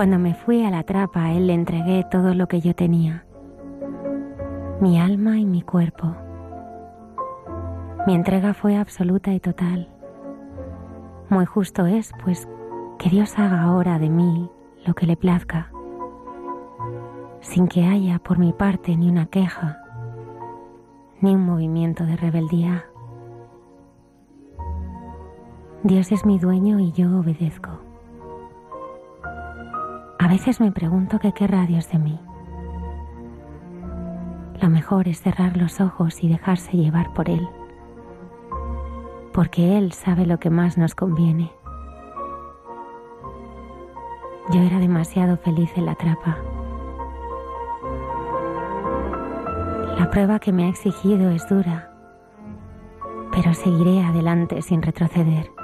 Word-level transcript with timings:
Cuando 0.00 0.18
me 0.18 0.32
fui 0.32 0.64
a 0.64 0.70
la 0.70 0.82
trapa, 0.82 1.30
él 1.32 1.48
le 1.48 1.52
entregué 1.52 2.06
todo 2.10 2.32
lo 2.32 2.48
que 2.48 2.62
yo 2.62 2.74
tenía, 2.74 3.26
mi 4.80 4.98
alma 4.98 5.36
y 5.36 5.44
mi 5.44 5.60
cuerpo. 5.60 6.16
Mi 8.06 8.14
entrega 8.14 8.54
fue 8.54 8.78
absoluta 8.78 9.34
y 9.34 9.40
total. 9.40 9.90
Muy 11.28 11.44
justo 11.44 11.84
es, 11.84 12.14
pues, 12.24 12.48
que 12.98 13.10
Dios 13.10 13.38
haga 13.38 13.60
ahora 13.60 13.98
de 13.98 14.08
mí 14.08 14.50
lo 14.86 14.94
que 14.94 15.04
le 15.04 15.18
plazca, 15.18 15.70
sin 17.42 17.68
que 17.68 17.84
haya 17.84 18.20
por 18.20 18.38
mi 18.38 18.54
parte 18.54 18.96
ni 18.96 19.10
una 19.10 19.26
queja, 19.26 19.82
ni 21.20 21.34
un 21.34 21.44
movimiento 21.44 22.06
de 22.06 22.16
rebeldía. 22.16 22.86
Dios 25.82 26.10
es 26.10 26.24
mi 26.24 26.38
dueño 26.38 26.80
y 26.80 26.90
yo 26.92 27.18
obedezco. 27.18 27.89
A 30.20 30.28
veces 30.28 30.60
me 30.60 30.70
pregunto 30.70 31.18
qué 31.18 31.32
querrá 31.32 31.64
Dios 31.64 31.88
de 31.90 31.98
mí. 31.98 32.20
Lo 34.60 34.68
mejor 34.68 35.08
es 35.08 35.22
cerrar 35.22 35.56
los 35.56 35.80
ojos 35.80 36.22
y 36.22 36.28
dejarse 36.28 36.76
llevar 36.76 37.14
por 37.14 37.30
Él, 37.30 37.48
porque 39.32 39.78
Él 39.78 39.92
sabe 39.92 40.26
lo 40.26 40.38
que 40.38 40.50
más 40.50 40.76
nos 40.76 40.94
conviene. 40.94 41.50
Yo 44.50 44.60
era 44.60 44.78
demasiado 44.78 45.38
feliz 45.38 45.70
en 45.76 45.86
la 45.86 45.94
trapa. 45.94 46.36
La 49.98 50.10
prueba 50.10 50.38
que 50.38 50.52
me 50.52 50.64
ha 50.64 50.68
exigido 50.68 51.30
es 51.30 51.48
dura, 51.48 51.94
pero 53.32 53.54
seguiré 53.54 54.02
adelante 54.04 54.60
sin 54.60 54.82
retroceder. 54.82 55.59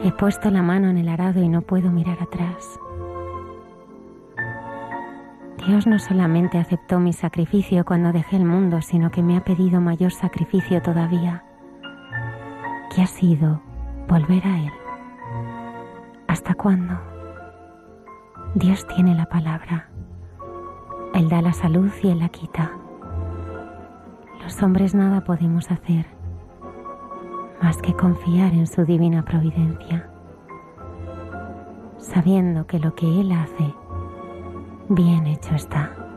He 0.00 0.12
puesto 0.12 0.48
la 0.50 0.62
mano 0.62 0.88
en 0.88 0.96
el 0.96 1.08
arado 1.08 1.42
y 1.42 1.48
no 1.48 1.62
puedo 1.62 1.90
mirar 1.90 2.22
atrás. 2.22 2.78
Dios 5.66 5.88
no 5.88 5.98
solamente 5.98 6.56
aceptó 6.56 7.00
mi 7.00 7.12
sacrificio 7.12 7.84
cuando 7.84 8.12
dejé 8.12 8.36
el 8.36 8.44
mundo, 8.44 8.80
sino 8.80 9.10
que 9.10 9.22
me 9.22 9.36
ha 9.36 9.42
pedido 9.42 9.80
mayor 9.80 10.12
sacrificio 10.12 10.80
todavía, 10.82 11.42
que 12.94 13.02
ha 13.02 13.06
sido 13.06 13.60
volver 14.08 14.46
a 14.46 14.58
Él. 14.60 14.72
¿Hasta 16.28 16.54
cuándo? 16.54 16.94
Dios 18.54 18.86
tiene 18.86 19.16
la 19.16 19.26
palabra. 19.26 19.88
Él 21.12 21.28
da 21.28 21.42
la 21.42 21.52
salud 21.52 21.90
y 22.02 22.08
Él 22.08 22.20
la 22.20 22.28
quita. 22.28 22.70
Los 24.42 24.62
hombres 24.62 24.94
nada 24.94 25.24
podemos 25.24 25.70
hacer 25.72 26.17
más 27.62 27.76
que 27.78 27.94
confiar 27.94 28.52
en 28.54 28.66
su 28.66 28.84
divina 28.84 29.24
providencia, 29.24 30.10
sabiendo 31.98 32.66
que 32.66 32.78
lo 32.78 32.94
que 32.94 33.20
Él 33.20 33.32
hace, 33.32 33.74
bien 34.88 35.26
hecho 35.26 35.54
está. 35.54 36.07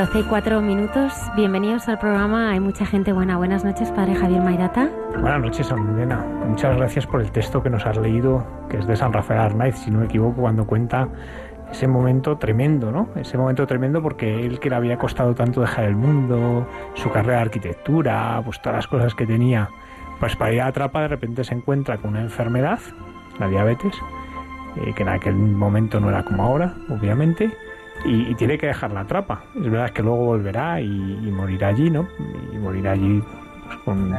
12 0.00 0.20
y 0.20 0.22
4 0.22 0.62
minutos. 0.62 1.12
Bienvenidos 1.36 1.86
al 1.86 1.98
programa 1.98 2.52
Hay 2.52 2.60
mucha 2.60 2.86
gente 2.86 3.12
buena. 3.12 3.36
Buenas 3.36 3.66
noches, 3.66 3.90
padre 3.90 4.14
Javier 4.14 4.40
Maidata. 4.40 4.88
Buenas 5.12 5.42
noches, 5.42 5.70
Almudena. 5.70 6.24
Muchas 6.46 6.74
gracias 6.74 7.06
por 7.06 7.20
el 7.20 7.30
texto 7.30 7.62
que 7.62 7.68
nos 7.68 7.84
has 7.84 7.98
leído, 7.98 8.42
que 8.70 8.78
es 8.78 8.86
de 8.86 8.96
San 8.96 9.12
Rafael 9.12 9.40
Arnaiz, 9.40 9.76
si 9.76 9.90
no 9.90 9.98
me 9.98 10.06
equivoco, 10.06 10.40
cuando 10.40 10.66
cuenta 10.66 11.06
ese 11.70 11.86
momento 11.86 12.38
tremendo, 12.38 12.90
¿no? 12.90 13.10
Ese 13.14 13.36
momento 13.36 13.66
tremendo 13.66 14.00
porque 14.00 14.46
él 14.46 14.58
que 14.58 14.70
le 14.70 14.76
había 14.76 14.96
costado 14.96 15.34
tanto 15.34 15.60
dejar 15.60 15.84
el 15.84 15.96
mundo, 15.96 16.66
su 16.94 17.10
carrera 17.10 17.34
de 17.34 17.42
arquitectura, 17.42 18.40
pues 18.42 18.58
todas 18.62 18.76
las 18.76 18.86
cosas 18.86 19.14
que 19.14 19.26
tenía, 19.26 19.68
pues 20.18 20.34
para 20.34 20.50
ir 20.54 20.62
a 20.62 20.72
Trapa 20.72 21.02
de 21.02 21.08
repente 21.08 21.44
se 21.44 21.52
encuentra 21.52 21.98
con 21.98 22.12
una 22.12 22.22
enfermedad, 22.22 22.78
la 23.38 23.48
diabetes, 23.48 23.92
eh, 24.76 24.94
que 24.94 25.02
en 25.02 25.10
aquel 25.10 25.34
momento 25.34 26.00
no 26.00 26.08
era 26.08 26.22
como 26.22 26.42
ahora, 26.42 26.72
obviamente, 26.88 27.52
y, 28.04 28.34
tiene 28.34 28.58
que 28.58 28.66
dejar 28.66 28.92
la 28.92 29.04
trapa. 29.04 29.42
Es 29.56 29.70
verdad 29.70 29.90
que 29.90 30.02
luego 30.02 30.24
volverá 30.24 30.80
y, 30.80 31.30
morirá 31.32 31.68
allí, 31.68 31.90
¿no? 31.90 32.08
Y 32.52 32.58
morirá 32.58 32.92
allí 32.92 33.22
pues, 33.66 33.78
con, 33.78 34.12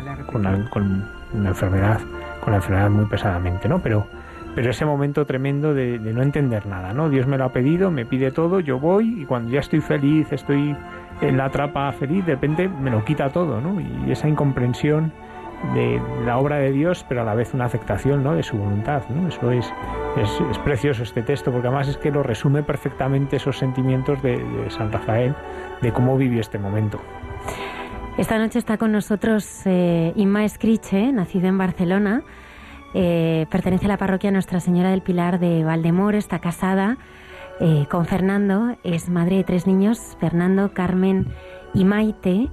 una, 1.33 1.49
enfermedad, 1.49 1.99
con 2.41 2.51
la 2.51 2.57
enfermedad 2.57 2.89
muy 2.89 3.05
pesadamente, 3.05 3.67
¿no? 3.67 3.79
Pero, 3.81 4.07
pero 4.55 4.69
ese 4.69 4.85
momento 4.85 5.25
tremendo 5.25 5.73
de, 5.73 5.99
no 5.99 6.21
entender 6.21 6.65
nada, 6.65 6.93
¿no? 6.93 7.09
Dios 7.09 7.27
me 7.27 7.37
lo 7.37 7.45
ha 7.45 7.53
pedido, 7.53 7.91
me 7.91 8.05
pide 8.05 8.31
todo, 8.31 8.59
yo 8.59 8.79
voy 8.79 9.21
y 9.21 9.25
cuando 9.25 9.51
ya 9.51 9.59
estoy 9.59 9.81
feliz, 9.81 10.31
estoy 10.31 10.75
en 11.21 11.37
la 11.37 11.49
trapa 11.49 11.91
feliz, 11.91 12.25
de 12.25 12.33
repente 12.33 12.67
me 12.67 12.91
lo 12.91 13.03
quita 13.03 13.29
todo, 13.29 13.61
¿no? 13.61 13.79
Y 13.79 14.11
esa 14.11 14.27
incomprensión 14.27 15.11
de 15.73 16.01
la 16.25 16.37
obra 16.37 16.57
de 16.57 16.71
Dios, 16.71 17.05
pero 17.07 17.21
a 17.21 17.23
la 17.23 17.33
vez 17.33 17.53
una 17.53 17.65
aceptación 17.65 18.23
¿no? 18.23 18.35
de 18.35 18.43
su 18.43 18.57
voluntad. 18.57 19.03
¿no? 19.09 19.27
Eso 19.27 19.51
es, 19.51 19.71
es, 20.17 20.57
precioso 20.59 21.03
este 21.03 21.21
texto, 21.21 21.51
porque 21.51 21.67
además 21.67 21.87
es 21.87 21.97
que 21.97 22.11
lo 22.11 22.23
resume 22.23 22.63
perfectamente 22.63 23.37
esos 23.37 23.57
sentimientos 23.57 24.21
de, 24.21 24.43
San 24.69 24.91
Rafael, 24.91 25.35
de 25.81 25.91
cómo 25.91 26.17
vivió 26.17 26.41
este 26.41 26.57
momento. 26.57 26.99
Esta 28.17 28.37
noche 28.37 28.59
está 28.59 28.77
con 28.77 28.91
nosotros 28.91 29.61
eh, 29.65 30.11
Inma 30.15 30.43
Escriche, 30.43 31.11
nacida 31.13 31.47
en 31.47 31.57
Barcelona. 31.57 32.23
Eh, 32.93 33.45
pertenece 33.49 33.85
a 33.85 33.89
la 33.89 33.97
parroquia 33.97 34.31
Nuestra 34.31 34.59
Señora 34.59 34.89
del 34.89 35.01
Pilar 35.01 35.39
de 35.39 35.63
Valdemor, 35.63 36.15
está 36.15 36.39
casada 36.39 36.97
eh, 37.61 37.85
con 37.89 38.05
Fernando, 38.05 38.75
es 38.83 39.07
madre 39.07 39.37
de 39.37 39.43
tres 39.45 39.65
niños, 39.65 40.17
Fernando, 40.19 40.73
Carmen 40.73 41.27
y 41.73 41.85
Maite 41.85 42.49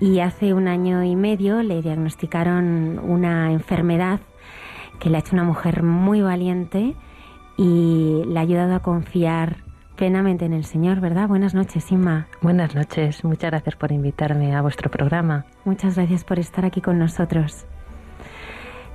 y 0.00 0.20
hace 0.20 0.54
un 0.54 0.66
año 0.66 1.04
y 1.04 1.14
medio 1.14 1.62
le 1.62 1.82
diagnosticaron 1.82 2.98
una 2.98 3.52
enfermedad 3.52 4.20
que 4.98 5.10
le 5.10 5.18
ha 5.18 5.20
hecho 5.20 5.34
una 5.34 5.44
mujer 5.44 5.82
muy 5.82 6.22
valiente 6.22 6.94
y 7.56 8.22
le 8.26 8.38
ha 8.38 8.42
ayudado 8.42 8.74
a 8.74 8.80
confiar 8.80 9.58
plenamente 9.96 10.46
en 10.46 10.54
el 10.54 10.64
Señor, 10.64 11.00
¿verdad? 11.00 11.28
Buenas 11.28 11.54
noches, 11.54 11.92
Inma. 11.92 12.26
Buenas 12.40 12.74
noches, 12.74 13.22
muchas 13.22 13.50
gracias 13.50 13.76
por 13.76 13.92
invitarme 13.92 14.54
a 14.56 14.62
vuestro 14.62 14.90
programa. 14.90 15.44
Muchas 15.66 15.96
gracias 15.96 16.24
por 16.24 16.38
estar 16.38 16.64
aquí 16.64 16.80
con 16.80 16.98
nosotros. 16.98 17.66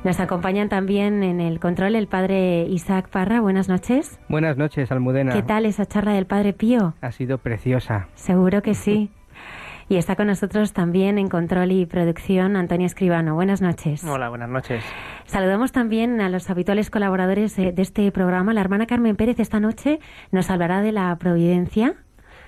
Nos 0.04 0.19
acompañan 0.19 0.69
también 0.69 1.24
en 1.24 1.42
el 1.42 1.60
control 1.60 1.96
el 1.96 2.08
padre 2.08 2.63
Isaac 2.63 3.10
Parra. 3.10 3.42
Buenas 3.42 3.69
noches. 3.69 4.19
Buenas 4.30 4.58
noches, 4.58 4.92
Almudena. 4.92 5.34
¿Qué 5.34 5.42
tal 5.42 5.66
esa 5.66 5.86
charla 5.86 6.13
del 6.13 6.25
padre 6.25 6.54
Pío? 6.54 6.94
Ha 7.01 7.12
sido 7.12 7.40
preciosa. 7.40 8.08
Seguro 8.13 8.62
que 8.62 8.74
sí. 8.75 9.12
Y 9.88 9.98
está 9.98 10.16
con 10.16 10.28
nosotros 10.28 10.74
también 10.74 11.20
en 11.20 11.28
control 11.28 11.72
y 11.72 11.86
producción 11.86 12.56
Antonio 12.56 12.88
Escribano. 12.88 13.36
Buenas 13.36 13.62
noches. 13.62 14.04
Hola, 14.04 14.30
buenas 14.30 14.50
noches. 14.50 14.84
Saludamos 15.26 15.72
también 15.72 16.22
a 16.22 16.30
los 16.30 16.50
habituales 16.50 16.90
colaboradores 16.90 17.58
eh, 17.60 17.72
de 17.72 17.82
este 17.84 18.12
programa. 18.12 18.54
La 18.54 18.62
hermana 18.62 18.88
Carmen 18.88 19.16
Pérez 19.16 19.40
esta 19.40 19.60
noche 19.60 20.00
nos 20.32 20.50
hablará 20.50 20.82
de 20.82 20.92
la 20.92 21.16
providencia. 21.18 21.96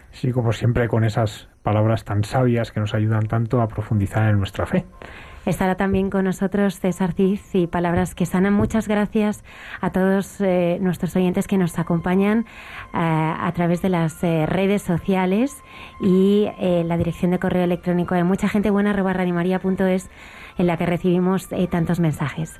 Sí, 0.10 0.31
como 0.31 0.51
siempre, 0.51 0.88
con 0.88 1.04
esas 1.04 1.48
palabras 1.62 2.06
tan 2.06 2.24
sabias 2.24 2.72
que 2.72 2.80
nos 2.80 2.95
ayudan 2.95 3.28
tanto 3.28 3.62
a 3.62 3.68
profundizar 3.68 4.30
en 4.30 4.39
nuestra 4.39 4.66
fe. 4.66 4.86
Estará 5.47 5.75
también 5.75 6.09
con 6.09 6.25
nosotros 6.25 6.77
César 6.77 7.13
Ciz 7.13 7.55
y 7.55 7.67
Palabras 7.67 8.15
que 8.15 8.25
Sanan. 8.25 8.53
Muchas 8.53 8.89
gracias 8.89 9.45
a 9.79 9.91
todos 9.91 10.41
eh, 10.41 10.77
nuestros 10.81 11.15
oyentes 11.15 11.47
que 11.47 11.57
nos 11.57 11.79
acompañan 11.79 12.39
eh, 12.39 12.45
a 12.91 13.49
través 13.55 13.81
de 13.81 13.88
las 13.88 14.21
eh, 14.25 14.45
redes 14.45 14.81
sociales 14.81 15.63
y 16.01 16.49
la 16.59 16.97
dirección 16.97 17.31
de 17.31 17.39
correo 17.39 17.63
electrónico 17.63 18.13
de 18.13 18.25
mucha 18.25 18.49
gente 18.49 18.71
buena 18.71 18.91
es 18.91 20.09
en 20.57 20.67
la 20.67 20.75
que 20.75 20.85
recibimos 20.85 21.47
tantos 21.71 22.01
mensajes. 22.01 22.59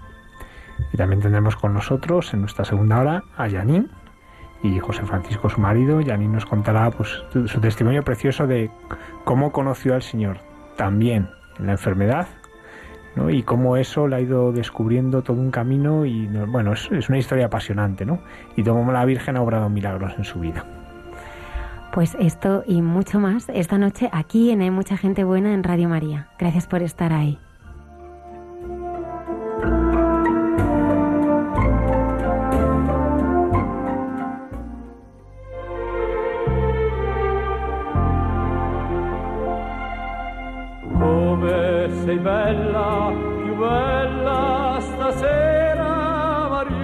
Y 0.94 0.95
también 0.95 1.22
tendremos 1.22 1.57
con 1.57 1.74
nosotros 1.74 2.33
en 2.33 2.40
nuestra 2.40 2.63
segunda 2.63 3.01
hora 3.01 3.24
a 3.36 3.50
Janine 3.50 3.88
y 4.63 4.80
José 4.80 5.04
Francisco, 5.04 5.50
su 5.50 5.60
marido. 5.60 6.00
Janine 6.06 6.36
nos 6.36 6.45
contará 6.45 6.90
pues, 6.92 7.22
su 7.48 7.60
testimonio 7.60 8.04
precioso 8.04 8.48
de 8.48 8.72
cómo 9.25 9.51
conoció 9.51 9.94
al 9.94 10.04
Señor, 10.04 10.38
también 10.78 11.30
en 11.60 11.66
la 11.66 11.74
enfermedad 11.74 12.28
y 13.30 13.44
cómo 13.44 13.78
eso 13.78 14.08
le 14.08 14.16
ha 14.16 14.22
ido 14.22 14.52
descubriendo 14.52 15.22
todo 15.22 15.38
un 15.38 15.52
camino 15.52 16.06
y 16.06 16.28
bueno, 16.28 16.74
es, 16.74 16.90
una 17.10 17.18
historia 17.18 17.48
apasionante, 17.48 18.06
¿no? 18.06 18.19
Y 18.56 18.64
cómo 18.64 18.92
la 18.92 19.06
Virgen 19.06 19.38
ha 19.38 19.42
obrado 19.42 19.69
milagros 19.69 20.14
en 20.18 20.24
su 20.24 20.40
vida. 20.40 20.66
Pues 21.94 22.16
esto 22.19 22.64
y 22.68 22.81
mucho 22.81 23.19
más 23.19 23.50
esta 23.50 23.78
noche 23.78 24.10
aquí 24.12 24.52
en 24.52 24.62
Hay 24.62 24.72
Mucha 24.72 24.98
Gente 24.98 25.24
Buena 25.24 25.54
en 25.54 25.64
Radio 25.64 25.90
María. 25.90 26.28
Gracias 26.38 26.68
por 26.68 26.84
estar 26.84 27.12
ahí. 27.12 27.40
Sei 42.07 42.18
bella, 42.18 43.12
più 43.44 43.56
bella 43.56 44.78
stasera, 44.80 46.48
Mariù. 46.50 46.75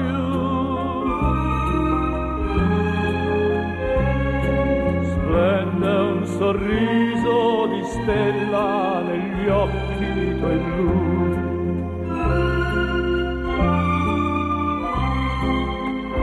Splende 5.03 5.89
un 5.89 6.25
sorriso 6.25 7.67
di 7.67 7.83
stella 7.83 9.01
negli 9.01 9.47
occhi 9.47 10.37
tuoi 10.39 10.57
blu. 10.57 11.11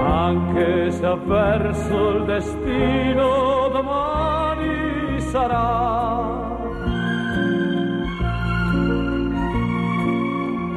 Anche 0.03 0.91
se 0.91 1.06
avverso 1.06 2.11
il 2.11 2.25
destino 2.25 3.69
domani 3.73 5.21
sarà 5.21 6.60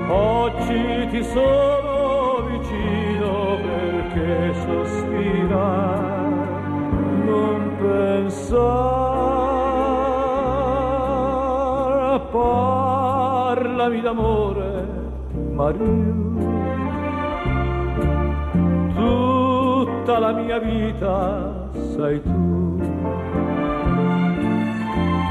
Oggi 0.09 1.07
ti 1.09 1.23
sono 1.23 2.41
vicino 2.47 3.57
perché 3.61 4.53
sospira, 4.65 6.01
non 7.25 7.75
pensare, 7.79 8.73
parlami 12.31 14.01
d'amore, 14.01 14.87
Maria. 15.53 16.21
Tutta 18.95 20.19
la 20.19 20.31
mia 20.33 20.59
vita 20.59 21.69
sei 21.95 22.21
tu, 22.21 22.77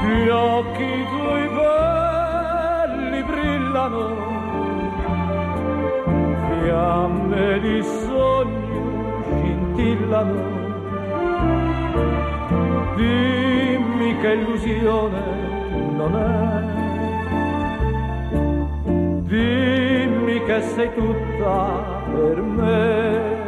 gli 0.01 0.27
occhi 0.29 1.05
tuoi 1.09 1.47
belli 1.47 3.23
brillano 3.23 4.32
fiamme 6.73 7.59
di 7.59 7.83
sogno 7.83 9.21
scintillano. 9.29 10.41
Dimmi 12.95 14.17
che 14.19 14.31
illusione 14.33 15.21
non 15.99 16.15
è. 16.15 16.61
Dimmi 19.21 20.43
che 20.45 20.61
sei 20.61 20.89
tutta 20.95 21.55
per 22.11 22.41
me. 22.41 23.41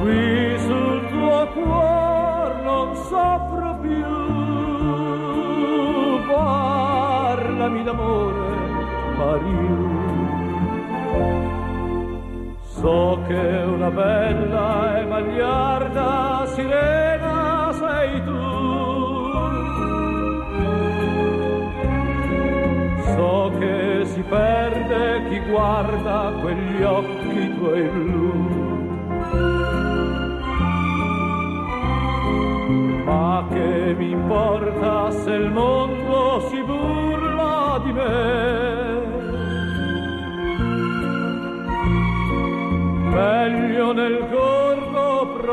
Qui 0.00 0.58
sul 0.66 1.08
tuo 1.10 1.46
cuore 1.54 2.54
non 2.64 2.96
soffro 3.10 3.78
più. 3.82 4.04
Parlami 6.32 7.82
d'amore, 7.84 8.48
Maria. 9.18 9.61
So 12.82 13.22
che 13.28 13.62
una 13.64 13.90
bella 13.92 14.98
e 14.98 15.04
magliarda 15.04 16.46
sirena 16.52 17.70
sei 17.78 18.24
tu. 18.24 18.42
So 23.14 23.52
che 23.60 24.04
si 24.06 24.20
perde 24.22 25.28
chi 25.28 25.38
guarda 25.48 26.32
quegli 26.40 26.82
occhi 26.82 27.54
tuoi 27.54 27.88
blu. 27.88 28.50
Ma 33.04 33.44
che 33.48 33.94
mi 33.96 34.10
importa 34.10 35.12
se 35.12 35.30
il 35.30 35.50
mondo 35.52 36.48
si 36.48 36.60
burla 36.64 37.80
di 37.84 37.92
me? 37.92 38.51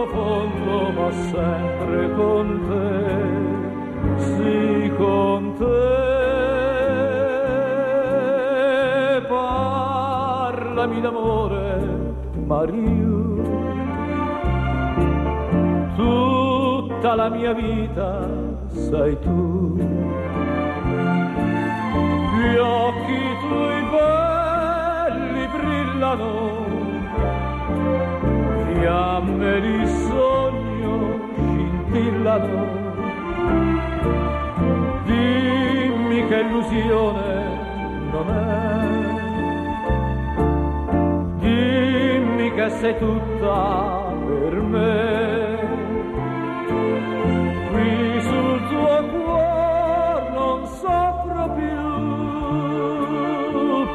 Profondo, 0.05 0.91
ma 0.91 1.11
sempre 1.11 2.13
con 2.13 2.45
te, 2.67 4.23
sì 4.23 4.91
con 4.95 5.53
te. 5.57 5.97
Parlami 9.27 11.01
d'amore, 11.01 12.13
Mario, 12.45 13.43
tutta 15.95 17.15
la 17.15 17.29
mia 17.29 17.53
vita 17.53 18.25
sei 18.69 19.19
tu. 19.19 19.75
Gli 22.37 22.55
occhi 22.55 23.21
tuoi 23.41 23.81
belli 23.91 25.47
brillano 25.47 26.58
fiamme 28.79 29.61
di 29.61 29.87
sogno 30.07 31.19
scintillano. 31.35 32.77
Dimmi 35.05 36.27
che 36.27 36.39
illusione 36.39 37.27
non 38.11 38.29
è. 38.29 38.37
Dimmi 41.39 42.53
che 42.53 42.69
sei 42.69 42.97
tutta 42.97 44.13
per 44.25 44.53
me. 44.61 45.57
Qui 47.71 48.21
sul 48.21 48.67
tuo 48.69 49.03
cuore 49.11 50.29
non 50.33 50.65
soffro 50.65 51.49
più. 51.55 51.77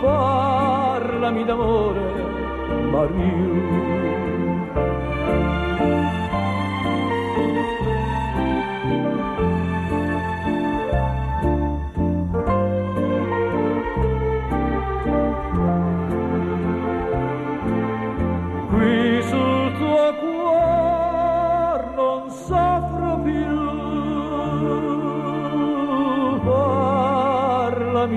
Parlami 0.03 1.45
d'amore, 1.45 2.01
Mario. 2.91 4.14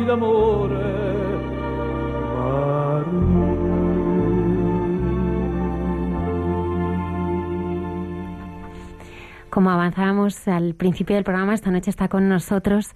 D'amore. 0.07 0.97
Como 9.49 9.71
avanzábamos 9.71 10.47
al 10.47 10.75
principio 10.75 11.15
del 11.15 11.23
programa, 11.25 11.53
esta 11.53 11.71
noche 11.71 11.89
está 11.89 12.07
con 12.07 12.29
nosotros 12.29 12.93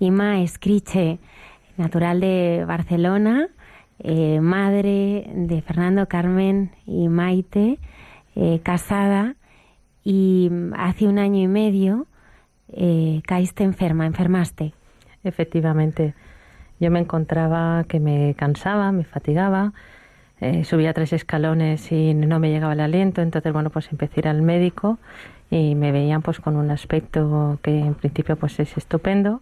Ima 0.00 0.40
Escriche, 0.40 1.18
natural 1.76 2.20
de 2.20 2.64
Barcelona, 2.66 3.48
eh, 3.98 4.40
madre 4.40 5.30
de 5.34 5.60
Fernando 5.62 6.08
Carmen 6.08 6.70
y 6.86 7.08
Maite, 7.08 7.78
eh, 8.36 8.60
casada, 8.62 9.34
y 10.02 10.50
hace 10.76 11.06
un 11.06 11.18
año 11.18 11.42
y 11.42 11.48
medio 11.48 12.06
eh, 12.72 13.20
caíste 13.26 13.64
enferma, 13.64 14.06
enfermaste. 14.06 14.72
Efectivamente, 15.24 16.14
yo 16.80 16.90
me 16.90 17.00
encontraba 17.00 17.84
que 17.84 18.00
me 18.00 18.34
cansaba, 18.36 18.92
me 18.92 19.04
fatigaba, 19.04 19.72
eh, 20.40 20.64
subía 20.64 20.92
tres 20.92 21.12
escalones 21.12 21.90
y 21.90 22.14
no 22.14 22.38
me 22.38 22.50
llegaba 22.50 22.72
el 22.72 22.80
aliento, 22.80 23.22
entonces 23.22 23.52
bueno, 23.52 23.70
pues 23.70 23.90
empecé 23.90 24.14
a 24.16 24.20
ir 24.20 24.28
al 24.28 24.42
médico 24.42 24.98
y 25.50 25.74
me 25.74 25.92
veían 25.92 26.22
pues 26.22 26.40
con 26.40 26.56
un 26.56 26.70
aspecto 26.70 27.58
que 27.62 27.78
en 27.78 27.94
principio 27.94 28.36
pues 28.36 28.60
es 28.60 28.76
estupendo 28.76 29.40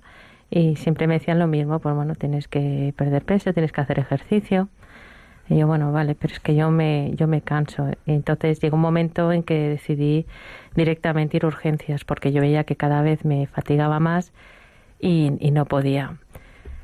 y 0.51 0.77
siempre 0.77 1.07
me 1.07 1.15
decían 1.15 1.39
lo 1.39 1.47
mismo, 1.47 1.81
pues 1.81 1.95
bueno, 1.95 2.15
tienes 2.15 2.49
que 2.49 2.95
perder 2.97 3.25
peso, 3.25 3.53
tienes 3.53 3.73
que 3.73 3.81
hacer 3.81 3.99
ejercicio. 3.99 4.69
Y 5.49 5.59
yo, 5.59 5.67
bueno, 5.67 5.93
vale, 5.93 6.15
pero 6.17 6.33
es 6.33 6.41
que 6.41 6.57
yo 6.57 6.71
me, 6.71 7.13
yo 7.15 7.29
me 7.29 7.41
canso. 7.41 7.89
entonces 8.07 8.61
llegó 8.61 8.77
un 8.77 8.83
momento 8.83 9.33
en 9.33 9.43
que 9.43 9.69
decidí 9.69 10.27
directamente 10.75 11.37
ir 11.37 11.45
a 11.45 11.49
urgencias 11.49 12.05
porque 12.05 12.33
yo 12.33 12.41
veía 12.41 12.65
que 12.65 12.77
cada 12.77 13.03
vez 13.03 13.25
me 13.25 13.47
fatigaba 13.47 14.01
más 14.01 14.33
y, 15.01 15.33
y 15.41 15.51
no 15.53 15.67
podía. 15.67 16.17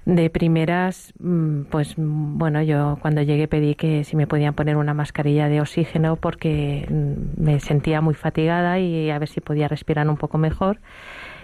De 0.04 0.30
primeras, 0.30 1.12
mm, 1.20 1.62
pues 1.70 1.94
bueno, 1.96 2.60
yo 2.62 2.98
cuando 3.00 3.22
llegué 3.22 3.46
pedí 3.46 3.76
que 3.76 4.02
si 4.02 4.16
me 4.16 4.26
podían 4.26 4.52
poner 4.54 4.76
una 4.76 4.94
mascarilla 4.94 5.48
de 5.48 5.60
oxígeno 5.60 6.16
porque 6.16 6.86
mm, 6.90 7.42
me 7.42 7.60
sentía 7.60 8.00
muy 8.00 8.14
fatigada 8.14 8.80
y 8.80 9.10
a 9.10 9.18
ver 9.20 9.28
si 9.28 9.40
podía 9.40 9.68
respirar 9.68 10.08
un 10.08 10.16
poco 10.16 10.38
mejor. 10.38 10.80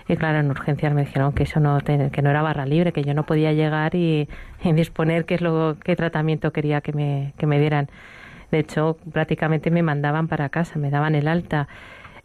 Y 0.09 0.17
claro, 0.17 0.38
en 0.41 0.50
urgencias 0.50 0.93
me 0.95 1.05
dijeron 1.05 1.33
que 1.35 1.45
eso 1.45 1.61
no, 1.61 1.79
que 1.81 2.23
no 2.23 2.31
era 2.31 2.43
barra 2.43 2.67
libre, 2.67 2.93
que 2.93 3.05
yo 3.05 3.15
no 3.15 3.25
podía 3.27 3.53
llegar 3.53 3.95
y, 3.95 4.29
disponer 4.65 5.25
qué 5.27 5.35
es 5.35 5.41
lo, 5.41 5.77
qué 5.85 5.95
tratamiento 5.97 6.50
quería 6.53 6.81
que 6.81 6.93
me, 6.93 7.35
que 7.38 7.47
me 7.47 7.61
dieran. 7.61 7.88
De 8.50 8.61
hecho, 8.61 8.97
prácticamente 9.12 9.71
me 9.71 9.83
mandaban 9.83 10.27
para 10.27 10.49
casa, 10.49 10.79
me 10.79 10.91
daban 10.91 11.15
el 11.15 11.29
alta. 11.29 11.69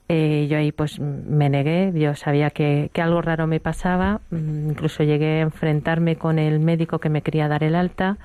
Eh, 0.10 0.48
yo 0.50 0.58
ahí 0.58 0.72
pues 0.72 1.00
me 1.00 1.50
negué, 1.50 1.92
yo 1.96 2.14
sabía 2.16 2.50
que, 2.50 2.90
que, 2.92 3.02
algo 3.02 3.22
raro 3.22 3.48
me 3.48 3.62
pasaba, 3.62 4.20
mm, 4.32 4.72
incluso 4.72 5.04
llegué 5.04 5.40
a 5.40 5.42
enfrentarme 5.42 6.18
con 6.18 6.40
el 6.40 6.60
médico 6.60 7.00
que 7.00 7.10
me 7.10 7.22
quería 7.22 7.48
dar 7.48 7.64
el 7.64 7.74
alta 7.74 8.18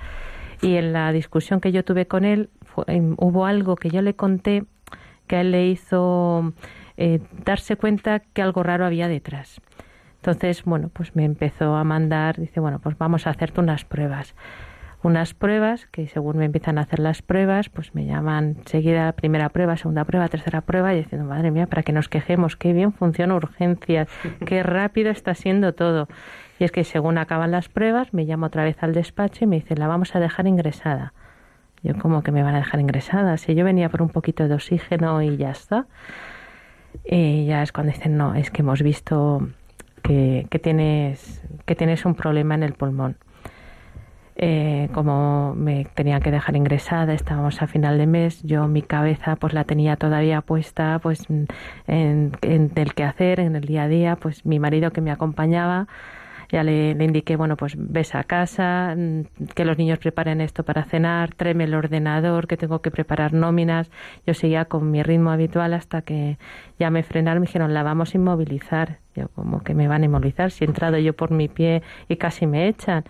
y 0.60 0.74
en 0.74 0.92
la 0.92 1.12
discusión 1.12 1.60
que 1.60 1.70
yo 1.70 1.84
tuve 1.84 2.06
con 2.06 2.24
él 2.24 2.50
hubo 3.16 3.46
algo 3.46 3.76
que 3.76 3.90
yo 3.90 4.02
le 4.02 4.14
conté 4.14 4.64
que 5.26 5.36
a 5.36 5.40
él 5.42 5.52
le 5.52 5.68
hizo 5.68 6.52
eh, 6.96 7.20
darse 7.44 7.76
cuenta 7.76 8.20
que 8.20 8.42
algo 8.42 8.62
raro 8.62 8.86
había 8.86 9.08
detrás. 9.08 9.60
Entonces, 10.16 10.64
bueno, 10.64 10.90
pues 10.92 11.14
me 11.14 11.24
empezó 11.24 11.76
a 11.76 11.84
mandar, 11.84 12.40
dice, 12.40 12.60
bueno, 12.60 12.80
pues 12.80 12.98
vamos 12.98 13.26
a 13.26 13.30
hacerte 13.30 13.60
unas 13.60 13.84
pruebas. 13.84 14.34
Unas 15.00 15.32
pruebas 15.32 15.86
que 15.86 16.08
según 16.08 16.38
me 16.38 16.44
empiezan 16.44 16.76
a 16.76 16.80
hacer 16.80 16.98
las 16.98 17.22
pruebas, 17.22 17.68
pues 17.68 17.94
me 17.94 18.04
llaman 18.04 18.56
seguida 18.66 19.12
primera 19.12 19.48
prueba, 19.48 19.76
segunda 19.76 20.04
prueba, 20.04 20.28
tercera 20.28 20.60
prueba 20.60 20.92
y 20.92 20.98
diciendo, 20.98 21.28
madre 21.28 21.52
mía, 21.52 21.66
para 21.66 21.84
que 21.84 21.92
nos 21.92 22.08
quejemos, 22.08 22.56
qué 22.56 22.72
bien 22.72 22.92
funciona 22.92 23.36
urgencias, 23.36 24.08
qué 24.44 24.64
rápido 24.64 25.10
está 25.10 25.34
siendo 25.34 25.72
todo. 25.72 26.08
Y 26.58 26.64
es 26.64 26.72
que 26.72 26.82
según 26.82 27.16
acaban 27.18 27.52
las 27.52 27.68
pruebas, 27.68 28.12
me 28.12 28.24
llamo 28.24 28.46
otra 28.46 28.64
vez 28.64 28.82
al 28.82 28.92
despacho 28.92 29.44
y 29.44 29.46
me 29.46 29.56
dice, 29.56 29.76
la 29.76 29.86
vamos 29.86 30.16
a 30.16 30.20
dejar 30.20 30.48
ingresada. 30.48 31.12
Yo, 31.84 31.96
como 31.96 32.24
que 32.24 32.32
me 32.32 32.42
van 32.42 32.56
a 32.56 32.58
dejar 32.58 32.80
ingresada? 32.80 33.36
Si 33.36 33.54
yo 33.54 33.64
venía 33.64 33.88
por 33.88 34.02
un 34.02 34.08
poquito 34.08 34.48
de 34.48 34.54
oxígeno 34.54 35.22
y 35.22 35.36
ya 35.36 35.50
está. 35.50 35.86
Y 37.04 37.46
ya 37.46 37.62
es 37.62 37.70
cuando 37.70 37.92
dicen, 37.92 38.16
no, 38.16 38.34
es 38.34 38.50
que 38.50 38.62
hemos 38.62 38.82
visto 38.82 39.48
que, 40.02 40.48
que 40.50 40.58
tienes, 40.58 41.40
que 41.66 41.76
tienes 41.76 42.04
un 42.04 42.16
problema 42.16 42.56
en 42.56 42.64
el 42.64 42.72
pulmón. 42.72 43.16
Eh, 44.40 44.88
como 44.94 45.54
me 45.56 45.84
tenían 45.94 46.20
que 46.20 46.30
dejar 46.30 46.54
ingresada, 46.54 47.12
estábamos 47.12 47.60
a 47.60 47.66
final 47.66 47.98
de 47.98 48.06
mes, 48.06 48.40
yo 48.44 48.68
mi 48.68 48.82
cabeza 48.82 49.34
pues 49.34 49.52
la 49.52 49.64
tenía 49.64 49.96
todavía 49.96 50.42
puesta 50.42 51.00
pues 51.00 51.26
en, 51.88 52.36
en 52.42 52.72
el 52.76 52.94
quehacer, 52.94 53.40
en 53.40 53.56
el 53.56 53.64
día 53.64 53.82
a 53.82 53.88
día, 53.88 54.16
pues 54.16 54.46
mi 54.46 54.60
marido 54.60 54.92
que 54.92 55.00
me 55.00 55.10
acompañaba 55.10 55.88
ya 56.50 56.62
le, 56.64 56.92
indiqué, 56.92 57.36
bueno, 57.36 57.56
pues 57.56 57.74
ves 57.76 58.14
a 58.14 58.24
casa, 58.24 58.94
mm, 58.96 59.46
que 59.54 59.64
los 59.64 59.76
niños 59.76 59.98
preparen 59.98 60.40
esto 60.40 60.64
para 60.64 60.84
cenar, 60.84 61.34
tráeme 61.34 61.64
el 61.64 61.74
ordenador, 61.74 62.46
que 62.46 62.56
tengo 62.56 62.80
que 62.80 62.90
preparar 62.90 63.34
nóminas. 63.34 63.90
Yo 64.26 64.34
seguía 64.34 64.64
con 64.64 64.90
mi 64.90 65.02
ritmo 65.02 65.30
habitual 65.30 65.74
hasta 65.74 66.02
que 66.02 66.38
ya 66.78 66.90
me 66.90 67.02
frenaron, 67.02 67.42
me 67.42 67.46
dijeron, 67.46 67.74
la 67.74 67.82
vamos 67.82 68.14
a 68.14 68.18
inmovilizar. 68.18 68.98
Yo, 69.14 69.28
como 69.28 69.62
que 69.62 69.74
me 69.74 69.88
van 69.88 70.02
a 70.02 70.04
inmovilizar? 70.06 70.50
Si 70.50 70.64
he 70.64 70.66
entrado 70.68 70.98
yo 70.98 71.14
por 71.14 71.30
mi 71.30 71.48
pie 71.48 71.82
y 72.08 72.16
casi 72.16 72.46
me 72.46 72.68
echan. 72.68 73.04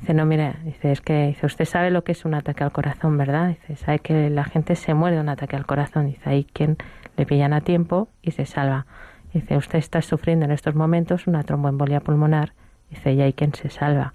Dice, 0.00 0.14
no, 0.14 0.24
mire, 0.26 0.54
dice, 0.64 0.92
es 0.92 1.00
que 1.00 1.28
dice, 1.28 1.46
usted 1.46 1.64
sabe 1.64 1.90
lo 1.90 2.04
que 2.04 2.12
es 2.12 2.24
un 2.24 2.34
ataque 2.34 2.62
al 2.62 2.70
corazón, 2.70 3.18
¿verdad? 3.18 3.48
Dice, 3.48 3.76
sabe 3.76 3.98
que 3.98 4.30
la 4.30 4.44
gente 4.44 4.76
se 4.76 4.94
muere 4.94 5.16
de 5.16 5.22
un 5.22 5.28
ataque 5.28 5.56
al 5.56 5.66
corazón. 5.66 6.06
Dice, 6.06 6.30
hay 6.30 6.44
quien 6.44 6.76
le 7.16 7.26
pillan 7.26 7.52
a 7.52 7.62
tiempo 7.62 8.08
y 8.22 8.30
se 8.30 8.46
salva. 8.46 8.86
Dice, 9.34 9.56
usted 9.56 9.78
está 9.78 10.00
sufriendo 10.00 10.44
en 10.44 10.52
estos 10.52 10.74
momentos 10.74 11.26
una 11.26 11.42
tromboembolia 11.42 12.00
pulmonar. 12.00 12.52
Dice, 12.90 13.12
y 13.12 13.20
hay 13.20 13.32
quien 13.32 13.54
se 13.54 13.70
salva. 13.70 14.14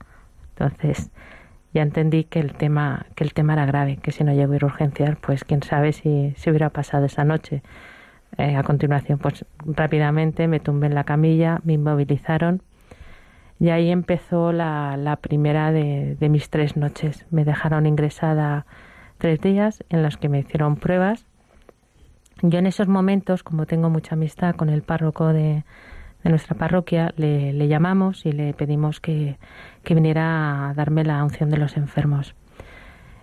Entonces, 0.55 1.11
ya 1.73 1.81
entendí 1.81 2.23
que 2.23 2.39
el 2.39 2.53
tema, 2.53 3.05
que 3.15 3.25
el 3.25 3.33
tema 3.33 3.53
era 3.53 3.65
grave, 3.65 3.97
que 3.97 4.11
si 4.11 4.23
no 4.23 4.31
llego 4.33 4.53
a 4.53 4.55
ir 4.55 4.63
a 4.63 4.67
urgencias, 4.67 5.17
pues 5.19 5.43
quién 5.43 5.63
sabe 5.63 5.91
si, 5.91 6.33
si 6.37 6.49
hubiera 6.49 6.69
pasado 6.69 7.05
esa 7.05 7.25
noche. 7.25 7.61
Eh, 8.37 8.55
a 8.55 8.63
continuación, 8.63 9.19
pues 9.19 9.45
rápidamente 9.65 10.47
me 10.47 10.59
tumbé 10.59 10.87
en 10.87 10.95
la 10.95 11.03
camilla, 11.03 11.59
me 11.63 11.73
inmovilizaron 11.73 12.61
y 13.59 13.69
ahí 13.69 13.89
empezó 13.89 14.51
la, 14.51 14.97
la 14.97 15.15
primera 15.17 15.71
de, 15.71 16.15
de, 16.19 16.29
mis 16.29 16.49
tres 16.49 16.75
noches. 16.75 17.25
Me 17.31 17.45
dejaron 17.45 17.85
ingresada 17.85 18.65
tres 19.17 19.39
días 19.39 19.83
en 19.89 20.03
los 20.03 20.17
que 20.17 20.29
me 20.29 20.39
hicieron 20.39 20.75
pruebas 20.75 21.25
yo 22.45 22.59
en 22.59 22.67
esos 22.67 22.89
momentos, 22.89 23.41
como 23.41 23.65
tengo 23.65 23.89
mucha 23.89 24.15
amistad 24.15 24.55
con 24.55 24.69
el 24.69 24.81
párroco 24.81 25.27
de, 25.31 25.63
nuestra 26.25 26.57
parroquia, 26.57 27.13
le, 27.15 27.67
llamamos 27.69 28.25
y 28.25 28.33
le 28.33 28.53
pedimos 28.53 28.99
que, 28.99 29.37
viniera 29.87 30.69
a 30.69 30.73
darme 30.73 31.05
la 31.05 31.23
unción 31.23 31.49
de 31.49 31.55
los 31.55 31.77
enfermos. 31.77 32.35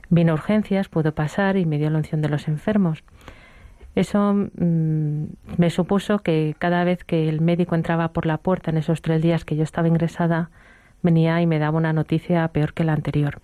Vino 0.09 0.33
a 0.33 0.35
urgencias, 0.37 0.89
pudo 0.89 1.15
pasar 1.15 1.59
y 1.59 1.67
me 1.67 1.77
dio 1.77 1.91
la 1.91 1.99
unción 1.99 2.23
de 2.23 2.31
los 2.31 2.49
enfermos. 2.49 3.05
Eso 3.95 4.35
mm, 4.35 5.25
me 5.57 5.71
supuso 5.71 6.21
que 6.21 6.55
cada 6.59 6.85
vez 6.85 7.05
que 7.05 7.29
el 7.29 7.41
médico 7.41 7.75
entraba 7.75 8.13
por 8.13 8.27
la 8.27 8.39
puerta 8.39 8.71
en 8.71 8.79
esos 8.79 9.03
tres 9.03 9.21
días 9.21 9.45
que 9.45 9.57
yo 9.57 9.63
estaba 9.63 9.89
ingresada, 9.89 10.51
venía 11.03 11.41
y 11.41 11.47
me 11.47 11.59
daba 11.59 11.77
una 11.77 11.93
noticia 11.93 12.47
peor 12.49 12.73
que 12.73 12.85
la 12.85 12.93
anterior. 12.93 13.41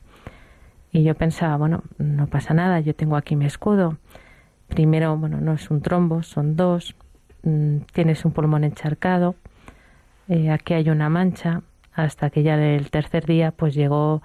Y 0.93 1.03
yo 1.03 1.15
pensaba, 1.15 1.57
bueno, 1.57 1.83
no 1.99 2.26
pasa 2.26 2.55
nada, 2.55 2.81
yo 2.81 2.95
tengo 2.95 3.17
aquí 3.17 3.37
mi 3.37 3.47
escudo. 3.47 3.99
Primero, 4.69 5.17
bueno, 5.17 5.41
no 5.41 5.53
es 5.53 5.71
un 5.71 5.83
trombo, 5.83 6.23
son 6.23 6.57
dos. 6.57 6.95
Mm, 7.43 7.79
tienes 7.93 8.25
un 8.25 8.33
pulmón 8.33 8.65
encharcado. 8.65 9.35
Eh, 10.29 10.50
aquí 10.50 10.75
hay 10.75 10.88
una 10.91 11.09
mancha. 11.09 11.62
Hasta 11.93 12.31
que 12.31 12.43
ya 12.43 12.57
del 12.57 12.91
tercer 12.91 13.25
día, 13.26 13.53
pues 13.53 13.75
llegó 13.75 14.23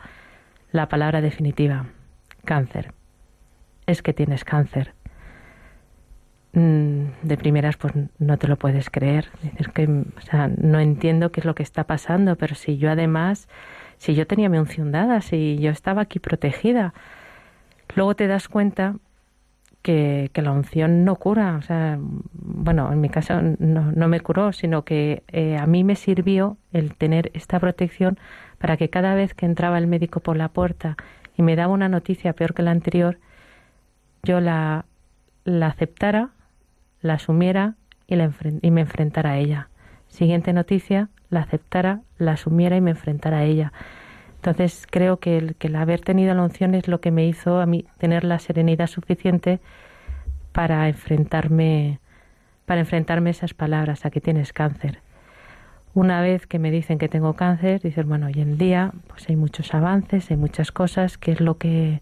la 0.71 0.87
palabra 0.89 1.21
definitiva: 1.21 1.85
cáncer. 2.43 2.93
Es 3.85 4.01
que 4.01 4.13
tienes 4.13 4.43
cáncer. 4.43 4.93
Mm, 6.53 7.05
de 7.23 7.37
primeras, 7.37 7.77
pues 7.77 7.93
no 8.19 8.37
te 8.37 8.47
lo 8.47 8.57
puedes 8.57 8.89
creer. 8.89 9.29
Dices 9.41 9.67
que, 9.69 9.87
o 9.87 10.21
sea, 10.21 10.49
no 10.49 10.79
entiendo 10.79 11.31
qué 11.31 11.39
es 11.41 11.45
lo 11.45 11.55
que 11.55 11.63
está 11.63 11.85
pasando, 11.85 12.35
pero 12.35 12.55
si 12.55 12.77
yo 12.77 12.91
además, 12.91 13.47
si 13.97 14.15
yo 14.15 14.27
tenía 14.27 14.49
mi 14.49 14.57
unción 14.57 14.91
dada, 14.91 15.21
si 15.21 15.57
yo 15.59 15.71
estaba 15.71 16.01
aquí 16.01 16.19
protegida, 16.19 16.93
luego 17.95 18.15
te 18.15 18.27
das 18.27 18.49
cuenta 18.49 18.95
que, 19.81 20.29
la 20.35 20.51
unción 20.51 21.05
no 21.05 21.15
cura. 21.15 21.55
O 21.57 21.61
sea, 21.61 21.97
bueno, 22.33 22.91
en 22.91 23.01
mi 23.01 23.09
caso 23.09 23.41
no, 23.59 23.91
no 23.91 24.07
me 24.07 24.19
curó, 24.19 24.51
sino 24.53 24.83
que 24.83 25.23
eh, 25.29 25.57
a 25.57 25.65
mí 25.67 25.83
me 25.83 25.95
sirvió 25.95 26.57
el 26.73 26.95
tener 26.95 27.31
esta 27.33 27.59
protección 27.59 28.19
para 28.59 28.77
que 28.77 28.89
cada 28.89 29.15
vez 29.15 29.33
que 29.33 29.45
entraba 29.45 29.77
el 29.77 29.87
médico 29.87 30.19
por 30.19 30.37
la 30.37 30.49
puerta 30.49 30.97
y 31.37 31.41
me 31.43 31.55
daba 31.55 31.73
una 31.73 31.89
noticia 31.89 32.33
peor 32.33 32.53
que 32.53 32.61
la 32.63 32.71
anterior, 32.71 33.19
yo 34.23 34.39
la, 34.39 34.85
la 35.45 35.67
aceptara, 35.67 36.29
la 37.01 37.13
asumiera 37.13 37.75
y, 38.07 38.15
la 38.15 38.31
y 38.61 38.71
me 38.71 38.81
enfrentara 38.81 39.31
a 39.31 39.37
ella. 39.37 39.69
Siguiente 40.07 40.53
noticia, 40.53 41.09
la 41.29 41.41
aceptara, 41.41 42.01
la 42.17 42.33
asumiera 42.33 42.75
y 42.75 42.81
me 42.81 42.91
enfrentara 42.91 43.39
a 43.39 43.43
ella. 43.43 43.71
Entonces 44.35 44.87
creo 44.89 45.17
que 45.17 45.37
el, 45.37 45.75
haber 45.75 46.01
tenido 46.01 46.33
la 46.33 46.43
unción 46.43 46.73
es 46.73 46.87
lo 46.87 46.99
que 46.99 47.11
me 47.11 47.27
hizo 47.27 47.61
a 47.61 47.65
mí 47.65 47.85
tener 47.99 48.23
la 48.23 48.39
serenidad 48.39 48.87
suficiente 48.87 49.59
para 50.51 50.89
enfrentarme, 50.89 51.99
para 52.65 52.81
enfrentarme 52.81 53.29
a 53.29 53.31
esas 53.31 53.53
palabras, 53.53 54.05
a 54.05 54.09
que 54.09 54.19
tienes 54.19 54.51
cáncer. 54.51 54.99
Una 55.93 56.21
vez 56.21 56.47
que 56.47 56.57
me 56.57 56.71
dicen 56.71 56.97
que 56.97 57.07
tengo 57.07 57.35
cáncer, 57.35 57.81
dices, 57.81 58.05
bueno, 58.05 58.27
hoy 58.27 58.41
en 58.41 58.57
día 58.57 58.93
pues 59.07 59.29
hay 59.29 59.35
muchos 59.35 59.73
avances, 59.73 60.31
hay 60.31 60.37
muchas 60.37 60.71
cosas, 60.71 61.17
¿qué 61.17 61.33
es 61.33 61.39
lo 61.39 61.57
que, 61.57 62.01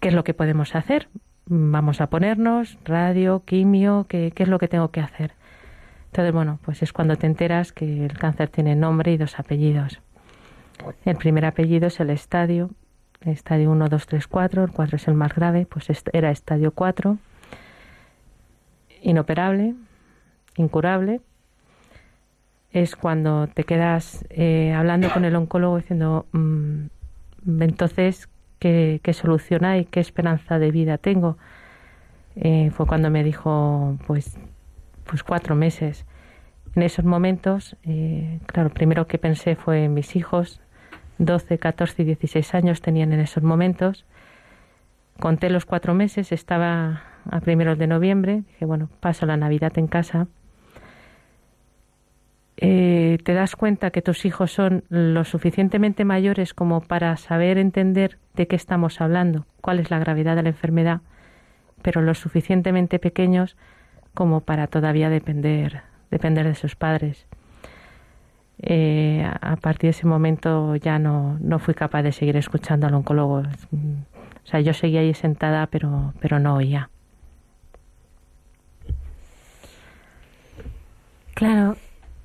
qué 0.00 0.08
es 0.08 0.14
lo 0.14 0.24
que 0.24 0.32
podemos 0.32 0.74
hacer? 0.74 1.08
Vamos 1.50 2.02
a 2.02 2.08
ponernos 2.08 2.76
radio, 2.84 3.42
quimio, 3.46 4.04
¿qué, 4.06 4.32
¿qué 4.34 4.42
es 4.42 4.50
lo 4.50 4.58
que 4.58 4.68
tengo 4.68 4.90
que 4.90 5.00
hacer? 5.00 5.32
Entonces, 6.06 6.34
bueno, 6.34 6.58
pues 6.62 6.82
es 6.82 6.92
cuando 6.92 7.16
te 7.16 7.26
enteras 7.26 7.72
que 7.72 8.04
el 8.04 8.18
cáncer 8.18 8.50
tiene 8.50 8.76
nombre 8.76 9.12
y 9.12 9.16
dos 9.16 9.38
apellidos. 9.38 9.98
El 11.06 11.16
primer 11.16 11.46
apellido 11.46 11.86
es 11.86 12.00
el 12.00 12.10
estadio, 12.10 12.70
estadio 13.22 13.70
1, 13.70 13.88
2, 13.88 14.06
3, 14.06 14.26
4, 14.26 14.64
el 14.64 14.72
4 14.72 14.96
es 14.96 15.08
el 15.08 15.14
más 15.14 15.34
grave, 15.34 15.66
pues 15.66 15.88
era 16.12 16.30
estadio 16.30 16.72
4, 16.72 17.16
inoperable, 19.00 19.74
incurable, 20.56 21.22
es 22.72 22.94
cuando 22.94 23.46
te 23.46 23.64
quedas 23.64 24.26
eh, 24.28 24.74
hablando 24.74 25.10
con 25.10 25.24
el 25.24 25.34
oncólogo 25.34 25.78
diciendo, 25.78 26.26
mm, 26.32 26.86
entonces, 27.60 28.28
¿qué, 28.58 29.00
¿qué, 29.02 29.12
solución 29.12 29.64
hay? 29.64 29.84
¿Qué 29.84 30.00
esperanza 30.00 30.58
de 30.58 30.70
vida 30.70 30.98
tengo? 30.98 31.38
Eh, 32.36 32.70
fue 32.70 32.86
cuando 32.86 33.10
me 33.10 33.24
dijo, 33.24 33.96
pues, 34.06 34.38
pues 35.04 35.22
cuatro 35.22 35.54
meses. 35.54 36.04
En 36.74 36.82
esos 36.82 37.04
momentos, 37.04 37.76
eh, 37.84 38.38
claro, 38.46 38.70
primero 38.70 39.06
que 39.06 39.18
pensé 39.18 39.56
fue 39.56 39.84
en 39.84 39.94
mis 39.94 40.14
hijos, 40.16 40.60
12, 41.18 41.58
14 41.58 42.02
y 42.02 42.04
16 42.04 42.54
años 42.54 42.80
tenían 42.80 43.12
en 43.12 43.20
esos 43.20 43.42
momentos. 43.42 44.04
Conté 45.18 45.50
los 45.50 45.64
cuatro 45.64 45.94
meses, 45.94 46.30
estaba 46.30 47.02
a 47.28 47.40
primeros 47.40 47.78
de 47.78 47.88
noviembre, 47.88 48.42
dije, 48.46 48.64
bueno, 48.64 48.88
paso 49.00 49.26
la 49.26 49.36
Navidad 49.36 49.76
en 49.76 49.88
casa 49.88 50.28
eh, 52.60 53.18
te 53.22 53.34
das 53.34 53.54
cuenta 53.54 53.92
que 53.92 54.02
tus 54.02 54.24
hijos 54.24 54.50
son 54.50 54.82
lo 54.88 55.24
suficientemente 55.24 56.04
mayores 56.04 56.54
como 56.54 56.80
para 56.80 57.16
saber 57.16 57.56
entender 57.56 58.18
de 58.34 58.48
qué 58.48 58.56
estamos 58.56 59.00
hablando, 59.00 59.46
cuál 59.60 59.78
es 59.78 59.92
la 59.92 60.00
gravedad 60.00 60.34
de 60.34 60.42
la 60.42 60.48
enfermedad, 60.48 61.00
pero 61.82 62.02
lo 62.02 62.14
suficientemente 62.14 62.98
pequeños 62.98 63.56
como 64.12 64.40
para 64.40 64.66
todavía 64.66 65.08
depender, 65.08 65.82
depender 66.10 66.48
de 66.48 66.56
sus 66.56 66.74
padres. 66.74 67.26
Eh, 68.60 69.24
a 69.40 69.54
partir 69.54 69.82
de 69.82 69.90
ese 69.90 70.08
momento 70.08 70.74
ya 70.74 70.98
no, 70.98 71.38
no 71.40 71.60
fui 71.60 71.74
capaz 71.74 72.02
de 72.02 72.10
seguir 72.10 72.36
escuchando 72.36 72.88
al 72.88 72.94
oncólogo. 72.94 73.36
O 73.38 74.46
sea, 74.46 74.58
yo 74.58 74.74
seguía 74.74 74.98
ahí 75.00 75.14
sentada, 75.14 75.68
pero, 75.68 76.12
pero 76.18 76.40
no 76.40 76.56
oía. 76.56 76.90
Claro, 81.34 81.76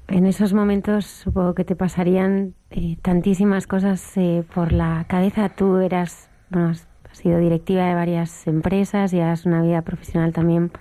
en 0.07 0.25
esos 0.25 0.53
momentos 0.53 1.05
supongo 1.05 1.53
que 1.53 1.63
te 1.63 1.75
pasarían 1.75 2.53
eh, 2.69 2.97
tantísimas 3.01 3.67
cosas 3.67 4.15
eh, 4.17 4.43
por 4.53 4.71
la 4.71 5.05
cabeza. 5.07 5.49
Tú 5.49 5.77
eras, 5.77 6.29
bueno, 6.49 6.69
has 6.69 6.87
sido 7.11 7.39
directiva 7.39 7.85
de 7.85 7.93
varias 7.93 8.47
empresas 8.47 9.13
has 9.13 9.45
una 9.45 9.61
vida 9.61 9.81
profesional 9.81 10.33
también 10.33 10.71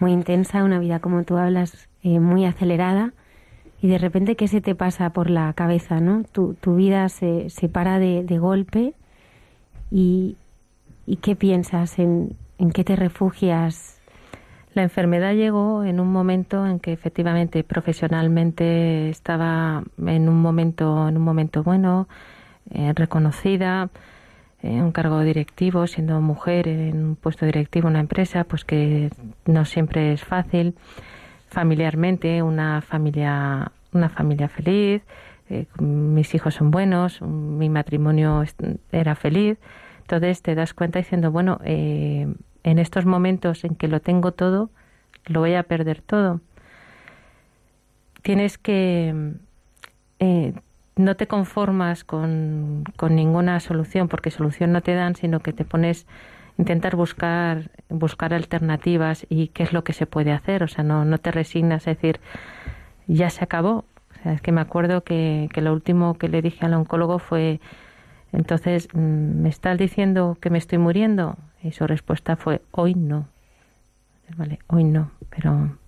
muy 0.00 0.12
intensa, 0.12 0.64
una 0.64 0.78
vida 0.78 1.00
como 1.00 1.24
tú 1.24 1.36
hablas 1.36 1.88
eh, 2.02 2.20
muy 2.20 2.44
acelerada. 2.44 3.12
Y 3.80 3.88
de 3.88 3.98
repente, 3.98 4.34
¿qué 4.34 4.48
se 4.48 4.60
te 4.60 4.74
pasa 4.74 5.10
por 5.10 5.30
la 5.30 5.52
cabeza? 5.52 6.00
¿no? 6.00 6.24
Tu, 6.24 6.54
tu 6.54 6.74
vida 6.74 7.08
se, 7.08 7.48
se 7.50 7.68
para 7.68 7.98
de, 7.98 8.24
de 8.24 8.38
golpe 8.38 8.94
y, 9.90 10.36
y 11.06 11.16
¿qué 11.16 11.36
piensas? 11.36 11.98
¿En, 11.98 12.36
¿En 12.58 12.70
qué 12.72 12.82
te 12.82 12.96
refugias? 12.96 13.97
La 14.78 14.84
enfermedad 14.84 15.34
llegó 15.34 15.82
en 15.82 15.98
un 15.98 16.12
momento 16.12 16.64
en 16.64 16.78
que 16.78 16.92
efectivamente 16.92 17.64
profesionalmente 17.64 19.08
estaba 19.08 19.82
en 20.06 20.28
un 20.28 20.40
momento 20.40 21.08
en 21.08 21.16
un 21.16 21.24
momento 21.24 21.64
bueno, 21.64 22.06
eh, 22.70 22.92
reconocida, 22.94 23.90
en 24.62 24.80
un 24.84 24.92
cargo 24.92 25.18
directivo, 25.22 25.88
siendo 25.88 26.20
mujer 26.20 26.68
en 26.68 27.04
un 27.04 27.16
puesto 27.16 27.44
directivo 27.44 27.88
en 27.88 27.94
una 27.94 28.00
empresa, 28.00 28.44
pues 28.44 28.64
que 28.64 29.10
no 29.46 29.64
siempre 29.64 30.12
es 30.12 30.22
fácil. 30.22 30.76
Familiarmente, 31.48 32.40
una 32.44 32.80
familia 32.80 33.72
una 33.92 34.08
familia 34.08 34.48
feliz, 34.48 35.02
eh, 35.50 35.66
mis 35.80 36.36
hijos 36.36 36.54
son 36.54 36.70
buenos, 36.70 37.20
mi 37.20 37.68
matrimonio 37.68 38.44
era 38.92 39.16
feliz. 39.16 39.58
Entonces 40.02 40.40
te 40.40 40.54
das 40.54 40.72
cuenta 40.72 41.00
diciendo, 41.00 41.32
bueno, 41.32 41.60
eh, 41.64 42.32
en 42.70 42.78
estos 42.78 43.06
momentos 43.06 43.64
en 43.64 43.74
que 43.74 43.88
lo 43.88 44.00
tengo 44.00 44.32
todo, 44.32 44.70
lo 45.24 45.40
voy 45.40 45.54
a 45.54 45.62
perder 45.62 46.02
todo. 46.02 46.40
Tienes 48.22 48.58
que... 48.58 49.34
Eh, 50.18 50.52
no 50.96 51.14
te 51.14 51.28
conformas 51.28 52.04
con, 52.04 52.84
con, 52.96 53.14
ninguna 53.14 53.60
solución, 53.60 54.08
porque 54.08 54.30
solución 54.30 54.72
no 54.72 54.82
te 54.82 54.94
dan, 54.94 55.14
sino 55.14 55.40
que 55.40 55.52
te 55.52 55.64
pones 55.64 56.06
intentar 56.58 56.96
buscar 56.96 57.70
buscar 57.88 58.34
alternativas 58.34 59.24
y 59.28 59.48
qué 59.48 59.62
es 59.62 59.72
lo 59.72 59.84
que 59.84 59.92
se 59.92 60.06
puede 60.06 60.32
hacer. 60.32 60.62
O 60.62 60.68
sea, 60.68 60.84
no, 60.84 61.04
no 61.04 61.18
te 61.18 61.30
resignas 61.30 61.86
a 61.86 61.90
decir, 61.90 62.20
ya 63.06 63.30
se 63.30 63.44
acabó. 63.44 63.84
O 64.10 64.22
sea, 64.22 64.32
es 64.32 64.42
que 64.42 64.52
me 64.52 64.60
acuerdo 64.60 65.04
que, 65.04 65.48
que 65.54 65.62
lo 65.62 65.72
último 65.72 66.18
que 66.18 66.28
le 66.28 66.42
dije 66.42 66.66
al 66.66 66.74
oncólogo 66.74 67.20
fue, 67.20 67.60
entonces, 68.32 68.88
mm, 68.92 69.42
¿me 69.42 69.48
estás 69.48 69.78
diciendo 69.78 70.36
que 70.40 70.50
me 70.50 70.58
estoy 70.58 70.78
muriendo? 70.78 71.36
Y 71.62 71.72
su 71.72 71.86
respuesta 71.86 72.36
fue, 72.36 72.62
hoy 72.70 72.94
no. 72.94 73.28
Vale, 74.36 74.58
hoy 74.66 74.84
no, 74.84 75.10
pero, 75.30 75.78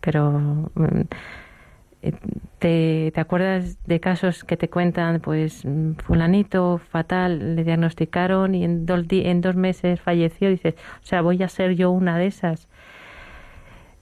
pero 0.00 0.70
mm, 0.74 1.00
eh, 2.02 2.12
¿te, 2.58 3.12
¿te 3.14 3.20
acuerdas 3.20 3.78
de 3.86 4.00
casos 4.00 4.42
que 4.44 4.56
te 4.56 4.68
cuentan, 4.68 5.20
pues, 5.20 5.64
mm, 5.64 5.92
fulanito 5.94 6.78
fatal, 6.78 7.54
le 7.56 7.64
diagnosticaron 7.64 8.54
y 8.54 8.64
en 8.64 8.86
dos, 8.86 9.04
en 9.10 9.40
dos 9.40 9.54
meses 9.54 10.00
falleció? 10.00 10.50
Dices, 10.50 10.74
o 11.02 11.06
sea, 11.06 11.22
voy 11.22 11.42
a 11.42 11.48
ser 11.48 11.76
yo 11.76 11.90
una 11.90 12.18
de 12.18 12.26
esas. 12.26 12.68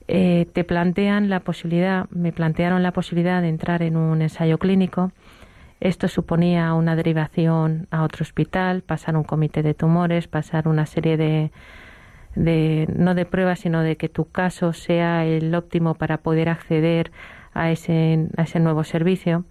Eh, 0.09 0.47
te 0.53 0.65
plantean 0.65 1.31
la 1.31 1.41
posibilidad, 1.41 2.09
me 2.11 2.33
plantearon 2.33 2.83
la 2.83 2.93
posibilidad 2.93 3.41
de 3.43 3.49
entrar 3.49 3.83
en 3.83 3.97
un 3.97 4.21
ensayo 4.21 4.59
clínico 4.59 5.13
esto 5.85 6.09
suponía 6.09 6.73
una 6.73 6.97
derivación 6.97 7.89
a 7.91 8.05
otro 8.05 8.23
hospital, 8.23 8.81
pasar 8.81 9.19
un 9.19 9.23
comité 9.23 9.63
de 9.63 9.75
tumores, 9.75 10.29
pasar 10.29 10.67
una 10.67 10.87
serie 10.87 11.19
de, 11.19 11.53
de 12.35 12.89
no 12.97 13.15
de 13.15 13.27
pruebas, 13.27 13.61
sino 13.61 13.83
de 13.83 13.99
que 13.99 14.09
tu 14.09 14.25
caso 14.31 14.73
sea 14.73 15.27
el 15.27 15.55
óptimo 15.55 15.95
para 15.95 16.17
poder 16.17 16.49
acceder 16.49 17.13
a 17.53 17.71
ese, 17.71 18.31
nuevo 18.61 18.83
servicio. 18.83 19.45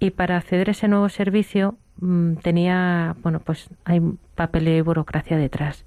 Y 0.00 0.10
para 0.10 0.36
acceder 0.36 0.68
a 0.68 0.72
ese 0.72 0.88
nuevo 0.88 1.08
servicio 1.08 1.76
mm, 2.00 2.34
tenía, 2.42 3.14
bueno, 3.22 3.38
pues 3.38 3.70
hay 3.84 4.02
papel 4.34 4.66
y 4.66 4.80
burocracia 4.80 5.36
detrás. 5.36 5.86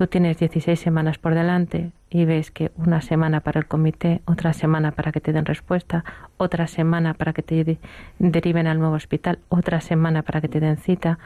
Tú 0.00 0.06
tienes 0.06 0.38
16 0.38 0.80
semanas 0.80 1.18
por 1.18 1.34
delante 1.34 1.92
y 2.08 2.24
ves 2.24 2.50
que 2.50 2.72
una 2.74 3.02
semana 3.02 3.40
para 3.40 3.60
el 3.60 3.66
comité, 3.66 4.22
otra 4.24 4.54
semana 4.54 4.92
para 4.92 5.12
que 5.12 5.20
te 5.20 5.34
den 5.34 5.44
respuesta, 5.44 6.06
otra 6.38 6.68
semana 6.68 7.12
para 7.12 7.34
que 7.34 7.42
te 7.42 7.78
deriven 8.18 8.66
al 8.66 8.78
nuevo 8.78 8.94
hospital, 8.94 9.40
otra 9.50 9.82
semana 9.82 10.22
para 10.22 10.40
que 10.40 10.48
te 10.48 10.58
den 10.58 10.78
cita. 10.78 11.18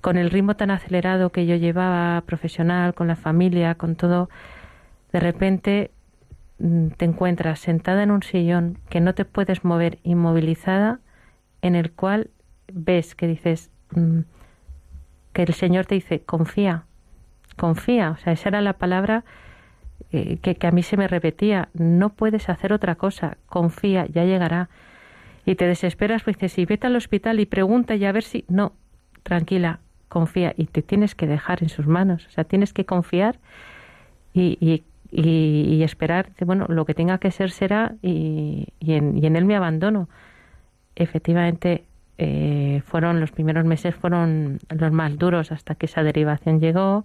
Con 0.00 0.16
el 0.16 0.30
ritmo 0.30 0.56
tan 0.56 0.72
acelerado 0.72 1.30
que 1.30 1.46
yo 1.46 1.54
llevaba 1.54 2.20
profesional, 2.22 2.92
con 2.92 3.06
la 3.06 3.14
familia, 3.14 3.76
con 3.76 3.94
todo, 3.94 4.30
de 5.12 5.20
repente 5.20 5.92
mm, 6.58 6.88
te 6.96 7.04
encuentras 7.04 7.60
sentada 7.60 8.02
en 8.02 8.10
un 8.10 8.24
sillón 8.24 8.78
que 8.88 9.00
no 9.00 9.14
te 9.14 9.24
puedes 9.24 9.64
mover, 9.64 10.00
inmovilizada, 10.02 10.98
en 11.62 11.76
el 11.76 11.92
cual 11.92 12.30
ves 12.72 13.14
que 13.14 13.28
dices, 13.28 13.70
mm, 13.92 14.22
que 15.32 15.44
el 15.44 15.54
Señor 15.54 15.86
te 15.86 15.94
dice, 15.94 16.22
confía, 16.22 16.86
confía. 17.60 18.12
O 18.12 18.16
sea, 18.16 18.32
esa 18.32 18.48
era 18.48 18.62
la 18.62 18.72
palabra 18.72 19.22
eh, 20.12 20.38
que, 20.40 20.54
que, 20.54 20.66
a 20.66 20.70
mí 20.70 20.82
se 20.82 20.96
me 20.96 21.06
repetía. 21.06 21.68
No 21.74 22.08
puedes 22.08 22.48
hacer 22.48 22.72
otra 22.72 22.94
cosa, 22.94 23.36
confía, 23.46 24.06
ya 24.06 24.24
llegará. 24.24 24.70
Y 25.44 25.56
te 25.56 25.66
desesperas, 25.66 26.22
pues 26.22 26.36
dices, 26.36 26.52
sí, 26.52 26.64
vete 26.64 26.86
al 26.86 26.96
hospital 26.96 27.38
y 27.38 27.44
pregunta 27.44 27.94
y 27.96 28.04
a 28.06 28.12
ver 28.12 28.22
si... 28.22 28.44
No, 28.48 28.72
tranquila, 29.22 29.80
confía. 30.08 30.54
Y 30.56 30.66
te 30.66 30.80
tienes 30.80 31.14
que 31.14 31.26
dejar 31.26 31.62
en 31.62 31.68
sus 31.68 31.86
manos. 31.86 32.26
O 32.28 32.30
sea, 32.30 32.44
tienes 32.44 32.72
que 32.72 32.86
confiar 32.86 33.38
y, 34.32 34.56
y, 34.60 34.82
y, 35.12 35.82
esperar, 35.82 36.30
bueno, 36.46 36.64
lo 36.68 36.86
que 36.86 36.94
tenga 36.94 37.18
que 37.18 37.30
ser 37.30 37.50
será 37.50 37.94
y, 38.00 38.68
en, 38.80 39.18
y 39.18 39.26
en 39.26 39.36
él 39.36 39.44
me 39.44 39.56
abandono. 39.56 40.08
Efectivamente, 40.96 41.84
eh, 42.16 42.82
fueron 42.86 43.20
los 43.20 43.32
primeros 43.32 43.64
meses 43.64 43.94
fueron 43.94 44.58
los 44.68 44.92
más 44.92 45.16
duros 45.16 45.52
hasta 45.52 45.74
que 45.74 45.86
esa 45.86 46.02
derivación 46.02 46.60
llegó 46.60 47.04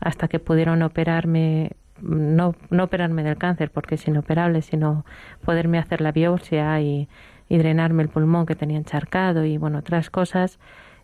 hasta 0.00 0.28
que 0.28 0.38
pudieron 0.38 0.82
operarme, 0.82 1.72
no, 2.00 2.54
no 2.70 2.84
operarme 2.84 3.22
del 3.22 3.36
cáncer 3.36 3.70
porque 3.70 3.96
es 3.96 4.06
inoperable, 4.06 4.62
sino 4.62 5.04
poderme 5.44 5.78
hacer 5.78 6.00
la 6.00 6.12
biopsia 6.12 6.80
y, 6.80 7.08
drenarme 7.50 8.02
el 8.02 8.10
pulmón 8.10 8.44
que 8.44 8.54
tenía 8.54 8.76
encharcado 8.76 9.46
y 9.46 9.56
bueno, 9.56 9.78
otras 9.78 10.10
cosas 10.10 10.58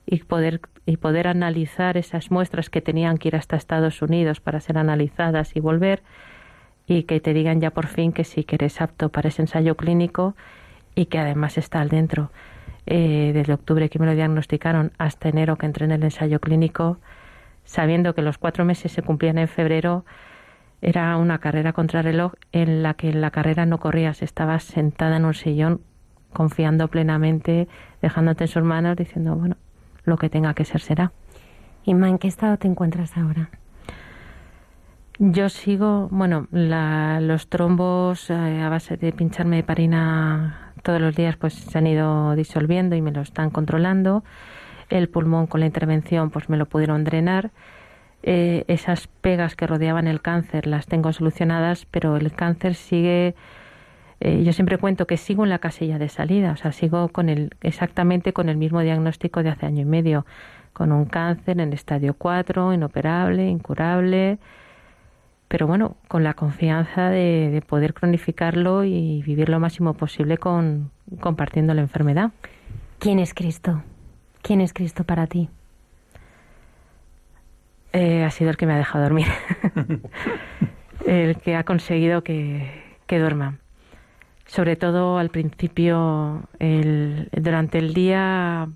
y 0.04 0.18
poder 0.18 0.60
y 0.84 0.98
poder 0.98 1.26
analizar 1.26 1.96
esas 1.96 2.30
muestras 2.30 2.68
que 2.68 2.82
tenían 2.82 3.16
que 3.16 3.28
ir 3.28 3.36
hasta 3.36 3.56
Estados 3.56 4.02
Unidos 4.02 4.40
para 4.40 4.60
ser 4.60 4.76
analizadas 4.76 5.56
y 5.56 5.60
volver 5.60 6.02
y 6.86 7.04
que 7.04 7.20
te 7.20 7.32
digan 7.32 7.62
ya 7.62 7.70
por 7.70 7.86
fin 7.86 8.12
que 8.12 8.24
sí 8.24 8.44
que 8.44 8.56
eres 8.56 8.82
apto 8.82 9.08
para 9.08 9.28
ese 9.28 9.40
ensayo 9.40 9.74
clínico 9.76 10.34
y 10.94 11.06
que 11.06 11.18
además 11.18 11.58
está 11.58 11.80
al 11.80 11.88
dentro. 11.88 12.30
Eh, 12.86 13.30
desde 13.32 13.54
octubre 13.54 13.88
que 13.88 13.98
me 13.98 14.04
lo 14.04 14.14
diagnosticaron 14.14 14.92
hasta 14.98 15.30
enero 15.30 15.56
que 15.56 15.64
entré 15.64 15.86
en 15.86 15.92
el 15.92 16.02
ensayo 16.02 16.40
clínico, 16.40 16.98
sabiendo 17.64 18.14
que 18.14 18.22
los 18.22 18.38
cuatro 18.38 18.64
meses 18.64 18.92
se 18.92 19.02
cumplían 19.02 19.38
en 19.38 19.48
febrero, 19.48 20.04
era 20.80 21.16
una 21.16 21.38
carrera 21.38 21.72
contra 21.72 22.02
reloj 22.02 22.34
en 22.52 22.82
la 22.82 22.94
que 22.94 23.10
en 23.10 23.20
la 23.20 23.30
carrera 23.30 23.66
no 23.66 23.78
corrías, 23.78 24.22
estabas 24.22 24.64
sentada 24.64 25.16
en 25.16 25.24
un 25.24 25.34
sillón 25.34 25.80
confiando 26.32 26.88
plenamente, 26.88 27.68
dejándote 28.02 28.44
en 28.44 28.48
sus 28.48 28.62
manos, 28.62 28.96
diciendo, 28.96 29.34
bueno, 29.34 29.56
lo 30.04 30.18
que 30.18 30.28
tenga 30.28 30.52
que 30.52 30.64
ser 30.64 30.80
será. 30.80 31.12
Inma, 31.84 32.08
¿en 32.08 32.18
qué 32.18 32.28
estado 32.28 32.58
te 32.58 32.68
encuentras 32.68 33.16
ahora? 33.16 33.50
Yo 35.18 35.48
sigo, 35.48 36.08
bueno, 36.10 36.48
los 36.50 37.48
trombos 37.48 38.28
eh, 38.30 38.62
a 38.62 38.68
base 38.68 38.96
de 38.96 39.12
pincharme 39.12 39.62
parina 39.62 40.72
todos 40.82 41.00
los 41.00 41.14
días 41.14 41.36
pues 41.36 41.54
se 41.54 41.78
han 41.78 41.86
ido 41.86 42.34
disolviendo 42.34 42.96
y 42.96 43.00
me 43.00 43.12
lo 43.12 43.22
están 43.22 43.50
controlando. 43.50 44.24
El 44.88 45.08
pulmón 45.08 45.46
con 45.46 45.60
la 45.60 45.66
intervención 45.66 46.30
pues 46.30 46.48
me 46.48 46.56
lo 46.56 46.66
pudieron 46.66 47.04
drenar. 47.04 47.50
Eh, 48.22 48.64
esas 48.68 49.06
pegas 49.06 49.54
que 49.54 49.66
rodeaban 49.66 50.06
el 50.06 50.22
cáncer 50.22 50.66
las 50.66 50.86
tengo 50.86 51.12
solucionadas, 51.12 51.86
pero 51.86 52.16
el 52.16 52.32
cáncer 52.32 52.74
sigue 52.74 53.34
eh, 54.20 54.42
yo 54.42 54.54
siempre 54.54 54.78
cuento 54.78 55.06
que 55.06 55.18
sigo 55.18 55.44
en 55.44 55.50
la 55.50 55.58
casilla 55.58 55.98
de 55.98 56.08
salida, 56.08 56.52
o 56.52 56.56
sea, 56.56 56.72
sigo 56.72 57.08
con 57.08 57.28
el, 57.28 57.50
exactamente 57.60 58.32
con 58.32 58.48
el 58.48 58.56
mismo 58.56 58.80
diagnóstico 58.80 59.42
de 59.42 59.50
hace 59.50 59.66
año 59.66 59.82
y 59.82 59.84
medio, 59.84 60.24
con 60.72 60.92
un 60.92 61.04
cáncer 61.04 61.60
en 61.60 61.74
estadio 61.74 62.14
4, 62.14 62.72
inoperable, 62.72 63.48
incurable, 63.48 64.38
pero 65.48 65.66
bueno, 65.66 65.96
con 66.08 66.24
la 66.24 66.32
confianza 66.32 67.10
de, 67.10 67.62
poder 67.68 67.92
cronificarlo 67.92 68.84
y 68.84 69.22
vivir 69.22 69.50
lo 69.50 69.60
máximo 69.60 69.92
posible 69.92 70.38
con, 70.38 70.90
compartiendo 71.20 71.74
la 71.74 71.82
enfermedad. 71.82 72.30
¿Quién 72.98 73.18
es 73.18 73.34
Cristo? 73.34 73.82
¿Quién 74.44 74.60
es 74.60 74.72
Cristo 74.72 75.02
para 75.02 75.26
ti? 75.26 75.48
Eh, 77.92 78.22
ha 78.22 78.30
sido 78.30 78.50
el 78.50 78.56
que 78.56 78.66
me 78.66 78.74
ha 78.74 78.78
dejado 78.78 79.02
dormir, 79.02 79.26
el 81.06 81.36
que 81.38 81.56
ha 81.56 81.64
conseguido 81.64 82.22
que, 82.22 82.70
que 83.08 83.18
duerma 83.18 83.58
sobre 84.46 84.76
todo 84.76 85.18
al 85.18 85.30
principio, 85.30 86.42
el, 86.58 87.28
durante 87.32 87.78
el 87.78 87.94
día 87.94 88.68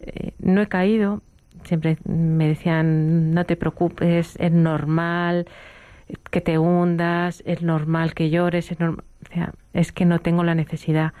eh, 0.00 0.32
no 0.38 0.60
he 0.60 0.66
caído, 0.66 1.22
siempre 1.64 1.98
me 2.04 2.48
decían, 2.48 3.32
no 3.32 3.44
te 3.44 3.56
preocupes, 3.56 4.36
es 4.38 4.52
normal 4.52 5.46
que 6.30 6.40
te 6.40 6.58
hundas, 6.58 7.42
es 7.46 7.62
normal 7.62 8.14
que 8.14 8.30
llores, 8.30 8.72
es, 8.72 8.78
es 9.72 9.92
que 9.92 10.04
no 10.04 10.18
tengo 10.18 10.42
la 10.42 10.54
necesidad. 10.54 11.12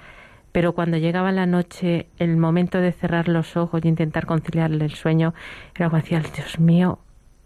Pero 0.52 0.72
cuando 0.74 0.96
llegaba 0.96 1.32
la 1.32 1.46
noche, 1.46 2.08
el 2.18 2.36
momento 2.36 2.80
de 2.80 2.92
cerrar 2.92 3.28
los 3.28 3.56
ojos 3.56 3.80
y 3.84 3.88
intentar 3.88 4.26
conciliarle 4.26 4.84
el 4.84 4.94
sueño, 4.94 5.34
era 5.74 5.88
como 5.88 6.02
decía, 6.02 6.20
Dios 6.20 6.58
mío, 6.58 6.98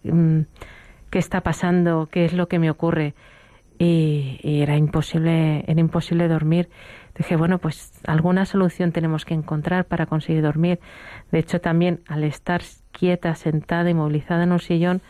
mm, 0.03 0.41
¿qué 1.09 1.19
está 1.19 1.41
pasando? 1.41 2.09
¿Qué 2.11 2.25
es 2.25 2.33
lo 2.33 2.47
que 2.47 2.59
me 2.59 2.69
ocurre? 2.71 3.13
y, 3.77 4.39
era 4.43 4.77
imposible, 4.77 5.63
era 5.67 5.79
imposible 5.79 6.27
dormir. 6.27 6.69
Dije, 7.17 7.35
bueno, 7.35 7.59
pues 7.59 7.91
alguna 8.05 8.45
solución 8.45 8.91
tenemos 8.91 9.25
que 9.25 9.33
encontrar 9.33 9.85
para 9.85 10.05
conseguir 10.05 10.41
dormir. 10.41 10.79
De 11.31 11.39
hecho, 11.39 11.61
también 11.61 12.01
al 12.07 12.23
estar 12.23 12.61
quieta, 12.91 13.35
sentada, 13.35 13.89
y 13.89 13.93
movilizada 13.93 14.43
en 14.43 14.51
un 14.51 14.59
sillón, 14.59 15.01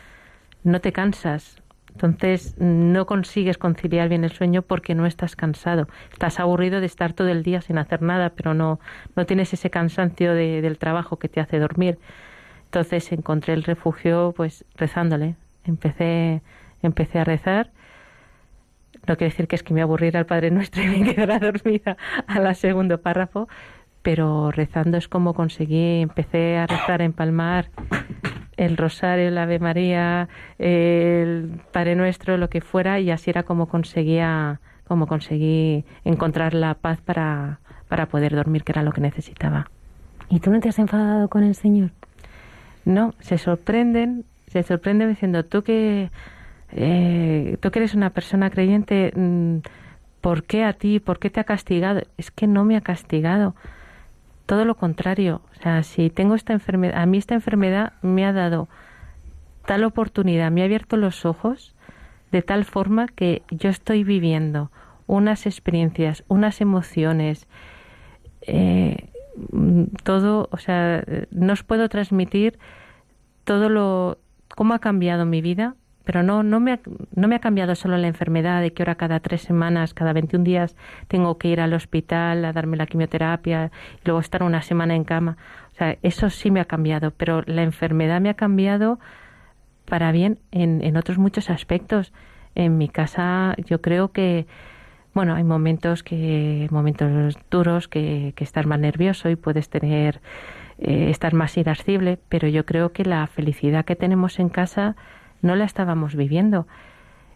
no 0.63 0.81
te 0.81 0.91
cansas. 0.91 1.62
Entonces 1.95 2.55
no 2.60 3.05
consigues 3.05 3.58
conciliar 3.58 4.10
bien 4.10 4.23
el 4.23 4.31
sueño 4.31 4.62
porque 4.62 4.95
no 4.95 5.05
estás 5.05 5.36
cansado. 5.36 5.88
Estás 6.12 6.39
aburrido 6.39 6.81
de 6.81 6.86
estar 6.86 7.13
todo 7.13 7.29
el 7.29 7.41
día 7.41 7.62
sin 7.62 7.77
hacer 7.77 8.01
nada, 8.01 8.31
pero 8.31 8.53
no, 8.53 8.79
no 9.15 9.25
tienes 9.25 9.53
ese 9.53 9.69
cansancio 9.69 10.34
del 10.34 10.77
trabajo 10.77 11.17
que 11.17 11.29
te 11.29 11.39
hace 11.39 11.58
dormir. 11.58 11.97
Entonces 12.65 13.12
encontré 13.12 13.53
el 13.53 13.63
refugio 13.63 14.34
pues 14.36 14.65
rezándole. 14.75 15.36
Empecé, 15.63 16.41
empecé 16.81 17.19
a 17.19 17.23
rezar 17.23 17.71
no 19.08 19.17
quiere 19.17 19.31
decir 19.31 19.47
que 19.47 19.55
es 19.55 19.63
que 19.63 19.73
me 19.73 19.81
aburriera 19.81 20.19
el 20.19 20.25
Padre 20.25 20.51
Nuestro 20.51 20.84
y 20.84 20.88
me 20.88 21.13
quedara 21.13 21.39
dormida 21.39 21.97
a 22.27 22.39
la 22.39 22.53
segundo 22.53 23.01
párrafo, 23.01 23.47
pero 24.01 24.51
rezando 24.51 24.97
es 24.97 25.08
como 25.08 25.34
conseguí, 25.34 26.01
empecé 26.01 26.58
a 26.58 26.67
rezar, 26.67 27.01
a 27.01 27.05
empalmar 27.05 27.69
el 28.57 28.77
rosario, 28.77 29.27
el 29.27 29.37
Ave 29.37 29.59
María, 29.59 30.29
el 30.57 31.59
Padre 31.71 31.95
Nuestro, 31.95 32.37
lo 32.37 32.49
que 32.49 32.61
fuera, 32.61 32.99
y 32.99 33.11
así 33.11 33.29
era 33.29 33.43
como 33.43 33.67
conseguía, 33.67 34.59
como 34.87 35.07
conseguí 35.07 35.85
encontrar 36.03 36.53
la 36.53 36.73
paz 36.75 37.01
para, 37.01 37.59
para 37.87 38.07
poder 38.07 38.35
dormir, 38.35 38.63
que 38.63 38.71
era 38.71 38.83
lo 38.83 38.91
que 38.91 39.01
necesitaba. 39.01 39.69
¿Y 40.29 40.39
tú 40.39 40.51
no 40.51 40.59
te 40.59 40.69
has 40.69 40.79
enfadado 40.79 41.29
con 41.29 41.43
el 41.43 41.55
Señor? 41.55 41.91
No, 42.83 43.13
se 43.19 43.37
sorprenden, 43.37 44.25
se 44.47 44.63
sorprenden 44.63 45.09
diciendo, 45.09 45.43
tú 45.43 45.63
que 45.63 46.09
eh, 46.71 47.57
tú 47.61 47.71
que 47.71 47.79
eres 47.79 47.93
una 47.93 48.09
persona 48.09 48.49
creyente, 48.49 49.11
mm, 49.15 49.57
¿por 50.21 50.43
qué 50.43 50.63
a 50.63 50.73
ti? 50.73 50.99
¿Por 50.99 51.19
qué 51.19 51.29
te 51.29 51.39
ha 51.39 51.43
castigado? 51.43 52.01
Es 52.17 52.31
que 52.31 52.47
no 52.47 52.65
me 52.65 52.75
ha 52.75 52.81
castigado. 52.81 53.55
Todo 54.45 54.65
lo 54.65 54.75
contrario. 54.75 55.41
O 55.51 55.62
sea, 55.62 55.84
si 55.84 56.10
tengo 56.10 56.36
esta 56.36 56.53
enfermedad, 56.53 57.01
a 57.01 57.05
mí 57.05 57.17
esta 57.17 57.34
enfermedad 57.34 57.93
me 58.01 58.25
ha 58.25 58.34
dado 58.34 58.67
tal 59.65 59.84
oportunidad, 59.84 60.51
me 60.51 60.62
ha 60.62 60.65
abierto 60.65 60.97
los 60.97 61.25
ojos 61.25 61.73
de 62.31 62.41
tal 62.41 62.65
forma 62.65 63.08
que 63.08 63.41
yo 63.49 63.69
estoy 63.69 64.03
viviendo 64.03 64.71
unas 65.08 65.45
experiencias, 65.45 66.23
unas 66.27 66.62
emociones, 66.62 67.47
eh, 68.41 69.10
todo, 70.03 70.49
o 70.51 70.58
sea, 70.58 71.03
no 71.31 71.53
os 71.53 71.63
puedo 71.63 71.89
transmitir 71.89 72.58
todo 73.43 73.69
lo, 73.69 74.17
cómo 74.55 74.73
ha 74.73 74.79
cambiado 74.79 75.25
mi 75.25 75.41
vida 75.41 75.75
pero 76.05 76.23
no, 76.23 76.43
no, 76.43 76.59
me 76.59 76.73
ha, 76.73 76.79
no 77.15 77.27
me 77.27 77.35
ha 77.35 77.39
cambiado 77.39 77.75
solo 77.75 77.97
la 77.97 78.07
enfermedad 78.07 78.61
de 78.61 78.71
que 78.71 78.83
ahora 78.83 78.95
cada 78.95 79.19
tres 79.19 79.41
semanas, 79.41 79.93
cada 79.93 80.13
21 80.13 80.43
días 80.43 80.75
tengo 81.07 81.37
que 81.37 81.49
ir 81.49 81.59
al 81.59 81.73
hospital 81.73 82.45
a 82.45 82.53
darme 82.53 82.77
la 82.77 82.85
quimioterapia 82.85 83.71
y 83.97 84.05
luego 84.05 84.19
estar 84.19 84.43
una 84.43 84.61
semana 84.61 84.95
en 84.95 85.03
cama. 85.03 85.37
O 85.73 85.75
sea, 85.75 85.97
eso 86.03 86.29
sí 86.29 86.51
me 86.51 86.61
ha 86.61 86.65
cambiado, 86.65 87.11
pero 87.11 87.41
la 87.45 87.63
enfermedad 87.63 88.21
me 88.21 88.29
ha 88.29 88.35
cambiado 88.35 88.99
para 89.85 90.11
bien 90.11 90.39
en, 90.51 90.83
en 90.83 90.95
otros 90.95 91.17
muchos 91.17 91.49
aspectos. 91.49 92.13
En 92.53 92.77
mi 92.77 92.87
casa 92.87 93.55
yo 93.65 93.81
creo 93.81 94.11
que, 94.11 94.47
bueno, 95.13 95.35
hay 95.35 95.43
momentos 95.43 96.03
que, 96.03 96.67
momentos 96.71 97.35
duros 97.49 97.87
que, 97.87 98.33
que 98.35 98.43
estás 98.43 98.65
más 98.65 98.79
nervioso 98.79 99.29
y 99.29 99.35
puedes 99.35 99.69
tener, 99.69 100.21
eh, 100.77 101.09
estar 101.09 101.33
más 101.33 101.57
irascible, 101.57 102.19
pero 102.27 102.47
yo 102.49 102.65
creo 102.65 102.91
que 102.91 103.05
la 103.05 103.25
felicidad 103.27 103.85
que 103.85 103.95
tenemos 103.95 104.39
en 104.39 104.49
casa 104.49 104.95
no 105.45 105.55
la 105.55 105.65
estábamos 105.65 106.15
viviendo. 106.15 106.67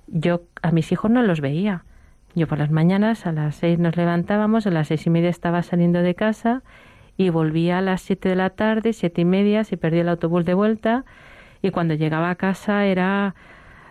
Yo 0.08 0.42
a 0.62 0.72
mis 0.72 0.92
hijos 0.92 1.10
no 1.12 1.22
los 1.22 1.40
veía. 1.40 1.86
Yo 2.36 2.48
por 2.48 2.58
las 2.58 2.72
mañanas 2.72 3.26
a 3.26 3.32
las 3.32 3.56
seis 3.56 3.80
nos 3.80 3.96
levantábamos, 3.98 4.68
a 4.68 4.72
las 4.72 4.88
seis 4.88 5.06
y 5.08 5.10
media 5.10 5.30
estaba 5.30 5.64
saliendo 5.64 6.02
de 6.02 6.16
casa 6.16 6.64
y 7.18 7.30
volvía 7.30 7.80
a 7.80 7.82
las 7.82 8.02
siete 8.02 8.30
de 8.30 8.36
la 8.36 8.50
tarde, 8.50 8.94
siete 8.94 9.22
y 9.22 9.26
media, 9.26 9.64
se 9.64 9.78
perdía 9.78 10.02
el 10.02 10.10
autobús 10.10 10.46
de 10.46 10.54
vuelta 10.54 11.06
y 11.62 11.72
cuando 11.72 11.94
llegaba 11.96 12.30
a 12.30 12.36
casa 12.36 12.86
era 12.86 13.36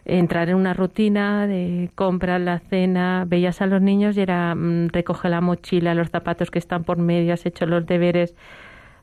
entrar 0.04 0.48
en 0.48 0.56
una 0.56 0.72
rutina 0.72 1.46
de 1.46 1.90
comprar 1.94 2.40
la 2.40 2.58
cena, 2.58 3.24
veías 3.26 3.60
a 3.60 3.66
los 3.66 3.82
niños 3.82 4.16
y 4.16 4.22
era 4.22 4.54
mm, 4.54 4.88
recoge 4.88 5.28
la 5.28 5.40
mochila, 5.40 5.94
los 5.94 6.10
zapatos 6.10 6.50
que 6.50 6.58
están 6.58 6.84
por 6.84 6.96
medio, 6.98 7.34
has 7.34 7.44
hecho 7.44 7.66
los 7.66 7.86
deberes. 7.86 8.34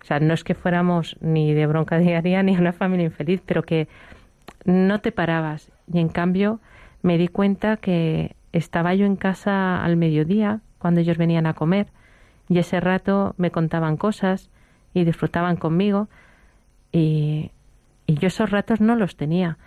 O 0.01 0.05
sea, 0.05 0.19
no 0.19 0.33
es 0.33 0.43
que 0.43 0.55
fuéramos 0.55 1.17
ni 1.21 1.53
de 1.53 1.67
bronca 1.67 1.99
diaria 1.99 2.41
ni 2.43 2.57
una 2.57 2.73
familia 2.73 3.05
infeliz, 3.05 3.41
pero 3.45 3.63
que 3.63 3.87
no 4.65 4.99
te 4.99 5.11
parabas. 5.11 5.71
Y 5.91 5.99
en 5.99 6.09
cambio 6.09 6.59
me 7.01 7.17
di 7.17 7.27
cuenta 7.27 7.77
que 7.77 8.35
estaba 8.51 8.93
yo 8.95 9.05
en 9.05 9.15
casa 9.15 9.83
al 9.83 9.95
mediodía 9.95 10.61
cuando 10.79 11.01
ellos 11.01 11.17
venían 11.17 11.45
a 11.45 11.53
comer 11.53 11.87
y 12.49 12.59
ese 12.59 12.79
rato 12.79 13.33
me 13.37 13.51
contaban 13.51 13.97
cosas 13.97 14.49
y 14.93 15.03
disfrutaban 15.03 15.55
conmigo 15.55 16.09
y, 16.91 17.51
y 18.07 18.15
yo 18.15 18.27
esos 18.27 18.51
ratos 18.51 18.81
no 18.81 18.95
los 18.95 19.15
tenía. 19.15 19.57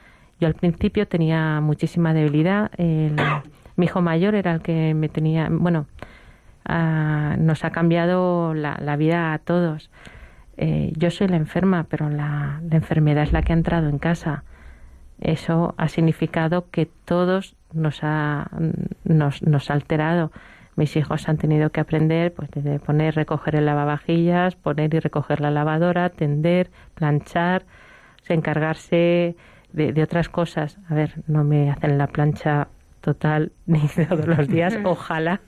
Yo 0.41 0.47
al 0.47 0.55
principio 0.55 1.07
tenía 1.09 1.61
muchísima 1.61 2.15
debilidad. 2.15 2.71
mi 2.79 3.87
hijo 3.87 4.01
mayor 4.01 4.35
era 4.35 4.53
el 4.53 4.63
que 4.63 4.95
me 4.95 5.09
tenía, 5.09 5.49
bueno, 5.51 5.87
ah, 6.65 7.37
nos 7.39 7.65
ha 7.65 7.71
cambiado 7.71 8.55
la, 8.55 8.79
la 8.81 8.97
vida 8.97 9.33
a 9.33 9.39
todos. 9.39 9.91
Eh, 10.57 10.93
yo 10.97 11.11
soy 11.11 11.29
la 11.29 11.37
enferma, 11.37 11.87
pero 11.89 12.09
la, 12.09 12.61
la 12.69 12.77
enfermedad 12.77 13.25
es 13.25 13.33
la 13.33 13.43
que 13.43 13.53
ha 13.53 13.57
entrado 13.57 13.89
en 13.89 13.99
casa 13.99 14.45
eso 15.21 15.75
ha 15.77 15.89
significado 15.89 16.71
que 16.71 16.87
todos 16.87 17.57
nos 17.73 18.01
ha, 18.03 18.51
nos, 19.05 19.43
nos 19.43 19.71
ha 19.71 19.75
alterado. 19.75 20.33
Mis 20.77 20.97
hijos 20.97 21.29
han 21.29 21.39
tenido 21.39 21.71
que 21.71 21.81
aprender 21.81 22.33
pues 22.33 22.51
desde 22.51 22.79
poner, 22.79 23.17
recoger 23.17 23.57
el 23.57 23.67
lavavajillas, 23.67 24.55
poner 24.55 24.95
y 24.95 25.01
recoger 25.01 25.41
la 25.41 25.51
lavadora, 25.51 26.09
tender, 26.11 26.71
planchar, 26.95 27.65
encargarse 28.29 29.35
de, 29.73 29.93
de, 29.93 30.03
otras 30.03 30.29
cosas. 30.29 30.79
A 30.89 30.95
ver, 30.95 31.15
no 31.27 31.43
me 31.43 31.71
hacen 31.71 31.99
la 31.99 32.07
plancha 32.07 32.69
total, 33.01 33.53
ni 33.67 33.89
todos 33.89 34.27
los 34.27 34.47
días, 34.49 34.79
ojalá. 34.85 35.41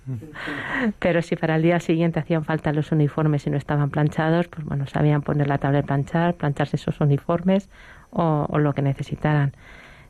Pero 0.98 1.22
si 1.22 1.36
para 1.36 1.56
el 1.56 1.62
día 1.62 1.78
siguiente 1.78 2.18
hacían 2.18 2.44
falta 2.44 2.72
los 2.72 2.90
uniformes 2.90 3.46
y 3.46 3.50
no 3.50 3.56
estaban 3.56 3.90
planchados, 3.90 4.48
pues 4.48 4.64
bueno, 4.64 4.86
sabían 4.86 5.22
poner 5.22 5.46
la 5.46 5.58
tabla 5.58 5.78
de 5.78 5.84
planchar, 5.84 6.34
plancharse 6.34 6.76
esos 6.76 7.00
uniformes 7.00 7.68
o, 8.10 8.58
lo 8.58 8.72
que 8.74 8.82
necesitaran. 8.82 9.52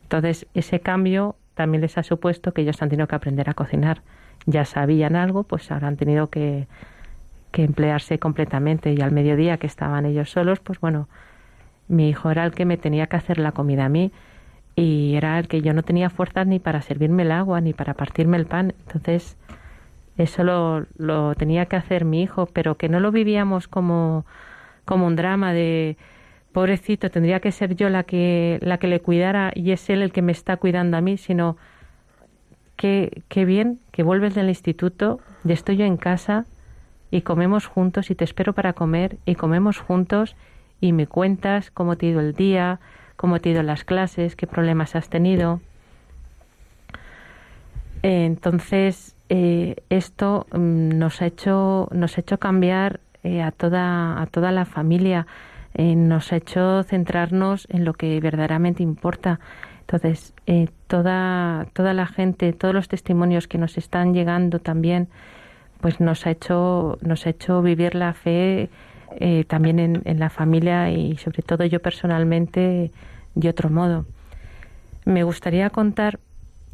Entonces, 0.02 0.46
ese 0.54 0.80
cambio 0.80 1.36
también 1.54 1.82
les 1.82 1.98
ha 1.98 2.02
supuesto 2.02 2.52
que 2.52 2.62
ellos 2.62 2.80
han 2.82 2.88
tenido 2.88 3.06
que 3.06 3.16
aprender 3.16 3.48
a 3.50 3.54
cocinar. 3.54 4.02
Ya 4.46 4.64
sabían 4.64 5.16
algo, 5.16 5.44
pues 5.44 5.70
han 5.70 5.96
tenido 5.96 6.28
que, 6.28 6.66
que 7.52 7.64
emplearse 7.64 8.18
completamente. 8.18 8.92
Y 8.92 9.00
al 9.00 9.12
mediodía 9.12 9.58
que 9.58 9.66
estaban 9.66 10.06
ellos 10.06 10.30
solos, 10.30 10.60
pues 10.60 10.80
bueno, 10.80 11.08
mi 11.88 12.08
hijo 12.08 12.30
era 12.30 12.44
el 12.44 12.52
que 12.52 12.64
me 12.64 12.76
tenía 12.76 13.06
que 13.06 13.16
hacer 13.16 13.38
la 13.38 13.52
comida 13.52 13.86
a 13.86 13.88
mí 13.88 14.12
y 14.76 15.14
era 15.16 15.38
el 15.38 15.48
que 15.48 15.60
yo 15.60 15.74
no 15.74 15.82
tenía 15.82 16.08
fuerzas 16.10 16.46
ni 16.46 16.58
para 16.58 16.82
servirme 16.82 17.24
el 17.24 17.32
agua 17.32 17.60
ni 17.60 17.72
para 17.72 17.94
partirme 17.94 18.36
el 18.36 18.46
pan. 18.46 18.74
Entonces, 18.86 19.36
eso 20.16 20.44
lo, 20.44 20.86
lo 20.96 21.34
tenía 21.34 21.66
que 21.66 21.76
hacer 21.76 22.04
mi 22.04 22.22
hijo, 22.22 22.46
pero 22.46 22.76
que 22.76 22.88
no 22.88 23.00
lo 23.00 23.10
vivíamos 23.10 23.68
como, 23.68 24.24
como 24.84 25.06
un 25.06 25.16
drama 25.16 25.52
de 25.52 25.96
pobrecito, 26.52 27.10
tendría 27.10 27.40
que 27.40 27.52
ser 27.52 27.76
yo 27.76 27.88
la 27.88 28.04
que, 28.04 28.58
la 28.62 28.78
que 28.78 28.88
le 28.88 29.00
cuidara 29.00 29.52
y 29.54 29.70
es 29.72 29.88
él 29.90 30.02
el 30.02 30.12
que 30.12 30.22
me 30.22 30.32
está 30.32 30.56
cuidando 30.56 30.96
a 30.96 31.00
mí, 31.00 31.16
sino 31.16 31.56
que, 32.76 33.22
qué 33.28 33.44
bien 33.44 33.78
que 33.92 34.02
vuelves 34.02 34.34
del 34.34 34.48
instituto, 34.48 35.20
y 35.44 35.52
estoy 35.52 35.76
yo 35.76 35.84
en 35.84 35.96
casa 35.96 36.46
y 37.10 37.22
comemos 37.22 37.66
juntos 37.66 38.10
y 38.10 38.14
te 38.14 38.24
espero 38.24 38.52
para 38.52 38.72
comer 38.72 39.18
y 39.26 39.34
comemos 39.34 39.78
juntos 39.78 40.36
y 40.80 40.92
me 40.92 41.06
cuentas 41.06 41.70
cómo 41.70 41.96
te 41.96 42.06
ha 42.06 42.10
ido 42.10 42.20
el 42.20 42.34
día, 42.34 42.80
cómo 43.16 43.40
te 43.40 43.50
ha 43.50 43.52
ido 43.52 43.62
las 43.62 43.84
clases, 43.84 44.36
qué 44.36 44.46
problemas 44.46 44.96
has 44.96 45.08
tenido. 45.08 45.60
entonces, 48.02 49.14
eh, 49.28 49.76
esto 49.90 50.46
mm, 50.52 50.98
nos 50.98 51.22
ha 51.22 51.26
hecho, 51.26 51.88
nos 51.92 52.16
ha 52.16 52.20
hecho 52.22 52.38
cambiar 52.38 53.00
eh, 53.22 53.42
a, 53.42 53.52
toda, 53.52 54.20
a 54.20 54.26
toda 54.26 54.50
la 54.52 54.64
familia, 54.64 55.26
eh, 55.74 55.94
nos 55.94 56.32
ha 56.32 56.36
hecho 56.36 56.82
centrarnos 56.82 57.66
en 57.70 57.84
lo 57.84 57.94
que 57.94 58.20
verdaderamente 58.20 58.82
importa. 58.82 59.40
Entonces, 59.80 60.34
toda, 60.86 61.66
toda 61.72 61.94
la 61.94 62.06
gente, 62.06 62.52
todos 62.52 62.74
los 62.74 62.88
testimonios 62.88 63.48
que 63.48 63.58
nos 63.58 63.76
están 63.76 64.14
llegando 64.14 64.60
también, 64.60 65.08
pues 65.80 66.00
nos 66.00 66.26
ha 66.26 66.30
hecho, 66.30 66.98
nos 67.00 67.26
ha 67.26 67.30
hecho 67.30 67.62
vivir 67.62 67.94
la 67.94 68.12
fe 68.12 68.70
eh, 69.18 69.44
también 69.48 70.02
en, 70.04 70.18
la 70.20 70.30
familia 70.30 70.90
y 70.90 71.16
sobre 71.16 71.42
todo 71.42 71.64
yo 71.64 71.80
personalmente 71.80 72.92
de 73.34 73.48
otro 73.48 73.70
modo. 73.70 74.04
Me 75.04 75.24
gustaría 75.24 75.70
contar 75.70 76.20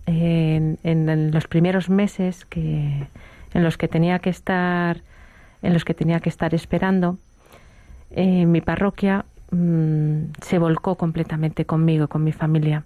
en, 0.04 1.30
los 1.32 1.48
primeros 1.48 1.88
meses 1.88 2.44
que, 2.44 3.06
en 3.54 3.64
los 3.64 3.78
que 3.78 3.88
tenía 3.88 4.18
que 4.18 4.30
estar 4.30 5.00
en 5.62 5.72
los 5.72 5.84
que 5.84 5.94
tenía 5.94 6.20
que 6.20 6.28
estar 6.28 6.54
esperando 6.54 7.18
eh, 8.10 8.46
mi 8.46 8.60
parroquia 8.60 9.24
mm, 9.50 10.32
se 10.40 10.58
volcó 10.58 10.96
completamente 10.96 11.64
conmigo 11.64 12.08
con 12.08 12.24
mi 12.24 12.32
familia 12.32 12.84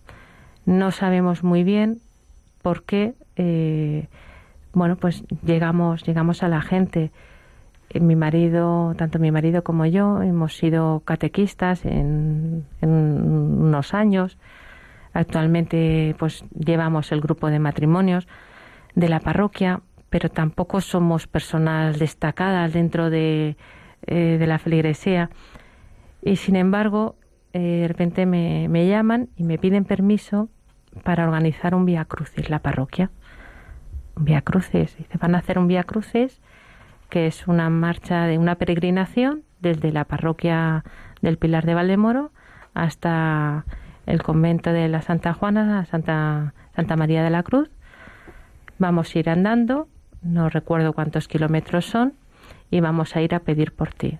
no 0.67 0.91
sabemos 0.91 1.43
muy 1.43 1.65
bien 1.65 1.99
por 2.63 2.85
qué 2.85 3.15
eh, 3.37 4.09
bueno 4.73 4.97
pues 4.97 5.25
llegamos 5.45 6.05
llegamos 6.05 6.43
a 6.43 6.49
la 6.49 6.61
gente 6.61 7.11
mi 7.99 8.15
marido, 8.15 8.95
tanto 8.97 9.19
mi 9.19 9.33
marido 9.33 9.65
como 9.65 9.85
yo, 9.87 10.23
hemos 10.23 10.57
sido 10.57 11.01
catequistas 11.01 11.85
en, 11.85 12.65
unos 12.83 13.95
años. 13.95 14.39
Actualmente, 15.13 16.15
pues 16.19 16.45
llevamos 16.55 17.11
el 17.11 17.21
grupo 17.21 17.49
de 17.49 17.59
matrimonios 17.59 18.29
de 18.95 19.09
la 19.09 19.19
parroquia, 19.19 19.81
pero 20.09 20.29
tampoco 20.29 20.81
somos 20.81 21.27
personas 21.27 21.99
destacadas 21.99 22.73
dentro 22.73 23.11
de, 23.11 23.57
eh, 24.07 24.37
de 24.39 24.47
la 24.47 24.59
feligresía. 24.59 25.31
Y 26.23 26.37
sin 26.37 26.57
embargo, 26.57 27.17
eh, 27.53 27.81
de 27.83 27.89
repente 27.89 28.27
me, 28.27 28.69
me, 28.69 28.89
llaman 28.89 29.29
y 29.37 29.45
me 29.45 29.59
piden 29.59 29.85
permiso 29.85 30.49
para 31.05 31.25
organizar 31.25 31.75
un 31.75 31.85
Vía 31.85 32.05
Crucis, 32.05 32.51
la 32.51 32.61
parroquia. 32.61 33.11
Un 34.17 34.25
Vía 34.25 34.43
Crucis. 34.43 34.97
Dice, 34.97 35.19
van 35.19 35.35
a 35.35 35.39
hacer 35.39 35.59
un 35.59 35.67
Vía 35.67 35.85
Crucis 35.85 36.41
que 37.11 37.27
es 37.27 37.47
una 37.49 37.69
marcha 37.69 38.25
de 38.25 38.39
una 38.39 38.55
peregrinación 38.55 39.43
desde 39.61 39.93
la 39.93 40.05
parroquia 40.05 40.85
del 41.21 41.37
Pilar 41.37 41.67
de 41.67 41.75
Valdemoro 41.75 42.31
hasta 42.73 43.67
el 44.07 44.23
convento 44.23 44.73
de 44.73 44.89
la 44.89 45.03
Santa 45.03 45.35
Juana, 45.35 45.85
Santa, 45.87 46.55
Santa 46.75 46.97
María 46.97 47.23
de 47.23 47.31
la 47.31 47.43
Cruz. 47.43 47.69
Vamos 48.79 49.15
a 49.15 49.19
ir 49.19 49.29
andando, 49.29 49.89
no 50.23 50.49
recuerdo 50.49 50.95
cuántos 50.95 51.29
kilómetros 51.29 51.85
son, 51.85 52.15
y 52.71 52.81
vamos 52.81 53.17
a 53.17 53.23
ir 53.23 53.35
a 53.35 53.41
pedir 53.41 53.73
por 53.73 53.93
ti. 53.93 54.19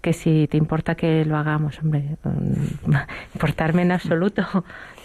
Que 0.00 0.12
si 0.12 0.46
te 0.48 0.56
importa 0.56 0.94
que 0.94 1.24
lo 1.24 1.36
hagamos, 1.36 1.78
hombre, 1.80 2.16
importarme 3.34 3.82
en 3.82 3.92
absoluto, 3.92 4.44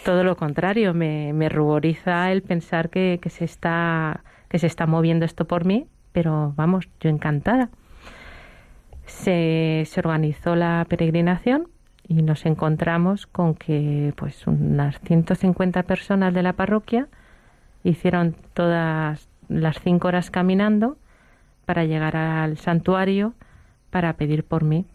todo 0.04 0.22
lo 0.24 0.36
contrario, 0.36 0.94
me, 0.94 1.32
me 1.32 1.48
ruboriza 1.48 2.30
el 2.30 2.42
pensar 2.42 2.90
que, 2.90 3.18
que, 3.20 3.30
se 3.30 3.44
está, 3.44 4.22
que 4.48 4.58
se 4.58 4.66
está 4.66 4.86
moviendo 4.86 5.24
esto 5.24 5.46
por 5.46 5.64
mí 5.64 5.88
pero 6.14 6.54
vamos, 6.56 6.88
yo 7.00 7.10
encantada. 7.10 7.70
Se, 9.04 9.82
se 9.84 10.00
organizó 10.00 10.54
la 10.54 10.86
peregrinación 10.88 11.66
y 12.06 12.22
nos 12.22 12.46
encontramos 12.46 13.26
con 13.26 13.56
que 13.56 14.14
pues 14.16 14.46
unas 14.46 15.00
150 15.00 15.82
personas 15.82 16.32
de 16.32 16.44
la 16.44 16.52
parroquia 16.52 17.08
hicieron 17.82 18.36
todas 18.54 19.28
las 19.48 19.80
cinco 19.80 20.06
horas 20.08 20.30
caminando 20.30 20.96
para 21.64 21.84
llegar 21.84 22.16
al 22.16 22.58
santuario 22.58 23.34
para 23.90 24.14
pedir 24.14 24.44
por 24.44 24.64
mí. 24.64 24.86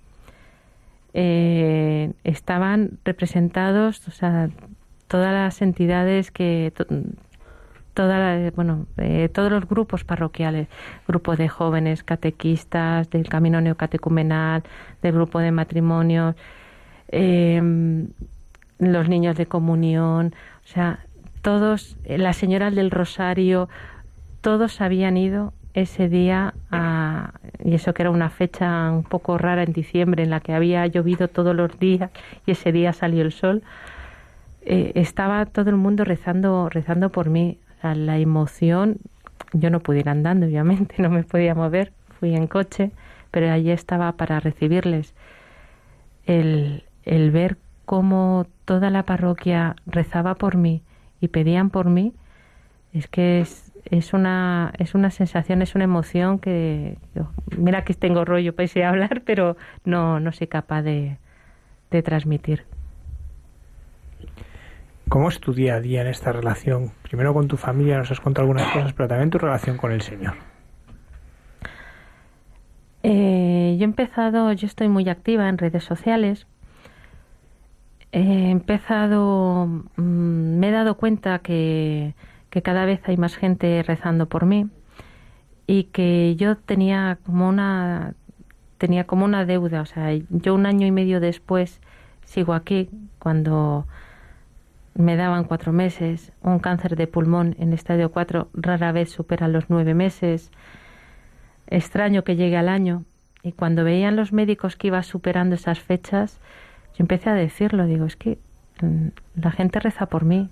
Eh, 1.13 2.11
estaban 2.23 2.99
representados, 3.03 4.07
o 4.07 4.11
sea, 4.11 4.49
todas 5.07 5.33
las 5.33 5.61
entidades 5.61 6.31
que 6.31 6.71
toda 7.93 8.51
bueno, 8.51 8.85
eh, 8.97 9.29
todos 9.33 9.51
los 9.51 9.67
grupos 9.67 10.03
parroquiales, 10.03 10.67
grupo 11.07 11.35
de 11.35 11.49
jóvenes 11.49 12.03
catequistas, 12.03 13.09
del 13.09 13.27
camino 13.27 13.59
neocatecumenal, 13.59 14.63
del 15.01 15.13
grupo 15.13 15.39
de 15.39 15.51
matrimonios, 15.51 16.35
em, 17.09 18.07
los 18.77 19.09
niños 19.09 19.35
de 19.35 19.47
comunión, 19.47 20.33
o 20.63 20.67
sea, 20.67 20.99
todos, 21.41 21.97
eh, 22.05 22.17
las 22.17 22.37
señoras 22.37 22.75
del 22.75 22.91
Rosario, 22.91 23.67
todos 24.41 24.81
habían 24.81 25.17
ido 25.17 25.53
ese 25.81 26.09
día 26.09 26.53
y 27.63 27.73
eso 27.73 27.93
que 27.93 28.03
era 28.03 28.11
una 28.11 28.29
fecha 28.29 28.91
un 28.91 29.03
poco 29.03 29.37
rara 29.37 29.63
en 29.63 29.73
diciembre 29.73 30.23
en 30.23 30.29
la 30.29 30.39
que 30.39 30.53
había 30.53 30.85
llovido 30.87 31.27
todos 31.27 31.55
los 31.55 31.77
días 31.79 32.11
y 32.45 32.51
ese 32.51 32.71
día 32.71 32.93
salió 32.93 33.21
el 33.21 33.31
sol, 33.31 33.63
eh, 34.61 34.91
estaba 34.95 35.45
todo 35.45 35.69
el 35.69 35.75
mundo 35.75 36.03
rezando, 36.03 36.69
rezando 36.69 37.09
por 37.09 37.29
mí 37.29 37.57
la 37.81 38.17
emoción, 38.17 38.97
yo 39.53 39.69
no 39.69 39.79
pude 39.79 39.99
ir 39.99 40.09
andando, 40.09 40.45
obviamente, 40.45 40.95
no 41.01 41.09
me 41.09 41.23
podía 41.23 41.55
mover, 41.55 41.91
fui 42.19 42.35
en 42.35 42.47
coche, 42.47 42.91
pero 43.31 43.51
allí 43.51 43.71
estaba 43.71 44.11
para 44.13 44.39
recibirles. 44.39 45.13
El, 46.25 46.83
el 47.05 47.31
ver 47.31 47.57
cómo 47.85 48.45
toda 48.65 48.89
la 48.89 49.03
parroquia 49.03 49.75
rezaba 49.85 50.35
por 50.35 50.57
mí 50.57 50.83
y 51.21 51.29
pedían 51.29 51.69
por 51.69 51.89
mí, 51.89 52.13
es 52.93 53.07
que 53.07 53.41
es, 53.41 53.68
es, 53.91 54.13
una, 54.13 54.71
es 54.77 54.95
una 54.95 55.11
sensación, 55.11 55.61
es 55.61 55.75
una 55.75 55.83
emoción 55.83 56.39
que, 56.39 56.97
mira 57.57 57.83
que 57.83 57.93
tengo 57.93 58.25
rollo 58.25 58.55
para 58.55 58.69
a 58.85 58.89
hablar, 58.89 59.21
pero 59.25 59.57
no, 59.85 60.19
no 60.19 60.31
soy 60.31 60.47
capaz 60.47 60.81
de, 60.83 61.17
de 61.91 62.03
transmitir. 62.03 62.65
¿Cómo 65.09 65.29
es 65.29 65.39
tu 65.39 65.53
día 65.53 65.75
a 65.75 65.81
día 65.81 66.01
en 66.01 66.07
esta 66.07 66.31
relación? 66.31 66.91
Primero 67.01 67.33
con 67.33 67.47
tu 67.47 67.57
familia, 67.57 67.97
nos 67.97 68.11
has 68.11 68.19
contado 68.19 68.43
algunas 68.43 68.71
cosas, 68.71 68.93
pero 68.93 69.09
también 69.09 69.31
tu 69.31 69.39
relación 69.39 69.77
con 69.77 69.91
el 69.91 70.01
Señor. 70.01 70.35
Eh, 73.01 73.75
yo 73.79 73.81
he 73.81 73.85
empezado, 73.85 74.51
yo 74.53 74.67
estoy 74.67 74.87
muy 74.87 75.09
activa 75.09 75.49
en 75.49 75.57
redes 75.57 75.83
sociales. 75.83 76.45
He 78.11 78.51
empezado, 78.51 79.65
mm, 79.65 80.59
me 80.59 80.69
he 80.69 80.71
dado 80.71 80.95
cuenta 80.97 81.39
que, 81.39 82.13
que 82.49 82.61
cada 82.61 82.85
vez 82.85 83.01
hay 83.05 83.17
más 83.17 83.35
gente 83.35 83.83
rezando 83.83 84.27
por 84.27 84.45
mí 84.45 84.67
y 85.67 85.85
que 85.85 86.35
yo 86.35 86.57
tenía 86.57 87.19
como 87.25 87.47
una 87.47 88.15
tenía 88.77 89.03
como 89.05 89.25
una 89.25 89.45
deuda, 89.45 89.81
o 89.81 89.85
sea, 89.85 90.09
yo 90.29 90.55
un 90.55 90.65
año 90.65 90.87
y 90.87 90.91
medio 90.91 91.19
después 91.19 91.81
sigo 92.23 92.53
aquí 92.53 92.89
cuando 93.19 93.85
me 94.95 95.15
daban 95.15 95.43
cuatro 95.43 95.73
meses, 95.73 96.31
un 96.41 96.59
cáncer 96.59 96.95
de 96.95 97.07
pulmón 97.07 97.55
en 97.59 97.73
estadio 97.73 98.11
4 98.11 98.49
rara 98.53 98.91
vez 98.91 99.11
supera 99.11 99.47
los 99.47 99.69
nueve 99.69 99.93
meses, 99.93 100.51
extraño 101.67 102.23
que 102.23 102.35
llegue 102.35 102.57
al 102.57 102.69
año, 102.69 103.03
y 103.43 103.51
cuando 103.51 103.83
veían 103.83 104.15
los 104.15 104.33
médicos 104.33 104.75
que 104.75 104.87
iba 104.87 105.01
superando 105.03 105.55
esas 105.55 105.79
fechas, 105.79 106.39
yo 106.97 107.03
empecé 107.03 107.29
a 107.29 107.33
decirlo, 107.33 107.85
digo, 107.85 108.05
es 108.05 108.15
que 108.15 108.39
mm, 108.81 109.07
la 109.35 109.51
gente 109.51 109.79
reza 109.79 110.07
por 110.07 110.25
mí, 110.25 110.49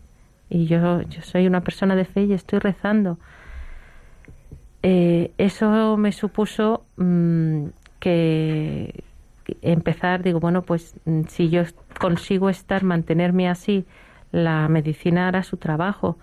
y 0.49 0.65
yo, 0.65 1.01
yo 1.01 1.21
soy 1.21 1.47
una 1.47 1.61
persona 1.61 1.95
de 1.95 2.05
fe 2.05 2.23
y 2.23 2.33
estoy 2.33 2.59
rezando. 2.59 3.17
Eh, 4.83 5.31
eso 5.37 5.97
me 5.97 6.11
supuso 6.11 6.85
mm, 6.97 7.65
que 7.99 9.03
empezar, 9.61 10.23
digo, 10.23 10.39
bueno, 10.39 10.61
pues 10.61 10.95
mm, 11.05 11.23
si 11.27 11.49
yo 11.49 11.63
consigo 11.99 12.49
estar, 12.49 12.83
mantenerme 12.83 13.49
así, 13.49 13.85
la 14.31 14.67
medicina 14.67 15.27
hará 15.27 15.43
su 15.43 15.57
trabajo, 15.57 16.17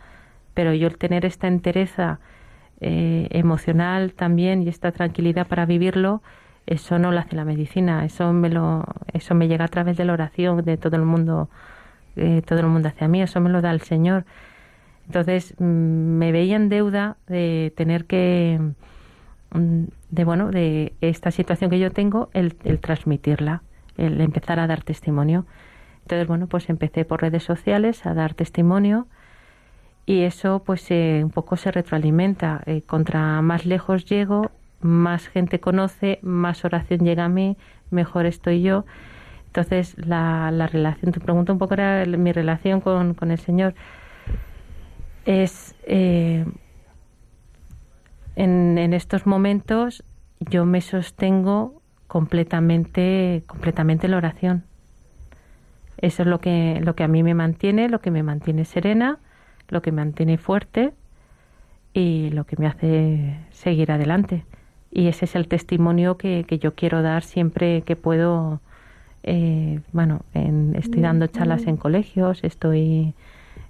pero 0.55 0.73
yo 0.75 0.87
el 0.89 0.99
tener 0.99 1.25
esta 1.25 1.49
entereza 1.49 2.21
eh, 2.81 3.29
emocional 3.31 4.13
también 4.13 4.63
y 4.63 4.69
esta 4.69 4.93
tranquilidad 4.93 5.47
para 5.47 5.67
vivirlo, 5.67 6.23
eso 6.67 6.99
no 6.99 7.13
lo 7.13 7.19
hace 7.19 7.37
la 7.37 7.45
medicina, 7.45 8.05
eso 8.05 8.33
me 8.33 8.49
lo, 8.49 8.85
eso 9.13 9.35
me 9.35 9.49
llega 9.49 9.67
a 9.67 9.69
través 9.69 9.97
de 9.97 10.05
la 10.05 10.13
oración 10.13 10.65
de 10.65 10.77
todo 10.77 10.97
el 10.97 11.03
mundo, 11.03 11.49
eh, 12.17 12.43
todo 12.47 12.61
el 12.61 12.67
mundo 12.67 12.89
hacia 12.89 13.09
mí, 13.09 13.23
eso 13.23 13.41
me 13.41 13.51
lo 13.51 13.61
da 13.61 13.71
el 13.71 13.81
Señor. 13.81 14.25
Entonces 15.07 15.55
mm, 15.59 15.65
me 15.65 16.33
veía 16.33 16.57
en 16.57 16.69
deuda 16.69 17.17
de 17.27 17.73
tener 17.77 18.07
que, 18.07 18.61
mm, 19.53 19.85
de 20.11 20.25
bueno, 20.25 20.51
de 20.51 20.95
esta 21.01 21.31
situación 21.31 21.71
que 21.71 21.79
yo 21.79 21.91
tengo, 21.91 22.31
el, 22.33 22.55
transmitirla, 22.81 23.63
el 23.97 24.21
empezar 24.21 24.61
a 24.61 24.67
dar 24.67 24.83
testimonio. 24.83 25.47
Entonces, 26.03 26.29
bueno, 26.29 26.47
pues 26.49 26.69
empecé 26.69 27.05
por 27.05 27.23
redes 27.23 27.43
sociales 27.43 28.05
a 28.07 28.15
dar 28.15 28.35
testimonio 28.35 29.07
y 30.07 30.23
eso 30.23 30.63
pues 30.65 30.91
eh, 30.91 31.23
un 31.25 31.31
poco 31.31 31.57
se 31.57 31.71
retroalimenta. 31.71 32.63
Eh, 32.67 32.83
contra 32.83 33.41
más 33.43 33.65
lejos 33.65 34.05
llego, 34.05 34.51
más 34.81 35.29
gente 35.29 35.61
conoce, 35.61 36.19
más 36.23 36.65
oración 36.65 37.01
llega 37.01 37.25
a 37.25 37.29
mí, 37.29 37.57
mejor 37.91 38.27
estoy 38.27 38.63
yo. 38.63 38.85
Entonces, 39.57 39.95
la, 40.05 40.51
la 40.51 40.67
relación, 40.67 41.13
te 41.13 41.21
pregunto 41.21 41.53
un 41.53 41.61
poco 41.61 41.75
era 41.75 42.05
mi 42.07 42.33
relación 42.33 42.81
con, 42.81 43.15
con 43.15 43.31
el 43.31 43.39
Señor. 43.39 43.77
Es 45.27 45.77
eh, 45.85 46.45
en, 48.35 48.79
en, 48.79 48.93
estos 48.93 49.27
momentos 49.27 50.03
yo 50.41 50.67
me 50.67 50.81
sostengo 50.81 51.81
completamente 52.09 53.45
completamente 53.47 54.09
en 54.09 54.11
la 54.11 54.17
oración. 54.17 54.65
Eso 55.99 56.23
es 56.25 56.29
lo 56.29 56.41
que 56.41 56.81
lo 56.83 56.97
que 56.97 57.05
a 57.05 57.09
mí 57.09 57.23
me 57.23 57.35
mantiene 57.35 57.89
lo 57.89 58.01
que 58.01 58.11
me 58.11 58.25
mantiene 58.25 58.65
serena 58.65 59.21
lo 59.69 59.83
que 59.83 59.93
me 59.93 60.05
mantiene 60.05 60.37
fuerte 60.37 60.95
y 61.93 62.31
lo 62.31 62.45
que 62.45 62.57
me 62.59 62.67
hace 62.67 63.39
seguir 63.53 63.93
adelante. 63.93 64.45
Y 64.91 65.07
ese 65.07 65.27
es 65.27 65.37
el 65.37 65.47
testimonio 65.47 66.17
que, 66.17 66.45
que 66.45 66.59
yo 66.59 66.75
quiero 66.75 67.03
dar 67.03 67.23
siempre 67.23 67.83
que 67.83 67.95
puedo 67.95 68.61
eh, 69.27 69.81
bueno 69.93 70.21
en, 70.35 70.77
estoy 70.77 71.01
dando 71.01 71.27
charlas 71.29 71.67
en 71.67 71.79
colegios 71.79 72.45
estoy 72.45 73.15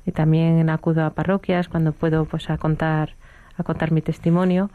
y 0.04 0.10
también 0.10 0.68
acudo 0.68 1.04
a 1.04 1.10
parroquias 1.10 1.68
cuando 1.68 1.92
puedo 1.92 2.24
pues 2.24 2.50
a 2.50 2.58
contar 2.58 3.14
a 3.56 3.62
contar 3.62 3.92
mi 3.92 4.02
testimonio. 4.02 4.70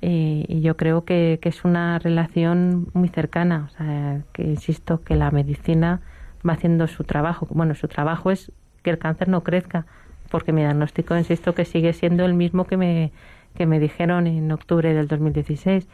Y, 0.00 0.60
yo 0.62 0.76
creo 0.76 1.04
que, 1.04 1.38
que, 1.42 1.48
es 1.48 1.64
una 1.64 1.98
relación 1.98 2.86
muy 2.94 3.08
cercana 3.08 3.66
o 3.66 3.76
sea 3.76 4.22
que 4.32 4.44
insisto 4.44 5.02
que 5.02 5.16
la 5.16 5.30
medicina 5.30 6.00
va 6.48 6.54
haciendo 6.54 6.86
su 6.86 7.04
trabajo. 7.04 7.46
Bueno 7.50 7.74
su 7.74 7.88
trabajo 7.88 8.30
es 8.30 8.50
que 8.82 8.90
el 8.90 8.98
cáncer 8.98 9.28
no 9.28 9.42
crezca 9.42 9.86
porque 10.30 10.52
mi 10.52 10.62
diagnóstico 10.62 11.16
insisto 11.18 11.54
que 11.54 11.64
sigue 11.64 11.92
siendo 11.92 12.24
el 12.24 12.32
mismo 12.34 12.64
que 12.64 12.76
me 12.78 13.12
que 13.54 13.66
me 13.66 13.78
dijeron 13.78 14.26
en 14.26 14.50
octubre 14.52 14.94
del 14.94 15.08
2016 15.08 15.86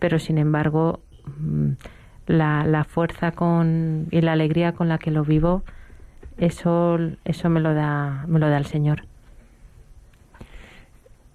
pero 0.00 0.18
sin 0.18 0.38
embargo 0.38 1.00
mm, 1.38 1.72
la, 2.26 2.64
la 2.64 2.84
fuerza 2.84 3.32
con 3.32 4.06
y 4.10 4.20
la 4.20 4.32
alegría 4.32 4.72
con 4.72 4.88
la 4.88 4.98
que 4.98 5.10
lo 5.10 5.24
vivo 5.24 5.62
eso, 6.38 6.98
eso 7.24 7.48
me 7.48 7.60
lo 7.60 7.74
da, 7.74 8.24
me 8.26 8.38
lo 8.38 8.48
da 8.48 8.58
el 8.58 8.66
Señor. 8.66 9.04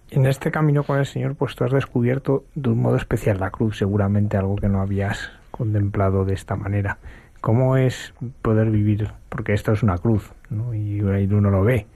En 0.10 0.26
este 0.26 0.52
camino 0.52 0.84
con 0.84 1.00
el 1.00 1.06
Señor, 1.06 1.36
pues 1.36 1.56
tú 1.56 1.66
has 1.66 1.72
descubierto 1.72 2.46
de 2.56 2.70
un 2.70 2.82
modo 2.82 2.96
especial 2.96 3.40
la 3.40 3.52
cruz, 3.52 3.78
seguramente 3.78 4.38
algo 4.38 4.56
que 4.56 4.70
no 4.70 4.82
habías 4.82 5.32
contemplado 5.52 6.24
de 6.26 6.34
esta 6.34 6.56
manera. 6.56 6.98
¿Cómo 7.42 7.78
es 7.78 8.14
poder 8.42 8.72
vivir? 8.72 9.12
Porque 9.30 9.54
esto 9.54 9.74
es 9.74 9.84
una 9.84 9.98
cruz, 9.98 10.32
¿no? 10.50 10.74
y, 10.74 11.02
uno 11.02 11.50
lo 11.50 11.64
ve, 11.64 11.88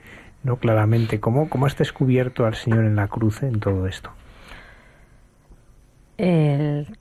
¿no? 0.44 0.58
Claramente. 0.58 1.20
¿Cómo, 1.20 1.50
¿Cómo 1.50 1.66
has 1.66 1.78
descubierto 1.78 2.46
al 2.46 2.56
Señor 2.56 2.86
en 2.86 2.96
la 2.96 3.08
cruz 3.08 3.44
en 3.44 3.60
todo 3.60 3.88
esto? 3.88 4.12
El, 6.18 6.98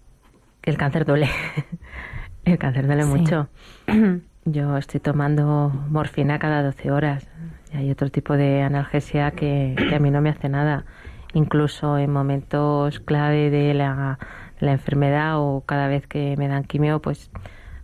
el 0.62 0.76
cáncer 0.76 1.05
duele. 1.05 1.29
el 2.44 2.59
cáncer 2.59 2.87
duele 2.87 3.05
mucho. 3.05 3.48
Yo 4.44 4.76
estoy 4.76 5.00
tomando 5.00 5.70
morfina 5.90 6.38
cada 6.38 6.62
12 6.62 6.90
horas 6.90 7.29
y 7.72 7.76
hay 7.76 7.90
otro 7.90 8.11
tipo 8.11 8.37
de 8.37 8.62
analgesia 8.62 9.31
que, 9.33 9.76
a 9.94 9.98
mí 9.98 10.11
no 10.11 10.20
me 10.20 10.31
hace 10.31 10.48
nada. 10.48 10.85
Incluso 11.35 11.98
en 11.98 12.11
momentos 12.11 13.00
clave 13.00 13.50
de 13.50 13.74
la, 13.74 14.18
la 14.59 14.72
enfermedad 14.72 15.38
o 15.38 15.62
cada 15.66 15.88
vez 15.88 16.07
que 16.07 16.35
me 16.38 16.48
dan 16.48 16.64
quimio, 16.64 17.00
pues 17.00 17.31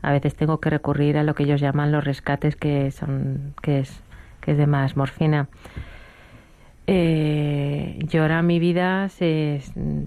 a 0.02 0.12
veces 0.12 0.34
tengo 0.34 0.60
que 0.60 0.70
recurrir 0.70 1.18
a 1.18 1.24
lo 1.24 1.34
que 1.34 1.44
ellos 1.44 1.60
llaman 1.60 1.92
los 1.92 2.04
rescates, 2.04 2.56
que 2.56 2.90
son 2.90 3.54
que 3.62 3.80
es 3.80 4.02
que 4.40 4.52
es 4.52 4.58
de 4.58 4.66
más 4.66 4.96
morfina. 4.96 5.48
Eh, 6.86 7.98
yo 8.04 8.22
ahora 8.22 8.42
mi 8.42 8.60
vida 8.60 9.08
se, 9.08 9.60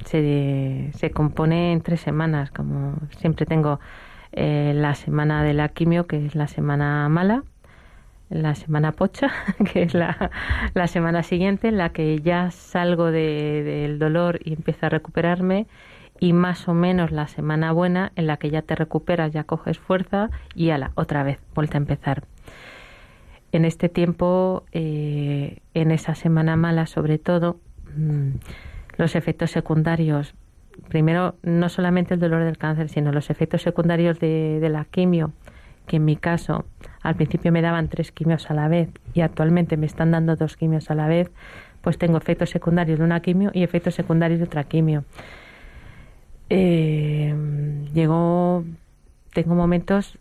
se, 0.05 0.91
se 0.93 1.11
compone 1.11 1.73
en 1.73 1.81
tres 1.81 1.99
semanas, 1.99 2.51
como 2.51 2.95
siempre 3.17 3.45
tengo 3.45 3.81
eh, 4.31 4.73
la 4.75 4.95
semana 4.95 5.43
de 5.43 5.53
la 5.53 5.69
quimio, 5.69 6.07
que 6.07 6.25
es 6.25 6.35
la 6.35 6.47
semana 6.47 7.07
mala, 7.09 7.43
la 8.29 8.55
semana 8.55 8.91
pocha, 8.91 9.31
que 9.73 9.83
es 9.83 9.93
la, 9.93 10.31
la 10.73 10.87
semana 10.87 11.23
siguiente, 11.23 11.67
en 11.67 11.77
la 11.77 11.89
que 11.89 12.19
ya 12.21 12.51
salgo 12.51 13.05
del 13.05 13.65
de, 13.65 13.95
dolor 13.97 14.39
y 14.43 14.53
empiezo 14.53 14.85
a 14.85 14.89
recuperarme, 14.89 15.67
y 16.19 16.33
más 16.33 16.67
o 16.67 16.73
menos 16.73 17.11
la 17.11 17.27
semana 17.27 17.71
buena, 17.71 18.11
en 18.15 18.27
la 18.27 18.37
que 18.37 18.49
ya 18.49 18.61
te 18.61 18.75
recuperas, 18.75 19.31
ya 19.31 19.45
coges 19.45 19.79
fuerza 19.79 20.29
y 20.53 20.69
a 20.71 20.77
la 20.77 20.91
otra 20.95 21.23
vez, 21.23 21.39
vuelta 21.55 21.77
a 21.77 21.81
empezar. 21.81 22.23
En 23.51 23.65
este 23.65 23.89
tiempo, 23.89 24.65
eh, 24.73 25.59
en 25.73 25.91
esa 25.91 26.13
semana 26.13 26.55
mala 26.55 26.85
sobre 26.85 27.17
todo, 27.17 27.57
mmm, 27.95 28.31
los 28.97 29.15
efectos 29.15 29.51
secundarios 29.51 30.35
primero 30.87 31.35
no 31.43 31.69
solamente 31.69 32.13
el 32.13 32.19
dolor 32.19 32.43
del 32.43 32.57
cáncer, 32.57 32.89
sino 32.89 33.11
los 33.11 33.29
efectos 33.29 33.61
secundarios 33.61 34.19
de, 34.19 34.67
la 34.69 34.85
quimio, 34.85 35.31
que 35.87 35.97
en 35.97 36.05
mi 36.05 36.15
caso 36.15 36.65
al 37.01 37.15
principio 37.15 37.51
me 37.51 37.61
daban 37.61 37.89
tres 37.89 38.11
quimios 38.11 38.49
a 38.49 38.53
la 38.53 38.67
vez 38.67 38.89
y 39.13 39.21
actualmente 39.21 39.77
me 39.77 39.85
están 39.85 40.11
dando 40.11 40.35
dos 40.35 40.57
quimios 40.57 40.89
a 40.91 40.95
la 40.95 41.07
vez, 41.07 41.31
pues 41.81 41.97
tengo 41.97 42.17
efectos 42.17 42.49
secundarios 42.49 42.99
de 42.99 43.05
una 43.05 43.21
quimio 43.21 43.51
y 43.53 43.63
efectos 43.63 43.95
secundarios 43.95 44.39
de 44.39 44.45
otra 44.45 44.63
quimio. 44.63 45.03
Eh, 46.49 47.33
tengo 47.93 49.55
momentos 49.55 50.17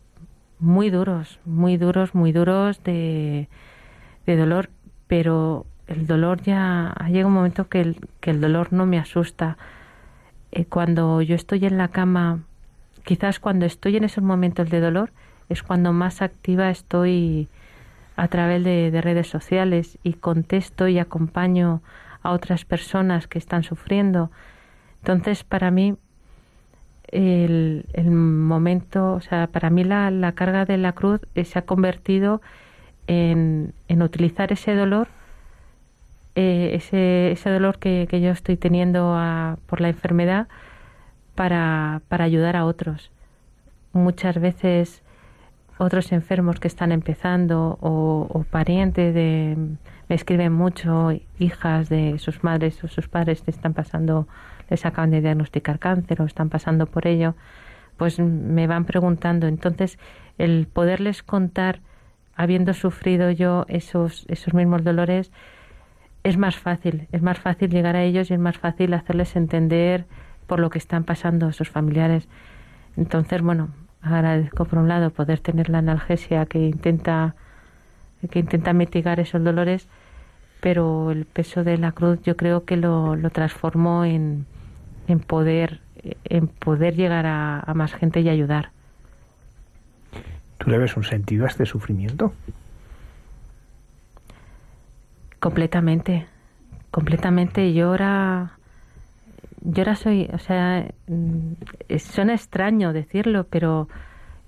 muy 0.59 0.91
duros, 0.91 1.41
muy 1.45 1.77
duros, 1.77 2.15
muy 2.15 2.33
duros 2.33 2.83
de, 2.85 3.49
de 4.27 4.37
dolor, 4.37 4.71
pero 5.07 5.67
el 5.89 6.07
dolor 6.07 6.43
ya 6.43 6.95
llega 7.11 7.27
un 7.27 7.33
momento 7.33 7.69
que 7.69 7.81
el, 7.81 7.97
que 8.21 8.31
el 8.31 8.41
dolor 8.41 8.73
no 8.73 8.87
me 8.87 8.99
asusta 8.99 9.57
eh, 10.53 10.65
cuando 10.65 11.23
yo 11.23 11.35
estoy 11.35 11.67
en 11.67 11.79
la 11.79 11.89
cama, 11.89 12.41
quizás 13.05 13.41
cuando 13.41 13.67
estoy 13.67 13.97
en 13.97 14.05
esos 14.05 14.25
momentos 14.25 14.71
de 14.71 14.81
dolor, 14.81 15.11
es 15.49 15.63
cuando 15.63 15.93
más 15.93 16.23
activa 16.23 16.71
estoy 16.71 17.49
a 18.17 18.29
través 18.29 18.65
de, 18.65 19.01
redes 19.01 19.29
sociales 19.29 19.99
y 20.03 20.15
contesto 20.15 20.89
y 20.89 20.99
acompaño 20.99 21.83
a 22.23 22.33
otras 22.33 22.65
personas 22.65 23.29
que 23.29 23.39
están 23.39 23.63
sufriendo. 23.63 24.31
Entonces, 25.03 25.45
para 25.45 25.71
mí, 25.71 25.97
el, 27.09 27.85
momento, 28.11 29.15
o 29.15 29.21
sea, 29.21 29.47
para 29.47 29.71
mí 29.71 29.85
la, 29.85 30.33
carga 30.35 30.65
de 30.65 30.79
la 30.79 30.93
cruz 30.93 31.21
eh, 31.35 31.45
se 31.45 31.59
ha 31.59 31.63
convertido 31.63 32.43
en 33.07 33.73
utilizar 34.03 34.53
ese 34.53 34.75
dolor 34.75 35.09
eh, 36.41 36.77
ese, 36.77 37.51
dolor 37.51 37.81
que, 37.81 38.07
yo 38.21 38.31
estoy 38.31 38.57
teniendo 38.57 39.19
por 39.67 39.81
la 39.81 39.89
enfermedad 39.89 40.47
para, 41.35 42.01
para 42.07 42.25
ayudar 42.27 42.55
a 42.55 42.65
otros. 42.65 43.11
Muchas 43.93 44.39
veces 44.41 45.03
otros 45.79 46.13
enfermos 46.13 46.61
que 46.61 46.69
están 46.69 46.93
empezando 46.93 47.77
o, 47.81 48.29
o, 48.31 48.45
parientes 48.45 49.13
de 49.15 49.57
me 50.09 50.15
escriben 50.15 50.53
mucho 50.53 51.11
hijas 51.41 51.89
de 51.89 52.21
sus 52.21 52.45
madres 52.45 52.85
o 52.85 52.89
sus 52.89 53.09
padres 53.09 53.43
que 53.43 53.51
están 53.51 53.75
pasando 53.75 54.29
les 54.71 54.87
acaban 54.87 55.11
de 55.11 55.21
diagnosticar 55.21 55.81
cáncer 55.81 56.23
o 56.23 56.25
están 56.25 56.51
pasando 56.51 56.87
por 56.87 57.09
ello 57.09 57.35
pues 57.97 58.19
me 58.19 58.67
van 58.67 58.85
preguntando 58.85 59.47
entonces 59.49 59.99
el 60.39 60.67
poderles 60.67 61.23
contar 61.23 61.81
habiendo 62.35 62.75
sufrido 62.75 63.31
yo 63.31 63.65
esos 63.69 64.25
esos 64.29 64.55
mismos 64.55 64.83
dolores 64.83 65.31
es 66.29 66.37
más 66.37 66.57
fácil, 66.57 67.09
es 67.13 67.23
más 67.23 67.39
fácil 67.39 67.71
llegar 67.71 67.97
a 67.97 68.03
ellos 68.03 68.31
y 68.31 68.35
es 68.35 68.41
más 68.41 68.59
fácil 68.59 68.95
hacerles 68.95 69.35
entender 69.37 70.05
por 70.47 70.61
lo 70.61 70.71
que 70.71 70.79
están 70.79 71.05
pasando 71.05 71.53
sus 71.53 71.71
familiares. 71.71 72.29
Entonces, 72.97 73.43
bueno, 73.43 73.69
agradezco 74.03 74.65
por 74.65 74.79
un 74.79 74.89
lado 74.89 75.11
poder 75.11 75.41
tener 75.41 75.69
la 75.69 75.79
analgesia 75.79 76.47
que 76.47 76.59
intenta 76.59 77.35
que 78.31 78.41
intenta 78.41 78.73
mitigar 78.73 79.21
esos 79.21 79.45
dolores 79.45 79.89
pero 80.61 81.11
el 81.11 81.25
peso 81.25 81.65
de 81.65 81.79
la 81.79 81.93
cruz 81.93 82.21
yo 82.23 82.37
creo 82.37 82.65
que 82.65 82.77
lo, 82.77 83.17
lo 83.17 83.31
transformó 83.31 84.05
en, 84.05 84.47
en 85.07 85.21
poder 85.21 85.81
en 86.25 86.47
poder 86.47 86.95
llegar 86.95 87.27
a, 87.27 87.61
a 87.61 87.75
más 87.75 87.93
gente 87.93 88.21
y 88.21 88.29
ayudar. 88.29 88.71
¿Tú 90.59 90.71
le 90.71 90.79
ves 90.79 90.97
un 90.97 91.05
sentido 91.05 91.45
a 91.45 91.49
este 91.49 91.67
sufrimiento? 91.67 92.33
Completamente, 95.41 96.27
completamente. 96.91 97.73
Yo 97.73 97.89
ahora, 97.89 98.59
yo 99.61 99.83
ahora 99.83 99.95
soy, 99.95 100.29
o 100.33 100.39
sea, 100.39 100.89
mm, 101.07 101.53
suena 101.99 102.35
extraño 102.35 102.93
decirlo, 102.93 103.45
pero 103.45 103.89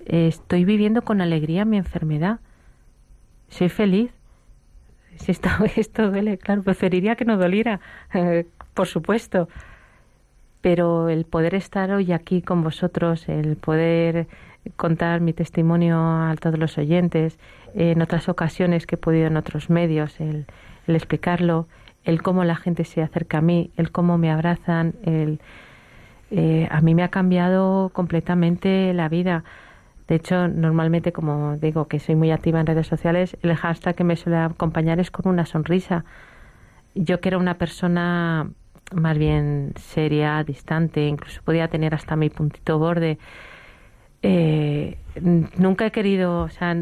estoy 0.05 0.64
viviendo 0.64 1.03
con 1.03 1.20
alegría 1.20 1.64
mi 1.64 1.76
enfermedad. 1.76 2.41
Soy 3.49 3.68
feliz. 3.68 4.11
Si 5.16 5.30
esto, 5.30 5.49
esto 5.76 6.11
duele, 6.11 6.38
claro, 6.38 6.62
preferiría 6.62 7.14
que 7.14 7.24
no 7.24 7.36
doliera, 7.36 7.80
por 8.74 8.88
supuesto. 8.88 9.49
Pero 10.61 11.09
el 11.09 11.24
poder 11.24 11.55
estar 11.55 11.91
hoy 11.93 12.12
aquí 12.12 12.43
con 12.43 12.62
vosotros, 12.62 13.28
el 13.28 13.57
poder 13.57 14.26
contar 14.76 15.20
mi 15.20 15.32
testimonio 15.32 15.97
a 15.99 16.34
todos 16.38 16.59
los 16.59 16.76
oyentes, 16.76 17.38
en 17.74 18.03
otras 18.03 18.28
ocasiones 18.28 18.86
que 18.86 18.97
he 18.97 18.99
podido 18.99 19.28
en 19.28 19.38
otros 19.38 19.70
medios, 19.70 20.20
el, 20.20 20.47
el 20.91 20.97
explicarlo, 20.97 21.66
el 22.05 22.22
cómo 22.22 22.45
la 22.45 22.57
gente 22.57 22.84
se 22.84 23.03
acerca 23.03 23.38
a 23.38 23.41
mí, 23.41 23.70
el 23.76 23.91
cómo 23.91 24.18
me 24.18 24.30
abrazan, 24.30 24.95
el, 25.05 25.41
eh, 26.30 26.68
a 26.70 26.80
mí 26.80 26.95
me 26.95 27.03
ha 27.03 27.09
cambiado 27.09 27.91
completamente 27.91 28.93
la 28.95 29.09
vida. 29.09 29.45
De 30.09 30.16
hecho, 30.16 30.49
normalmente, 30.49 31.12
como 31.12 31.57
digo, 31.57 31.86
que 31.86 32.01
soy 32.01 32.16
muy 32.16 32.30
activa 32.30 32.61
en 32.61 32.66
redes 32.66 32.86
sociales, 32.86 33.36
el 33.43 33.55
hashtag 33.55 33.95
que 33.95 34.05
me 34.05 34.16
suele 34.16 34.38
acompañar 34.38 34.99
es 35.01 35.11
con 35.11 35.28
una 35.32 35.47
sonrisa. 35.47 36.05
Yo 36.95 37.20
que 37.20 37.28
era 37.28 37.38
una 37.38 37.55
persona 37.55 38.51
más 38.93 39.16
bien 39.16 39.72
seria, 39.76 40.43
distante, 40.43 41.07
incluso 41.07 41.43
podía 41.43 41.68
tener 41.68 41.95
hasta 41.95 42.16
mi 42.16 42.28
puntito 42.28 42.78
borde, 42.78 43.18
eh, 44.22 44.98
nunca 45.56 45.86
he 45.86 45.90
querido, 45.92 46.42
o 46.42 46.48
sea, 46.48 46.76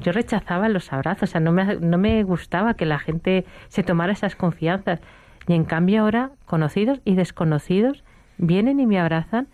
yo 0.00 0.12
rechazaba 0.12 0.68
los 0.68 0.92
abrazos, 0.92 1.30
o 1.30 1.32
sea, 1.32 1.40
no 1.40 1.52
me, 1.52 1.76
no 1.76 1.98
me 1.98 2.22
gustaba 2.24 2.74
que 2.74 2.86
la 2.86 2.98
gente 2.98 3.44
se 3.68 3.82
tomara 3.82 4.12
esas 4.12 4.36
confianzas. 4.36 5.00
Y 5.46 5.54
en 5.54 5.64
cambio 5.64 6.02
ahora, 6.02 6.30
conocidos 6.46 7.00
y 7.04 7.14
desconocidos 7.14 8.04
vienen 8.38 8.80
y 8.80 8.86
me 8.86 8.98
abrazan 8.98 9.48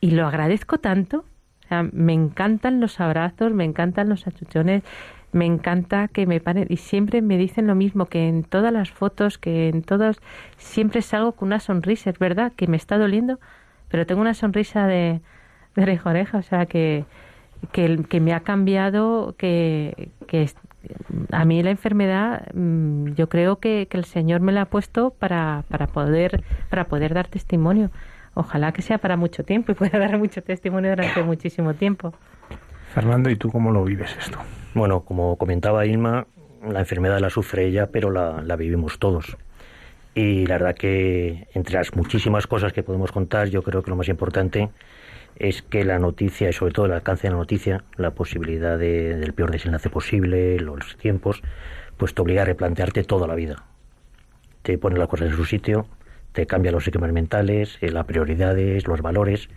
y 0.00 0.12
lo 0.12 0.26
agradezco 0.26 0.78
tanto. 0.78 1.24
O 1.64 1.68
sea, 1.68 1.84
me 1.92 2.12
encantan 2.12 2.80
los 2.80 3.00
abrazos, 3.00 3.52
me 3.52 3.64
encantan 3.64 4.08
los 4.08 4.26
achuchones, 4.26 4.82
me 5.32 5.46
encanta 5.46 6.08
que 6.08 6.26
me 6.26 6.40
paren 6.40 6.66
y 6.68 6.76
siempre 6.76 7.22
me 7.22 7.38
dicen 7.38 7.66
lo 7.66 7.74
mismo, 7.74 8.06
que 8.06 8.28
en 8.28 8.44
todas 8.44 8.72
las 8.72 8.90
fotos, 8.90 9.38
que 9.38 9.68
en 9.68 9.82
todas, 9.82 10.18
siempre 10.56 11.02
salgo 11.02 11.32
con 11.32 11.48
una 11.48 11.60
sonrisa, 11.60 12.10
es 12.10 12.18
verdad 12.18 12.52
que 12.54 12.68
me 12.68 12.76
está 12.76 12.98
doliendo, 12.98 13.40
pero 13.88 14.06
tengo 14.06 14.20
una 14.20 14.34
sonrisa 14.34 14.86
de, 14.86 15.20
de 15.76 15.82
oreja 15.82 16.10
oreja, 16.10 16.38
o 16.38 16.42
sea 16.42 16.66
que, 16.66 17.04
que, 17.72 18.04
que 18.08 18.20
me 18.20 18.32
ha 18.32 18.40
cambiado, 18.40 19.34
que, 19.38 20.10
que 20.26 20.48
a 21.32 21.44
mí 21.44 21.62
la 21.62 21.70
enfermedad 21.70 22.48
mm, 22.54 23.12
yo 23.14 23.28
creo 23.28 23.56
que, 23.56 23.86
que, 23.90 23.96
el 23.96 24.04
Señor 24.04 24.40
me 24.40 24.52
la 24.52 24.62
ha 24.62 24.66
puesto 24.66 25.10
para, 25.10 25.64
para, 25.68 25.86
poder, 25.86 26.42
para 26.70 26.84
poder 26.84 27.14
dar 27.14 27.28
testimonio. 27.28 27.90
Ojalá 28.34 28.72
que 28.72 28.82
sea 28.82 28.98
para 28.98 29.16
mucho 29.16 29.44
tiempo 29.44 29.72
y 29.72 29.74
pueda 29.74 29.98
dar 30.00 30.18
mucho 30.18 30.42
testimonio 30.42 30.90
durante 30.90 31.22
muchísimo 31.22 31.74
tiempo. 31.74 32.12
Fernando, 32.92 33.30
¿y 33.30 33.36
tú 33.36 33.50
cómo 33.50 33.70
lo 33.70 33.84
vives 33.84 34.16
esto? 34.18 34.38
Bueno, 34.74 35.00
como 35.00 35.36
comentaba 35.36 35.86
Ilma, 35.86 36.26
la 36.66 36.80
enfermedad 36.80 37.18
la 37.20 37.30
sufre 37.30 37.66
ella, 37.66 37.88
pero 37.90 38.10
la, 38.10 38.42
la 38.42 38.56
vivimos 38.56 38.98
todos. 38.98 39.36
Y 40.14 40.46
la 40.46 40.54
verdad 40.54 40.74
que 40.74 41.46
entre 41.52 41.74
las 41.74 41.94
muchísimas 41.94 42.46
cosas 42.46 42.72
que 42.72 42.82
podemos 42.82 43.12
contar, 43.12 43.48
yo 43.48 43.62
creo 43.62 43.82
que 43.82 43.90
lo 43.90 43.96
más 43.96 44.08
importante 44.08 44.70
es 45.38 45.62
que 45.62 45.84
la 45.84 45.98
noticia, 45.98 46.48
y 46.48 46.52
sobre 46.52 46.72
todo 46.72 46.86
el 46.86 46.92
alcance 46.92 47.26
de 47.26 47.32
la 47.32 47.38
noticia, 47.38 47.84
la 47.96 48.12
posibilidad 48.12 48.78
de, 48.78 49.16
del 49.16 49.32
peor 49.32 49.50
desenlace 49.50 49.90
posible, 49.90 50.58
los 50.58 50.96
tiempos, 50.96 51.42
pues 51.96 52.14
te 52.14 52.22
obliga 52.22 52.42
a 52.42 52.44
replantearte 52.44 53.04
toda 53.04 53.26
la 53.26 53.34
vida. 53.34 53.64
Te 54.62 54.78
pone 54.78 54.98
las 54.98 55.08
cosas 55.08 55.30
en 55.30 55.36
su 55.36 55.44
sitio, 55.44 55.86
te 56.32 56.46
cambia 56.46 56.72
los 56.72 56.86
esquemas 56.86 57.12
mentales, 57.12 57.78
eh, 57.80 57.90
las 57.90 58.04
prioridades, 58.04 58.86
los 58.86 59.00
valores. 59.00 59.48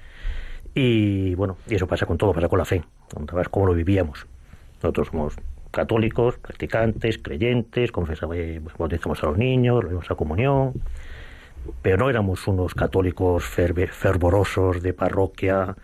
Y 0.75 1.35
bueno, 1.35 1.57
y 1.67 1.75
eso 1.75 1.87
pasa 1.87 2.05
con 2.05 2.17
todo, 2.17 2.33
pasa 2.33 2.47
con 2.47 2.59
la 2.59 2.65
fe. 2.65 2.83
Sabes 3.29 3.49
cómo 3.49 3.65
lo 3.65 3.73
vivíamos. 3.73 4.27
Nosotros 4.75 5.07
somos 5.07 5.35
católicos, 5.71 6.37
practicantes, 6.37 7.17
creyentes, 7.17 7.91
confesamos, 7.91 8.35
eh, 8.37 8.61
bautizamos 8.77 9.21
a 9.23 9.27
los 9.27 9.37
niños, 9.37 9.83
lo 9.83 9.99
a 9.99 10.15
comunión, 10.15 10.73
pero 11.81 11.97
no 11.97 12.09
éramos 12.09 12.47
unos 12.47 12.73
católicos 12.75 13.45
fervorosos 13.45 14.81
de 14.81 14.93
parroquia. 14.93 15.75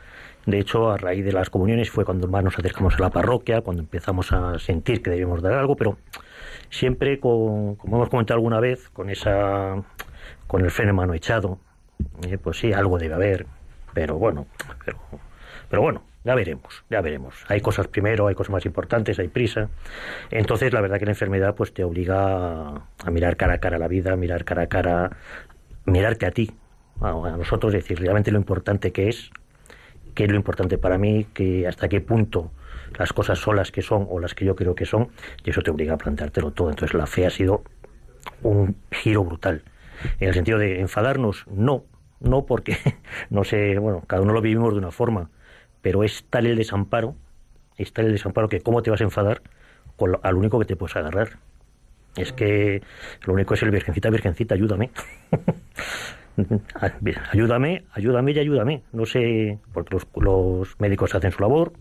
De 0.45 0.59
hecho, 0.59 0.91
a 0.91 0.97
raíz 0.97 1.25
de 1.25 1.31
las 1.31 1.49
comuniones 1.49 1.89
fue 1.89 2.05
cuando 2.05 2.27
más 2.27 2.43
nos 2.43 2.57
acercamos 2.57 2.95
a 2.95 3.01
la 3.01 3.09
parroquia, 3.09 3.61
cuando 3.61 3.81
empezamos 3.81 4.31
a 4.31 4.59
sentir 4.59 5.01
que 5.01 5.09
debíamos 5.09 5.41
dar 5.41 5.53
algo, 5.53 5.75
pero 5.75 5.97
siempre, 6.69 7.19
con, 7.19 7.75
como 7.75 7.97
hemos 7.97 8.09
comentado 8.09 8.37
alguna 8.37 8.59
vez, 8.59 8.89
con 8.89 9.09
esa 9.09 9.83
con 10.47 10.63
el 10.63 10.71
freno 10.71 10.93
mano 10.93 11.13
echado, 11.13 11.59
eh, 12.27 12.37
pues 12.37 12.59
sí, 12.59 12.73
algo 12.73 12.99
debe 12.99 13.15
haber, 13.15 13.47
pero 13.93 14.15
bueno, 14.17 14.45
pero, 14.85 14.99
pero 15.69 15.81
bueno, 15.81 16.03
ya 16.25 16.33
veremos, 16.33 16.83
ya 16.89 17.01
veremos. 17.01 17.45
Hay 17.47 17.61
cosas 17.61 17.87
primero, 17.87 18.27
hay 18.27 18.33
cosas 18.33 18.51
más 18.51 18.65
importantes, 18.65 19.19
hay 19.19 19.27
prisa. 19.27 19.69
Entonces, 20.31 20.73
la 20.73 20.81
verdad 20.81 20.97
que 20.97 21.05
la 21.05 21.11
enfermedad 21.11 21.53
pues 21.53 21.71
te 21.71 21.83
obliga 21.83 22.81
a 23.05 23.11
mirar 23.11 23.37
cara 23.37 23.53
a 23.53 23.57
cara 23.59 23.77
la 23.77 23.87
vida, 23.87 24.13
a 24.13 24.15
mirar 24.15 24.43
cara 24.43 24.63
a 24.63 24.67
cara 24.67 25.11
mirarte 25.85 26.25
a 26.25 26.31
ti, 26.31 26.51
a, 27.01 27.11
nosotros, 27.11 27.73
decir 27.73 27.99
realmente 27.99 28.31
lo 28.31 28.37
importante 28.37 28.91
que 28.91 29.09
es, 29.09 29.31
qué 30.13 30.25
es 30.25 30.31
lo 30.31 30.37
importante 30.37 30.77
para 30.77 30.97
mí, 30.97 31.25
que 31.33 31.67
hasta 31.67 31.87
qué 31.89 32.01
punto 32.01 32.51
las 32.97 33.13
cosas 33.13 33.39
son 33.39 33.57
las 33.57 33.71
que 33.71 33.81
son 33.81 34.07
o 34.09 34.19
las 34.19 34.33
que 34.33 34.45
yo 34.45 34.55
creo 34.55 34.75
que 34.75 34.85
son, 34.85 35.09
y 35.43 35.49
eso 35.49 35.61
te 35.61 35.71
obliga 35.71 35.93
a 35.93 35.97
planteártelo 35.97 36.51
todo. 36.51 36.69
Entonces 36.69 36.93
la 36.93 37.05
fe 37.05 37.25
ha 37.25 37.29
sido 37.29 37.63
un 38.41 38.75
giro 38.91 39.23
brutal. 39.23 39.63
En 40.19 40.27
el 40.29 40.33
sentido 40.33 40.57
de 40.57 40.79
enfadarnos, 40.79 41.45
no, 41.47 41.85
no 42.19 42.45
porque, 42.45 42.77
no 43.29 43.43
sé, 43.43 43.77
bueno, 43.79 44.03
cada 44.07 44.21
uno 44.21 44.33
lo 44.33 44.41
vivimos 44.41 44.73
de 44.73 44.79
una 44.79 44.91
forma, 44.91 45.29
pero 45.81 46.03
es 46.03 46.25
tal 46.29 46.45
el 46.45 46.55
desamparo, 46.55 47.15
es 47.77 47.93
tal 47.93 48.05
el 48.05 48.13
desamparo 48.13 48.49
que 48.49 48.61
cómo 48.61 48.81
te 48.81 48.91
vas 48.91 49.01
a 49.01 49.03
enfadar 49.03 49.41
con 49.97 50.17
al 50.23 50.35
único 50.35 50.59
que 50.59 50.65
te 50.65 50.75
puedes 50.75 50.95
agarrar. 50.95 51.39
Es 52.17 52.33
que 52.33 52.81
lo 53.25 53.33
único 53.33 53.53
es 53.53 53.63
el 53.63 53.71
virgencita, 53.71 54.09
virgencita, 54.09 54.55
ayúdame. 54.55 54.91
ayúdame, 57.31 57.83
ayúdame 57.91 58.31
y 58.31 58.39
ayúdame. 58.39 58.83
No 58.91 59.05
sé, 59.05 59.59
porque 59.73 59.97
los, 60.15 60.79
médicos 60.79 61.15
hacen 61.15 61.31
su 61.31 61.41
labor, 61.41 61.73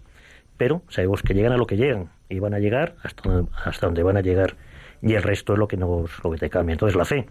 pero 0.56 0.82
sabemos 0.88 1.22
que 1.22 1.34
llegan 1.34 1.52
a 1.52 1.56
lo 1.56 1.66
que 1.66 1.76
llegan 1.76 2.10
y 2.28 2.38
van 2.38 2.54
a 2.54 2.58
llegar 2.58 2.96
hasta, 3.02 3.44
hasta 3.64 3.86
donde 3.86 4.02
van 4.02 4.16
a 4.16 4.20
llegar 4.20 4.56
y 5.04 5.14
el 5.14 5.22
resto 5.22 5.52
es 5.52 5.58
lo 5.58 5.68
que 5.68 5.76
nos 5.76 6.24
lo 6.24 6.30
que 6.30 6.38
te 6.38 6.50
cambia. 6.50 6.72
Entonces 6.72 6.96
la 6.96 7.04
fe, 7.04 7.26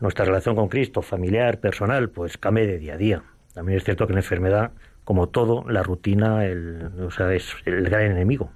nuestra 0.00 0.24
relación 0.24 0.54
con 0.54 0.68
Cristo, 0.68 1.02
familiar, 1.02 1.58
personal, 1.58 2.10
pues 2.10 2.36
cambia 2.36 2.66
de 2.66 2.78
día 2.78 2.94
a 2.94 2.98
día. 2.98 3.22
También 3.54 3.78
es 3.78 3.84
cierto 3.84 4.06
que 4.06 4.12
la 4.12 4.20
enfermedad, 4.20 4.72
como 5.04 5.28
todo, 5.28 5.64
la 5.68 5.82
rutina, 5.82 6.44
el, 6.44 6.90
o 7.00 7.10
sea, 7.10 7.32
es 7.32 7.54
el 7.64 7.82
gran 7.84 8.02
enemigo. 8.02 8.50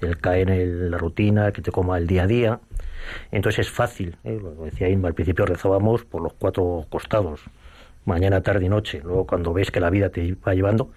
El 0.00 0.18
caer 0.18 0.50
en 0.50 0.90
la 0.90 0.98
rutina, 0.98 1.52
que 1.52 1.62
te 1.62 1.70
coma 1.72 1.98
el 1.98 2.06
día 2.06 2.24
a 2.24 2.26
día, 2.26 2.60
entonces 3.30 3.66
es 3.66 3.72
fácil, 3.72 4.16
¿eh? 4.24 4.38
lo 4.40 4.64
decía 4.64 4.88
Inma, 4.88 5.08
al 5.08 5.14
principio 5.14 5.46
rezábamos 5.46 6.04
por 6.04 6.22
los 6.22 6.32
cuatro 6.34 6.86
costados, 6.88 7.40
mañana, 8.04 8.42
tarde 8.42 8.66
y 8.66 8.68
noche. 8.68 9.00
Luego 9.02 9.26
cuando 9.26 9.52
ves 9.52 9.70
que 9.70 9.80
la 9.80 9.90
vida 9.90 10.10
te 10.10 10.34
va 10.46 10.54
llevando, 10.54 10.90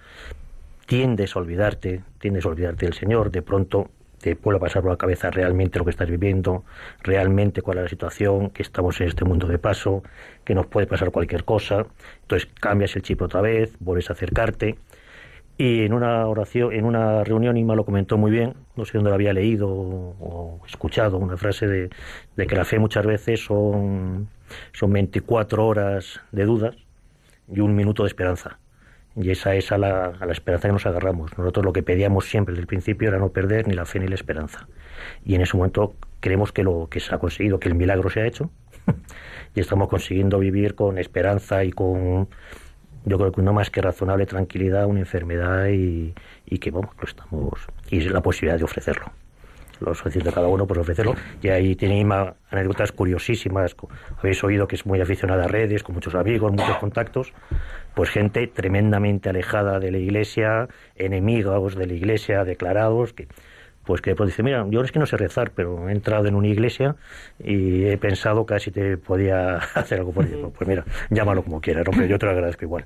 tiendes 0.86 1.36
a 1.36 1.38
olvidarte, 1.38 2.02
tiendes 2.18 2.44
a 2.44 2.48
olvidarte 2.48 2.86
del 2.86 2.94
Señor, 2.94 3.30
de 3.30 3.42
pronto 3.42 3.90
te 4.20 4.36
puede 4.36 4.60
pasar 4.60 4.82
por 4.82 4.92
la 4.92 4.96
cabeza 4.96 5.30
realmente 5.30 5.80
lo 5.80 5.84
que 5.84 5.90
estás 5.90 6.08
viviendo, 6.08 6.64
realmente 7.02 7.60
cuál 7.60 7.78
es 7.78 7.84
la 7.84 7.90
situación, 7.90 8.50
que 8.50 8.62
estamos 8.62 9.00
en 9.00 9.08
este 9.08 9.24
mundo 9.24 9.48
de 9.48 9.58
paso, 9.58 10.04
que 10.44 10.54
nos 10.54 10.66
puede 10.68 10.86
pasar 10.86 11.10
cualquier 11.10 11.44
cosa. 11.44 11.86
Entonces 12.22 12.48
cambias 12.60 12.94
el 12.94 13.02
chip 13.02 13.20
otra 13.20 13.40
vez, 13.40 13.74
vuelves 13.80 14.10
a 14.10 14.12
acercarte 14.12 14.78
y 15.58 15.84
en 15.84 15.92
una 15.92 16.26
oración, 16.26 16.72
en 16.72 16.84
una 16.84 17.24
reunión, 17.24 17.56
Inma 17.56 17.74
lo 17.74 17.84
comentó 17.84 18.16
muy 18.16 18.30
bien, 18.30 18.54
no 18.76 18.84
sé 18.84 18.98
dónde 18.98 19.10
lo 19.10 19.14
había 19.14 19.32
leído 19.32 19.68
o 19.68 20.60
escuchado, 20.66 21.18
una 21.18 21.36
frase 21.36 21.66
de, 21.66 21.90
de 22.36 22.46
que 22.46 22.56
la 22.56 22.64
fe 22.64 22.78
muchas 22.78 23.04
veces 23.06 23.44
son, 23.44 24.28
son 24.72 24.92
24 24.92 25.66
horas 25.66 26.20
de 26.32 26.44
dudas 26.44 26.76
y 27.48 27.60
un 27.60 27.74
minuto 27.74 28.02
de 28.02 28.08
esperanza. 28.08 28.58
Y 29.14 29.30
esa 29.30 29.54
es 29.54 29.70
a 29.72 29.78
la, 29.78 30.06
a 30.06 30.24
la 30.24 30.32
esperanza 30.32 30.68
que 30.68 30.72
nos 30.72 30.86
agarramos. 30.86 31.36
Nosotros 31.36 31.66
lo 31.66 31.72
que 31.74 31.82
pedíamos 31.82 32.24
siempre 32.24 32.52
desde 32.52 32.62
el 32.62 32.66
principio 32.66 33.08
era 33.08 33.18
no 33.18 33.28
perder 33.28 33.68
ni 33.68 33.74
la 33.74 33.84
fe 33.84 34.00
ni 34.00 34.08
la 34.08 34.14
esperanza. 34.14 34.68
Y 35.24 35.34
en 35.34 35.42
ese 35.42 35.56
momento 35.56 35.94
creemos 36.20 36.52
que 36.52 36.62
lo 36.62 36.88
que 36.90 37.00
se 37.00 37.14
ha 37.14 37.18
conseguido, 37.18 37.60
que 37.60 37.68
el 37.68 37.74
milagro 37.74 38.08
se 38.08 38.20
ha 38.20 38.26
hecho, 38.26 38.50
y 39.54 39.60
estamos 39.60 39.88
consiguiendo 39.88 40.38
vivir 40.38 40.74
con 40.74 40.98
esperanza 40.98 41.62
y 41.64 41.72
con 41.72 42.28
yo 43.04 43.18
creo 43.18 43.32
que 43.32 43.40
una 43.40 43.52
más 43.52 43.70
que 43.70 43.80
razonable 43.80 44.26
tranquilidad 44.26 44.86
una 44.86 45.00
enfermedad 45.00 45.68
y, 45.68 46.14
que 46.58 46.70
vamos 46.70 46.90
lo 46.98 47.04
estamos 47.04 47.66
y 47.90 48.00
la 48.00 48.20
posibilidad 48.20 48.58
de 48.58 48.64
ofrecerlo 48.64 49.06
lo 49.80 49.94
suficiente 49.94 50.30
cada 50.32 50.46
uno, 50.46 50.66
pues 50.66 50.78
ofrecerlo. 50.78 51.14
Y 51.42 51.48
ahí 51.48 51.74
tiene 51.74 52.06
anécdotas 52.50 52.92
curiosísimas. 52.92 53.74
Habéis 54.18 54.44
oído 54.44 54.66
que 54.66 54.76
es 54.76 54.86
muy 54.86 55.00
aficionada 55.00 55.44
a 55.44 55.48
redes, 55.48 55.82
con 55.82 55.94
muchos 55.94 56.14
amigos, 56.14 56.52
muchos 56.52 56.76
contactos. 56.78 57.32
Pues 57.94 58.10
gente 58.10 58.46
tremendamente 58.46 59.28
alejada 59.28 59.78
de 59.78 59.90
la 59.90 59.98
iglesia, 59.98 60.68
enemigos 60.94 61.74
de 61.74 61.86
la 61.86 61.94
iglesia 61.94 62.44
declarados, 62.44 63.12
que 63.12 63.26
pues 63.84 64.00
que 64.00 64.14
pues 64.14 64.28
dice, 64.28 64.42
mira, 64.42 64.64
yo 64.68 64.82
es 64.82 64.92
que 64.92 64.98
no 64.98 65.06
sé 65.06 65.16
rezar, 65.16 65.50
pero 65.54 65.88
he 65.88 65.92
entrado 65.92 66.26
en 66.26 66.34
una 66.34 66.46
iglesia 66.46 66.96
y 67.38 67.84
he 67.84 67.98
pensado 67.98 68.46
casi 68.46 68.70
te 68.70 68.96
podía 68.96 69.56
hacer 69.74 69.98
algo 69.98 70.12
por 70.12 70.24
ello. 70.26 70.50
Pues 70.50 70.68
mira, 70.68 70.84
llámalo 71.10 71.42
como 71.42 71.60
quieras, 71.60 71.86
hombre, 71.88 72.08
yo 72.08 72.18
te 72.18 72.26
lo 72.26 72.32
agradezco 72.32 72.64
igual. 72.64 72.84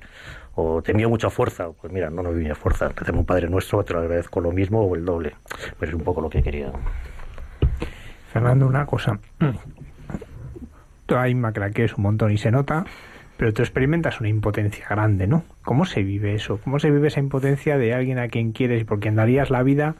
O 0.55 0.81
te 0.81 0.91
envío 0.91 1.09
mucha 1.09 1.29
fuerza, 1.29 1.69
pues 1.79 1.93
mira, 1.93 2.09
no, 2.09 2.23
no 2.23 2.31
me 2.31 2.55
fuerza, 2.55 2.89
recemos 2.89 3.19
un 3.19 3.25
Padre 3.25 3.47
Nuestro, 3.47 3.83
te 3.83 3.93
lo 3.93 3.99
agradezco 3.99 4.41
lo 4.41 4.51
mismo 4.51 4.81
o 4.81 4.95
el 4.95 5.05
doble. 5.05 5.35
Pues 5.77 5.89
es 5.89 5.95
un 5.95 6.01
poco 6.01 6.21
lo 6.21 6.29
que 6.29 6.41
quería. 6.41 6.71
Fernando, 8.33 8.67
una 8.67 8.85
cosa. 8.85 9.19
Tú 11.05 11.15
es 11.15 11.97
un 11.97 12.03
montón 12.03 12.31
y 12.31 12.37
se 12.37 12.51
nota, 12.51 12.85
pero 13.37 13.53
tú 13.53 13.61
experimentas 13.61 14.19
una 14.19 14.29
impotencia 14.29 14.85
grande, 14.89 15.27
¿no? 15.27 15.43
¿Cómo 15.63 15.85
se 15.85 16.01
vive 16.03 16.33
eso? 16.33 16.59
¿Cómo 16.63 16.79
se 16.79 16.89
vive 16.89 17.07
esa 17.07 17.19
impotencia 17.19 17.77
de 17.77 17.93
alguien 17.93 18.19
a 18.19 18.27
quien 18.27 18.51
quieres 18.51 18.81
y 18.81 18.83
por 18.83 18.99
quien 18.99 19.15
darías 19.15 19.49
la 19.49 19.63
vida 19.63 19.95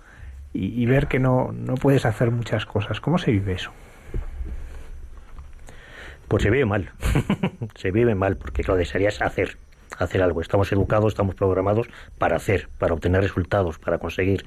y, 0.59 0.85
ver 0.87 1.07
que 1.07 1.19
no, 1.19 1.51
no 1.51 1.75
puedes 1.75 2.05
hacer 2.05 2.31
muchas 2.31 2.65
cosas. 2.65 2.99
¿Cómo 2.99 3.19
se 3.19 3.31
vive 3.31 3.53
eso? 3.53 3.71
Pues 6.27 6.41
se 6.41 6.49
vive 6.49 6.65
mal, 6.65 6.91
se 7.75 7.91
vive 7.91 8.15
mal, 8.15 8.37
porque 8.37 8.63
lo 8.63 8.75
desearía 8.75 9.09
es 9.09 9.21
hacer, 9.21 9.57
hacer 9.99 10.23
algo. 10.23 10.41
Estamos 10.41 10.71
educados, 10.71 11.13
estamos 11.13 11.35
programados 11.35 11.87
para 12.17 12.37
hacer, 12.37 12.69
para 12.79 12.95
obtener 12.95 13.21
resultados, 13.21 13.77
para 13.77 13.99
conseguir. 13.99 14.45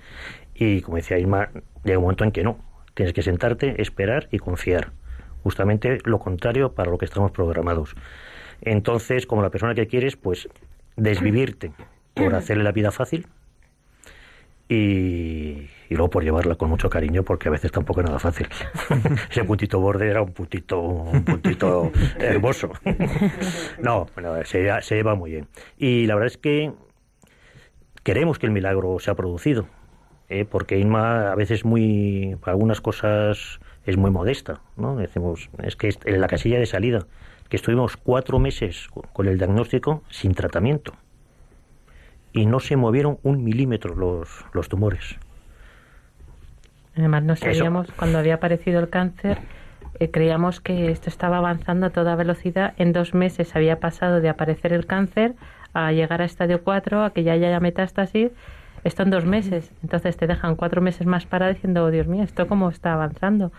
Y 0.53 0.81
como 0.81 0.97
decía 0.97 1.17
Isma, 1.17 1.49
llega 1.85 1.99
un 1.99 2.05
momento 2.05 2.25
en 2.25 2.33
que 2.33 2.43
no. 2.43 2.59
Tienes 2.95 3.15
que 3.15 3.23
sentarte, 3.23 3.81
esperar 3.81 4.27
y 4.33 4.39
confiar. 4.39 4.91
Justamente 5.45 5.99
lo 6.05 6.19
contrario 6.19 6.73
para 6.73 6.91
lo 6.91 6.99
que 6.99 7.05
estamos 7.05 7.31
programados. 7.31 7.95
Entonces, 8.63 9.27
como 9.27 9.43
la 9.43 9.51
persona 9.51 9.75
que 9.77 9.87
quieres, 9.87 10.17
pues 10.17 10.49
desvivirte 10.97 11.71
por 12.15 12.35
hacerle 12.35 12.65
la 12.65 12.73
vida 12.73 12.91
fácil, 12.91 13.29
y, 14.71 15.69
luego 15.91 16.11
por 16.11 16.23
llevarla 16.23 16.55
con 16.55 16.71
mucho 16.71 16.89
cariño 16.89 17.25
porque 17.25 17.49
a 17.49 17.51
veces 17.51 17.73
tampoco 17.73 18.01
es 18.01 18.07
nada 18.07 18.21
fácil. 18.21 18.47
Ese 19.31 19.43
puntito 19.43 19.81
borde 19.81 20.09
era 20.09 20.23
un 20.23 20.33
puntito, 20.33 20.81
un 20.81 21.25
puntito 21.25 21.91
hermoso. 22.19 22.71
no, 23.83 24.07
se, 24.45 24.83
se 24.83 24.95
lleva 24.95 25.17
muy 25.17 25.33
bien. 25.33 25.49
Y 25.77 26.07
la 26.07 26.15
verdad 26.15 26.29
es 26.29 26.39
que 26.39 26.73
queremos 28.05 28.39
que 28.39 28.47
el 28.47 28.53
milagro 28.53 29.01
se 29.01 29.11
ha 29.11 29.15
producido, 29.15 29.67
¿eh? 30.29 30.47
porque 30.49 30.79
Inma 30.79 31.33
a 31.33 31.35
veces 31.35 31.65
muy, 31.65 32.37
para 32.41 32.53
algunas 32.53 32.81
cosas 32.81 33.59
es 33.87 33.97
muy 33.97 34.13
modesta, 34.13 34.61
¿no? 34.77 34.95
Decimos, 34.95 35.51
es 35.65 35.75
que 35.75 35.93
en 36.05 36.21
la 36.21 36.29
casilla 36.29 36.61
de 36.61 36.67
salida, 36.67 37.09
que 37.49 37.57
estuvimos 37.57 37.97
cuatro 37.97 38.39
meses 38.39 38.87
con 39.13 39.27
el 39.27 39.37
diagnóstico 39.37 40.05
sin 40.11 40.33
tratamiento 40.33 40.95
y 42.33 42.47
no 42.47 42.61
se 42.61 42.77
movieron 42.77 43.19
un 43.23 43.45
milímetro 43.45 43.95
los, 43.95 44.45
los 44.53 44.69
tumores. 44.69 45.17
Además, 46.97 47.23
no 47.23 47.37
sabíamos, 47.37 47.91
cuando 47.93 48.19
había 48.19 48.35
aparecido 48.35 48.81
el 48.81 48.89
cáncer, 48.89 49.39
eh, 49.99 50.11
creíamos 50.11 50.61
que 50.61 50.91
esto 50.91 51.09
estaba 51.09 51.39
avanzando 51.39 51.87
a 51.87 51.91
toda 51.91 52.17
velocidad. 52.17 52.75
En 52.77 52.93
dos 52.93 53.15
meses 53.15 53.55
había 53.57 53.81
pasado 53.81 54.21
de 54.21 54.29
aparecer 54.29 54.73
el 54.73 54.87
cáncer 54.87 55.35
a 55.73 55.93
llegar 55.93 56.21
a 56.21 56.25
estadio 56.25 56.63
4, 56.63 57.05
a 57.05 57.11
que 57.13 57.23
ya 57.23 57.33
haya 57.33 57.61
metástasis. 57.61 58.33
Esto 58.83 59.03
en 59.03 59.11
dos 59.11 59.25
meses. 59.25 59.71
Entonces 59.83 60.17
te 60.17 60.27
dejan 60.27 60.57
cuatro 60.57 60.81
meses 60.81 61.07
más 61.07 61.27
para 61.27 61.49
diciendo, 61.49 61.85
oh, 61.85 61.91
Dios 61.91 62.07
mío, 62.07 62.23
¿esto 62.23 62.47
cómo 62.47 62.71
está 62.71 62.95
avanzando? 62.95 63.53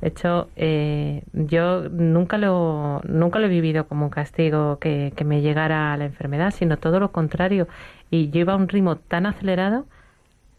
De 0.00 0.08
hecho, 0.08 0.48
eh, 0.56 1.22
yo 1.32 1.88
nunca 1.88 2.36
lo, 2.38 3.00
nunca 3.08 3.38
lo 3.38 3.46
he 3.46 3.48
vivido 3.48 3.88
como 3.88 4.04
un 4.06 4.10
castigo 4.10 4.78
que, 4.78 5.12
que 5.16 5.24
me 5.24 5.40
llegara 5.40 5.96
la 5.96 6.04
enfermedad, 6.04 6.50
sino 6.50 6.76
todo 6.76 7.00
lo 7.00 7.12
contrario. 7.12 7.66
Y 8.10 8.30
yo 8.30 8.40
iba 8.40 8.52
a 8.52 8.56
un 8.56 8.68
ritmo 8.68 8.96
tan 8.96 9.26
acelerado 9.26 9.86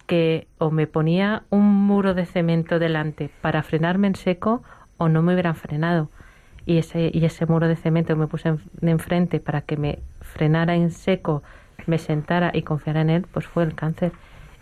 que 0.07 0.47
o 0.57 0.71
me 0.71 0.87
ponía 0.87 1.43
un 1.49 1.65
muro 1.65 2.13
de 2.13 2.25
cemento 2.25 2.79
delante 2.79 3.29
para 3.41 3.61
frenarme 3.61 4.07
en 4.07 4.15
seco 4.15 4.63
o 4.97 5.09
no 5.09 5.21
me 5.21 5.33
hubieran 5.33 5.55
frenado. 5.55 6.09
Y 6.65 6.79
ese, 6.79 7.11
y 7.13 7.23
ese 7.25 7.45
muro 7.45 7.67
de 7.67 7.75
cemento 7.75 8.15
me 8.15 8.27
puse 8.27 8.55
de 8.81 8.91
enfrente 8.91 9.39
para 9.39 9.61
que 9.61 9.77
me 9.77 9.99
frenara 10.21 10.75
en 10.75 10.91
seco, 10.91 11.43
me 11.85 11.97
sentara 11.97 12.51
y 12.53 12.63
confiara 12.63 13.01
en 13.01 13.09
él, 13.09 13.25
pues 13.31 13.45
fue 13.45 13.63
el 13.63 13.75
cáncer. 13.75 14.11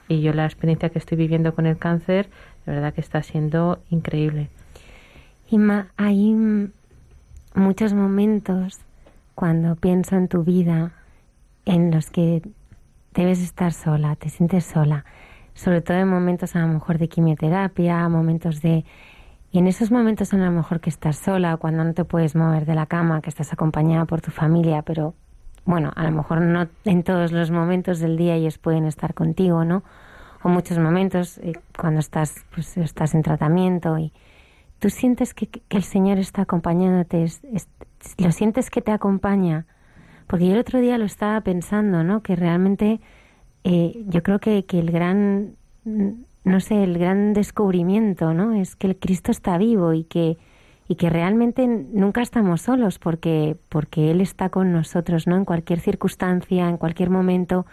Y 0.08 0.22
yo 0.22 0.34
la 0.34 0.46
experiencia 0.46 0.90
que 0.90 1.00
estoy 1.00 1.18
viviendo 1.18 1.56
con 1.56 1.66
el 1.66 1.78
cáncer, 1.78 2.30
de 2.66 2.74
verdad 2.74 2.94
que 2.94 3.02
está 3.02 3.24
siendo 3.24 3.80
increíble. 3.90 4.50
Inma, 5.48 5.92
hay 5.96 6.36
muchos 7.54 7.94
momentos 7.94 8.80
cuando 9.36 9.76
pienso 9.76 10.16
en 10.16 10.28
tu 10.28 10.44
vida 10.44 10.94
en 11.66 11.92
los 11.92 12.10
que 12.10 12.42
debes 13.14 13.42
estar 13.42 13.72
sola, 13.72 14.16
te 14.16 14.30
sientes 14.30 14.66
sola, 14.66 15.06
sobre 15.54 15.82
todo 15.82 15.98
en 15.98 16.08
momentos 16.08 16.56
a 16.56 16.60
lo 16.60 16.68
mejor 16.68 16.98
de 16.98 17.08
quimioterapia, 17.08 18.10
momentos 18.10 18.62
de... 18.62 18.86
Y 19.52 19.60
en 19.60 19.68
esos 19.68 19.92
momentos 19.92 20.34
a 20.34 20.38
lo 20.38 20.52
mejor 20.52 20.82
que 20.82 20.90
estás 20.90 21.18
sola, 21.18 21.58
cuando 21.58 21.84
no 21.84 21.94
te 21.94 22.06
puedes 22.06 22.36
mover 22.36 22.66
de 22.66 22.74
la 22.74 22.88
cama, 22.88 23.22
que 23.22 23.30
estás 23.30 23.54
acompañada 23.54 24.06
por 24.06 24.22
tu 24.22 24.32
familia, 24.32 24.82
pero 24.82 25.14
bueno, 25.64 25.92
a 25.96 26.04
lo 26.04 26.12
mejor 26.12 26.42
no 26.42 26.68
en 26.86 27.04
todos 27.04 27.32
los 27.32 27.52
momentos 27.52 28.00
del 28.00 28.18
día 28.18 28.36
ellos 28.36 28.58
pueden 28.58 28.86
estar 28.86 29.14
contigo, 29.14 29.64
¿no? 29.64 29.84
O 30.44 30.50
muchos 30.50 30.78
momentos 30.80 31.38
eh, 31.38 31.54
cuando 31.80 32.00
estás, 32.00 32.36
pues, 32.54 32.78
estás 32.78 33.14
en 33.14 33.22
tratamiento 33.22 33.98
y 33.98 34.12
tú 34.86 34.92
sientes 34.92 35.34
que, 35.34 35.50
el 35.72 35.82
Señor 35.82 36.20
está 36.20 36.44
acompañándote, 36.44 37.26
lo 38.20 38.32
sientes 38.32 38.70
que 38.70 38.84
te 38.84 38.92
acompaña. 38.92 39.66
Porque 40.28 40.46
yo 40.46 40.54
el 40.54 40.60
otro 40.60 40.80
día 40.80 41.00
lo 41.00 41.06
estaba 41.06 41.42
pensando, 41.42 42.04
¿no? 42.04 42.22
Que 42.22 42.36
realmente 42.36 43.00
eh, 43.64 44.06
yo 44.06 44.22
creo 44.22 44.38
que, 44.38 44.64
el 44.70 44.92
gran, 44.92 45.56
no 45.86 46.60
sé, 46.60 46.84
el 46.84 47.00
gran 47.00 47.34
descubrimiento, 47.34 48.36
¿no? 48.36 48.54
Es 48.54 48.76
que 48.76 48.86
el 48.86 48.96
Cristo 48.96 49.32
está 49.32 49.58
vivo 49.58 49.92
y 49.94 50.04
que, 50.04 50.38
y 50.88 50.98
que 50.98 51.10
realmente 51.10 51.66
nunca 51.66 52.22
estamos 52.22 52.62
solos 52.62 53.00
porque, 53.00 53.58
porque 53.70 54.12
Él 54.12 54.22
está 54.22 54.50
con 54.50 54.72
nosotros, 54.72 55.26
¿no? 55.26 55.36
En 55.36 55.46
cualquier 55.46 55.80
circunstancia, 55.80 56.70
en 56.70 56.78
cualquier 56.78 57.10
momento, 57.10 57.66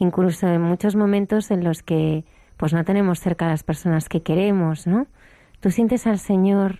incluso 0.00 0.48
en 0.48 0.62
muchos 0.62 0.96
momentos 0.96 1.52
en 1.52 1.62
los 1.62 1.84
que 1.84 2.24
pues 2.56 2.72
no 2.72 2.84
tenemos 2.84 3.20
cerca 3.20 3.46
a 3.46 3.50
las 3.50 3.62
personas 3.62 4.08
que 4.08 4.24
queremos, 4.24 4.88
¿no? 4.88 5.06
Tú 5.60 5.70
sientes 5.70 6.06
al 6.06 6.18
Señor, 6.18 6.78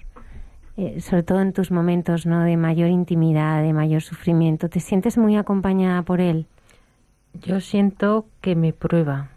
eh, 0.79 1.01
sobre 1.01 1.23
todo 1.23 1.41
en 1.43 1.53
tus 1.53 1.71
momentos 1.71 2.25
¿no? 2.25 2.43
de 2.43 2.57
mayor 2.57 2.89
intimidad, 2.89 3.63
de 3.63 3.75
mayor 3.75 4.01
sufrimiento, 4.01 4.71
¿te 4.71 4.81
sientes 4.81 5.19
muy 5.19 5.37
acompañada 5.37 6.03
por 6.03 6.21
Él? 6.21 6.47
Yo 7.35 7.61
siento 7.61 8.27
que 8.41 8.57
me 8.57 8.73
prueba, 8.73 9.29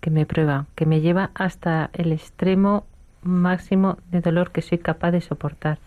que 0.00 0.10
me 0.10 0.26
prueba, 0.26 0.66
que 0.76 0.86
me 0.86 1.00
lleva 1.00 1.32
hasta 1.34 1.90
el 1.92 2.12
extremo 2.12 2.84
máximo 3.22 3.98
de 4.12 4.20
dolor 4.20 4.52
que 4.52 4.62
soy 4.62 4.78
capaz 4.78 5.10
de 5.10 5.20
soportar. 5.20 5.78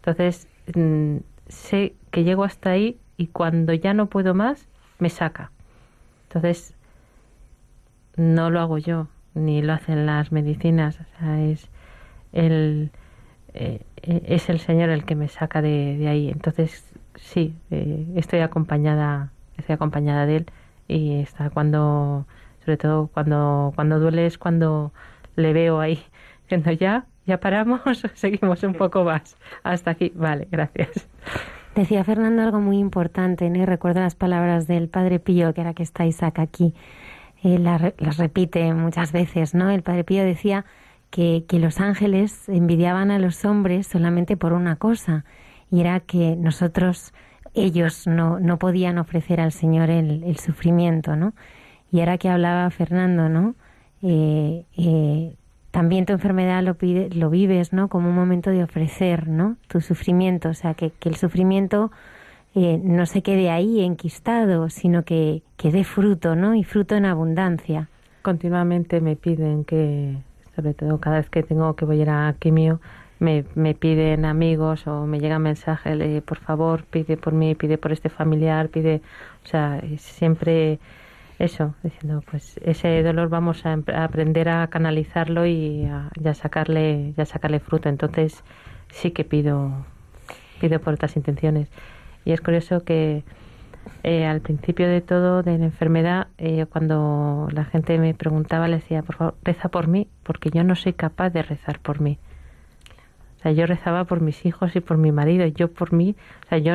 Entonces, 0.00 0.48
mm, 0.74 1.18
sé 1.48 1.94
que 2.10 2.24
llego 2.24 2.44
hasta 2.44 2.70
ahí 2.70 2.98
y 3.16 3.28
cuando 3.28 3.72
ya 3.72 3.94
no 3.94 4.06
puedo 4.06 4.34
más, 4.34 4.66
me 4.98 5.08
saca. 5.08 5.52
Entonces, 6.24 6.74
no 8.16 8.50
lo 8.50 8.60
hago 8.60 8.78
yo, 8.78 9.06
ni 9.34 9.62
lo 9.62 9.72
hacen 9.72 10.04
las 10.06 10.32
medicinas. 10.32 10.98
O 11.00 11.04
sea, 11.18 11.42
es, 11.42 11.68
el, 12.32 12.90
eh, 13.54 13.80
es 14.02 14.48
el 14.48 14.60
Señor 14.60 14.90
el 14.90 15.04
que 15.04 15.14
me 15.14 15.28
saca 15.28 15.62
de, 15.62 16.06
ahí. 16.08 16.30
Entonces, 16.30 16.84
sí, 17.16 17.54
eh, 17.70 18.06
estoy 18.16 18.40
acompañada, 18.40 19.32
estoy 19.56 19.74
acompañada 19.74 20.26
de 20.26 20.36
Él 20.36 20.46
y 20.86 21.20
está 21.20 21.50
cuando, 21.50 22.26
sobre 22.64 22.76
todo 22.76 23.08
cuando, 23.08 23.72
cuando 23.74 23.98
duele 23.98 24.26
es 24.26 24.38
cuando 24.38 24.92
le 25.36 25.52
veo 25.52 25.80
ahí, 25.80 26.02
diciendo 26.42 26.72
ya, 26.72 27.06
ya 27.26 27.40
paramos, 27.40 27.80
seguimos 28.14 28.62
un 28.62 28.74
poco 28.74 29.04
más. 29.04 29.36
Hasta 29.62 29.92
aquí, 29.92 30.12
vale, 30.14 30.48
gracias. 30.50 31.08
Decía 31.74 32.02
Fernando 32.02 32.42
algo 32.42 32.60
muy 32.60 32.78
importante, 32.78 33.48
¿no? 33.50 33.64
recuerdo 33.64 34.00
las 34.00 34.16
palabras 34.16 34.66
del 34.66 34.88
Padre 34.88 35.20
Pío, 35.20 35.54
que 35.54 35.60
era 35.60 35.74
que 35.74 35.84
está 35.84 36.06
Isaac 36.06 36.40
aquí, 36.40 36.74
eh, 37.44 37.58
las 37.58 38.16
repite 38.16 38.74
muchas 38.74 39.12
veces, 39.12 39.54
¿no? 39.54 39.70
El 39.70 39.82
Padre 39.82 40.02
Pío 40.02 40.24
decía 40.24 40.64
que, 41.10 41.44
los 41.52 41.80
ángeles 41.80 42.48
envidiaban 42.48 43.10
a 43.10 43.18
los 43.18 43.44
hombres 43.44 43.86
solamente 43.86 44.36
por 44.36 44.52
una 44.52 44.76
cosa, 44.76 45.24
y 45.70 45.80
era 45.80 46.00
que 46.00 46.36
nosotros, 46.36 47.12
ellos 47.54 48.06
no, 48.06 48.38
no 48.40 48.58
podían 48.58 48.98
ofrecer 48.98 49.40
al 49.40 49.52
Señor 49.52 49.90
el, 49.90 50.36
sufrimiento, 50.38 51.16
¿no? 51.16 51.34
Y 51.90 52.00
ahora 52.00 52.18
que 52.18 52.28
hablaba 52.28 52.68
Fernando, 52.70 53.28
¿no? 53.28 53.54
Eh, 54.02 54.64
eh, 54.76 55.34
también 55.70 56.06
tu 56.06 56.12
enfermedad 56.12 56.62
lo, 56.62 56.74
pide, 56.74 57.10
lo 57.10 57.30
vives, 57.30 57.72
¿no? 57.72 57.88
Como 57.88 58.10
un 58.10 58.14
momento 58.14 58.50
de 58.50 58.62
ofrecer, 58.62 59.28
¿no? 59.28 59.56
Tu 59.68 59.80
sufrimiento, 59.80 60.50
o 60.50 60.54
sea, 60.54 60.74
que, 60.74 60.92
el 61.04 61.16
sufrimiento 61.16 61.90
eh, 62.54 62.80
no 62.82 63.06
se 63.06 63.22
quede 63.22 63.50
ahí 63.50 63.80
enquistado, 63.80 64.68
sino 64.70 65.04
que, 65.04 65.42
que 65.56 65.70
dé 65.72 65.84
fruto, 65.84 66.36
¿no? 66.36 66.54
Y 66.54 66.64
fruto 66.64 66.94
en 66.96 67.06
abundancia. 67.06 67.88
Continuamente 68.22 69.00
me 69.00 69.16
piden 69.16 69.64
que 69.64 70.18
sobre 70.58 70.74
todo 70.74 70.98
cada 70.98 71.18
vez 71.18 71.30
que 71.30 71.44
tengo 71.44 71.76
que 71.76 71.84
voy 71.84 72.00
a 72.00 72.02
ir 72.02 72.10
a 72.10 72.34
quimio, 72.36 72.80
me, 73.20 73.44
me 73.54 73.74
piden 73.74 74.24
amigos 74.24 74.88
o 74.88 75.06
me 75.06 75.20
llega 75.20 75.38
mensaje, 75.38 76.20
por 76.22 76.38
favor, 76.38 76.82
pide 76.82 77.16
por 77.16 77.32
mí, 77.32 77.54
pide 77.54 77.78
por 77.78 77.92
este 77.92 78.08
familiar, 78.08 78.68
pide, 78.68 79.00
o 79.44 79.46
sea, 79.46 79.80
siempre 79.98 80.80
eso, 81.38 81.76
diciendo, 81.84 82.24
pues 82.28 82.58
ese 82.64 83.04
dolor 83.04 83.28
vamos 83.28 83.64
a, 83.66 83.78
aprender 84.02 84.48
a 84.48 84.66
canalizarlo 84.66 85.46
y 85.46 85.84
a, 85.84 86.34
sacarle, 86.34 87.14
ya 87.16 87.24
sacarle 87.24 87.60
fruto. 87.60 87.88
Entonces 87.88 88.42
sí 88.90 89.12
que 89.12 89.22
pido, 89.22 89.86
pido 90.60 90.80
por 90.80 90.94
otras 90.94 91.16
intenciones. 91.16 91.68
Y 92.24 92.32
es 92.32 92.40
curioso 92.40 92.82
que 92.82 93.22
eh, 94.02 94.26
al 94.26 94.40
principio 94.40 94.88
de 94.88 95.00
todo, 95.00 95.42
de 95.42 95.58
la 95.58 95.64
enfermedad, 95.64 96.28
eh, 96.38 96.66
cuando 96.70 97.48
la 97.52 97.64
gente 97.64 97.98
me 97.98 98.14
preguntaba, 98.14 98.68
le 98.68 98.76
decía, 98.76 99.02
por 99.02 99.16
favor, 99.16 99.34
reza 99.44 99.68
por 99.68 99.88
mí, 99.88 100.08
porque 100.22 100.50
yo 100.50 100.64
no 100.64 100.74
soy 100.76 100.92
capaz 100.92 101.30
de 101.30 101.42
rezar 101.42 101.80
por 101.80 102.00
mí. 102.00 102.18
O 103.38 103.40
sea, 103.42 103.52
yo 103.52 103.66
rezaba 103.66 104.04
por 104.04 104.20
mis 104.20 104.44
hijos 104.46 104.74
y 104.74 104.80
por 104.80 104.98
mi 104.98 105.12
marido, 105.12 105.46
yo 105.46 105.70
por 105.72 105.92
mí, 105.92 106.16
o 106.46 106.48
sea, 106.48 106.58
yo 106.58 106.74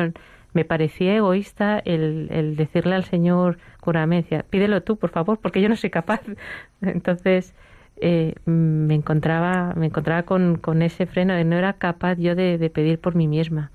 me 0.54 0.64
parecía 0.64 1.16
egoísta 1.16 1.78
el, 1.84 2.28
el 2.30 2.56
decirle 2.56 2.94
al 2.94 3.04
Señor 3.04 3.58
decía, 3.92 4.44
pídelo 4.48 4.82
tú, 4.82 4.96
por 4.96 5.10
favor, 5.10 5.38
porque 5.38 5.60
yo 5.60 5.68
no 5.68 5.76
soy 5.76 5.90
capaz. 5.90 6.20
Entonces, 6.82 7.54
eh, 7.96 8.34
me 8.44 8.94
encontraba, 8.94 9.74
me 9.76 9.86
encontraba 9.86 10.24
con, 10.24 10.56
con, 10.56 10.82
ese 10.82 11.06
freno 11.06 11.34
de 11.34 11.44
no 11.44 11.56
era 11.56 11.74
capaz 11.74 12.16
yo 12.16 12.34
de, 12.34 12.58
de 12.58 12.70
pedir 12.70 12.98
por 12.98 13.14
mí 13.14 13.28
misma. 13.28 13.70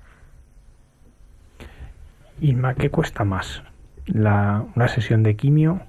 Inma, 2.40 2.74
¿qué 2.74 2.90
cuesta 2.90 3.24
más? 3.24 3.62
La, 4.06 4.64
¿Una 4.74 4.88
sesión 4.88 5.22
de 5.22 5.36
quimio 5.36 5.80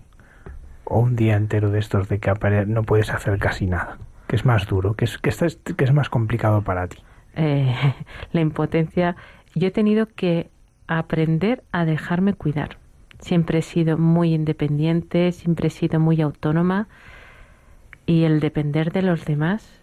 o 0.83 0.99
un 0.99 1.15
día 1.15 1.35
entero 1.35 1.71
de 1.71 1.79
estos 1.79 2.09
de 2.09 2.19
que 2.19 2.31
no 2.67 2.83
puedes 2.83 3.09
hacer 3.09 3.39
casi 3.39 3.67
nada? 3.67 3.97
¿Qué 4.27 4.35
es 4.35 4.45
más 4.45 4.67
duro? 4.67 4.95
¿Qué 4.95 5.05
es, 5.05 5.19
es 5.77 5.93
más 5.93 6.09
complicado 6.09 6.61
para 6.61 6.87
ti? 6.87 6.97
Eh, 7.35 7.73
la 8.31 8.41
impotencia. 8.41 9.15
Yo 9.55 9.67
he 9.67 9.71
tenido 9.71 10.07
que 10.07 10.49
aprender 10.87 11.63
a 11.71 11.85
dejarme 11.85 12.33
cuidar. 12.33 12.77
Siempre 13.19 13.59
he 13.59 13.61
sido 13.61 13.97
muy 13.97 14.33
independiente, 14.33 15.31
siempre 15.31 15.67
he 15.67 15.69
sido 15.71 15.99
muy 15.99 16.21
autónoma 16.21 16.87
y 18.05 18.23
el 18.23 18.39
depender 18.39 18.91
de 18.91 19.03
los 19.03 19.25
demás 19.25 19.81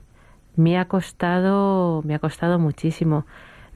me 0.56 0.76
ha 0.76 0.86
costado, 0.86 2.02
me 2.04 2.14
ha 2.14 2.18
costado 2.18 2.58
muchísimo. 2.58 3.26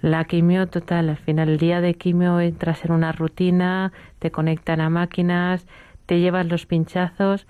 La 0.03 0.24
quimio 0.24 0.68
total, 0.68 1.09
al 1.09 1.16
final 1.16 1.48
el 1.48 1.59
día 1.59 1.80
de 1.80 1.94
quimio 1.94 2.40
entras 2.40 2.84
en 2.84 2.92
una 2.92 3.12
rutina, 3.12 3.92
te 4.18 4.30
conectan 4.30 4.80
a 4.80 4.90
máquinas, 4.90 5.66
te 6.07 6.20
llevas 6.20 6.46
los 6.46 6.66
pinchazos. 6.66 7.46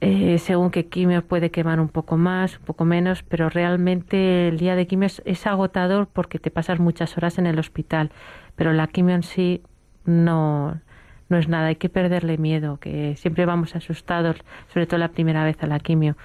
Eh, 0.00 0.38
según 0.38 0.70
qué 0.70 0.86
quimio 0.86 1.24
puede 1.26 1.50
quemar 1.50 1.80
un 1.80 1.88
poco 1.88 2.16
más, 2.16 2.58
un 2.58 2.64
poco 2.64 2.84
menos, 2.84 3.22
pero 3.22 3.48
realmente 3.48 4.48
el 4.48 4.58
día 4.58 4.76
de 4.76 4.86
quimio 4.86 5.08
es 5.24 5.46
agotador 5.46 6.08
porque 6.08 6.38
te 6.38 6.50
pasas 6.50 6.78
muchas 6.78 7.16
horas 7.16 7.38
en 7.38 7.46
el 7.46 7.58
hospital 7.58 8.10
pero 8.56 8.72
la 8.72 8.86
quimio 8.86 9.14
en 9.14 9.22
sí 9.22 9.62
no, 10.04 10.80
no 11.28 11.38
es 11.38 11.48
nada, 11.48 11.68
hay 11.68 11.76
que 11.76 11.88
perderle 11.88 12.38
miedo, 12.38 12.78
que 12.78 13.16
siempre 13.16 13.46
vamos 13.46 13.74
asustados, 13.74 14.36
sobre 14.72 14.86
todo 14.86 14.98
la 14.98 15.08
primera 15.08 15.44
vez 15.44 15.62
a 15.62 15.66
la 15.66 15.78
quimio. 15.80 16.16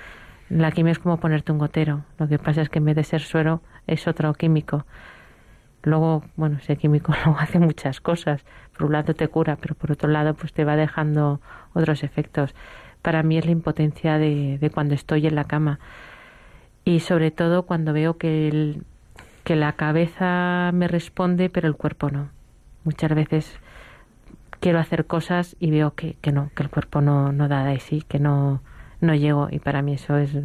La 0.50 0.72
quimio 0.72 0.92
es 0.92 1.00
como 1.00 1.20
ponerte 1.20 1.52
un 1.52 1.60
gotero, 1.60 2.04
lo 2.18 2.28
que 2.28 2.40
pasa 2.40 2.62
es 2.62 2.70
que 2.70 2.80
en 2.80 2.86
vez 2.86 2.96
de 2.96 3.04
ser 3.04 3.22
suero 3.22 3.62
es 3.86 4.08
otro 4.08 4.34
químico. 4.34 4.86
Luego, 5.84 6.24
bueno, 6.36 6.58
ese 6.58 6.76
químico 6.76 7.14
luego 7.26 7.40
hace 7.40 7.60
muchas 7.60 8.02
cosas. 8.02 8.44
Por 8.76 8.88
un 8.88 8.94
lado 8.94 9.14
te 9.14 9.28
cura, 9.28 9.58
pero 9.58 9.76
por 9.76 9.92
otro 9.92 10.10
lado 10.10 10.34
pues 10.34 10.52
te 10.54 10.66
va 10.66 10.76
dejando 10.76 11.40
otros 11.74 12.04
efectos. 12.04 12.56
Para 13.02 13.24
mí 13.24 13.38
es 13.38 13.46
la 13.46 13.52
impotencia 13.52 14.18
de, 14.18 14.58
de 14.58 14.70
cuando 14.72 14.96
estoy 14.96 15.28
en 15.28 15.36
la 15.36 15.46
cama. 15.46 15.80
Y 16.84 17.02
sobre 17.02 17.32
todo 17.32 17.64
cuando 17.64 17.94
veo 17.94 18.18
que 18.18 18.48
el, 18.48 18.84
que 19.44 19.56
la 19.56 19.74
cabeza 19.74 20.72
me 20.74 20.88
responde 20.88 21.50
pero 21.50 21.68
el 21.68 21.76
cuerpo 21.76 22.10
no. 22.10 22.30
Muchas 22.84 23.14
veces 23.14 23.60
quiero 24.60 24.80
hacer 24.80 25.06
cosas 25.06 25.56
y 25.60 25.72
veo 25.72 25.94
que, 25.94 26.16
que 26.22 26.32
no, 26.32 26.50
que 26.56 26.64
el 26.64 26.70
cuerpo 26.70 27.02
no, 27.02 27.32
no 27.32 27.48
da 27.48 27.64
de 27.66 27.80
sí, 27.80 28.04
que 28.08 28.20
no, 28.20 28.62
no 29.02 29.16
llego 29.16 29.48
y 29.52 29.60
para 29.60 29.82
mí 29.82 29.94
eso 29.94 30.18
es 30.18 30.36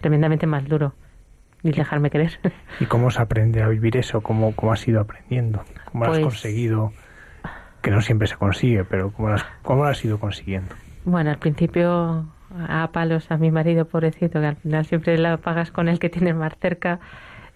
tremendamente 0.00 0.46
más 0.46 0.66
duro 0.66 0.94
y 1.62 1.72
dejarme 1.72 2.10
querer. 2.10 2.38
¿Y 2.80 2.86
cómo 2.86 3.10
se 3.10 3.20
aprende 3.20 3.62
a 3.62 3.68
vivir 3.68 3.96
eso? 3.96 4.22
¿Cómo, 4.22 4.54
cómo 4.54 4.72
has 4.72 4.86
ido 4.88 5.00
aprendiendo? 5.00 5.62
¿Cómo 5.90 6.04
lo 6.04 6.12
has 6.12 6.18
pues 6.18 6.26
conseguido? 6.26 6.92
Que 7.82 7.90
no 7.90 8.00
siempre 8.00 8.28
se 8.28 8.36
consigue, 8.36 8.84
pero 8.84 9.10
¿cómo 9.12 9.28
lo, 9.28 9.34
has, 9.34 9.46
¿cómo 9.62 9.84
lo 9.84 9.90
has 9.90 10.04
ido 10.04 10.18
consiguiendo? 10.18 10.74
Bueno, 11.04 11.30
al 11.30 11.38
principio 11.38 12.26
a 12.68 12.90
palos 12.92 13.30
a 13.30 13.36
mi 13.36 13.50
marido, 13.50 13.86
pobrecito, 13.86 14.40
que 14.40 14.46
al 14.46 14.56
final 14.56 14.84
siempre 14.84 15.16
la 15.18 15.36
pagas 15.36 15.70
con 15.70 15.88
el 15.88 15.98
que 15.98 16.10
tienes 16.10 16.34
más 16.34 16.54
cerca 16.60 17.00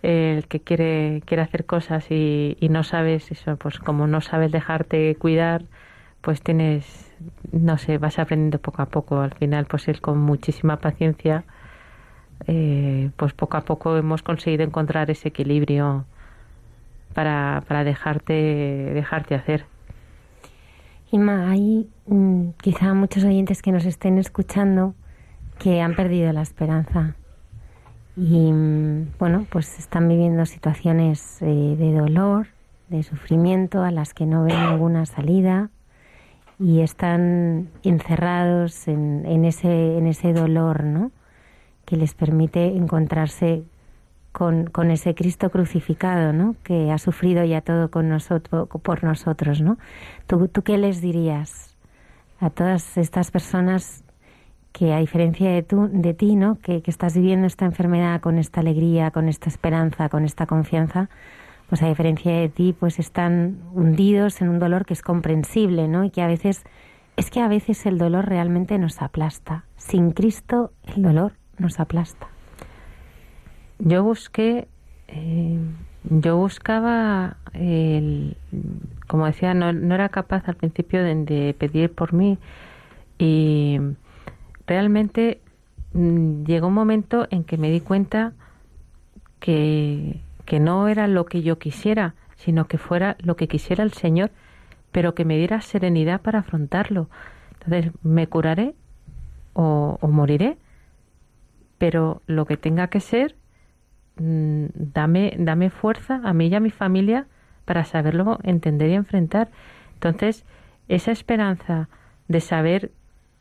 el 0.02 0.46
que 0.48 0.60
quiere, 0.60 1.22
quiere 1.24 1.42
hacer 1.42 1.64
cosas 1.64 2.10
y, 2.10 2.58
y, 2.60 2.68
no 2.68 2.84
sabes 2.84 3.32
eso, 3.32 3.56
pues 3.56 3.78
como 3.78 4.06
no 4.06 4.20
sabes 4.20 4.52
dejarte 4.52 5.14
cuidar, 5.16 5.62
pues 6.20 6.42
tienes, 6.42 7.03
no 7.52 7.78
sé, 7.78 7.98
vas 7.98 8.18
aprendiendo 8.18 8.58
poco 8.58 8.82
a 8.82 8.86
poco. 8.86 9.20
Al 9.20 9.34
final, 9.34 9.66
pues 9.66 9.88
él 9.88 10.00
con 10.00 10.18
muchísima 10.18 10.78
paciencia, 10.78 11.44
eh, 12.46 13.10
pues 13.16 13.32
poco 13.32 13.56
a 13.56 13.62
poco 13.62 13.96
hemos 13.96 14.22
conseguido 14.22 14.64
encontrar 14.64 15.10
ese 15.10 15.28
equilibrio 15.28 16.04
para, 17.14 17.62
para 17.68 17.84
dejarte, 17.84 18.32
dejarte 18.32 19.34
hacer. 19.34 19.64
Inma, 21.10 21.50
hay 21.50 21.88
mm, 22.06 22.50
quizá 22.60 22.92
muchos 22.94 23.24
oyentes 23.24 23.62
que 23.62 23.72
nos 23.72 23.84
estén 23.84 24.18
escuchando 24.18 24.94
que 25.58 25.80
han 25.80 25.94
perdido 25.94 26.32
la 26.32 26.42
esperanza 26.42 27.14
y 28.16 28.52
bueno, 29.18 29.46
pues 29.50 29.78
están 29.78 30.08
viviendo 30.08 30.46
situaciones 30.46 31.42
eh, 31.42 31.46
de 31.46 31.92
dolor, 31.92 32.46
de 32.88 33.02
sufrimiento 33.02 33.82
a 33.82 33.90
las 33.90 34.14
que 34.14 34.26
no 34.26 34.44
ven 34.44 34.70
ninguna 34.70 35.04
salida 35.06 35.70
y 36.58 36.80
están 36.80 37.70
encerrados 37.82 38.88
en, 38.88 39.44
ese, 39.44 39.98
en 39.98 40.06
ese 40.06 40.32
dolor, 40.32 40.84
¿no? 40.84 41.10
Que 41.84 41.96
les 41.96 42.14
permite 42.14 42.76
encontrarse 42.76 43.64
con, 44.32 44.66
con, 44.66 44.90
ese 44.90 45.14
Cristo 45.14 45.50
crucificado, 45.50 46.32
¿no? 46.32 46.56
Que 46.62 46.90
ha 46.90 46.98
sufrido 46.98 47.44
ya 47.44 47.60
todo 47.60 47.90
con 47.90 48.08
nosotros, 48.08 48.68
por 48.68 49.04
nosotros, 49.04 49.60
¿no? 49.60 49.78
¿Tú, 50.26 50.48
¿Tú 50.48 50.62
qué 50.62 50.78
les 50.78 51.00
dirías 51.00 51.76
a 52.40 52.50
todas 52.50 52.96
estas 52.98 53.30
personas 53.30 54.04
que 54.74 54.92
a 54.92 54.98
diferencia 54.98 55.52
de, 55.52 55.62
tú, 55.62 55.88
de 55.90 56.14
ti, 56.14 56.34
¿no? 56.34 56.58
Que, 56.60 56.82
estás 56.86 57.14
viviendo 57.14 57.46
esta 57.46 57.64
enfermedad 57.64 58.20
con 58.20 58.38
esta 58.38 58.60
alegría, 58.60 59.12
con 59.12 59.28
esta 59.28 59.48
esperanza, 59.48 60.08
con 60.08 60.24
esta 60.24 60.46
confianza, 60.46 61.08
pues 61.74 61.82
a 61.82 61.88
diferencia 61.88 62.32
de 62.32 62.48
ti, 62.48 62.72
pues 62.72 63.00
están 63.00 63.58
hundidos 63.72 64.40
en 64.40 64.48
un 64.48 64.60
dolor 64.60 64.86
que 64.86 64.92
es 64.94 65.02
comprensible, 65.02 65.88
¿no? 65.88 66.04
Y 66.04 66.10
que 66.10 66.22
a 66.22 66.28
veces, 66.28 66.62
es 67.16 67.32
que 67.32 67.40
a 67.40 67.48
veces 67.48 67.84
el 67.84 67.98
dolor 67.98 68.26
realmente 68.28 68.78
nos 68.78 69.02
aplasta. 69.02 69.64
Sin 69.76 70.12
Cristo 70.12 70.70
el 70.94 71.02
dolor 71.02 71.32
nos 71.58 71.80
aplasta. 71.80 72.28
Yo 73.80 74.04
busqué, 74.04 74.68
eh, 75.08 75.58
yo 76.04 76.36
buscaba, 76.36 77.38
el, 77.54 78.36
como 79.08 79.26
decía, 79.26 79.52
no, 79.52 79.70
era 79.92 80.10
capaz 80.10 80.48
al 80.48 80.54
principio 80.54 81.02
de 81.02 81.56
pedir 81.58 81.92
por 81.92 82.12
mí 82.12 82.38
y 83.18 83.80
realmente 84.68 85.40
mm, 85.92 86.44
llegó 86.44 86.68
un 86.68 86.74
momento 86.74 87.26
en 87.30 87.42
que 87.42 87.58
me 87.58 87.72
di 87.72 87.80
cuenta 87.80 88.32
que, 89.40 90.20
que 90.44 90.60
no 90.60 90.88
era 90.88 91.06
lo 91.06 91.26
que 91.26 91.42
yo 91.42 91.58
quisiera, 91.58 92.14
sino 92.36 92.66
que 92.66 92.78
fuera 92.78 93.16
lo 93.20 93.36
que 93.36 93.48
quisiera 93.48 93.84
el 93.84 93.92
Señor, 93.92 94.30
pero 94.92 95.14
que 95.14 95.24
me 95.24 95.36
diera 95.36 95.60
serenidad 95.60 96.20
para 96.20 96.40
afrontarlo. 96.40 97.08
Entonces, 97.54 97.92
me 98.02 98.26
curaré 98.26 98.74
o, 99.54 99.98
moriré, 100.02 100.58
pero 101.78 102.22
lo 102.26 102.46
que 102.46 102.56
tenga 102.56 102.88
que 102.88 103.00
ser, 103.00 103.36
mm, 104.16 104.66
dame, 104.74 105.34
dame 105.38 105.70
fuerza 105.70 106.20
a 106.24 106.32
mí 106.32 106.48
y 106.48 106.54
a 106.54 106.60
mi 106.60 106.70
familia 106.70 107.26
para 107.64 107.84
saberlo 107.84 108.38
entender 108.42 108.90
y 108.90 108.94
enfrentar. 108.94 109.50
Entonces, 109.94 110.44
esa 110.88 111.12
esperanza 111.12 111.88
de 112.28 112.40
saber 112.40 112.92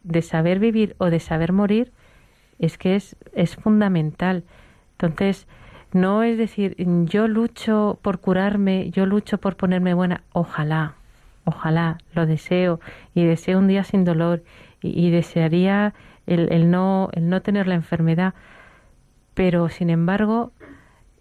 de 0.04 0.22
saber 0.22 0.60
vivir 0.60 0.96
o 1.00 1.10
de 1.10 1.20
saber 1.20 1.54
morir 1.54 1.92
es 2.60 2.78
que 2.78 2.96
es, 2.96 3.16
es 3.34 3.56
fundamental. 3.56 4.44
Entonces, 4.94 5.48
no 5.94 6.24
es 6.24 6.38
decir, 6.38 6.76
yo 6.78 7.28
lucho 7.28 8.00
por 8.02 8.20
curarme, 8.20 8.90
yo 8.92 9.06
lucho 9.06 9.38
por 9.38 9.56
ponerme 9.56 9.94
buena, 9.94 10.24
ojalá, 10.34 10.96
ojalá, 11.46 11.98
lo 12.14 12.26
deseo. 12.26 12.80
Y 13.14 13.26
deseo 13.26 13.60
un 13.60 13.68
día 13.68 13.84
sin 13.84 14.04
dolor. 14.06 14.44
Y, 14.82 15.12
desearía 15.12 15.94
el, 16.28 16.52
el, 16.52 16.70
no, 16.70 17.10
el 17.14 17.30
no 17.30 17.42
tener 17.42 17.68
la 17.68 17.76
enfermedad, 17.76 18.34
pero 19.34 19.70
sin 19.70 19.90
embargo, 19.90 20.52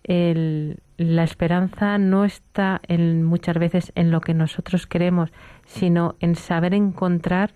el, 0.02 0.80
la 0.96 1.24
esperanza 1.24 1.98
no 1.98 2.24
está 2.24 2.80
en, 2.88 3.22
muchas 3.24 3.56
veces 3.58 3.92
en 3.94 4.10
lo 4.10 4.20
que 4.20 4.34
nosotros 4.34 4.86
queremos, 4.86 5.30
sino 5.66 6.16
en 6.20 6.34
saber 6.34 6.74
encontrar 6.74 7.52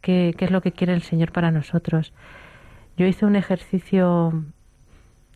qué, 0.00 0.34
es 0.38 0.50
lo 0.50 0.60
que 0.60 0.72
quiere 0.72 0.94
el 0.94 1.02
Señor 1.02 1.32
para 1.32 1.50
nosotros. 1.50 2.12
Yo 2.96 3.06
hice 3.06 3.26
un 3.26 3.36
ejercicio, 3.36 4.44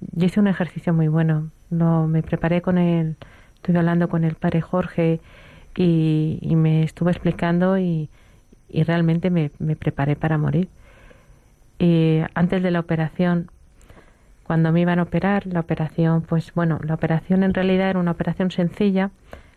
yo 0.01 0.27
hice 0.27 0.41
un 0.41 0.47
ejercicio 0.47 0.93
muy 0.93 1.09
bueno. 1.09 1.51
No, 1.71 2.07
me 2.07 2.23
preparé 2.23 2.63
con 2.63 2.79
él, 2.79 3.17
estuve 3.57 3.79
hablando 3.79 4.09
con 4.09 4.25
el 4.25 4.35
padre 4.35 4.61
Jorge 4.61 5.21
y, 5.77 6.55
me 6.57 6.83
estuvo 6.83 7.11
explicando 7.11 7.79
y, 7.79 8.09
realmente 8.71 9.31
me, 9.31 9.51
preparé 9.77 10.17
para 10.17 10.39
morir. 10.39 10.69
Y 11.79 12.21
antes 12.35 12.63
de 12.63 12.71
la 12.71 12.81
operación, 12.81 13.51
cuando 14.45 14.73
me 14.73 14.81
iban 14.81 14.99
a 14.99 15.03
operar, 15.03 15.47
la 15.47 15.61
operación, 15.61 16.23
pues 16.23 16.55
bueno, 16.55 16.79
la 16.83 16.95
operación 16.95 17.43
en 17.43 17.53
realidad 17.53 17.91
era 17.91 17.99
una 17.99 18.13
operación 18.13 18.51
sencilla. 18.51 19.11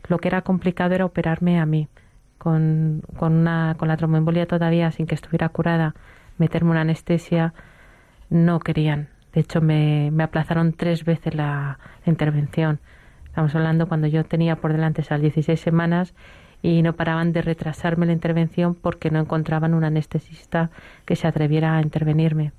Lo 0.07 0.17
que 0.17 0.27
era 0.27 0.41
complicado 0.41 0.95
era 0.95 1.05
operarme 1.05 1.59
a 1.59 1.65
mí, 1.65 1.87
con, 2.37 3.03
con, 3.17 3.33
una, 3.33 3.75
con 3.77 3.87
la 3.87 3.97
tromboembolia 3.97 4.47
todavía 4.47 4.91
sin 4.91 5.05
que 5.05 5.15
estuviera 5.15 5.49
curada, 5.49 5.93
meterme 6.37 6.71
una 6.71 6.81
anestesia, 6.81 7.53
no 8.29 8.59
querían. 8.59 9.09
De 9.33 9.41
hecho, 9.41 9.61
me, 9.61 10.09
me 10.11 10.23
aplazaron 10.23 10.73
tres 10.73 11.05
veces 11.05 11.35
la, 11.35 11.79
intervención. 12.05 12.79
Estamos 13.25 13.53
hablando 13.55 13.87
cuando 13.87 14.07
yo 14.07 14.23
tenía 14.25 14.55
por 14.55 14.73
delante 14.73 15.01
esas 15.01 15.21
16 15.21 15.59
semanas 15.59 16.13
y 16.61 16.81
no 16.81 16.93
paraban 16.93 17.31
de 17.31 17.41
retrasarme 17.41 18.05
la 18.05 18.13
intervención 18.13 18.75
porque 18.75 19.11
no 19.11 19.19
encontraban 19.19 19.73
un 19.73 19.83
anestesista 19.83 20.71
que 21.05 21.15
se 21.15 21.27
atreviera 21.27 21.77
a 21.77 21.81
intervenirme. 21.81 22.51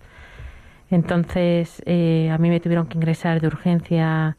Entonces, 0.90 1.82
eh, 1.86 2.30
a 2.32 2.38
mí 2.38 2.48
me 2.48 2.60
tuvieron 2.60 2.86
que 2.86 2.96
ingresar 2.96 3.40
de 3.40 3.46
urgencia 3.48 4.36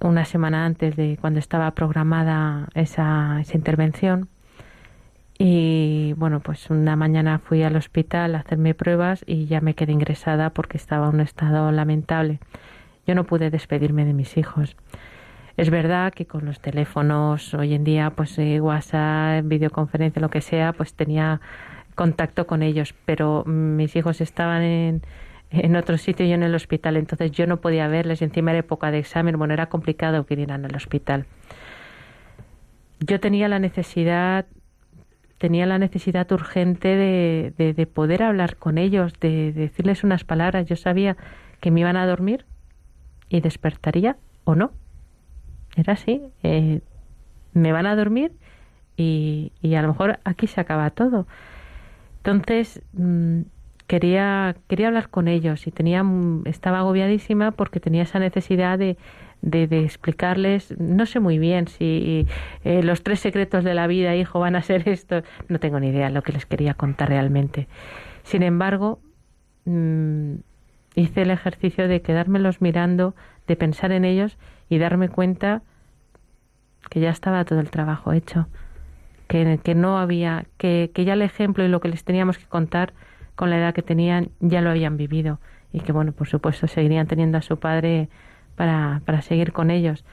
una 0.00 0.24
semana 0.24 0.64
antes 0.64 0.96
de 0.96 1.18
cuando 1.20 1.38
estaba 1.38 1.70
programada 1.72 2.68
esa, 2.74 3.40
esa 3.40 3.56
intervención. 3.56 4.28
Y 5.38 6.14
bueno, 6.14 6.40
pues 6.40 6.68
una 6.68 6.96
mañana 6.96 7.38
fui 7.38 7.62
al 7.62 7.76
hospital 7.76 8.34
a 8.34 8.40
hacerme 8.40 8.74
pruebas 8.74 9.22
y 9.24 9.46
ya 9.46 9.60
me 9.60 9.74
quedé 9.74 9.92
ingresada 9.92 10.50
porque 10.50 10.76
estaba 10.76 11.08
en 11.08 11.14
un 11.14 11.20
estado 11.20 11.70
lamentable. 11.70 12.40
Yo 13.06 13.14
no 13.14 13.24
pude 13.24 13.50
despedirme 13.50 14.04
de 14.04 14.14
mis 14.14 14.36
hijos. 14.36 14.76
Es 15.56 15.70
verdad 15.70 16.12
que 16.12 16.26
con 16.26 16.44
los 16.44 16.60
teléfonos 16.60 17.54
hoy 17.54 17.74
en 17.74 17.84
día, 17.84 18.10
pues 18.10 18.36
eh, 18.38 18.60
WhatsApp, 18.60 19.44
videoconferencia, 19.44 20.20
lo 20.20 20.28
que 20.28 20.40
sea, 20.40 20.72
pues 20.72 20.94
tenía 20.94 21.40
contacto 21.94 22.46
con 22.46 22.62
ellos, 22.62 22.94
pero 23.04 23.44
mis 23.44 23.96
hijos 23.96 24.20
estaban 24.20 24.62
en, 24.62 25.02
en 25.50 25.76
otro 25.76 25.98
sitio 25.98 26.26
y 26.26 26.32
en 26.32 26.42
el 26.42 26.54
hospital, 26.54 26.96
entonces 26.96 27.32
yo 27.32 27.46
no 27.46 27.60
podía 27.60 27.88
verles, 27.88 28.22
encima 28.22 28.52
era 28.52 28.60
época 28.60 28.90
de 28.90 28.98
examen, 28.98 29.36
bueno, 29.36 29.54
era 29.54 29.68
complicado 29.68 30.26
que 30.26 30.36
vinieran 30.36 30.64
al 30.64 30.76
hospital. 30.76 31.26
Yo 33.00 33.18
tenía 33.18 33.48
la 33.48 33.58
necesidad, 33.58 34.46
tenía 35.38 35.66
la 35.66 35.78
necesidad 35.78 36.30
urgente 36.32 36.88
de, 36.88 37.52
de, 37.56 37.72
de 37.72 37.86
poder 37.86 38.22
hablar 38.22 38.56
con 38.56 38.76
ellos, 38.78 39.12
de, 39.20 39.52
de 39.52 39.60
decirles 39.62 40.04
unas 40.04 40.24
palabras. 40.24 40.66
Yo 40.66 40.76
sabía 40.76 41.16
que 41.60 41.70
me 41.70 41.80
iban 41.80 41.96
a 41.96 42.06
dormir 42.06 42.44
y 43.28 43.40
despertaría 43.40 44.16
o 44.44 44.54
no 44.54 44.72
era 45.76 45.92
así. 45.94 46.22
Eh, 46.42 46.80
me 47.52 47.72
van 47.72 47.86
a 47.86 47.96
dormir 47.96 48.32
y, 48.96 49.52
y, 49.62 49.74
a 49.74 49.82
lo 49.82 49.88
mejor 49.88 50.18
aquí 50.24 50.46
se 50.46 50.60
acaba 50.60 50.90
todo. 50.90 51.26
Entonces 52.18 52.82
mm, 52.92 53.42
quería 53.86 54.56
quería 54.68 54.88
hablar 54.88 55.08
con 55.08 55.28
ellos 55.28 55.66
y 55.66 55.70
tenía 55.70 56.02
mm, 56.02 56.42
estaba 56.46 56.80
agobiadísima 56.80 57.52
porque 57.52 57.80
tenía 57.80 58.02
esa 58.02 58.18
necesidad 58.18 58.78
de, 58.78 58.96
de, 59.42 59.84
explicarles, 59.84 60.78
no 60.78 61.06
sé 61.06 61.20
muy 61.20 61.38
bien 61.38 61.68
si 61.68 62.26
eh, 62.64 62.82
los 62.82 63.02
tres 63.02 63.20
secretos 63.20 63.64
de 63.64 63.74
la 63.74 63.86
vida, 63.86 64.16
hijo, 64.16 64.40
van 64.40 64.56
a 64.56 64.62
ser 64.62 64.88
esto, 64.88 65.22
no 65.48 65.58
tengo 65.60 65.80
ni 65.80 65.88
idea 65.88 66.10
lo 66.10 66.22
que 66.22 66.32
les 66.32 66.46
quería 66.46 66.74
contar 66.74 67.08
realmente. 67.08 67.68
Sin 68.24 68.42
embargo, 68.42 69.00
mm, 69.64 70.34
hice 70.94 71.22
el 71.22 71.30
ejercicio 71.30 71.88
de 71.88 72.02
quedármelos 72.02 72.60
mirando, 72.60 73.14
de 73.46 73.56
pensar 73.56 73.92
en 73.92 74.04
ellos 74.04 74.36
y 74.68 74.78
darme 74.78 75.08
cuenta 75.08 75.62
que 76.90 77.00
ya 77.00 77.10
estaba 77.10 77.44
todo 77.44 77.60
el 77.60 77.70
trabajo 77.70 78.12
hecho, 78.12 78.48
que, 79.28 79.60
que 79.62 79.74
no 79.74 79.98
había, 79.98 80.46
que, 80.56 80.90
que 80.94 81.04
ya 81.04 81.14
el 81.14 81.22
ejemplo 81.22 81.64
y 81.64 81.68
lo 81.68 81.80
que 81.80 81.88
les 81.88 82.04
teníamos 82.04 82.38
que 82.38 82.46
contar 82.46 82.92
con 83.34 83.50
la 83.50 83.58
edad 83.58 83.74
que 83.74 83.82
tenían 83.82 84.30
ya 84.40 84.60
lo 84.60 84.70
habían 84.70 84.96
vivido 84.96 85.38
y 85.72 85.80
que 85.80 85.92
bueno, 85.92 86.12
por 86.12 86.28
supuesto 86.28 86.66
seguirían 86.66 87.06
teniendo 87.06 87.38
a 87.38 87.42
su 87.42 87.58
padre 87.58 88.08
para, 88.58 89.00
para 89.06 89.22
seguir 89.22 89.52
con 89.52 89.70
ellos. 89.70 90.04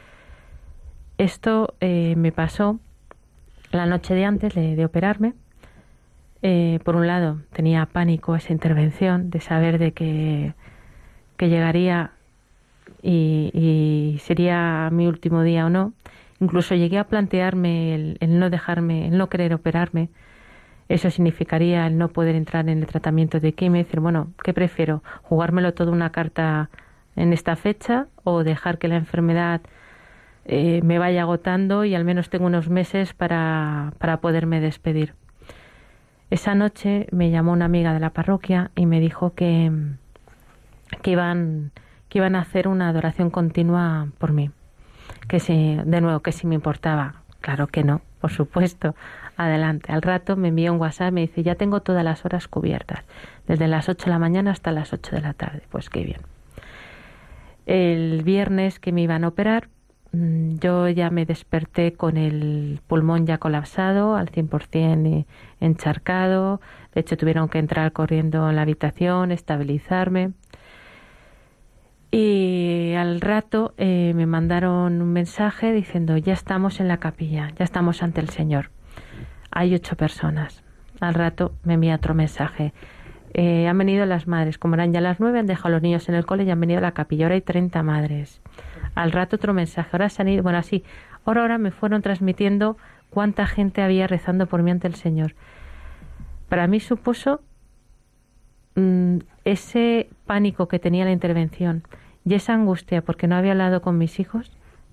Esto 1.17 1.73
eh, 1.81 2.13
me 2.15 2.31
pasó 2.31 2.79
la 3.71 3.87
noche 3.87 4.13
de 4.13 4.23
antes 4.23 4.53
de, 4.53 4.85
operarme. 4.85 5.33
Eh, 6.43 6.79
por 6.83 6.95
un 6.95 7.07
lado, 7.07 7.41
tenía 7.51 7.87
pánico 7.87 8.35
esa 8.35 8.53
intervención 8.53 9.31
de 9.31 9.41
saber 9.41 9.79
de 9.79 9.93
que, 9.93 10.53
que 11.37 11.49
llegaría 11.49 12.11
y, 13.01 14.19
sería 14.21 14.89
mi 14.91 15.07
último 15.07 15.41
día 15.41 15.65
o 15.65 15.69
no. 15.69 15.93
Incluso 16.39 16.75
llegué 16.75 16.99
a 16.99 17.05
plantearme 17.05 17.95
el, 17.95 18.39
no 18.39 18.51
dejarme, 18.51 19.07
el 19.07 19.17
no 19.17 19.27
querer 19.27 19.55
operarme. 19.55 20.09
Eso 20.87 21.09
significaría 21.09 21.87
el 21.87 21.97
no 21.97 22.09
poder 22.09 22.35
entrar 22.35 22.69
en 22.69 22.77
el 22.79 22.85
tratamiento 22.85 23.39
de 23.39 23.53
quimio 23.53 23.81
y 23.81 23.83
decir, 23.85 24.01
bueno, 24.01 24.27
¿qué 24.43 24.53
prefiero? 24.53 25.01
¿Jugármelo 25.23 25.73
todo 25.73 25.91
una 25.91 26.11
carta 26.11 26.69
en 27.15 27.33
esta 27.33 27.55
fecha 27.55 28.07
o 28.23 28.43
dejar 28.43 28.77
que 28.77 28.87
la 28.87 28.95
enfermedad 28.95 29.61
eh, 30.45 30.81
me 30.83 30.99
vaya 30.99 31.21
agotando 31.21 31.85
y 31.85 31.95
al 31.95 32.05
menos 32.05 32.29
tengo 32.29 32.45
unos 32.45 32.69
meses 32.69 33.13
para, 33.13 33.93
para 33.97 34.17
poderme 34.17 34.59
despedir? 34.59 35.13
Esa 36.29 36.55
noche 36.55 37.07
me 37.11 37.29
llamó 37.29 37.51
una 37.51 37.65
amiga 37.65 37.93
de 37.93 37.99
la 37.99 38.09
parroquia 38.09 38.71
y 38.75 38.85
me 38.85 38.99
dijo 38.99 39.33
que, 39.35 39.71
que 41.01 41.11
iban 41.11 41.71
que 42.09 42.19
iban 42.19 42.35
a 42.35 42.41
hacer 42.41 42.67
una 42.67 42.89
adoración 42.89 43.29
continua 43.29 44.07
por 44.17 44.31
mí. 44.31 44.51
Que 45.27 45.39
si, 45.39 45.75
de 45.83 46.01
nuevo, 46.01 46.21
que 46.21 46.31
si 46.31 46.47
me 46.47 46.55
importaba. 46.55 47.23
Claro 47.41 47.67
que 47.67 47.83
no, 47.83 48.01
por 48.21 48.31
supuesto. 48.31 48.95
Adelante. 49.37 49.91
Al 49.91 50.01
rato 50.01 50.35
me 50.37 50.47
envió 50.47 50.71
un 50.71 50.79
WhatsApp 50.79 51.09
y 51.09 51.11
me 51.11 51.21
dice, 51.21 51.43
ya 51.43 51.55
tengo 51.55 51.81
todas 51.81 52.03
las 52.03 52.23
horas 52.23 52.47
cubiertas, 52.47 53.03
desde 53.47 53.67
las 53.67 53.89
8 53.89 54.05
de 54.05 54.11
la 54.11 54.19
mañana 54.19 54.51
hasta 54.51 54.71
las 54.71 54.93
8 54.93 55.15
de 55.15 55.21
la 55.21 55.33
tarde. 55.33 55.63
Pues 55.69 55.89
qué 55.89 56.03
bien. 56.03 56.21
El 57.65 58.23
viernes 58.23 58.79
que 58.79 58.91
me 58.91 59.01
iban 59.01 59.23
a 59.23 59.29
operar, 59.29 59.69
mm, 60.11 60.55
yo 60.59 60.87
ya 60.89 61.09
me 61.09 61.25
desperté 61.25 61.93
con 61.93 62.17
el 62.17 62.79
pulmón 62.87 63.25
ya 63.25 63.37
colapsado, 63.37 64.15
al 64.15 64.29
100% 64.29 65.25
encharcado. 65.59 66.61
De 66.93 67.01
hecho, 67.01 67.17
tuvieron 67.17 67.49
que 67.49 67.59
entrar 67.59 67.91
corriendo 67.91 68.49
en 68.49 68.55
la 68.55 68.61
habitación, 68.61 69.31
estabilizarme. 69.31 70.33
Y 72.11 72.93
al 72.93 73.19
rato 73.19 73.73
eh, 73.77 74.13
me 74.15 74.25
mandaron 74.25 75.01
un 75.01 75.11
mensaje 75.11 75.73
diciendo, 75.73 76.15
ya 76.15 76.33
estamos 76.33 76.79
en 76.79 76.87
la 76.87 76.97
capilla, 76.97 77.51
ya 77.57 77.65
estamos 77.65 78.01
ante 78.03 78.21
el 78.21 78.29
Señor. 78.29 78.71
Hay 79.51 79.73
ocho 79.75 79.97
personas. 79.97 80.63
Al 81.01 81.13
rato 81.13 81.53
me 81.63 81.73
envía 81.73 81.95
otro 81.95 82.13
mensaje. 82.13 82.73
Eh, 83.37 83.67
han 83.67 83.77
venido 83.77 84.05
las 84.05 84.27
madres, 84.27 84.57
como 84.57 84.75
eran 84.75 84.93
ya 84.93 85.01
las 85.01 85.19
nueve, 85.19 85.39
han 85.39 85.45
dejado 85.45 85.67
a 85.67 85.71
los 85.71 85.81
niños 85.81 86.07
en 86.07 86.15
el 86.15 86.25
cole 86.25 86.45
y 86.45 86.51
han 86.51 86.59
venido 86.61 86.77
a 86.77 86.81
la 86.81 86.93
capilla. 86.93 87.25
Ahora 87.25 87.35
hay 87.35 87.41
treinta 87.41 87.83
madres. 87.83 88.41
Al 88.95 89.11
rato 89.11 89.35
otro 89.35 89.53
mensaje. 89.53 89.89
Ahora 89.91 90.07
se 90.07 90.21
han 90.21 90.29
ido, 90.29 90.41
bueno, 90.41 90.57
así. 90.57 90.85
Ahora, 91.25 91.41
ahora 91.41 91.57
me 91.57 91.71
fueron 91.71 92.01
transmitiendo 92.01 92.77
cuánta 93.09 93.45
gente 93.45 93.81
había 93.81 94.07
rezando 94.07 94.45
por 94.45 94.63
mí 94.63 94.71
ante 94.71 94.87
el 94.87 94.95
Señor. 94.95 95.35
Para 96.47 96.67
mí 96.67 96.79
supuso 96.79 97.41
mm, 98.75 99.17
ese 99.43 100.07
pánico 100.25 100.69
que 100.69 100.79
tenía 100.79 101.03
la 101.03 101.11
intervención 101.11 101.83
y 102.23 102.35
esa 102.35 102.53
angustia 102.53 103.01
porque 103.01 103.27
no 103.27 103.35
había 103.35 103.51
hablado 103.51 103.81
con 103.81 103.97
mis 103.97 104.17
hijos 104.21 104.49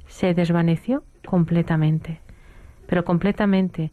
se 0.09 0.35
desvaneció 0.35 1.05
completamente. 1.25 2.21
Pero 2.89 3.05
completamente. 3.05 3.93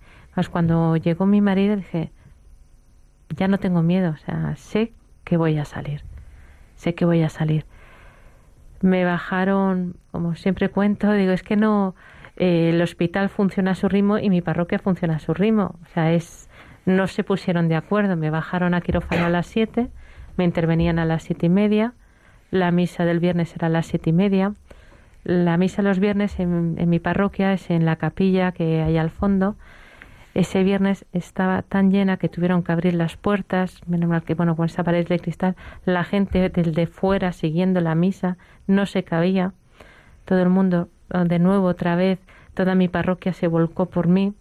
Cuando 0.51 0.95
llegó 0.95 1.25
mi 1.25 1.41
marido 1.41 1.75
dije, 1.75 2.11
ya 3.35 3.47
no 3.47 3.57
tengo 3.57 3.81
miedo, 3.81 4.11
o 4.11 4.17
sea, 4.17 4.55
sé 4.55 4.93
que 5.23 5.37
voy 5.37 5.57
a 5.57 5.65
salir. 5.65 6.03
Sé 6.75 6.95
que 6.95 7.05
voy 7.05 7.21
a 7.21 7.29
salir. 7.29 7.65
Me 8.81 9.03
bajaron, 9.03 9.95
como 10.11 10.35
siempre 10.35 10.69
cuento, 10.69 11.11
digo, 11.11 11.31
es 11.31 11.43
que 11.43 11.55
no, 11.55 11.95
eh, 12.37 12.69
el 12.73 12.81
hospital 12.81 13.29
funciona 13.29 13.71
a 13.71 13.75
su 13.75 13.89
ritmo 13.89 14.17
y 14.17 14.29
mi 14.29 14.41
parroquia 14.41 14.79
funciona 14.79 15.17
a 15.17 15.19
su 15.19 15.33
ritmo. 15.33 15.75
O 15.83 15.87
sea, 15.93 16.13
es, 16.13 16.49
no 16.85 17.07
se 17.07 17.23
pusieron 17.23 17.67
de 17.67 17.75
acuerdo. 17.75 18.15
Me 18.15 18.29
bajaron 18.29 18.73
a 18.73 18.81
quirófano 18.81 19.25
a 19.25 19.29
las 19.29 19.47
siete, 19.47 19.89
me 20.37 20.45
intervenían 20.45 20.99
a 20.99 21.05
las 21.05 21.23
siete 21.23 21.47
y 21.47 21.49
media, 21.49 21.93
la 22.51 22.71
misa 22.71 23.05
del 23.05 23.19
viernes 23.19 23.55
era 23.55 23.67
a 23.67 23.69
las 23.69 23.87
siete 23.87 24.09
y 24.09 24.13
media. 24.13 24.53
La 25.23 25.57
misa 25.57 25.81
los 25.81 25.99
viernes 25.99 26.39
en, 26.39 26.89
mi 26.89 26.99
parroquia 26.99 27.53
es 27.53 27.69
en 27.69 27.85
la 27.85 27.97
capilla 27.97 28.51
que 28.53 28.81
hay 28.81 28.97
al 28.97 29.11
fondo. 29.11 29.55
Ese 30.33 30.63
viernes 30.63 31.05
estaba 31.11 31.63
tan 31.63 31.91
llena 31.91 32.17
que 32.17 32.29
tuvieron 32.29 32.63
que 32.63 32.71
abrir 32.71 32.93
las 32.93 33.17
puertas, 33.17 33.81
menos 33.87 34.09
mal 34.09 34.23
que 34.23 34.35
bueno, 34.35 34.55
con 34.55 34.67
esa 34.67 34.83
pared 34.83 35.07
de 35.07 35.19
cristal, 35.19 35.55
la 35.85 36.03
gente 36.03 36.49
desde 36.49 36.87
fuera 36.87 37.31
siguiendo 37.31 37.81
la 37.81 37.95
misa, 37.95 38.37
no 38.67 38.85
se 38.85 39.03
cabía. 39.03 39.53
Todo 40.25 40.41
el 40.41 40.49
mundo, 40.49 40.89
de 41.09 41.39
nuevo, 41.39 41.65
otra 41.67 41.95
vez, 41.95 42.19
toda 42.53 42.75
mi 42.75 42.87
parroquia 42.87 43.33
se 43.33 43.47
volcó 43.47 43.87
por 43.87 44.07
mí. 44.07 44.33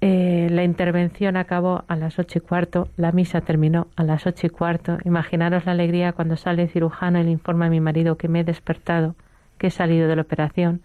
Eh, 0.00 0.48
la 0.50 0.64
intervención 0.64 1.36
acabó 1.36 1.84
a 1.86 1.94
las 1.94 2.18
ocho 2.18 2.38
y 2.38 2.40
cuarto, 2.40 2.88
la 2.96 3.12
misa 3.12 3.40
terminó 3.40 3.86
a 3.96 4.02
las 4.02 4.26
ocho 4.26 4.46
y 4.46 4.50
cuarto. 4.50 4.98
Imaginaros 5.04 5.66
la 5.66 5.72
alegría 5.72 6.12
cuando 6.12 6.36
sale 6.36 6.62
el 6.62 6.68
cirujano 6.68 7.20
y 7.20 7.24
le 7.24 7.30
informa 7.30 7.66
a 7.66 7.70
mi 7.70 7.80
marido 7.80 8.16
que 8.16 8.28
me 8.28 8.40
he 8.40 8.44
despertado, 8.44 9.14
que 9.58 9.68
he 9.68 9.70
salido 9.70 10.08
de 10.08 10.16
la 10.16 10.22
operación. 10.22 10.82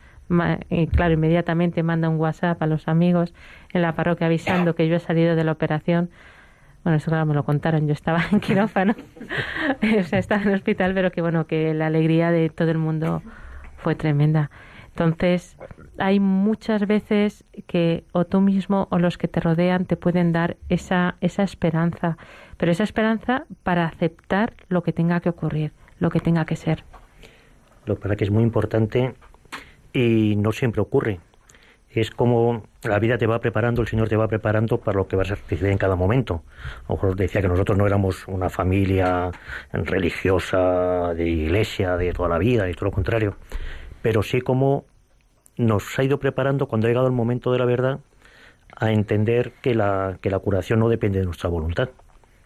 Y 0.70 0.88
claro, 0.88 1.14
inmediatamente 1.14 1.84
manda 1.84 2.10
un 2.10 2.18
WhatsApp 2.18 2.62
a 2.62 2.68
los 2.68 2.88
amigos 2.88 3.34
en 3.74 3.82
la 3.82 3.94
parroquia 3.94 4.28
avisando 4.28 4.76
que 4.76 4.88
yo 4.88 4.96
he 4.96 5.00
salido 5.00 5.36
de 5.36 5.44
la 5.44 5.54
operación. 5.54 6.10
Bueno, 6.84 6.98
eso 6.98 7.12
claro, 7.12 7.26
me 7.26 7.34
lo 7.34 7.44
contaron, 7.44 7.88
yo 7.88 7.94
estaba 7.94 8.24
en 8.32 8.40
quirófano, 8.42 8.96
o 10.00 10.04
sea, 10.04 10.20
estaba 10.20 10.42
en 10.42 10.50
el 10.50 10.56
hospital, 10.56 10.94
pero 10.94 11.12
que 11.12 11.22
bueno, 11.22 11.46
que 11.46 11.74
la 11.74 11.88
alegría 11.88 12.32
de 12.32 12.50
todo 12.50 12.72
el 12.72 12.78
mundo 12.78 13.22
fue 13.78 13.96
tremenda. 13.96 14.50
Entonces, 14.98 15.58
hay 16.00 16.20
muchas 16.20 16.88
veces 16.88 17.46
que 17.68 18.04
o 18.14 18.26
tú 18.26 18.42
mismo 18.42 18.88
o 18.90 18.98
los 18.98 19.20
que 19.20 19.28
te 19.28 19.40
rodean 19.40 19.86
te 19.86 19.96
pueden 19.96 20.32
dar 20.32 20.58
esa, 20.70 21.18
esa 21.22 21.44
esperanza, 21.44 22.18
pero 22.58 22.72
esa 22.72 22.84
esperanza 22.84 23.46
para 23.62 23.86
aceptar 23.86 24.54
lo 24.70 24.82
que 24.82 24.94
tenga 24.94 25.20
que 25.20 25.30
ocurrir, 25.30 25.72
lo 26.00 26.10
que 26.10 26.20
tenga 26.20 26.46
que 26.46 26.56
ser. 26.56 26.84
Lo 27.86 28.00
para 28.00 28.16
que 28.16 28.24
es 28.24 28.32
muy 28.32 28.42
importante 28.42 29.14
y 29.98 30.36
no 30.36 30.52
siempre 30.52 30.80
ocurre. 30.82 31.20
Es 31.90 32.12
como 32.12 32.64
la 32.84 33.00
vida 33.00 33.18
te 33.18 33.26
va 33.26 33.40
preparando, 33.40 33.82
el 33.82 33.88
Señor 33.88 34.10
te 34.10 34.16
va 34.16 34.28
preparando 34.28 34.78
para 34.78 34.98
lo 34.98 35.08
que 35.08 35.16
vas 35.16 35.32
a 35.32 35.36
recibir 35.36 35.72
en 35.72 35.80
cada 35.80 35.96
momento. 35.96 36.44
A 36.86 36.90
lo 36.90 36.96
mejor 36.96 37.16
decía 37.16 37.42
que 37.42 37.48
nosotros 37.48 37.76
no 37.78 37.88
éramos 37.88 38.28
una 38.28 38.50
familia 38.50 39.32
religiosa, 39.72 41.16
de 41.16 41.28
iglesia, 41.28 41.98
de 41.98 42.14
toda 42.14 42.30
la 42.30 42.38
vida, 42.38 42.70
y 42.70 42.74
todo 42.74 42.86
lo 42.86 42.92
contrario. 42.92 43.38
Pero 44.04 44.22
sí 44.22 44.42
como 44.42 44.86
nos 45.58 45.98
ha 45.98 46.04
ido 46.04 46.20
preparando 46.20 46.68
cuando 46.68 46.86
ha 46.86 46.90
llegado 46.90 47.08
el 47.08 47.14
momento 47.14 47.52
de 47.52 47.58
la 47.58 47.66
verdad 47.66 48.00
a 48.76 48.92
entender 48.92 49.54
que 49.64 49.74
la, 49.74 50.20
que 50.22 50.30
la 50.30 50.38
curación 50.38 50.80
no 50.80 50.90
depende 50.90 51.18
de 51.20 51.26
nuestra 51.26 51.50
voluntad, 51.50 51.90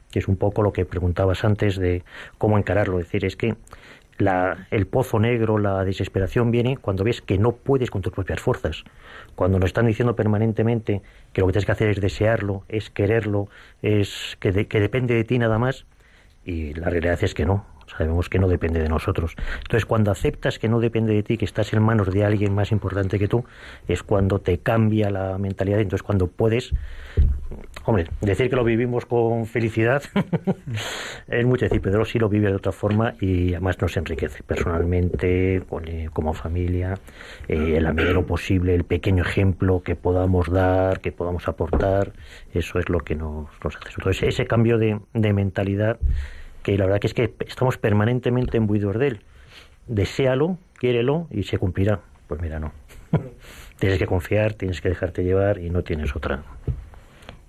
que 0.10 0.20
es 0.20 0.30
un 0.30 0.38
poco 0.38 0.62
lo 0.62 0.72
que 0.72 0.86
preguntabas 0.86 1.44
antes 1.44 1.76
de 1.76 2.06
cómo 2.38 2.58
encararlo. 2.58 3.00
Es 3.00 3.08
decir, 3.08 3.26
es 3.26 3.36
que 3.36 3.56
la, 4.18 4.68
el 4.72 4.88
pozo 4.88 5.20
negro, 5.20 5.58
la 5.58 5.84
desesperación 5.84 6.52
viene 6.52 6.78
cuando 6.78 7.04
ves 7.04 7.22
que 7.22 7.38
no 7.38 7.54
puedes 7.54 7.90
con 7.90 8.02
tus 8.02 8.14
propias 8.14 8.40
fuerzas. 8.40 8.84
Cuando 9.36 9.60
nos 9.60 9.68
están 9.68 9.88
diciendo 9.88 10.16
permanentemente 10.16 11.02
que 11.34 11.42
lo 11.42 11.48
que 11.48 11.54
tienes 11.54 11.66
que 11.66 11.72
hacer 11.72 11.90
es 11.90 12.02
desearlo, 12.02 12.64
es 12.70 12.90
quererlo, 12.90 13.48
es 13.82 14.38
que, 14.40 14.68
que 14.68 14.80
depende 14.80 15.16
de 15.16 15.24
ti 15.24 15.40
nada 15.40 15.58
más, 15.58 15.86
y 16.46 16.74
la 16.74 16.90
realidad 16.90 17.20
es 17.24 17.34
que 17.34 17.46
no. 17.46 17.66
Sabemos 17.98 18.30
que 18.30 18.40
no 18.40 18.48
depende 18.48 18.82
de 18.82 18.90
nosotros. 18.90 19.36
Entonces, 19.64 19.86
cuando 19.86 20.12
aceptas 20.12 20.60
que 20.60 20.70
no 20.70 20.80
depende 20.80 21.14
de 21.14 21.24
ti, 21.24 21.38
que 21.38 21.46
estás 21.46 21.74
en 21.74 21.82
manos 21.82 22.12
de 22.12 22.24
alguien 22.24 22.54
más 22.54 22.72
importante 22.72 23.20
que 23.20 23.28
tú, 23.28 23.44
es 23.88 24.04
cuando 24.04 24.40
te 24.40 24.60
cambia 24.60 25.10
la 25.10 25.38
mentalidad. 25.38 25.80
Entonces, 25.80 26.04
cuando 26.04 26.28
puedes, 26.28 26.74
hombre, 27.86 28.08
decir 28.22 28.50
que 28.50 28.56
lo 28.56 28.64
vivimos 28.64 29.06
con 29.06 29.46
felicidad 29.46 30.04
es 31.28 31.46
mucho 31.46 31.66
decir, 31.66 31.82
pero 31.82 32.06
sí 32.06 32.20
lo 32.20 32.30
vive 32.30 32.48
de 32.48 32.56
otra 32.56 32.72
forma 32.72 33.16
y 33.20 33.54
además 33.54 33.82
nos 33.82 33.96
enriquece 33.98 34.44
personalmente, 34.44 35.58
eh, 35.58 36.10
como 36.14 36.34
familia, 36.34 36.96
eh, 37.48 37.76
en 37.78 37.84
la 37.84 37.94
medida 37.94 38.14
lo 38.14 38.26
posible, 38.26 38.74
el 38.74 38.84
pequeño 38.84 39.24
ejemplo 39.24 39.82
que 39.84 39.96
podamos 39.96 40.50
dar, 40.50 41.02
que 41.02 41.12
podamos 41.12 41.48
aportar, 41.48 42.14
eso 42.54 42.80
es 42.80 42.90
lo 42.90 43.00
que 43.00 43.16
nos, 43.16 43.50
nos 43.64 43.76
hace. 43.76 43.90
Entonces, 43.98 44.24
ese 44.24 44.46
cambio 44.46 44.78
de, 44.78 45.00
de 45.14 45.34
mentalidad 45.34 46.00
que 46.64 46.78
la 46.78 46.86
verdad 46.86 47.00
que 47.00 47.08
es 47.08 47.14
que 47.14 47.34
estamos 47.48 47.78
permanentemente 47.78 48.58
embuidos 48.58 48.98
de 48.98 49.08
él. 49.08 49.22
Desealo, 49.88 50.58
quiérelo 50.78 51.28
y 51.32 51.44
se 51.44 51.58
cumplirá. 51.58 52.02
Pues 52.28 52.42
mira, 52.42 52.60
no. 52.60 52.72
tienes 53.80 54.00
que 54.00 54.06
confiar, 54.06 54.54
tienes 54.54 54.82
que 54.82 54.90
dejarte 54.90 55.24
llevar 55.24 55.58
y 55.60 55.70
no 55.70 55.84
tienes 55.84 56.16
otra. 56.16 56.44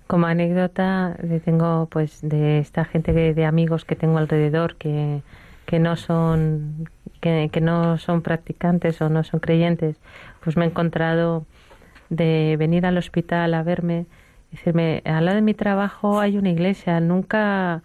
Como 0.07 0.27
anécdota, 0.27 1.17
tengo 1.45 1.87
pues 1.89 2.19
de 2.21 2.59
esta 2.59 2.85
gente 2.85 3.13
de, 3.13 3.45
amigos 3.45 3.85
que 3.85 3.95
tengo 3.95 4.17
alrededor 4.17 4.75
que, 4.75 5.21
que 5.65 5.79
no 5.79 5.95
son 5.95 6.87
que, 7.21 7.49
que, 7.51 7.61
no 7.61 7.97
son 7.97 8.21
practicantes 8.21 9.01
o 9.01 9.09
no 9.09 9.23
son 9.23 9.39
creyentes, 9.39 9.95
pues 10.43 10.57
me 10.57 10.65
he 10.65 10.67
encontrado 10.67 11.45
de 12.09 12.57
venir 12.59 12.85
al 12.85 12.97
hospital 12.97 13.53
a 13.53 13.63
verme 13.63 14.05
decirme, 14.53 15.01
al 15.05 15.25
lado 15.25 15.35
de 15.35 15.41
mi 15.41 15.53
trabajo 15.53 16.19
hay 16.19 16.37
una 16.37 16.49
iglesia, 16.49 16.99
nunca 16.99 17.81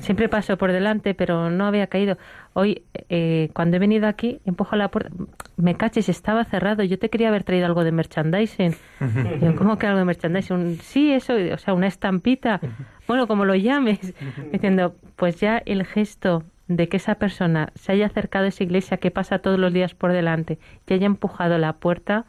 siempre 0.00 0.28
paso 0.28 0.56
por 0.56 0.72
delante, 0.72 1.14
pero 1.14 1.50
no 1.50 1.66
había 1.66 1.86
caído. 1.86 2.18
Hoy, 2.52 2.82
eh, 3.08 3.50
cuando 3.52 3.76
he 3.76 3.80
venido 3.80 4.06
aquí, 4.06 4.40
empujo 4.44 4.76
la 4.76 4.88
puerta, 4.88 5.10
me 5.56 5.76
caches, 5.76 6.08
estaba 6.08 6.44
cerrado. 6.44 6.82
Yo 6.82 6.98
te 6.98 7.08
quería 7.08 7.28
haber 7.28 7.44
traído 7.44 7.66
algo 7.66 7.84
de 7.84 7.92
merchandising. 7.92 8.74
¿Cómo 9.58 9.78
que 9.78 9.86
algo 9.86 9.98
de 9.98 10.04
merchandising? 10.04 10.78
sí, 10.80 11.12
eso, 11.12 11.34
o 11.52 11.58
sea, 11.58 11.74
una 11.74 11.86
estampita. 11.86 12.60
Bueno, 13.06 13.26
como 13.26 13.44
lo 13.44 13.54
llames. 13.54 14.14
Diciendo, 14.52 14.94
pues 15.16 15.40
ya 15.40 15.58
el 15.58 15.84
gesto 15.84 16.44
de 16.68 16.88
que 16.88 16.98
esa 16.98 17.16
persona 17.16 17.72
se 17.74 17.92
haya 17.92 18.06
acercado 18.06 18.44
a 18.44 18.48
esa 18.48 18.62
iglesia 18.62 18.98
que 18.98 19.10
pasa 19.10 19.38
todos 19.38 19.58
los 19.58 19.72
días 19.72 19.94
por 19.94 20.12
delante 20.12 20.58
y 20.86 20.92
haya 20.94 21.06
empujado 21.06 21.58
la 21.58 21.74
puerta, 21.74 22.26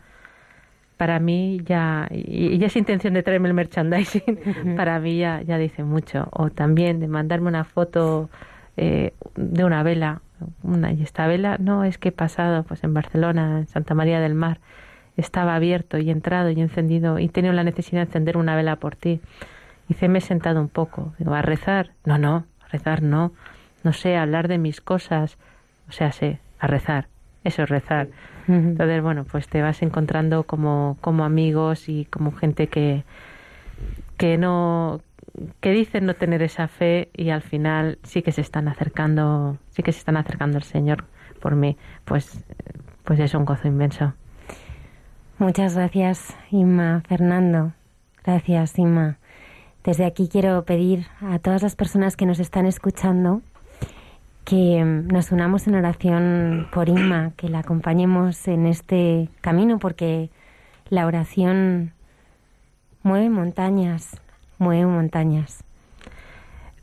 para 1.00 1.18
mí 1.22 1.62
ya, 1.64 2.10
y 2.12 2.58
ya 2.58 2.68
es 2.68 2.76
intención 2.76 3.14
de 3.14 3.24
traerme 3.24 3.48
el 3.48 3.54
merchandising, 3.54 4.76
para 4.76 5.00
mí 5.00 5.18
ya, 5.18 5.42
ya 5.44 5.58
dice 5.58 5.86
mucho. 5.86 6.28
O 6.32 6.50
también 6.50 7.00
de 7.00 7.08
mandarme 7.08 7.48
una 7.48 7.64
foto 7.64 8.30
eh, 8.76 9.14
de 9.38 9.64
una 9.64 9.82
vela. 9.82 10.22
Una, 10.62 10.92
y 10.92 11.02
esta 11.02 11.26
vela, 11.26 11.56
no, 11.58 11.86
es 11.86 11.98
que 11.98 12.10
he 12.10 12.12
pasado 12.12 12.64
pues 12.64 12.84
en 12.84 12.94
Barcelona, 12.94 13.60
en 13.60 13.68
Santa 13.68 13.94
María 13.94 14.20
del 14.20 14.36
Mar, 14.36 14.60
estaba 15.16 15.56
abierto 15.56 15.98
y 16.00 16.10
entrado 16.10 16.50
y 16.50 16.60
encendido 16.60 17.18
y 17.18 17.28
he 17.28 17.30
tenido 17.30 17.54
la 17.54 17.64
necesidad 17.64 18.02
de 18.02 18.08
encender 18.08 18.36
una 18.36 18.58
vela 18.58 18.76
por 18.76 18.98
ti. 18.98 19.22
Y 19.88 19.94
se 19.94 20.10
me 20.10 20.18
he 20.18 20.22
sentado 20.22 20.60
un 20.60 20.68
poco. 20.68 21.14
Digo, 21.18 21.34
¿a 21.34 21.42
rezar? 21.42 21.92
No, 22.04 22.18
no, 22.18 22.44
a 22.60 22.68
rezar 22.74 23.04
no. 23.04 23.32
No 23.86 23.94
sé, 23.94 24.18
hablar 24.18 24.50
de 24.50 24.58
mis 24.58 24.82
cosas. 24.82 25.38
O 25.88 25.94
sea, 25.94 26.12
sé, 26.12 26.42
a 26.60 26.68
rezar. 26.68 27.08
Eso 27.46 27.64
es 27.64 27.70
rezar. 27.70 28.10
Entonces, 28.50 29.04
bueno, 29.04 29.26
pues 29.26 29.48
te 29.48 29.62
vas 29.62 29.82
encontrando 29.84 30.44
como, 30.44 30.98
como 31.02 31.24
amigos 31.24 31.88
y 31.88 32.06
como 32.06 32.32
gente 32.32 32.68
que, 32.68 33.04
que 34.18 34.38
no 34.40 35.02
que 35.60 35.72
dicen 35.72 36.06
no 36.06 36.16
tener 36.16 36.42
esa 36.42 36.68
fe 36.68 37.10
y 37.16 37.30
al 37.30 37.42
final 37.42 38.00
sí 38.04 38.22
que 38.22 38.32
se 38.32 38.42
están 38.42 38.68
acercando, 38.68 39.58
sí 39.70 39.84
que 39.84 39.92
se 39.92 40.00
están 40.00 40.18
acercando 40.18 40.58
al 40.58 40.64
Señor 40.64 41.06
por 41.40 41.56
mí, 41.56 41.78
pues 42.06 42.44
pues 43.04 43.20
es 43.20 43.34
un 43.34 43.46
gozo 43.46 43.68
inmenso. 43.68 44.14
Muchas 45.38 45.76
gracias, 45.76 46.36
Inma 46.52 47.02
Fernando. 47.08 47.74
Gracias, 48.24 48.78
Inma. 48.78 49.18
Desde 49.84 50.06
aquí 50.06 50.28
quiero 50.28 50.66
pedir 50.66 51.08
a 51.22 51.40
todas 51.40 51.64
las 51.64 51.76
personas 51.76 52.18
que 52.18 52.26
nos 52.26 52.40
están 52.40 52.66
escuchando 52.66 53.42
que 54.46 54.84
nos 54.84 55.32
unamos 55.32 55.68
en 55.68 55.76
oración 55.76 56.68
por 56.72 56.90
Inma, 56.90 57.32
que 57.38 57.50
la 57.50 57.60
acompañemos 57.60 58.48
en 58.48 58.66
este 58.66 59.30
camino, 59.42 59.80
porque 59.80 60.30
la 60.90 61.06
oración 61.06 61.94
mueve 63.04 63.30
montañas, 63.30 64.20
mueve 64.58 64.86
montañas. 64.86 65.64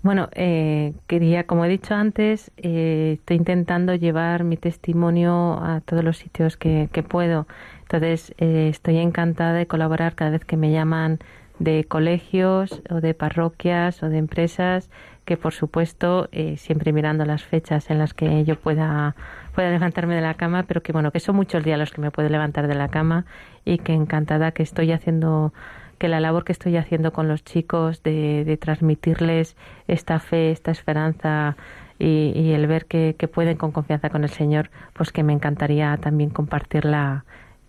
Bueno, 0.07 0.29
eh, 0.35 0.95
quería, 1.09 1.49
como 1.49 1.65
he 1.65 1.69
dicho 1.69 1.93
antes, 1.93 2.53
eh, 2.59 3.15
estoy 3.19 3.39
intentando 3.39 3.93
llevar 3.97 4.45
mi 4.45 4.57
testimonio 4.57 5.59
a 5.61 5.81
todos 5.81 6.05
los 6.05 6.17
sitios 6.19 6.57
que, 6.57 6.89
puedo. 7.09 7.49
Entonces, 7.83 8.33
eh, 8.39 8.69
estoy 8.71 8.99
encantada 8.99 9.53
de 9.53 9.67
colaborar 9.67 10.15
cada 10.15 10.31
vez 10.31 10.45
que 10.45 10.57
me 10.57 10.71
llaman 10.71 11.19
de 11.59 11.85
colegios 11.89 12.83
o 12.89 13.01
de 13.01 13.15
parroquias 13.15 14.01
o 14.05 14.09
de 14.09 14.19
empresas 14.19 14.91
que 15.27 15.37
por 15.37 15.53
supuesto 15.53 16.29
eh, 16.33 16.57
siempre 16.57 16.93
mirando 16.93 17.27
las 17.27 17.43
fechas 17.43 17.91
en 17.91 17.99
las 17.99 18.15
que 18.15 18.45
yo 18.45 18.57
pueda 18.59 19.15
pueda 19.55 19.71
levantarme 19.71 20.15
de 20.15 20.23
la 20.23 20.35
cama 20.35 20.63
pero 20.63 20.83
que 20.83 20.93
bueno 20.93 21.11
que 21.11 21.21
son 21.21 21.37
muchos 21.37 21.63
días 21.63 21.79
los 21.79 21.91
que 21.91 22.01
me 22.01 22.11
puedo 22.11 22.29
levantar 22.31 22.69
de 22.69 22.75
la 22.75 22.89
cama 22.89 23.27
y 23.65 23.79
que 23.79 23.93
encantada 23.93 24.53
que 24.53 24.63
estoy 24.63 24.93
haciendo 24.93 25.53
que 25.99 26.09
la 26.09 26.21
labor 26.21 26.45
que 26.45 26.53
estoy 26.53 26.77
haciendo 26.77 27.13
con 27.13 27.29
los 27.29 27.45
chicos 27.45 28.03
de, 28.03 28.45
de 28.45 28.57
transmitirles 28.57 29.57
esta 29.89 30.21
fe 30.21 30.53
esta 30.53 30.71
esperanza 30.71 31.57
y, 31.99 32.33
y 32.35 32.53
el 32.53 32.67
ver 32.67 32.87
que, 32.87 33.17
que, 33.19 33.27
pueden 33.27 33.57
con 33.57 33.73
confianza 33.73 34.11
con 34.11 34.23
el 34.23 34.31
Señor 34.31 34.71
pues 34.93 35.11
que 35.13 35.23
me 35.23 35.33
encantaría 35.33 35.97
también 35.97 36.31
compartirla 36.31 37.25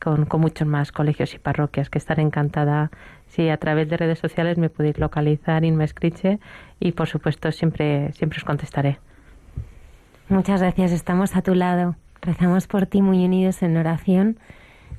con, 0.08 0.26
con 0.26 0.40
muchos 0.40 0.66
más 0.66 0.94
colegios 0.94 1.34
y 1.34 1.38
parroquias 1.38 1.90
que 1.90 1.98
estaré 1.98 2.22
encantada 2.22 2.92
si 3.28 3.50
a 3.50 3.58
través 3.58 3.90
de 3.90 3.98
redes 3.98 4.20
sociales 4.20 4.58
me 4.58 4.70
podéis 4.70 4.98
localizar 5.00 5.66
y 5.66 5.72
me 5.72 5.84
escriche 5.84 6.40
y 6.80 6.94
por 6.94 7.08
supuesto 7.08 7.52
siempre, 7.52 8.14
siempre 8.14 8.38
os 8.38 8.46
contestaré. 8.46 9.00
Muchas 10.30 10.62
gracias, 10.62 10.94
estamos 10.94 11.36
a 11.36 11.42
tu 11.42 11.56
lado. 11.56 11.98
Rezamos 12.22 12.68
por 12.68 12.86
ti 12.86 13.02
muy 13.02 13.26
unidos 13.26 13.62
en 13.64 13.76
oración. 13.76 14.40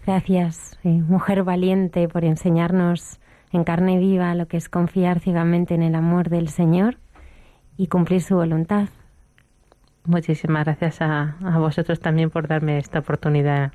Gracias, 0.06 0.78
eh, 0.84 0.90
mujer 0.90 1.42
valiente, 1.42 2.06
por 2.06 2.24
enseñarnos 2.24 3.18
en 3.50 3.64
carne 3.64 3.98
viva 3.98 4.34
lo 4.34 4.46
que 4.46 4.58
es 4.58 4.68
confiar 4.68 5.20
ciegamente 5.20 5.74
en 5.74 5.82
el 5.82 5.94
amor 5.94 6.28
del 6.28 6.48
Señor 6.48 6.98
y 7.78 7.86
cumplir 7.86 8.20
su 8.20 8.34
voluntad. 8.34 8.88
Muchísimas 10.04 10.66
gracias 10.66 11.00
a, 11.00 11.36
a 11.42 11.58
vosotros 11.58 11.98
también 11.98 12.28
por 12.28 12.46
darme 12.46 12.76
esta 12.76 12.98
oportunidad 12.98 13.72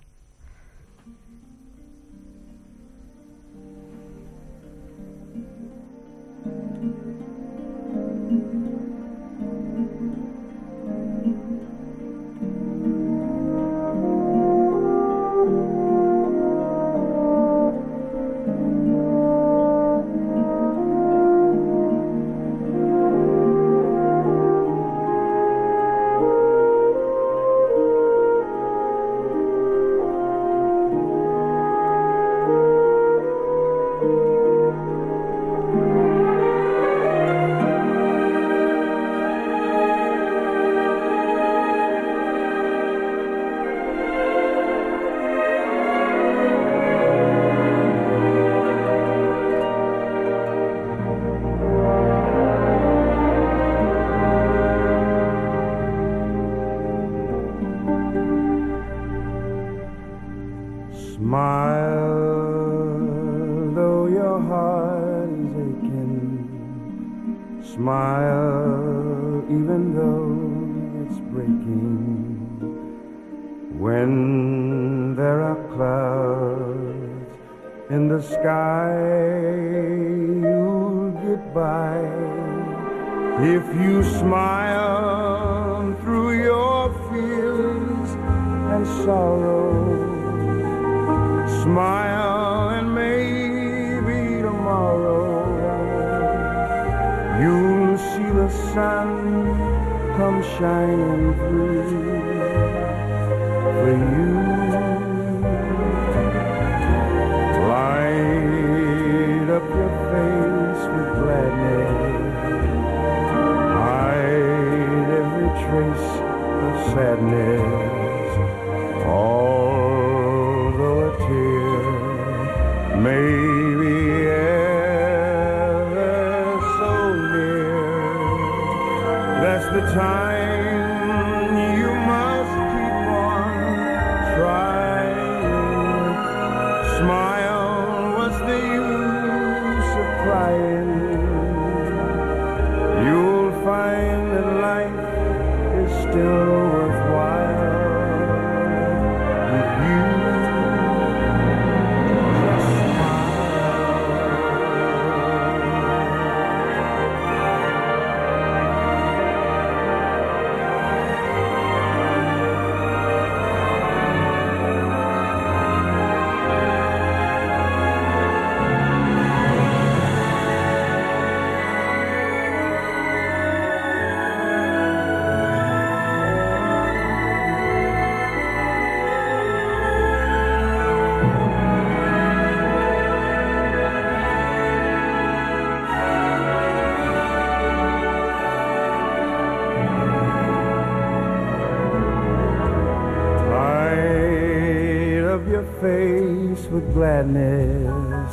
of 195.43 195.49
your 195.49 195.65
face 195.81 196.63
with 196.67 196.93
gladness. 196.93 198.31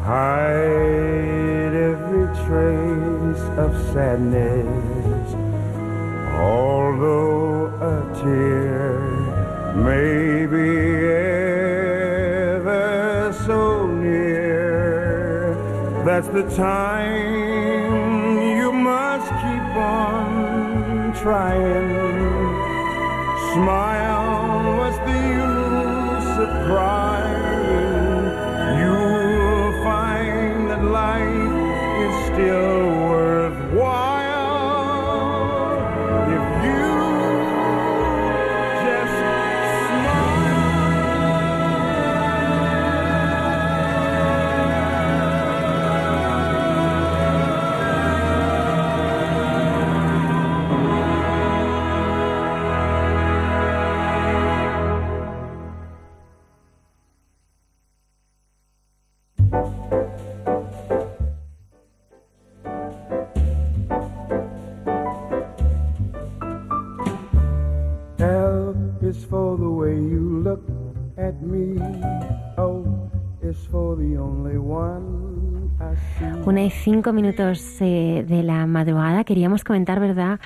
Hide 0.00 1.74
every 1.90 2.26
trace 2.44 3.44
of 3.64 3.70
sadness. 3.92 5.34
Although 6.34 7.66
a 7.92 7.96
tear 8.20 8.98
may 9.76 10.46
be 10.46 10.70
ever 12.56 13.32
so 13.46 13.86
near, 13.86 15.54
that's 16.04 16.28
the 16.28 16.44
time 16.56 18.40
you 18.58 18.72
must 18.72 19.28
keep 19.28 19.76
on 19.76 21.12
trying. 21.22 22.10
Smile, 23.52 24.11
of 26.42 26.50
crying? 26.66 28.24
You'll 28.80 29.72
find 29.84 30.70
that 30.70 30.82
life 30.82 31.54
is 32.04 32.14
still 32.32 32.81
cinco 76.82 77.12
minutos 77.12 77.76
eh, 77.80 78.24
de 78.26 78.42
la 78.42 78.66
madrugada. 78.66 79.22
Queríamos 79.22 79.62
comentar, 79.62 80.00
¿verdad, 80.00 80.40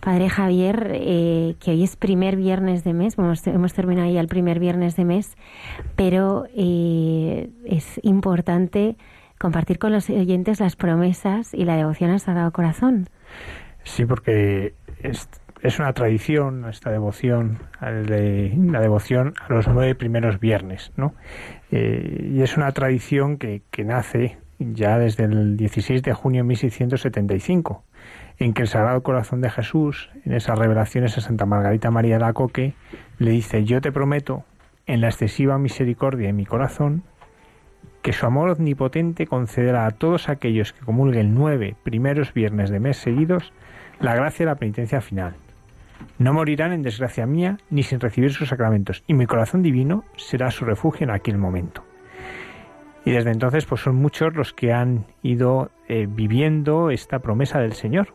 Padre 0.00 0.28
Javier, 0.28 0.90
eh, 0.92 1.54
que 1.58 1.70
hoy 1.70 1.84
es 1.84 1.96
primer 1.96 2.36
viernes 2.36 2.84
de 2.84 2.92
mes? 2.92 3.16
Bueno, 3.16 3.32
hemos 3.46 3.72
terminado 3.72 4.10
ya 4.10 4.20
el 4.20 4.28
primer 4.28 4.58
viernes 4.58 4.96
de 4.96 5.06
mes, 5.06 5.36
pero 5.96 6.44
eh, 6.54 7.48
es 7.64 7.98
importante 8.02 8.96
compartir 9.38 9.78
con 9.78 9.92
los 9.92 10.10
oyentes 10.10 10.60
las 10.60 10.76
promesas 10.76 11.54
y 11.54 11.64
la 11.64 11.76
devoción 11.76 12.10
al 12.10 12.20
Sagrado 12.20 12.52
Corazón. 12.52 13.08
Sí, 13.84 14.04
porque 14.04 14.74
es, 15.02 15.28
una 15.78 15.94
tradición 15.94 16.66
esta 16.68 16.90
devoción, 16.90 17.58
la 17.80 18.80
devoción 18.80 19.32
a 19.40 19.50
los 19.50 19.66
nueve 19.66 19.94
primeros 19.94 20.40
viernes, 20.40 20.92
¿no? 20.98 21.14
Y 21.70 22.42
es 22.42 22.58
una 22.58 22.70
tradición 22.72 23.38
que, 23.38 23.62
que 23.70 23.84
nace 23.84 24.36
ya 24.60 24.98
desde 24.98 25.24
el 25.24 25.56
16 25.56 26.02
de 26.02 26.12
junio 26.12 26.42
de 26.42 26.48
1675, 26.48 27.82
en 28.38 28.52
que 28.52 28.62
el 28.62 28.68
Sagrado 28.68 29.02
Corazón 29.02 29.40
de 29.40 29.50
Jesús, 29.50 30.10
en 30.24 30.34
esas 30.34 30.58
revelaciones 30.58 31.16
a 31.16 31.22
Santa 31.22 31.46
Margarita 31.46 31.90
María 31.90 32.18
de 32.18 32.24
Acoque, 32.24 32.74
le 33.18 33.30
dice, 33.30 33.64
yo 33.64 33.80
te 33.80 33.90
prometo, 33.90 34.44
en 34.86 35.00
la 35.00 35.08
excesiva 35.08 35.58
misericordia 35.58 36.26
de 36.26 36.32
mi 36.32 36.46
corazón, 36.46 37.02
que 38.02 38.12
su 38.12 38.26
amor 38.26 38.50
omnipotente 38.50 39.26
concederá 39.26 39.86
a 39.86 39.90
todos 39.90 40.28
aquellos 40.28 40.72
que 40.72 40.84
comulguen 40.84 41.34
nueve 41.34 41.76
primeros 41.82 42.32
viernes 42.32 42.70
de 42.70 42.80
mes 42.80 42.96
seguidos 42.96 43.52
la 44.00 44.14
gracia 44.14 44.44
de 44.44 44.52
la 44.52 44.56
penitencia 44.56 45.00
final. 45.00 45.34
No 46.18 46.32
morirán 46.32 46.72
en 46.72 46.82
desgracia 46.82 47.26
mía 47.26 47.58
ni 47.68 47.82
sin 47.82 48.00
recibir 48.00 48.32
sus 48.32 48.48
sacramentos, 48.48 49.04
y 49.06 49.14
mi 49.14 49.26
corazón 49.26 49.62
divino 49.62 50.04
será 50.16 50.50
su 50.50 50.64
refugio 50.64 51.04
en 51.04 51.10
aquel 51.10 51.36
momento. 51.36 51.84
Y 53.04 53.12
desde 53.12 53.30
entonces, 53.30 53.64
pues 53.66 53.80
son 53.80 53.96
muchos 53.96 54.34
los 54.34 54.52
que 54.52 54.72
han 54.72 55.06
ido 55.22 55.70
eh, 55.88 56.06
viviendo 56.08 56.90
esta 56.90 57.20
promesa 57.20 57.58
del 57.60 57.72
Señor. 57.72 58.14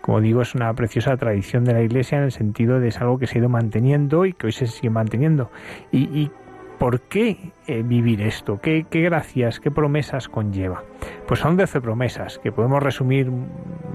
Como 0.00 0.20
digo, 0.20 0.42
es 0.42 0.54
una 0.54 0.72
preciosa 0.74 1.16
tradición 1.16 1.64
de 1.64 1.74
la 1.74 1.82
Iglesia 1.82 2.18
en 2.18 2.24
el 2.24 2.32
sentido 2.32 2.80
de 2.80 2.88
es 2.88 3.00
algo 3.00 3.18
que 3.18 3.26
se 3.26 3.36
ha 3.36 3.40
ido 3.40 3.48
manteniendo 3.48 4.24
y 4.24 4.32
que 4.32 4.46
hoy 4.46 4.52
se 4.52 4.66
sigue 4.66 4.90
manteniendo. 4.90 5.50
Y, 5.92 6.04
y 6.18 6.30
¿por 6.78 7.00
qué 7.02 7.52
eh, 7.66 7.82
vivir 7.84 8.22
esto? 8.22 8.60
¿Qué, 8.60 8.86
¿Qué 8.88 9.02
gracias, 9.02 9.60
qué 9.60 9.70
promesas 9.70 10.28
conlleva? 10.28 10.82
Pues 11.26 11.40
son 11.40 11.56
doce 11.56 11.80
promesas 11.80 12.38
que 12.38 12.52
podemos 12.52 12.82
resumir 12.82 13.30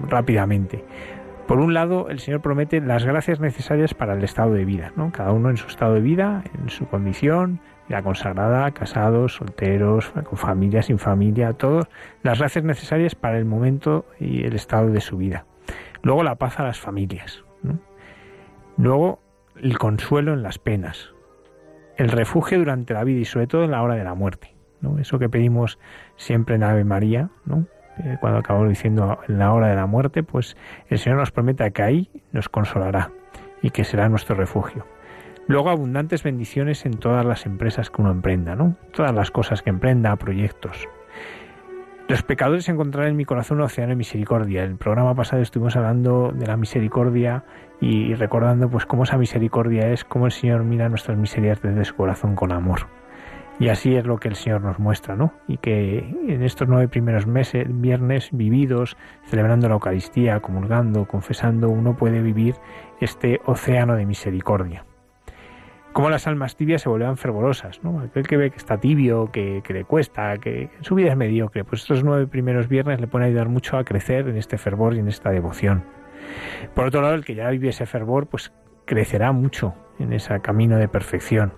rápidamente. 0.07 0.84
Por 1.47 1.59
un 1.59 1.74
lado, 1.74 2.09
el 2.09 2.19
Señor 2.19 2.41
promete 2.41 2.80
las 2.80 3.03
gracias 3.03 3.39
necesarias 3.39 3.93
para 3.93 4.13
el 4.13 4.24
estado 4.24 4.53
de 4.53 4.63
vida, 4.63 4.93
¿no? 4.95 5.11
Cada 5.11 5.34
uno 5.34 5.49
en 5.49 5.57
su 5.57 5.67
estado 5.67 5.95
de 5.95 6.01
vida, 6.01 6.43
en 6.57 6.69
su 6.69 6.88
condición, 6.88 7.59
la 7.89 8.01
consagrada, 8.01 8.71
casados, 8.71 9.36
solteros, 9.36 10.11
con 10.23 10.38
familia, 10.38 10.81
sin 10.81 10.99
familia, 10.99 11.53
todos, 11.53 11.88
las 12.21 12.39
gracias 12.39 12.63
necesarias 12.63 13.15
para 13.15 13.38
el 13.38 13.45
momento 13.45 14.05
y 14.19 14.43
el 14.45 14.53
estado 14.53 14.89
de 14.89 15.01
su 15.01 15.17
vida. 15.17 15.45
Luego 16.01 16.23
la 16.23 16.36
paz 16.36 16.59
a 16.59 16.63
las 16.63 16.79
familias. 16.79 17.43
Luego 18.77 19.19
el 19.61 19.77
consuelo 19.77 20.34
en 20.34 20.43
las 20.43 20.59
penas. 20.59 21.11
El 21.97 22.09
refugio 22.09 22.57
durante 22.57 22.93
la 22.93 23.03
vida 23.03 23.19
y 23.19 23.25
sobre 23.25 23.47
todo 23.47 23.63
en 23.63 23.71
la 23.71 23.84
hora 23.84 23.95
de 23.95 24.03
la 24.03 24.15
muerte. 24.15 24.55
¿no? 24.81 24.97
Eso 24.99 25.19
que 25.19 25.29
pedimos 25.29 25.79
siempre 26.17 26.55
en 26.55 26.63
Ave 26.63 26.84
María, 26.84 27.29
¿no? 27.45 27.65
Eh, 27.99 28.17
cuando 28.19 28.39
acabamos 28.39 28.69
diciendo 28.69 29.19
en 29.27 29.38
la 29.38 29.53
hora 29.53 29.67
de 29.67 29.75
la 29.75 29.86
muerte, 29.86 30.23
pues 30.23 30.57
el 30.89 30.97
Señor 30.97 31.19
nos 31.19 31.31
promete 31.31 31.71
que 31.71 31.84
ahí 31.84 32.09
nos 32.31 32.49
consolará 32.49 33.11
y 33.61 33.69
que 33.69 33.84
será 33.84 34.09
nuestro 34.09 34.36
refugio. 34.36 34.86
Luego 35.48 35.70
abundantes 35.70 36.24
bendiciones 36.24 36.86
en 36.86 36.94
todas 36.94 37.26
las 37.26 37.46
empresas 37.46 37.89
que 37.89 38.02
uno 38.02 38.12
emprenda, 38.12 38.56
¿no? 38.56 38.78
Todas 38.94 39.14
las 39.14 39.30
cosas 39.30 39.62
que 39.62 39.70
emprenda, 39.70 40.16
proyectos. 40.16 40.88
Los 42.08 42.24
pecadores 42.24 42.70
encontrarán 42.70 43.12
en 43.12 43.18
mi 43.18 43.26
corazón 43.26 43.58
un 43.58 43.64
océano 43.64 43.91
de 43.91 43.96
misericordia. 43.96 44.64
En 44.64 44.72
el 44.72 44.78
programa 44.78 45.16
pasado 45.16 45.41
estuvimos 45.41 45.76
hablando 45.76 46.32
de 46.34 46.46
la 46.46 46.58
misericordia 46.58 47.44
y 47.82 48.14
recordando 48.14 48.70
pues 48.70 48.86
cómo 48.86 49.04
esa 49.04 49.18
misericordia 49.18 49.89
es, 49.89 50.06
cómo 50.06 50.26
el 50.26 50.32
Señor 50.32 50.64
mira 50.64 50.88
nuestras 50.89 51.18
miserias 51.18 51.62
desde 51.62 51.86
su 51.86 51.96
corazón 51.96 52.36
con 52.36 52.52
amor. 52.52 52.88
Y 53.60 53.70
así 53.70 53.96
es 53.96 54.06
lo 54.06 54.18
que 54.18 54.30
el 54.30 54.36
Señor 54.36 54.62
nos 54.62 54.80
muestra, 54.80 55.16
¿no? 55.16 55.34
Y 55.48 55.58
que 55.58 56.00
en 56.00 56.44
estos 56.44 56.68
nueve 56.68 56.88
primeros 56.88 57.28
meses, 57.28 57.68
viernes 57.70 58.30
vividos, 58.32 58.98
celebrando 59.26 59.68
la 59.68 59.76
Eucaristía, 59.76 60.39
comulgando, 60.39 61.06
confesando, 61.06 61.70
uno 61.70 61.96
puede 61.96 62.22
vivir 62.22 62.56
este 63.00 63.41
océano 63.46 63.96
de 63.96 64.06
misericordia. 64.06 64.86
Como 65.94 66.10
las 66.10 66.26
almas 66.26 66.56
tibias 66.56 66.82
se 66.82 66.89
vuelvan 66.89 67.18
fervorosas, 67.18 67.84
¿no? 67.84 68.00
Aquel 68.00 68.28
que 68.28 68.36
ve 68.36 68.50
que 68.50 68.58
está 68.58 68.80
tibio, 68.80 69.32
que, 69.32 69.62
que 69.64 69.74
le 69.74 69.86
cuesta, 69.86 70.38
que 70.39 70.72
su 70.82 70.96
vida 70.96 71.12
es 71.12 71.18
mediocre, 71.18 71.64
pues 71.64 71.82
estos 71.82 72.04
nueve 72.04 72.26
primeros 72.26 72.68
viernes 72.68 73.00
le 73.00 73.08
pueden 73.08 73.28
ayudar 73.28 73.48
mucho 73.48 73.78
a 73.78 73.84
crecer 73.84 74.28
en 74.28 74.36
este 74.36 74.58
fervor 74.58 74.96
y 74.96 75.00
en 75.00 75.08
esta 75.08 75.30
devoción. 75.30 75.84
Por 76.74 76.88
otro 76.88 77.02
lado, 77.02 77.14
el 77.14 77.24
que 77.24 77.36
ya 77.36 77.50
vive 77.52 77.70
ese 77.70 77.86
fervor, 77.86 78.26
pues 78.26 78.52
crecerá 78.86 79.32
mucho 79.32 79.76
en 80.00 80.14
ese 80.14 80.39
camino 80.41 80.78
de 80.78 80.88
perfección. 80.88 81.54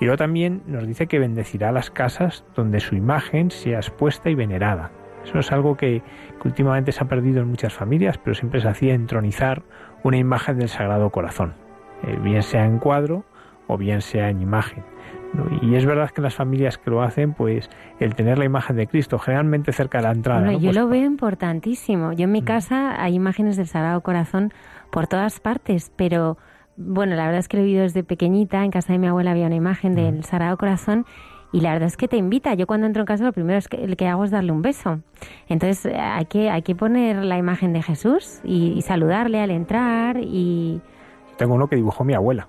Y 0.00 0.04
luego 0.04 0.18
también 0.18 0.62
nos 0.66 0.86
dice 0.86 1.06
que 1.06 1.18
bendecirá 1.18 1.72
las 1.72 1.90
casas 1.90 2.44
donde 2.54 2.80
su 2.80 2.94
imagen 2.94 3.50
sea 3.50 3.78
expuesta 3.78 4.30
y 4.30 4.34
venerada. 4.34 4.90
Eso 5.24 5.38
es 5.40 5.50
algo 5.50 5.76
que, 5.76 6.02
últimamente 6.44 6.92
se 6.92 7.02
ha 7.02 7.08
perdido 7.08 7.40
en 7.40 7.48
muchas 7.48 7.74
familias, 7.74 8.18
pero 8.18 8.34
siempre 8.34 8.60
se 8.60 8.68
hacía 8.68 8.94
entronizar 8.94 9.62
una 10.04 10.18
imagen 10.18 10.58
del 10.58 10.68
Sagrado 10.68 11.10
Corazón, 11.10 11.54
eh, 12.04 12.16
bien 12.22 12.44
sea 12.44 12.64
en 12.64 12.78
cuadro 12.78 13.24
o 13.66 13.76
bien 13.76 14.00
sea 14.00 14.30
en 14.30 14.40
imagen. 14.40 14.84
Y 15.60 15.74
es 15.74 15.84
verdad 15.84 16.10
que 16.10 16.22
las 16.22 16.34
familias 16.34 16.78
que 16.78 16.90
lo 16.90 17.02
hacen, 17.02 17.34
pues 17.34 17.68
el 18.00 18.14
tener 18.14 18.38
la 18.38 18.44
imagen 18.44 18.76
de 18.76 18.86
Cristo 18.86 19.18
generalmente 19.18 19.72
cerca 19.72 19.98
de 19.98 20.04
la 20.04 20.12
entrada. 20.12 20.52
yo 20.52 20.60
pues 20.60 20.76
lo 20.76 20.88
veo 20.88 21.04
importantísimo. 21.04 22.12
Yo 22.12 22.24
en 22.24 22.32
mi 22.32 22.42
mm. 22.42 22.44
casa 22.44 23.02
hay 23.02 23.14
imágenes 23.14 23.56
del 23.56 23.66
Sagrado 23.66 24.00
Corazón 24.00 24.52
por 24.90 25.06
todas 25.06 25.40
partes, 25.40 25.92
pero 25.96 26.38
bueno, 26.76 27.16
la 27.16 27.24
verdad 27.24 27.40
es 27.40 27.48
que 27.48 27.56
lo 27.56 27.62
he 27.62 27.66
vivido 27.66 27.82
desde 27.82 28.02
pequeñita. 28.02 28.64
En 28.64 28.70
casa 28.70 28.92
de 28.92 28.98
mi 28.98 29.08
abuela 29.08 29.32
había 29.32 29.46
una 29.46 29.56
imagen 29.56 29.94
del 29.94 30.24
Sagrado 30.24 30.56
Corazón 30.56 31.04
y 31.52 31.60
la 31.60 31.72
verdad 31.72 31.86
es 31.88 31.96
que 31.96 32.08
te 32.08 32.16
invita. 32.16 32.54
Yo 32.54 32.66
cuando 32.66 32.86
entro 32.86 33.02
en 33.02 33.06
casa 33.06 33.24
lo 33.24 33.32
primero 33.32 33.58
es 33.58 33.68
que, 33.68 33.82
el 33.82 33.96
que 33.96 34.06
hago 34.08 34.24
es 34.24 34.30
darle 34.30 34.52
un 34.52 34.62
beso. 34.62 35.00
Entonces 35.48 35.92
hay 35.94 36.26
que, 36.26 36.50
hay 36.50 36.62
que 36.62 36.74
poner 36.74 37.24
la 37.24 37.38
imagen 37.38 37.72
de 37.72 37.82
Jesús 37.82 38.40
y, 38.44 38.82
saludarle 38.82 39.40
al 39.40 39.50
entrar 39.50 40.18
y... 40.20 40.80
Tengo 41.38 41.54
uno 41.54 41.66
que 41.68 41.76
dibujó 41.76 42.04
mi 42.04 42.14
abuela, 42.14 42.48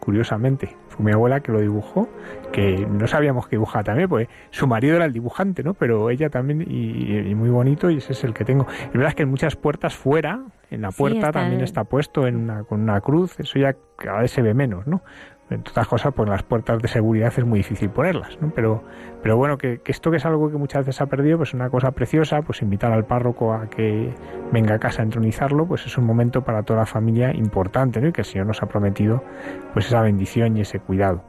curiosamente. 0.00 0.76
Fue 0.88 1.04
mi 1.04 1.12
abuela 1.12 1.40
que 1.40 1.52
lo 1.52 1.60
dibujó, 1.60 2.08
que 2.52 2.86
no 2.86 3.06
sabíamos 3.06 3.48
que 3.48 3.56
dibujaba 3.56 3.84
también, 3.84 4.08
pues 4.08 4.28
su 4.50 4.66
marido 4.66 4.96
era 4.96 5.04
el 5.04 5.12
dibujante, 5.12 5.62
¿no? 5.62 5.74
Pero 5.74 6.10
ella 6.10 6.30
también, 6.30 6.62
y, 6.62 7.34
muy 7.34 7.50
bonito, 7.50 7.90
y 7.90 7.98
ese 7.98 8.12
es 8.12 8.24
el 8.24 8.32
que 8.32 8.44
tengo. 8.44 8.66
Es 8.68 8.92
verdad 8.92 9.12
que 9.12 9.24
en 9.24 9.30
muchas 9.30 9.56
puertas 9.56 9.94
fuera, 9.94 10.42
en 10.70 10.82
la 10.82 10.90
puerta 10.90 11.32
también 11.32 11.60
está 11.60 11.84
puesto 11.84 12.26
en 12.26 12.36
una, 12.36 12.64
con 12.64 12.80
una 12.80 13.00
cruz, 13.00 13.38
eso 13.38 13.58
ya 13.58 13.76
cada 13.96 14.20
vez 14.20 14.30
se 14.30 14.42
ve 14.42 14.54
menos, 14.54 14.86
¿no? 14.86 15.02
Entre 15.48 15.70
otras 15.70 15.86
cosas, 15.86 16.12
pues 16.14 16.28
las 16.28 16.42
puertas 16.42 16.82
de 16.82 16.88
seguridad 16.88 17.32
es 17.36 17.44
muy 17.44 17.60
difícil 17.60 17.88
ponerlas, 17.90 18.36
¿no? 18.40 18.50
Pero, 18.54 18.82
pero 19.22 19.36
bueno, 19.36 19.58
que, 19.58 19.80
esto 19.86 20.10
que 20.10 20.16
es 20.16 20.26
algo 20.26 20.50
que 20.50 20.56
muchas 20.56 20.80
veces 20.80 20.96
se 20.96 21.04
ha 21.04 21.06
perdido, 21.06 21.38
pues 21.38 21.50
es 21.50 21.54
una 21.54 21.70
cosa 21.70 21.92
preciosa, 21.92 22.42
pues 22.42 22.62
invitar 22.62 22.92
al 22.92 23.04
párroco 23.04 23.52
a 23.52 23.68
que 23.70 24.12
venga 24.52 24.74
a 24.74 24.78
casa 24.80 25.02
a 25.02 25.04
entronizarlo, 25.04 25.66
pues 25.66 25.86
es 25.86 25.96
un 25.98 26.04
momento 26.04 26.42
para 26.42 26.64
toda 26.64 26.80
la 26.80 26.86
familia 26.86 27.32
importante, 27.32 28.00
¿no? 28.00 28.08
Y 28.08 28.12
que 28.12 28.22
el 28.22 28.26
Señor 28.26 28.46
nos 28.46 28.62
ha 28.62 28.66
prometido, 28.66 29.22
pues 29.72 29.86
esa 29.86 30.02
bendición 30.02 30.56
y 30.56 30.62
ese 30.62 30.80
cuidado. 30.80 31.22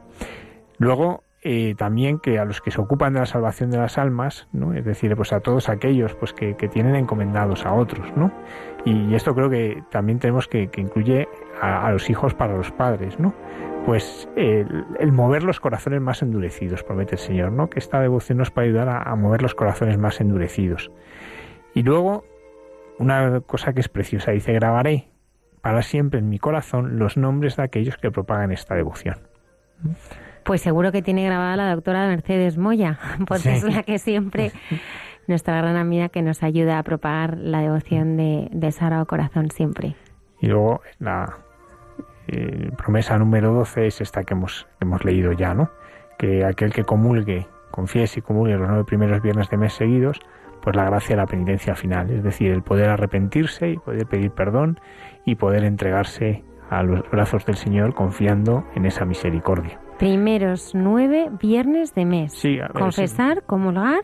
Luego, 0.78 1.22
eh, 1.42 1.76
también 1.76 2.18
que 2.18 2.40
a 2.40 2.44
los 2.44 2.60
que 2.60 2.72
se 2.72 2.80
ocupan 2.80 3.12
de 3.12 3.20
la 3.20 3.26
salvación 3.26 3.70
de 3.70 3.78
las 3.78 3.96
almas, 3.96 4.48
¿no? 4.52 4.74
es 4.74 4.84
decir, 4.84 5.14
pues 5.14 5.32
a 5.32 5.38
todos 5.38 5.68
aquellos 5.68 6.14
pues 6.14 6.32
que, 6.32 6.54
tienen 6.54 6.96
encomendados 6.96 7.64
a 7.64 7.72
otros, 7.72 8.12
¿no? 8.16 8.32
Y, 8.84 9.14
esto 9.14 9.34
creo 9.36 9.48
que 9.48 9.82
también 9.90 10.18
tenemos 10.18 10.48
que, 10.48 10.68
que 10.68 10.80
incluye 10.80 11.28
a, 11.60 11.90
los 11.92 12.10
hijos 12.10 12.34
para 12.34 12.56
los 12.56 12.72
padres, 12.72 13.18
¿no? 13.20 13.34
Pues 13.88 14.28
el, 14.36 15.12
mover 15.12 15.44
los 15.44 15.60
corazones 15.60 16.02
más 16.02 16.20
endurecidos, 16.20 16.84
promete 16.84 17.14
el 17.14 17.18
Señor, 17.18 17.52
¿no? 17.52 17.70
Que 17.70 17.78
esta 17.78 17.98
devoción 18.02 18.36
nos 18.36 18.50
puede 18.50 18.66
ayudar 18.68 18.90
a, 18.90 18.98
a 19.00 19.16
mover 19.16 19.40
los 19.40 19.54
corazones 19.54 19.96
más 19.96 20.20
endurecidos. 20.20 20.90
Y 21.72 21.84
luego, 21.84 22.26
una 22.98 23.40
cosa 23.40 23.72
que 23.72 23.80
es 23.80 23.88
preciosa, 23.88 24.32
dice, 24.32 24.52
grabaré 24.52 25.08
para 25.62 25.80
siempre 25.80 26.20
en 26.20 26.28
mi 26.28 26.38
corazón 26.38 26.98
los 26.98 27.16
nombres 27.16 27.56
de 27.56 27.62
aquellos 27.62 27.96
que 27.96 28.10
propagan 28.10 28.52
esta 28.52 28.74
devoción. 28.74 29.20
Pues 30.44 30.60
seguro 30.60 30.92
que 30.92 31.00
tiene 31.00 31.24
grabada 31.24 31.56
la 31.56 31.74
doctora 31.74 32.08
Mercedes 32.08 32.58
Moya, 32.58 32.98
porque 33.26 33.54
es 33.54 33.64
la 33.64 33.84
que 33.84 33.98
siempre, 33.98 34.52
nuestra 35.28 35.56
gran 35.56 35.76
amiga 35.76 36.10
que 36.10 36.20
nos 36.20 36.42
ayuda 36.42 36.78
a 36.78 36.82
propagar 36.82 37.38
la 37.38 37.62
devoción 37.62 38.18
de, 38.18 38.48
de 38.52 38.70
Sagrado 38.70 39.06
Corazón 39.06 39.50
siempre. 39.50 39.96
Y 40.42 40.48
luego 40.48 40.82
la 40.98 41.38
eh, 42.28 42.70
promesa 42.76 43.18
número 43.18 43.52
12 43.52 43.86
es 43.86 44.00
esta 44.00 44.22
que 44.22 44.34
hemos, 44.34 44.66
hemos 44.80 45.04
leído 45.04 45.32
ya, 45.32 45.54
¿no? 45.54 45.70
Que 46.18 46.44
aquel 46.44 46.72
que 46.72 46.84
comulgue, 46.84 47.46
confiese 47.70 48.20
y 48.20 48.22
comulgue 48.22 48.56
los 48.56 48.68
nueve 48.68 48.84
primeros 48.84 49.22
viernes 49.22 49.48
de 49.50 49.56
mes 49.56 49.72
seguidos, 49.72 50.20
pues 50.62 50.76
la 50.76 50.84
gracia 50.84 51.16
de 51.16 51.22
la 51.22 51.26
penitencia 51.26 51.74
final, 51.74 52.10
es 52.10 52.22
decir, 52.22 52.50
el 52.50 52.62
poder 52.62 52.90
arrepentirse 52.90 53.70
y 53.70 53.76
poder 53.78 54.06
pedir 54.06 54.30
perdón 54.30 54.78
y 55.24 55.36
poder 55.36 55.64
entregarse 55.64 56.44
a 56.70 56.82
los 56.82 57.08
brazos 57.10 57.46
del 57.46 57.56
Señor 57.56 57.94
confiando 57.94 58.64
en 58.74 58.84
esa 58.84 59.04
misericordia. 59.04 59.80
Primeros 59.98 60.74
nueve 60.74 61.30
viernes 61.40 61.94
de 61.94 62.04
mes. 62.04 62.32
Sí, 62.32 62.58
Confesar, 62.74 63.42
comulgar. 63.44 64.00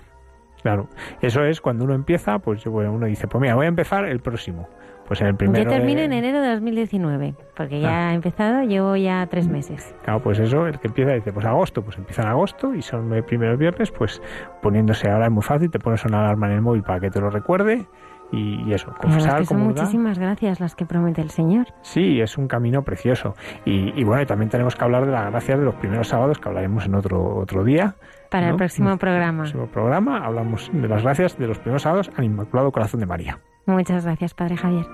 Claro, 0.63 0.89
eso 1.21 1.45
es 1.45 1.61
cuando 1.61 1.85
uno 1.85 1.95
empieza, 1.95 2.39
pues 2.39 2.65
uno 2.65 3.07
dice, 3.07 3.29
pues 3.29 3.43
mira, 3.43 3.55
voy 3.55 3.67
a 3.67 3.69
empezar 3.69 4.07
el 4.07 4.21
próximo. 4.21 4.67
Pues 5.07 5.21
en 5.21 5.29
el 5.29 5.37
primero. 5.37 5.65
Yo 5.65 5.71
termino 5.71 6.01
en 6.01 6.13
enero 6.13 6.41
de 6.41 6.55
2019, 6.55 7.35
porque 7.57 7.81
ya 7.81 8.09
ah. 8.09 8.13
he 8.13 8.15
empezado, 8.15 8.63
llevo 8.63 8.97
ya 8.97 9.27
tres 9.27 9.49
meses. 9.49 9.95
Claro, 10.03 10.23
pues 10.23 10.39
eso, 10.39 10.67
el 10.67 10.79
que 10.79 10.89
empieza 10.89 11.13
dice, 11.13 11.33
pues 11.33 11.45
agosto, 11.45 11.83
pues 11.83 11.99
empieza 11.99 12.23
en 12.23 12.29
agosto 12.29 12.75
y 12.75 12.83
son 12.83 13.09
nueve 13.09 13.23
primeros 13.23 13.59
viernes, 13.59 13.91
pues 13.91 14.23
poniéndose 14.63 15.11
ahora 15.11 15.27
es 15.27 15.33
muy 15.33 15.43
fácil, 15.43 15.71
te 15.71 15.79
pones 15.79 16.05
una 16.05 16.21
alarma 16.21 16.47
en 16.47 16.55
el 16.55 16.63
móvil 16.63 16.83
para 16.83 17.01
que 17.01 17.11
te 17.11 17.21
lo 17.21 17.31
recuerde 17.31 17.87
y, 18.33 18.73
eso, 18.73 18.93
confesar, 19.01 19.45
son 19.47 19.61
muchísimas 19.61 20.19
gracias 20.19 20.61
las 20.61 20.75
que 20.75 20.87
promete 20.87 21.21
el 21.21 21.31
Señor. 21.31 21.67
Sí, 21.83 22.21
es 22.21 22.37
un 22.37 22.49
camino 22.49 22.83
precioso. 22.83 23.35
Y, 23.65 24.03
bueno, 24.05 24.27
también 24.27 24.51
tenemos 24.51 24.75
que 24.75 24.85
hablar 24.85 25.07
de 25.07 25.13
las 25.13 25.31
gracias 25.31 25.59
de 25.59 25.65
los 25.65 25.75
primeros 25.77 26.09
sábados, 26.09 26.39
que 26.39 26.49
hablaremos 26.49 26.85
en 26.87 26.95
otro, 26.95 27.37
otro 27.37 27.65
día. 27.65 27.95
Para 28.31 28.51
el 28.51 28.57
próximo 28.57 28.97
programa. 28.97 29.45
el 29.45 29.51
próximo 29.53 29.67
programa 29.67 30.25
hablamos 30.25 30.71
de 30.73 30.89
las 30.89 31.03
gracias 31.03 31.39
de 31.39 31.47
los 31.47 31.59
primeros 31.59 31.83
sábados 31.83 32.11
al 32.17 32.25
Inmaculado 32.25 32.73
Corazón 32.73 33.01
de 33.01 33.07
María. 33.07 33.39
Muchas 33.67 34.05
gracias, 34.05 34.35
Padre 34.35 34.57
Javier. 34.57 34.87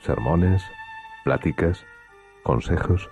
Sermones, 0.00 0.62
pláticas, 1.24 1.84
consejos. 2.44 3.10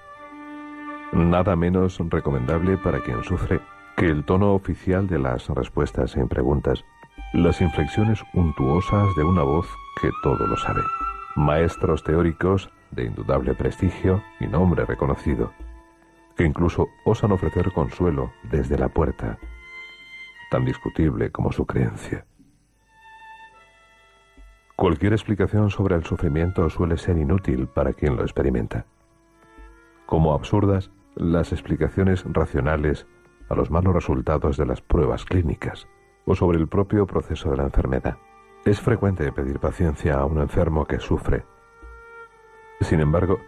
Nada 1.12 1.56
menos 1.56 1.98
recomendable 1.98 2.78
para 2.78 3.00
quien 3.00 3.24
sufre 3.24 3.60
que 3.96 4.06
el 4.06 4.24
tono 4.24 4.54
oficial 4.54 5.08
de 5.08 5.18
las 5.18 5.48
respuestas 5.48 6.16
en 6.16 6.28
preguntas, 6.28 6.84
las 7.32 7.60
inflexiones 7.60 8.22
untuosas 8.34 9.08
de 9.16 9.24
una 9.24 9.42
voz 9.42 9.66
que 10.00 10.10
todo 10.22 10.46
lo 10.46 10.56
sabe. 10.56 10.82
Maestros 11.34 12.04
teóricos 12.04 12.70
de 12.92 13.06
indudable 13.06 13.54
prestigio 13.54 14.22
y 14.38 14.46
nombre 14.46 14.84
reconocido, 14.84 15.52
que 16.36 16.44
incluso 16.44 16.86
osan 17.04 17.32
ofrecer 17.32 17.72
consuelo 17.72 18.30
desde 18.44 18.78
la 18.78 18.88
puerta, 18.88 19.38
tan 20.52 20.64
discutible 20.64 21.32
como 21.32 21.50
su 21.50 21.66
creencia. 21.66 22.24
Cualquier 24.86 25.14
explicación 25.14 25.68
sobre 25.68 25.96
el 25.96 26.04
sufrimiento 26.04 26.70
suele 26.70 26.96
ser 26.96 27.18
inútil 27.18 27.66
para 27.66 27.92
quien 27.92 28.14
lo 28.14 28.22
experimenta. 28.22 28.86
Como 30.06 30.32
absurdas, 30.32 30.92
las 31.16 31.50
explicaciones 31.50 32.22
racionales 32.24 33.08
a 33.48 33.56
los 33.56 33.72
malos 33.72 33.92
resultados 33.92 34.56
de 34.56 34.64
las 34.64 34.82
pruebas 34.82 35.24
clínicas 35.24 35.88
o 36.24 36.36
sobre 36.36 36.58
el 36.58 36.68
propio 36.68 37.04
proceso 37.04 37.50
de 37.50 37.56
la 37.56 37.64
enfermedad. 37.64 38.16
Es 38.64 38.80
frecuente 38.80 39.32
pedir 39.32 39.58
paciencia 39.58 40.20
a 40.20 40.24
un 40.24 40.38
enfermo 40.38 40.84
que 40.84 41.00
sufre. 41.00 41.44
Sin 42.80 43.00
embargo, 43.00 43.40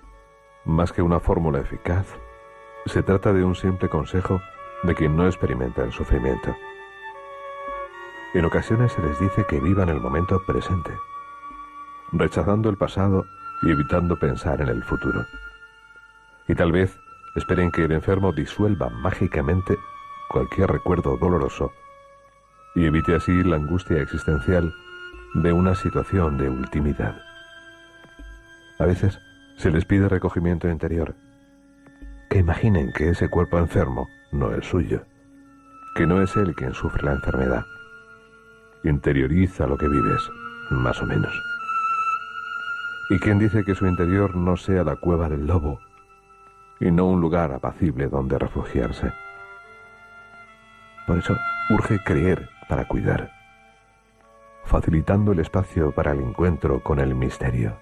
más 0.64 0.90
que 0.90 1.02
una 1.02 1.20
fórmula 1.20 1.60
eficaz, 1.60 2.18
se 2.86 3.04
trata 3.04 3.32
de 3.32 3.44
un 3.44 3.54
simple 3.54 3.88
consejo 3.88 4.40
de 4.82 4.92
quien 4.96 5.16
no 5.16 5.24
experimenta 5.24 5.84
el 5.84 5.92
sufrimiento. 5.92 6.56
En 8.34 8.44
ocasiones 8.44 8.90
se 8.90 9.02
les 9.02 9.20
dice 9.20 9.46
que 9.48 9.60
vivan 9.60 9.88
el 9.88 10.00
momento 10.00 10.42
presente, 10.44 10.90
rechazando 12.12 12.70
el 12.70 12.76
pasado 12.76 13.26
y 13.62 13.70
evitando 13.70 14.16
pensar 14.18 14.60
en 14.60 14.68
el 14.68 14.82
futuro. 14.82 15.26
Y 16.46 16.54
tal 16.54 16.72
vez 16.72 16.98
esperen 17.34 17.70
que 17.70 17.84
el 17.84 17.92
enfermo 17.92 18.32
disuelva 18.32 18.88
mágicamente 18.88 19.76
cualquier 20.28 20.70
recuerdo 20.70 21.16
doloroso 21.18 21.72
y 22.74 22.84
evite 22.84 23.14
así 23.14 23.42
la 23.42 23.56
angustia 23.56 24.00
existencial 24.00 24.72
de 25.34 25.52
una 25.52 25.74
situación 25.74 26.38
de 26.38 26.48
ultimidad. 26.48 27.20
A 28.78 28.86
veces 28.86 29.18
se 29.56 29.70
les 29.70 29.84
pide 29.84 30.08
recogimiento 30.08 30.68
interior, 30.68 31.14
que 32.30 32.38
imaginen 32.38 32.92
que 32.92 33.10
ese 33.10 33.28
cuerpo 33.28 33.58
enfermo 33.58 34.08
no 34.30 34.52
es 34.54 34.66
suyo, 34.66 35.02
que 35.96 36.06
no 36.06 36.22
es 36.22 36.36
él 36.36 36.54
quien 36.54 36.74
sufre 36.74 37.02
la 37.02 37.12
enfermedad. 37.12 37.64
Interioriza 38.84 39.66
lo 39.66 39.76
que 39.76 39.88
vives, 39.88 40.22
más 40.70 41.00
o 41.02 41.06
menos. 41.06 41.57
¿Y 43.10 43.18
quién 43.18 43.38
dice 43.38 43.64
que 43.64 43.74
su 43.74 43.86
interior 43.86 44.36
no 44.36 44.56
sea 44.56 44.84
la 44.84 44.96
cueva 44.96 45.30
del 45.30 45.46
lobo 45.46 45.80
y 46.78 46.90
no 46.90 47.06
un 47.06 47.20
lugar 47.20 47.52
apacible 47.52 48.08
donde 48.08 48.38
refugiarse? 48.38 49.12
Por 51.06 51.18
eso 51.18 51.34
urge 51.70 52.02
creer 52.04 52.50
para 52.68 52.86
cuidar, 52.86 53.32
facilitando 54.64 55.32
el 55.32 55.38
espacio 55.38 55.90
para 55.92 56.12
el 56.12 56.20
encuentro 56.20 56.82
con 56.82 57.00
el 57.00 57.14
misterio. 57.14 57.78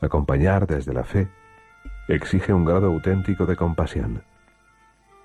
Acompañar 0.00 0.66
desde 0.66 0.94
la 0.94 1.04
fe 1.04 1.28
exige 2.08 2.54
un 2.54 2.64
grado 2.64 2.86
auténtico 2.86 3.44
de 3.44 3.56
compasión, 3.56 4.22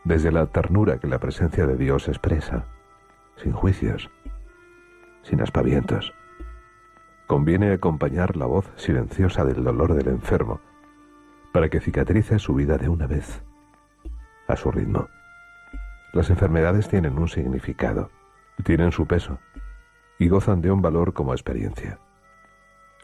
desde 0.03 0.33
la 0.33 0.47
ternura 0.47 0.97
que 0.97 1.07
la 1.07 1.19
presencia 1.19 1.65
de 1.65 1.77
Dios 1.77 2.09
expresa, 2.09 2.65
sin 3.37 3.53
juicios, 3.53 4.09
sin 5.21 5.41
aspavientos. 5.41 6.13
Conviene 7.27 7.71
acompañar 7.71 8.35
la 8.35 8.45
voz 8.45 8.69
silenciosa 8.75 9.45
del 9.45 9.63
dolor 9.63 9.93
del 9.93 10.09
enfermo 10.09 10.59
para 11.53 11.69
que 11.69 11.79
cicatrice 11.79 12.39
su 12.39 12.55
vida 12.55 12.77
de 12.77 12.89
una 12.89 13.07
vez, 13.07 13.43
a 14.47 14.55
su 14.55 14.71
ritmo. 14.71 15.07
Las 16.11 16.29
enfermedades 16.29 16.89
tienen 16.89 17.17
un 17.17 17.29
significado, 17.29 18.09
tienen 18.63 18.91
su 18.91 19.05
peso 19.05 19.39
y 20.19 20.27
gozan 20.27 20.61
de 20.61 20.71
un 20.71 20.81
valor 20.81 21.13
como 21.13 21.33
experiencia. 21.33 21.99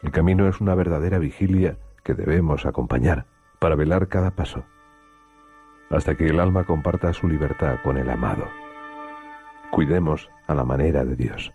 El 0.01 0.11
camino 0.11 0.47
es 0.47 0.59
una 0.61 0.75
verdadera 0.75 1.19
vigilia 1.19 1.77
que 2.03 2.13
debemos 2.13 2.65
acompañar 2.65 3.25
para 3.59 3.75
velar 3.75 4.07
cada 4.07 4.31
paso, 4.31 4.63
hasta 5.89 6.15
que 6.15 6.27
el 6.27 6.39
alma 6.39 6.63
comparta 6.63 7.13
su 7.13 7.27
libertad 7.27 7.77
con 7.83 7.97
el 7.97 8.09
amado. 8.09 8.45
Cuidemos 9.71 10.29
a 10.47 10.55
la 10.55 10.63
manera 10.63 11.05
de 11.05 11.15
Dios. 11.15 11.53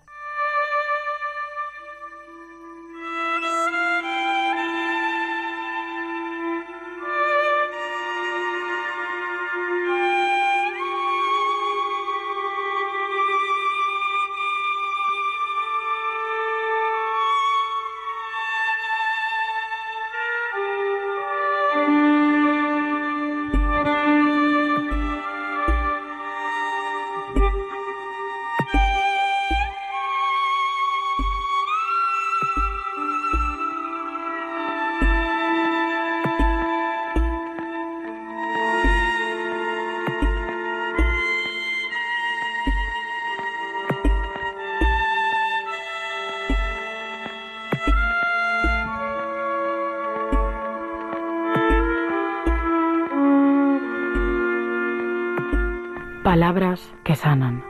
Palabras 56.34 56.92
que 57.04 57.14
sanan. 57.14 57.62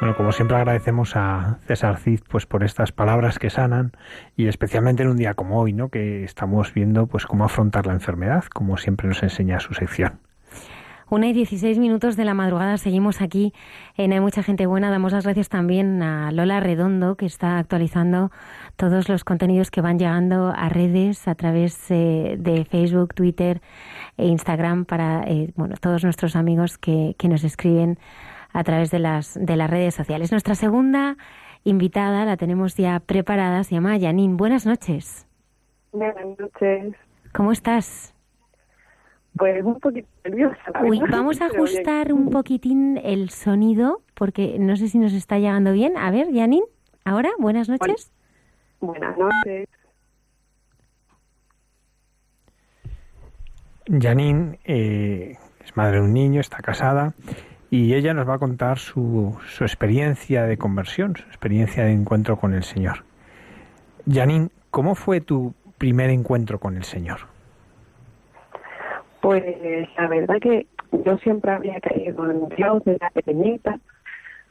Bueno, 0.00 0.16
como 0.16 0.32
siempre 0.32 0.56
agradecemos 0.56 1.14
a 1.14 1.58
César 1.68 1.98
Cid 1.98 2.22
pues 2.28 2.46
por 2.46 2.64
estas 2.64 2.90
palabras 2.90 3.38
que 3.38 3.48
sanan 3.48 3.92
y 4.34 4.48
especialmente 4.48 5.04
en 5.04 5.10
un 5.10 5.18
día 5.18 5.34
como 5.34 5.60
hoy, 5.60 5.72
¿no? 5.72 5.88
Que 5.88 6.24
estamos 6.24 6.74
viendo 6.74 7.06
pues 7.06 7.26
cómo 7.26 7.44
afrontar 7.44 7.86
la 7.86 7.92
enfermedad, 7.92 8.42
como 8.52 8.76
siempre 8.76 9.06
nos 9.06 9.22
enseña 9.22 9.60
su 9.60 9.72
sección. 9.72 10.18
Una 11.10 11.26
y 11.26 11.32
dieciséis 11.32 11.78
minutos 11.78 12.16
de 12.16 12.26
la 12.26 12.34
madrugada 12.34 12.76
seguimos 12.76 13.22
aquí 13.22 13.54
en 13.96 14.12
Hay 14.12 14.20
Mucha 14.20 14.42
Gente 14.42 14.66
Buena. 14.66 14.90
Damos 14.90 15.12
las 15.12 15.24
gracias 15.24 15.48
también 15.48 16.02
a 16.02 16.30
Lola 16.32 16.60
Redondo, 16.60 17.16
que 17.16 17.24
está 17.24 17.58
actualizando 17.58 18.30
todos 18.76 19.08
los 19.08 19.24
contenidos 19.24 19.70
que 19.70 19.80
van 19.80 19.98
llegando 19.98 20.52
a 20.54 20.68
redes 20.68 21.26
a 21.26 21.34
través 21.34 21.90
eh, 21.90 22.36
de 22.38 22.66
Facebook, 22.66 23.14
Twitter 23.14 23.62
e 24.18 24.26
Instagram 24.26 24.84
para 24.84 25.22
eh, 25.26 25.50
bueno, 25.56 25.76
todos 25.80 26.04
nuestros 26.04 26.36
amigos 26.36 26.76
que, 26.76 27.14
que 27.18 27.28
nos 27.28 27.42
escriben 27.42 27.98
a 28.52 28.62
través 28.62 28.90
de 28.90 28.98
las, 28.98 29.32
de 29.40 29.56
las 29.56 29.70
redes 29.70 29.94
sociales. 29.94 30.30
Nuestra 30.30 30.56
segunda 30.56 31.16
invitada 31.64 32.26
la 32.26 32.36
tenemos 32.36 32.76
ya 32.76 33.00
preparada, 33.00 33.64
se 33.64 33.76
llama 33.76 33.98
Janine. 33.98 34.34
Buenas 34.34 34.66
noches. 34.66 35.26
Buenas 35.90 36.38
noches. 36.38 36.94
¿Cómo 37.32 37.52
estás? 37.52 38.14
Pues 39.36 39.64
un 39.64 39.78
poquito 39.78 40.08
nerviosa. 40.24 40.58
Uy, 40.84 41.00
vamos 41.10 41.40
a 41.40 41.46
ajustar 41.54 42.12
un 42.12 42.30
poquitín 42.30 42.98
el 43.02 43.30
sonido 43.30 44.02
porque 44.14 44.58
no 44.58 44.76
sé 44.76 44.88
si 44.88 44.98
nos 44.98 45.12
está 45.12 45.38
llegando 45.38 45.72
bien. 45.72 45.96
A 45.96 46.10
ver, 46.10 46.28
Janine, 46.34 46.64
ahora, 47.04 47.30
buenas 47.38 47.68
noches. 47.68 48.12
Buenas 48.80 49.16
noches. 49.16 49.68
Janine 53.86 54.58
eh, 54.64 55.38
es 55.64 55.76
madre 55.76 55.98
de 55.98 56.02
un 56.02 56.12
niño, 56.12 56.40
está 56.40 56.58
casada 56.58 57.14
y 57.70 57.94
ella 57.94 58.14
nos 58.14 58.28
va 58.28 58.34
a 58.34 58.38
contar 58.38 58.78
su, 58.78 59.36
su 59.46 59.64
experiencia 59.64 60.44
de 60.44 60.56
conversión, 60.56 61.16
su 61.16 61.24
experiencia 61.24 61.84
de 61.84 61.92
encuentro 61.92 62.38
con 62.38 62.54
el 62.54 62.64
Señor. 62.64 63.04
Janine, 64.10 64.48
¿cómo 64.70 64.94
fue 64.94 65.20
tu 65.20 65.54
primer 65.76 66.10
encuentro 66.10 66.58
con 66.58 66.76
el 66.76 66.84
Señor? 66.84 67.20
Pues 69.20 69.44
la 69.96 70.06
verdad 70.08 70.36
que 70.40 70.66
yo 71.04 71.18
siempre 71.18 71.50
había 71.50 71.80
creído 71.80 72.30
en 72.30 72.48
Dios 72.50 72.82
desde 72.84 73.10
pequeñita. 73.12 73.78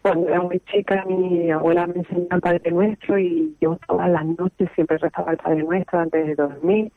Cuando 0.02 0.28
era 0.30 0.42
muy 0.42 0.60
chica, 0.72 1.04
mi 1.08 1.50
abuela 1.52 1.88
me 1.88 1.96
enseñó 1.96 2.28
el 2.32 2.42
Padre 2.42 2.72
Nuestro 2.72 3.18
y 3.18 3.56
yo 3.60 3.78
todas 3.88 4.10
las 4.10 4.26
noches 4.26 4.70
siempre 4.76 4.98
rezaba 4.98 5.32
el 5.32 5.38
Padre 5.38 5.64
Nuestro 5.64 6.00
antes 6.00 6.28
de 6.28 6.36
dormir. 6.36 6.92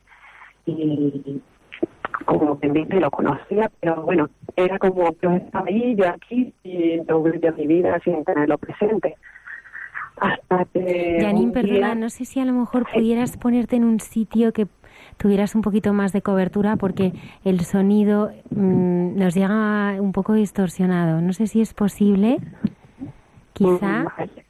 Y, 0.65 1.41
viste, 2.61 2.99
lo 2.99 3.09
conocía, 3.11 3.71
pero 3.79 4.03
bueno, 4.03 4.29
era 4.55 4.77
como 4.77 5.11
yo 5.21 5.31
estaba 5.31 5.65
ahí, 5.67 5.95
yo 5.95 6.07
aquí, 6.07 6.53
y 6.63 7.01
yo 7.07 7.23
vivía 7.23 7.51
mi 7.51 7.67
vida 7.67 7.99
sin 8.03 8.23
tenerlo 8.23 8.57
presente. 8.57 9.15
Hasta 10.17 10.65
que. 10.65 11.17
Janine, 11.19 11.51
perdona, 11.51 11.73
día- 11.73 11.95
no 11.95 12.09
sé 12.09 12.25
si 12.25 12.39
a 12.39 12.45
lo 12.45 12.53
mejor 12.53 12.85
pudieras 12.93 13.37
ponerte 13.37 13.75
en 13.77 13.85
un 13.85 13.99
sitio 13.99 14.53
que 14.53 14.67
tuvieras 15.21 15.53
un 15.53 15.61
poquito 15.61 15.93
más 15.93 16.13
de 16.13 16.23
cobertura 16.23 16.77
porque 16.77 17.13
el 17.45 17.59
sonido 17.61 18.31
mm, 18.49 19.17
nos 19.19 19.35
llega 19.35 20.01
un 20.01 20.11
poco 20.13 20.33
distorsionado. 20.33 21.21
No 21.21 21.31
sé 21.33 21.45
si 21.45 21.61
es 21.61 21.73
posible. 21.75 22.39
Quizá. 23.53 24.05
Vale. 24.17 24.45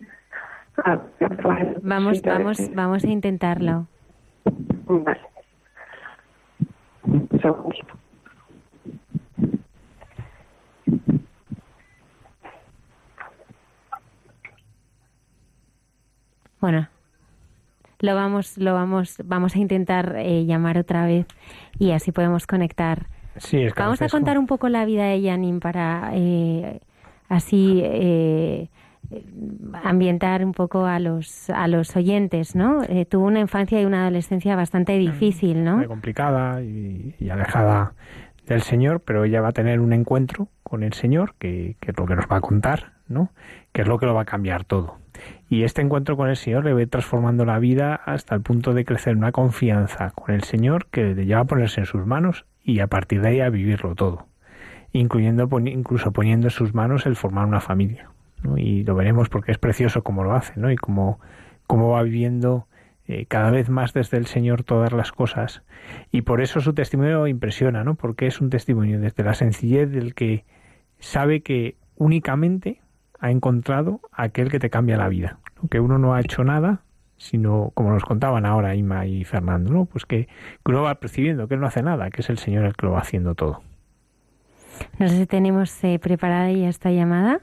A 0.84 0.96
ver, 0.96 1.42
bueno, 1.44 1.74
Vamos, 1.84 2.22
vamos, 2.22 2.72
vamos 2.74 3.04
a 3.04 3.08
intentarlo. 3.08 3.88
Vale. 4.88 5.20
Bueno, 16.62 16.88
lo 18.02 18.16
vamos, 18.16 18.58
lo 18.58 18.74
vamos, 18.74 19.18
vamos 19.24 19.56
a 19.56 19.60
intentar 19.60 20.16
eh, 20.18 20.46
llamar 20.46 20.78
otra 20.78 21.06
vez 21.06 21.26
y 21.80 21.92
así 21.92 22.12
podemos 22.12 22.48
conectar. 22.48 23.08
Sí, 23.38 23.64
es 23.64 23.74
que 23.74 23.82
Vamos 23.82 24.02
a 24.02 24.10
contar 24.10 24.38
un 24.38 24.48
poco 24.48 24.70
la 24.70 24.86
vida 24.86 25.06
de 25.06 25.22
Janine 25.22 25.60
para 25.60 26.12
eh, 26.14 26.82
así 27.30 27.82
eh, 27.84 28.70
ambientar 29.84 30.44
un 30.44 30.52
poco 30.52 30.86
a 30.86 31.00
los 31.00 31.50
a 31.50 31.68
los 31.68 31.96
oyentes, 31.96 32.56
¿no? 32.56 32.84
Eh, 32.84 33.06
tuvo 33.06 33.26
una 33.26 33.40
infancia 33.40 33.82
y 33.82 33.86
una 33.86 34.02
adolescencia 34.02 34.56
bastante 34.56 34.98
difícil, 34.98 35.64
¿no? 35.64 35.78
muy 35.78 35.88
complicada 35.88 36.62
y, 36.62 37.16
y 37.20 37.30
alejada 37.30 37.94
del 38.48 38.62
Señor, 38.62 39.02
pero 39.02 39.24
ella 39.24 39.42
va 39.42 39.50
a 39.50 39.54
tener 39.54 39.80
un 39.80 39.94
encuentro 39.94 40.50
con 40.64 40.84
el 40.84 40.94
Señor, 40.94 41.36
que, 41.40 41.78
que 41.80 41.92
es 41.92 41.98
lo 41.98 42.06
que 42.06 42.16
nos 42.16 42.26
va 42.26 42.38
a 42.38 42.42
contar, 42.42 42.94
¿no? 43.08 43.32
Que 43.72 43.84
es 43.84 43.88
lo 43.88 43.98
que 43.98 44.06
lo 44.06 44.14
va 44.14 44.22
a 44.22 44.26
cambiar 44.26 44.66
todo. 44.66 44.98
Y 45.50 45.64
este 45.64 45.82
encuentro 45.82 46.16
con 46.18 46.30
el 46.30 46.36
Señor 46.36 46.66
le 46.66 46.82
ir 46.82 46.90
transformando 46.90 47.46
la 47.46 47.60
vida 47.60 47.96
hasta 47.96 48.36
el 48.36 48.42
punto 48.42 48.74
de 48.74 48.86
crecer 48.86 49.16
una 49.16 49.32
confianza 49.32 50.12
con 50.12 50.34
el 50.34 50.44
Señor 50.44 50.88
que 50.88 51.14
le 51.14 51.26
lleva 51.26 51.42
a 51.42 51.46
ponerse 51.46 51.82
en 51.82 51.86
sus 51.86 52.06
manos 52.06 52.46
y 52.64 52.80
a 52.80 52.88
partir 52.88 53.22
de 53.22 53.30
ahí 53.30 53.40
a 53.42 53.50
vivirlo 53.50 53.96
todo, 53.96 54.28
incluyendo 54.94 55.50
incluso 55.66 56.12
poniendo 56.12 56.48
en 56.48 56.52
sus 56.52 56.74
manos 56.74 57.06
el 57.06 57.16
formar 57.16 57.46
una 57.46 57.60
familia. 57.60 58.10
¿no? 58.44 58.58
Y 58.58 58.84
lo 58.84 58.96
veremos 58.96 59.30
porque 59.30 59.52
es 59.52 59.58
precioso 59.58 60.04
cómo 60.04 60.24
lo 60.24 60.34
hace, 60.34 60.54
¿no? 60.56 60.72
Y 60.72 60.76
cómo, 60.76 61.20
cómo 61.68 61.90
va 61.90 62.04
viviendo 62.04 62.68
eh, 63.08 63.26
cada 63.26 63.52
vez 63.52 63.70
más 63.70 63.94
desde 63.94 64.18
el 64.18 64.28
Señor 64.28 64.64
todas 64.64 64.94
las 64.94 65.12
cosas. 65.12 65.64
Y 66.12 66.22
por 66.22 66.42
eso 66.42 66.62
su 66.62 66.74
testimonio 66.74 67.28
impresiona, 67.28 67.84
¿no? 67.84 67.96
Porque 67.96 68.28
es 68.28 68.42
un 68.42 68.50
testimonio 68.50 69.00
desde 69.00 69.24
la 69.24 69.34
sencillez 69.34 69.92
del 69.92 70.14
que 70.14 70.46
sabe 71.00 71.42
que 71.42 71.76
únicamente 71.96 72.82
ha 73.22 73.30
encontrado 73.30 74.02
aquel 74.12 74.50
que 74.50 74.60
te 74.60 74.70
cambia 74.70 74.98
la 74.98 75.08
vida. 75.08 75.38
Que 75.70 75.80
uno 75.80 76.00
no 76.00 76.16
ha 76.16 76.20
hecho 76.20 76.44
nada, 76.44 76.82
sino, 77.18 77.72
como 77.76 77.92
nos 77.92 78.04
contaban 78.04 78.48
ahora 78.48 78.76
Ima 78.76 79.06
y 79.06 79.24
Fernando, 79.24 79.72
¿no? 79.72 79.86
Pues 79.86 80.06
que, 80.06 80.26
que 80.26 80.72
uno 80.72 80.82
va 80.82 80.96
percibiendo 80.96 81.48
que 81.48 81.54
él 81.54 81.62
no 81.62 81.68
hace 81.68 81.84
nada, 81.84 82.10
que 82.10 82.22
es 82.22 82.30
el 82.32 82.40
Señor 82.40 82.66
el 82.66 82.76
que 82.76 82.88
lo 82.88 82.94
va 82.94 83.00
haciendo 83.00 83.36
todo. 83.36 83.62
No 84.98 85.08
sé 85.08 85.18
si 85.18 85.26
tenemos 85.28 85.84
eh, 85.84 86.00
preparada 86.00 86.52
ya 86.52 86.68
esta 86.68 86.90
llamada. 86.90 87.42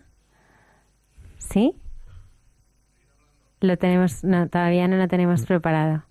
¿Sí? 1.38 1.76
Lo 3.60 3.76
tenemos, 3.76 4.24
no, 4.24 4.48
todavía 4.48 4.88
no 4.88 4.96
la 4.96 5.06
tenemos 5.06 5.46
preparada. 5.46 6.06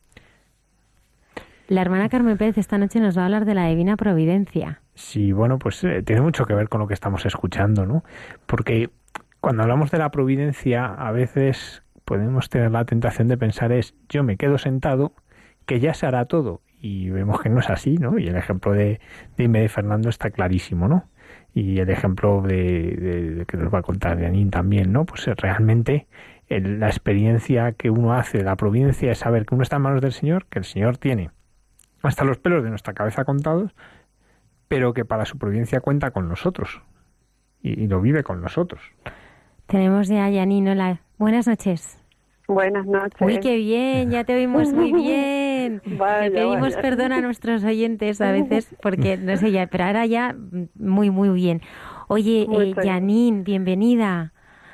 La 1.67 1.81
hermana 1.81 2.07
Carmen 2.07 2.37
Pérez 2.37 2.57
esta 2.57 2.77
noche 2.77 3.01
nos 3.01 3.17
va 3.17 3.23
a 3.23 3.25
hablar 3.25 3.43
de 3.43 3.53
la 3.53 3.67
divina 3.67 3.97
providencia. 3.97 4.81
Sí, 4.95 5.33
bueno, 5.33 5.59
pues 5.59 5.83
eh, 5.83 6.01
tiene 6.03 6.21
mucho 6.21 6.45
que 6.45 6.53
ver 6.53 6.69
con 6.69 6.79
lo 6.79 6.87
que 6.87 6.93
estamos 6.93 7.25
escuchando, 7.25 7.85
¿no? 7.85 8.05
Porque 8.45 8.89
cuando 9.41 9.63
hablamos 9.63 9.91
de 9.91 9.97
la 9.99 10.11
providencia, 10.11 10.85
a 10.85 11.11
veces 11.11 11.83
podemos 12.05 12.49
tener 12.49 12.71
la 12.71 12.85
tentación 12.85 13.27
de 13.27 13.37
pensar 13.37 13.71
es 13.71 13.95
yo 14.09 14.23
me 14.23 14.37
quedo 14.37 14.57
sentado, 14.57 15.13
que 15.65 15.79
ya 15.79 15.93
se 15.93 16.05
hará 16.05 16.25
todo. 16.25 16.61
Y 16.79 17.09
vemos 17.09 17.41
que 17.41 17.49
no 17.49 17.59
es 17.59 17.69
así, 17.69 17.97
¿no? 17.97 18.19
Y 18.19 18.27
el 18.27 18.35
ejemplo 18.35 18.71
de, 18.71 18.99
de 19.35 19.47
de 19.47 19.69
Fernando 19.69 20.09
está 20.09 20.29
clarísimo, 20.29 20.87
¿no? 20.87 21.09
Y 21.53 21.79
el 21.79 21.89
ejemplo 21.89 22.41
de, 22.41 22.95
de- 22.95 23.31
de 23.31 23.45
que 23.45 23.57
nos 23.57 23.73
va 23.73 23.79
a 23.79 23.81
contar 23.81 24.19
Janine 24.21 24.51
también, 24.51 24.91
¿no? 24.93 25.05
Pues 25.05 25.25
realmente 25.25 26.07
el- 26.47 26.79
la 26.79 26.87
experiencia 26.87 27.71
que 27.73 27.89
uno 27.89 28.13
hace 28.13 28.37
de 28.39 28.43
la 28.43 28.55
providencia 28.55 29.11
es 29.11 29.17
saber 29.19 29.45
que 29.45 29.55
uno 29.55 29.63
está 29.63 29.77
en 29.77 29.81
manos 29.81 30.01
del 30.01 30.11
Señor, 30.13 30.45
que 30.45 30.59
el 30.59 30.65
Señor 30.65 30.97
tiene 30.97 31.31
hasta 32.03 32.23
los 32.23 32.37
pelos 32.37 32.63
de 32.63 32.69
nuestra 32.69 32.93
cabeza 32.93 33.25
contados, 33.25 33.73
pero 34.67 34.93
que 34.93 35.03
para 35.03 35.25
su 35.25 35.37
providencia 35.37 35.81
cuenta 35.81 36.11
con 36.11 36.29
nosotros 36.29 36.81
y 37.61 37.87
lo 37.87 37.99
vive 38.01 38.23
con 38.23 38.39
nosotros. 38.41 38.81
Tenemos 39.67 40.07
ya 40.07 40.25
a 40.25 40.31
Janine, 40.31 40.71
hola. 40.71 41.01
Buenas 41.17 41.47
noches. 41.47 42.01
Buenas 42.47 42.85
noches. 42.85 43.19
Uy, 43.19 43.39
qué 43.41 43.57
bien, 43.57 44.09
ya 44.11 44.23
te 44.23 44.33
oímos 44.33 44.71
muy 44.71 44.93
bien. 45.03 45.81
Vaya, 45.85 46.21
Le 46.29 46.31
pedimos 46.31 46.61
vaya. 46.75 46.81
perdón 46.81 47.11
a 47.11 47.19
nuestros 47.21 47.63
oyentes 47.65 48.21
a 48.21 48.31
veces 48.31 48.73
porque 48.81 49.17
no 49.17 49.35
sé 49.35 49.51
ya, 49.51 49.67
pero 49.67 49.83
ahora 49.85 50.05
ya 50.05 50.33
mm, 50.33 50.69
muy, 50.75 51.09
muy 51.09 51.29
bien. 51.29 51.61
Oye, 52.07 52.47
eh, 52.49 52.73
Janine, 52.81 53.43
bienvenida. 53.43 54.31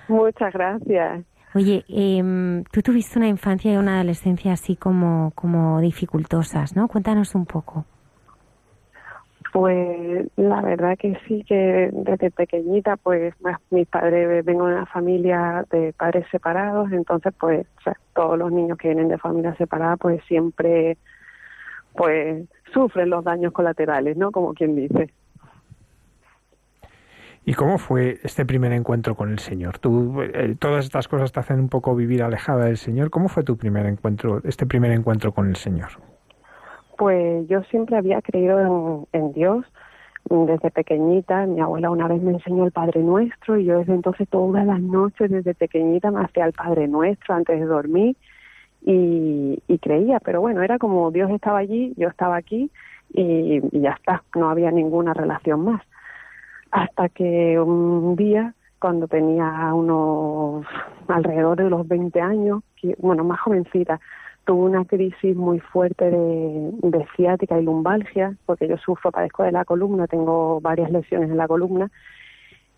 Muchas 0.08 0.54
gracias. 0.54 1.26
Oye, 1.56 1.84
em, 1.88 2.64
tú 2.66 2.82
tuviste 2.82 3.18
una 3.18 3.28
infancia 3.28 3.74
y 3.74 3.78
una 3.78 3.96
adolescencia 3.96 4.54
así 4.54 4.76
como, 4.76 5.32
como 5.36 5.80
dificultosas, 5.82 6.76
¿no? 6.76 6.88
Cuéntanos 6.88 7.34
un 7.34 7.46
poco. 7.46 7.86
Pues 9.54 10.28
la 10.36 10.62
verdad 10.64 10.98
que 10.98 11.16
sí, 11.28 11.44
que 11.48 11.92
desde 11.94 12.32
pequeñita, 12.32 12.98
pues 12.98 13.36
mis 13.70 13.88
padres, 13.88 14.44
vengo 14.44 14.66
de 14.66 14.74
una 14.74 14.88
familia 14.88 15.64
de 15.70 15.94
padres 15.94 16.26
separados, 16.32 16.92
entonces 16.92 17.32
pues 17.40 17.68
todos 18.16 18.36
los 18.36 18.52
niños 18.52 18.80
que 18.80 18.88
vienen 18.88 19.10
de 19.10 19.20
familias 19.20 19.56
separadas 19.58 20.00
pues 20.00 20.24
siempre 20.26 20.98
pues 21.96 22.48
sufren 22.74 23.12
los 23.12 23.24
daños 23.24 23.54
colaterales, 23.54 24.18
¿no? 24.18 24.32
Como 24.32 24.56
quien 24.56 24.76
dice. 24.76 25.14
¿Y 27.46 27.54
cómo 27.54 27.78
fue 27.78 28.20
este 28.24 28.46
primer 28.46 28.72
encuentro 28.72 29.14
con 29.14 29.32
el 29.32 29.38
Señor? 29.38 29.78
Tú, 29.78 30.20
eh, 30.24 30.56
todas 30.58 30.86
estas 30.86 31.08
cosas 31.08 31.32
te 31.32 31.42
hacen 31.42 31.60
un 31.60 31.70
poco 31.70 31.96
vivir 31.96 32.24
alejada 32.24 32.66
del 32.66 32.78
Señor. 32.78 33.12
¿Cómo 33.12 33.30
fue 33.30 33.44
tu 33.44 33.56
primer 33.56 33.86
encuentro, 33.86 34.42
este 34.46 34.66
primer 34.66 34.92
encuentro 34.92 35.32
con 35.32 35.48
el 35.48 35.58
Señor? 35.58 35.90
Pues 36.98 37.48
yo 37.48 37.64
siempre 37.64 37.98
había 37.98 38.22
creído 38.22 39.08
en, 39.12 39.34
Dios 39.34 39.66
desde 40.30 40.72
pequeñita. 40.72 41.46
Mi 41.46 41.60
abuela 41.62 41.90
una 41.90 42.08
vez 42.08 42.22
me 42.22 42.34
enseñó 42.34 42.66
el 42.66 42.72
Padre 42.72 43.02
Nuestro 43.02 43.58
y 43.58 43.66
yo 43.66 43.80
desde 43.80 43.94
entonces 43.94 44.28
todas 44.30 44.66
las 44.66 44.80
noches 44.80 45.32
desde 45.32 45.54
pequeñita 45.54 46.12
me 46.12 46.24
hacía 46.24 46.46
el 46.46 46.54
Padre 46.54 46.88
Nuestro 46.88 47.36
antes 47.36 47.60
de 47.60 47.66
dormir 47.66 48.16
y, 48.86 49.62
creía, 49.82 50.20
pero 50.20 50.40
bueno, 50.40 50.62
era 50.62 50.78
como 50.78 51.12
Dios 51.12 51.30
estaba 51.32 51.60
allí, 51.60 51.94
yo 51.98 52.08
estaba 52.08 52.38
aquí 52.38 52.70
y, 53.14 53.62
y 53.72 53.82
ya 53.82 53.92
está, 53.92 54.24
no 54.36 54.50
había 54.50 54.72
ninguna 54.72 55.14
relación 55.14 55.66
más. 55.66 55.82
Hasta 56.72 57.10
que 57.10 57.60
un 57.60 58.16
día, 58.16 58.54
cuando 58.80 59.08
tenía 59.08 59.74
unos 59.74 60.66
alrededor 61.08 61.58
de 61.58 61.70
los 61.70 61.88
20 61.88 62.20
años, 62.22 62.64
bueno, 62.98 63.24
más 63.24 63.40
jovencita, 63.42 64.00
tuve 64.46 64.70
una 64.70 64.86
crisis 64.86 65.36
muy 65.36 65.60
fuerte 65.60 66.10
de, 66.10 66.72
de 66.82 67.06
ciática 67.16 67.60
y 67.60 67.64
lumbalgia, 67.64 68.36
porque 68.46 68.68
yo 68.68 68.78
sufro, 68.78 69.12
padezco 69.12 69.44
de 69.44 69.52
la 69.52 69.66
columna, 69.66 70.08
tengo 70.08 70.60
varias 70.62 70.92
lesiones 70.92 71.30
en 71.30 71.38
la 71.38 71.48
columna. 71.48 71.90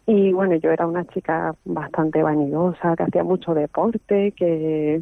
Y 0.07 0.33
bueno, 0.33 0.55
yo 0.55 0.71
era 0.71 0.85
una 0.85 1.05
chica 1.05 1.55
bastante 1.65 2.21
vanidosa, 2.21 2.95
que 2.95 3.03
hacía 3.03 3.23
mucho 3.23 3.55
deporte, 3.55 4.33
que 4.33 5.01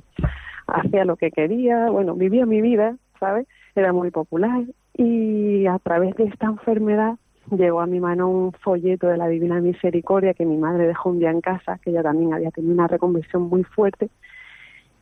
hacía 0.68 1.03
lo 1.03 1.18
que 1.18 1.31
quería, 1.31 1.90
bueno, 1.90 2.15
vivía 2.15 2.45
mi 2.45 2.61
vida, 2.61 2.95
¿sabes? 3.19 3.48
Era 3.76 3.91
muy 3.91 4.11
popular. 4.11 4.64
Y 4.95 5.65
a 5.65 5.77
través 5.80 6.15
de 6.15 6.26
esta 6.26 6.45
enfermedad 6.45 7.15
llegó 7.52 7.81
a 7.81 7.85
mi 7.85 7.99
mano 7.99 8.30
un 8.30 8.52
folleto 8.53 9.07
de 9.07 9.18
la 9.18 9.27
Divina 9.27 9.60
Misericordia 9.60 10.34
que 10.34 10.45
mi 10.45 10.57
madre 10.57 10.88
dejó 10.88 11.10
un 11.10 11.19
día 11.19 11.31
en 11.31 11.41
casa, 11.41 11.80
que 11.80 11.90
ella 11.90 12.03
también 12.03 12.34
había 12.34 12.52
tenido 12.52 12.73
una 12.73 12.88
reconversión 12.88 13.44
muy 13.44 13.64
fuerte. 13.64 14.10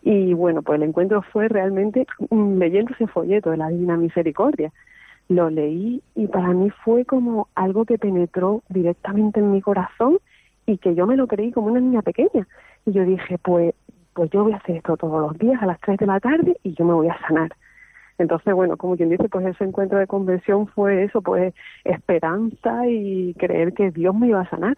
Y 0.02 0.34
bueno, 0.34 0.62
pues 0.62 0.78
el 0.78 0.88
encuentro 0.88 1.22
fue 1.22 1.48
realmente 1.48 2.08
leyendo 2.32 2.94
ese 2.94 3.08
folleto 3.08 3.52
de 3.52 3.58
la 3.58 3.70
Divina 3.70 3.98
Misericordia. 3.98 4.72
Lo 5.30 5.50
leí 5.50 6.02
y 6.16 6.28
para 6.28 6.50
mí 6.50 6.70
fue 6.84 7.06
como 7.06 7.48
algo 7.56 7.86
que 7.86 7.98
penetró 7.98 8.64
directamente 8.70 9.40
en 9.40 9.52
mi 9.52 9.62
corazón 9.62 10.18
y 10.66 10.78
que 10.78 10.96
yo 10.96 11.06
me 11.06 11.16
lo 11.16 11.28
creí 11.28 11.52
como 11.52 11.68
una 11.68 11.80
niña 11.80 12.02
pequeña. 12.02 12.48
Y 12.86 12.92
yo 12.92 13.04
dije, 13.06 13.38
pues, 13.38 13.74
pues 14.14 14.30
yo 14.32 14.44
voy 14.44 14.54
a 14.54 14.58
hacer 14.58 14.78
esto 14.78 14.98
todos 14.98 15.22
los 15.22 15.38
días 15.38 15.62
a 15.62 15.68
las 15.68 15.80
3 15.82 15.98
de 16.00 16.06
la 16.08 16.20
tarde 16.20 16.58
y 16.64 16.74
yo 16.74 16.84
me 16.86 16.94
voy 16.94 17.08
a 17.08 17.20
sanar. 17.28 17.52
Entonces, 18.18 18.54
bueno, 18.54 18.78
como 18.78 18.98
quien 18.98 19.10
dice, 19.10 19.30
pues 19.30 19.46
ese 19.46 19.64
encuentro 19.64 19.98
de 19.98 20.08
conversión 20.08 20.68
fue 20.68 21.04
eso, 21.04 21.22
pues 21.22 21.54
esperanza 21.84 22.88
y 22.88 23.34
creer 23.36 23.74
que 23.74 23.92
Dios 23.92 24.14
me 24.16 24.28
iba 24.28 24.42
a 24.42 24.50
sanar. 24.50 24.76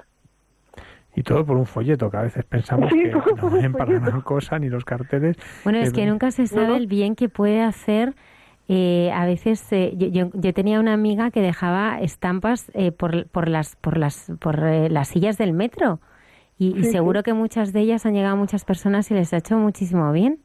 Y 1.15 1.21
todo 1.23 1.45
por 1.45 1.57
un 1.57 1.65
folleto, 1.65 2.09
que 2.09 2.17
a 2.17 2.21
veces 2.23 2.43
pensamos 2.45 2.89
Sí, 2.91 3.03
que 3.03 3.11
no 3.11 3.49
valen 3.49 3.71
para 3.73 3.99
gran 3.99 4.21
cosa, 4.21 4.57
ni 4.59 4.69
los 4.69 4.83
carteles. 4.83 5.37
Bueno, 5.63 5.79
es 5.79 5.89
Eh, 5.89 5.93
que 5.93 6.05
nunca 6.07 6.31
se 6.31 6.47
sabe 6.47 6.69
no. 6.69 6.75
el 6.75 6.87
bien 6.87 7.15
que 7.15 7.29
puede 7.29 7.61
hacer 7.61 8.15
eh, 8.69 9.11
a 9.13 9.25
veces 9.25 9.71
eh, 9.73 9.93
yo, 9.97 10.07
yo, 10.07 10.29
yo 10.33 10.53
tenía 10.53 10.79
una 10.79 10.93
amiga 10.93 11.31
que 11.31 11.41
dejaba 11.41 11.99
estampas 11.99 12.71
eh, 12.73 12.91
por, 12.93 13.27
por 13.27 13.49
las 13.49 13.75
por 13.75 13.97
las 13.97 14.31
por 14.39 14.57
eh, 14.63 14.89
las 14.89 15.09
sillas 15.09 15.37
del 15.37 15.51
metro 15.51 15.99
y, 16.57 16.81
seguro 16.85 17.19
sí. 17.19 17.23
que 17.25 17.33
muchas 17.33 17.73
de 17.73 17.81
ellas 17.81 18.05
han 18.05 18.13
llegado 18.13 18.35
a 18.35 18.37
muchas 18.37 18.63
personas 18.63 19.11
y 19.11 19.15
les 19.15 19.33
ha 19.33 19.37
hecho 19.37 19.57
muchísimo 19.57 20.11
bien. 20.13 20.39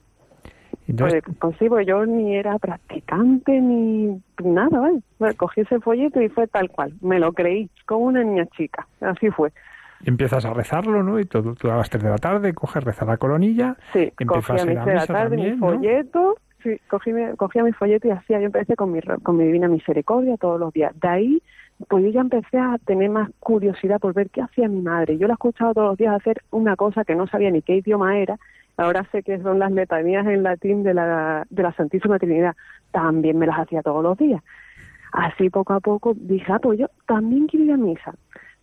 Entonces, 0.89 1.23
Pues, 1.24 1.36
pues 1.39 1.57
sí, 1.59 1.69
pues 1.69 1.86
yo 1.86 2.05
ni 2.07 2.35
era 2.35 2.59
practicante 2.59 3.61
ni 3.61 4.20
nada, 4.43 4.81
¿vale? 4.81 5.01
Bueno, 5.19 5.35
cogí 5.36 5.61
ese 5.61 5.78
folleto 5.81 6.20
y 6.20 6.28
fue 6.28 6.47
tal 6.49 6.70
cual. 6.70 6.95
Me 7.01 7.19
lo 7.20 7.32
creí, 7.32 7.70
como 7.86 8.07
una 8.07 8.24
niña 8.24 8.47
chica. 8.57 8.86
Así 9.01 9.31
fue. 9.31 9.53
Empiezas 10.05 10.45
a 10.45 10.53
rezarlo, 10.53 11.03
¿no? 11.03 11.19
Y 11.19 11.25
todo, 11.25 11.55
tú 11.55 11.70
a 11.70 11.77
las 11.77 11.91
3 11.91 12.03
de 12.03 12.11
la 12.11 12.19
tarde 12.19 12.55
coges, 12.55 12.83
rezar 12.85 13.09
la 13.09 13.16
coronilla, 13.16 13.77
Sí, 13.93 14.12
empiezas 14.19 14.62
a 14.65 14.70
ir 14.70 14.79
a 14.79 14.85
de 14.85 14.95
la 14.95 15.01
misa 15.03 15.12
tarde, 15.12 15.37
mi 15.37 15.43
también, 15.43 15.61
¿no? 15.61 15.66
folleto, 15.66 16.37
sí, 16.62 16.81
cogí 16.89 17.12
cogía 17.37 17.65
mi 17.65 17.73
folleto 17.73 18.09
y 18.09 18.11
hacía, 18.11 18.41
yo 18.41 18.47
empecé 18.47 18.77
con 18.77 18.93
mi, 18.93 19.01
con 19.01 19.37
mi 19.37 19.45
divina 19.45 19.69
misericordia 19.69 20.37
todos 20.37 20.61
los 20.61 20.73
días. 20.73 20.93
De 21.01 21.09
ahí, 21.09 21.43
pues 21.89 22.05
yo 22.05 22.11
ya 22.11 22.20
empecé 22.20 22.59
a 22.59 22.77
tener 22.85 23.11
más 23.11 23.31
curiosidad 23.41 24.01
por 24.01 24.15
ver 24.15 24.31
qué 24.31 24.43
hacía 24.43 24.69
mi 24.69 24.83
madre. 24.83 25.19
Yo 25.19 25.27
la 25.27 25.35
escuchaba 25.35 25.75
todos 25.75 25.89
los 25.89 25.99
días 25.99 26.15
hacer 26.15 26.43
una 26.51 26.77
cosa 26.77 27.05
que 27.05 27.15
no 27.15 27.27
sabía 27.27 27.51
ni 27.51 27.62
qué 27.62 27.77
idioma 27.77 28.19
era. 28.19 28.39
Ahora 28.77 29.05
sé 29.11 29.23
que 29.23 29.39
son 29.41 29.59
las 29.59 29.73
letanías 29.73 30.27
en 30.27 30.45
latín 30.45 30.85
de 30.85 30.95
la, 30.95 31.47
de 31.51 31.62
la 31.62 31.73
Santísima 31.73 32.19
Trinidad. 32.19 32.55
También 32.93 33.39
me 33.39 33.47
las 33.47 33.59
hacía 33.59 33.83
todos 33.83 34.03
los 34.03 34.16
días. 34.16 34.43
Así 35.12 35.51
poco 35.51 35.73
a 35.73 35.81
poco 35.81 36.15
dije, 36.15 36.53
ah, 36.53 36.59
pues 36.59 36.79
yo 36.79 36.87
también 37.07 37.47
quiero 37.47 37.65
ir 37.65 37.73
a 37.73 37.77
misa. 37.77 38.15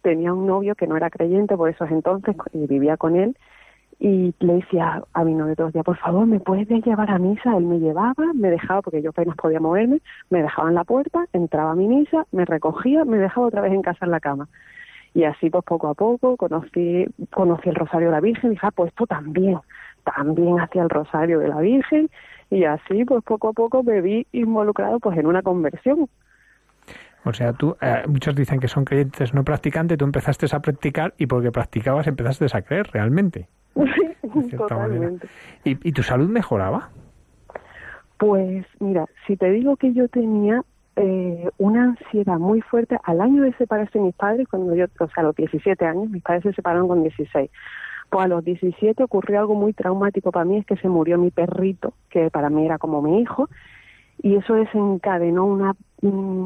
Tenía 0.06 0.32
un 0.32 0.46
novio 0.46 0.76
que 0.76 0.86
no 0.86 0.96
era 0.96 1.10
creyente 1.10 1.58
por 1.58 1.68
esos 1.68 1.90
entonces 1.90 2.36
y 2.54 2.68
vivía 2.68 2.96
con 2.96 3.16
él 3.16 3.36
y 4.00 4.36
le 4.40 4.54
decía 4.58 5.02
a 5.14 5.24
mi 5.24 5.34
novio 5.34 5.56
todos 5.56 5.70
los 5.70 5.74
días, 5.74 5.84
por 5.84 5.98
favor, 5.98 6.28
¿me 6.28 6.40
puedes 6.40 6.68
llevar 6.86 7.10
a 7.10 7.18
misa? 7.18 7.58
Él 7.58 7.64
me 7.66 7.80
llevaba, 7.80 8.14
me 8.36 8.52
dejaba, 8.52 8.84
porque 8.84 9.02
yo 9.02 9.10
apenas 9.10 9.36
podía 9.36 9.60
moverme, 9.60 10.02
me 10.30 10.44
dejaba 10.44 10.70
en 10.70 10.76
la 10.76 10.84
puerta, 10.84 11.26
entraba 11.34 11.72
a 11.72 11.76
mi 11.76 11.88
misa, 11.88 12.28
me 12.32 12.46
recogía, 12.46 13.04
me 13.04 13.18
dejaba 13.18 13.48
otra 13.48 13.62
vez 13.62 13.74
en 13.74 13.82
casa 13.82 14.06
en 14.06 14.12
la 14.12 14.20
cama. 14.20 14.48
Y 15.16 15.24
así 15.24 15.50
pues 15.50 15.66
poco 15.66 15.88
a 15.88 15.96
poco 15.96 16.38
conocí, 16.38 17.08
conocí 17.32 17.70
el 17.70 17.76
Rosario 17.76 18.10
de 18.10 18.14
la 18.14 18.22
Virgen 18.22 18.52
y 18.52 18.54
dije, 18.54 18.68
ah, 18.68 18.72
pues 18.76 18.90
esto 18.90 19.08
también, 19.08 19.58
también 20.04 20.60
hacía 20.60 20.84
el 20.84 20.90
Rosario 20.92 21.40
de 21.40 21.48
la 21.48 21.62
Virgen 21.62 22.12
y 22.52 22.66
así 22.66 23.06
pues 23.06 23.24
poco 23.24 23.48
a 23.48 23.54
poco 23.54 23.82
me 23.82 24.02
vi 24.02 24.28
involucrado 24.34 25.00
pues 25.00 25.18
en 25.18 25.26
una 25.26 25.42
conversión. 25.42 26.08
O 27.26 27.34
sea, 27.34 27.54
tú, 27.54 27.76
eh, 27.82 28.04
muchos 28.08 28.36
dicen 28.36 28.60
que 28.60 28.68
son 28.68 28.86
creyentes 28.86 29.34
no 29.34 29.44
practicantes, 29.44 29.98
tú 29.98 30.06
empezaste 30.06 30.46
a 30.52 30.60
practicar 30.60 31.14
y 31.18 31.26
porque 31.26 31.52
practicabas 31.52 32.08
empezaste 32.08 32.46
a 32.54 32.62
creer 32.62 32.88
realmente. 32.94 33.48
de. 33.76 34.58
Totalmente. 34.58 35.28
¿Y, 35.64 35.90
y 35.90 35.92
tu 35.92 36.04
salud 36.04 36.30
mejoraba? 36.30 36.90
Pues 38.18 38.66
mira, 38.80 39.06
si 39.28 39.36
te 39.36 39.50
digo 39.50 39.76
que 39.76 39.94
yo 39.94 40.08
tenía 40.08 40.62
eh, 40.96 41.50
una 41.58 41.84
ansiedad 41.84 42.38
muy 42.38 42.62
fuerte 42.62 42.98
al 43.04 43.20
año 43.20 43.44
de 43.44 43.54
separarse 43.54 44.00
mis 44.00 44.16
padres, 44.16 44.48
cuando 44.48 44.76
yo, 44.76 44.86
o 45.00 45.08
sea, 45.10 45.24
a 45.24 45.24
los 45.24 45.36
17 45.36 45.86
años, 45.86 46.10
mis 46.10 46.24
padres 46.24 46.44
se 46.44 46.54
separaron 46.54 46.88
con 46.88 47.02
16. 47.02 47.50
Pues 48.10 48.26
a 48.26 48.28
los 48.28 48.46
17 48.46 49.04
ocurrió 49.04 49.40
algo 49.40 49.56
muy 49.56 49.74
traumático 49.74 50.32
para 50.32 50.46
mí, 50.46 50.58
es 50.58 50.66
que 50.66 50.78
se 50.78 50.88
murió 50.88 51.18
mi 51.18 51.32
perrito, 51.32 51.94
que 52.10 52.30
para 52.30 52.50
mí 52.50 52.66
era 52.66 52.78
como 52.78 53.02
mi 53.02 53.20
hijo, 53.20 53.50
y 54.26 54.38
eso 54.38 54.56
desencadenó 54.56 55.46
una, 55.46 55.76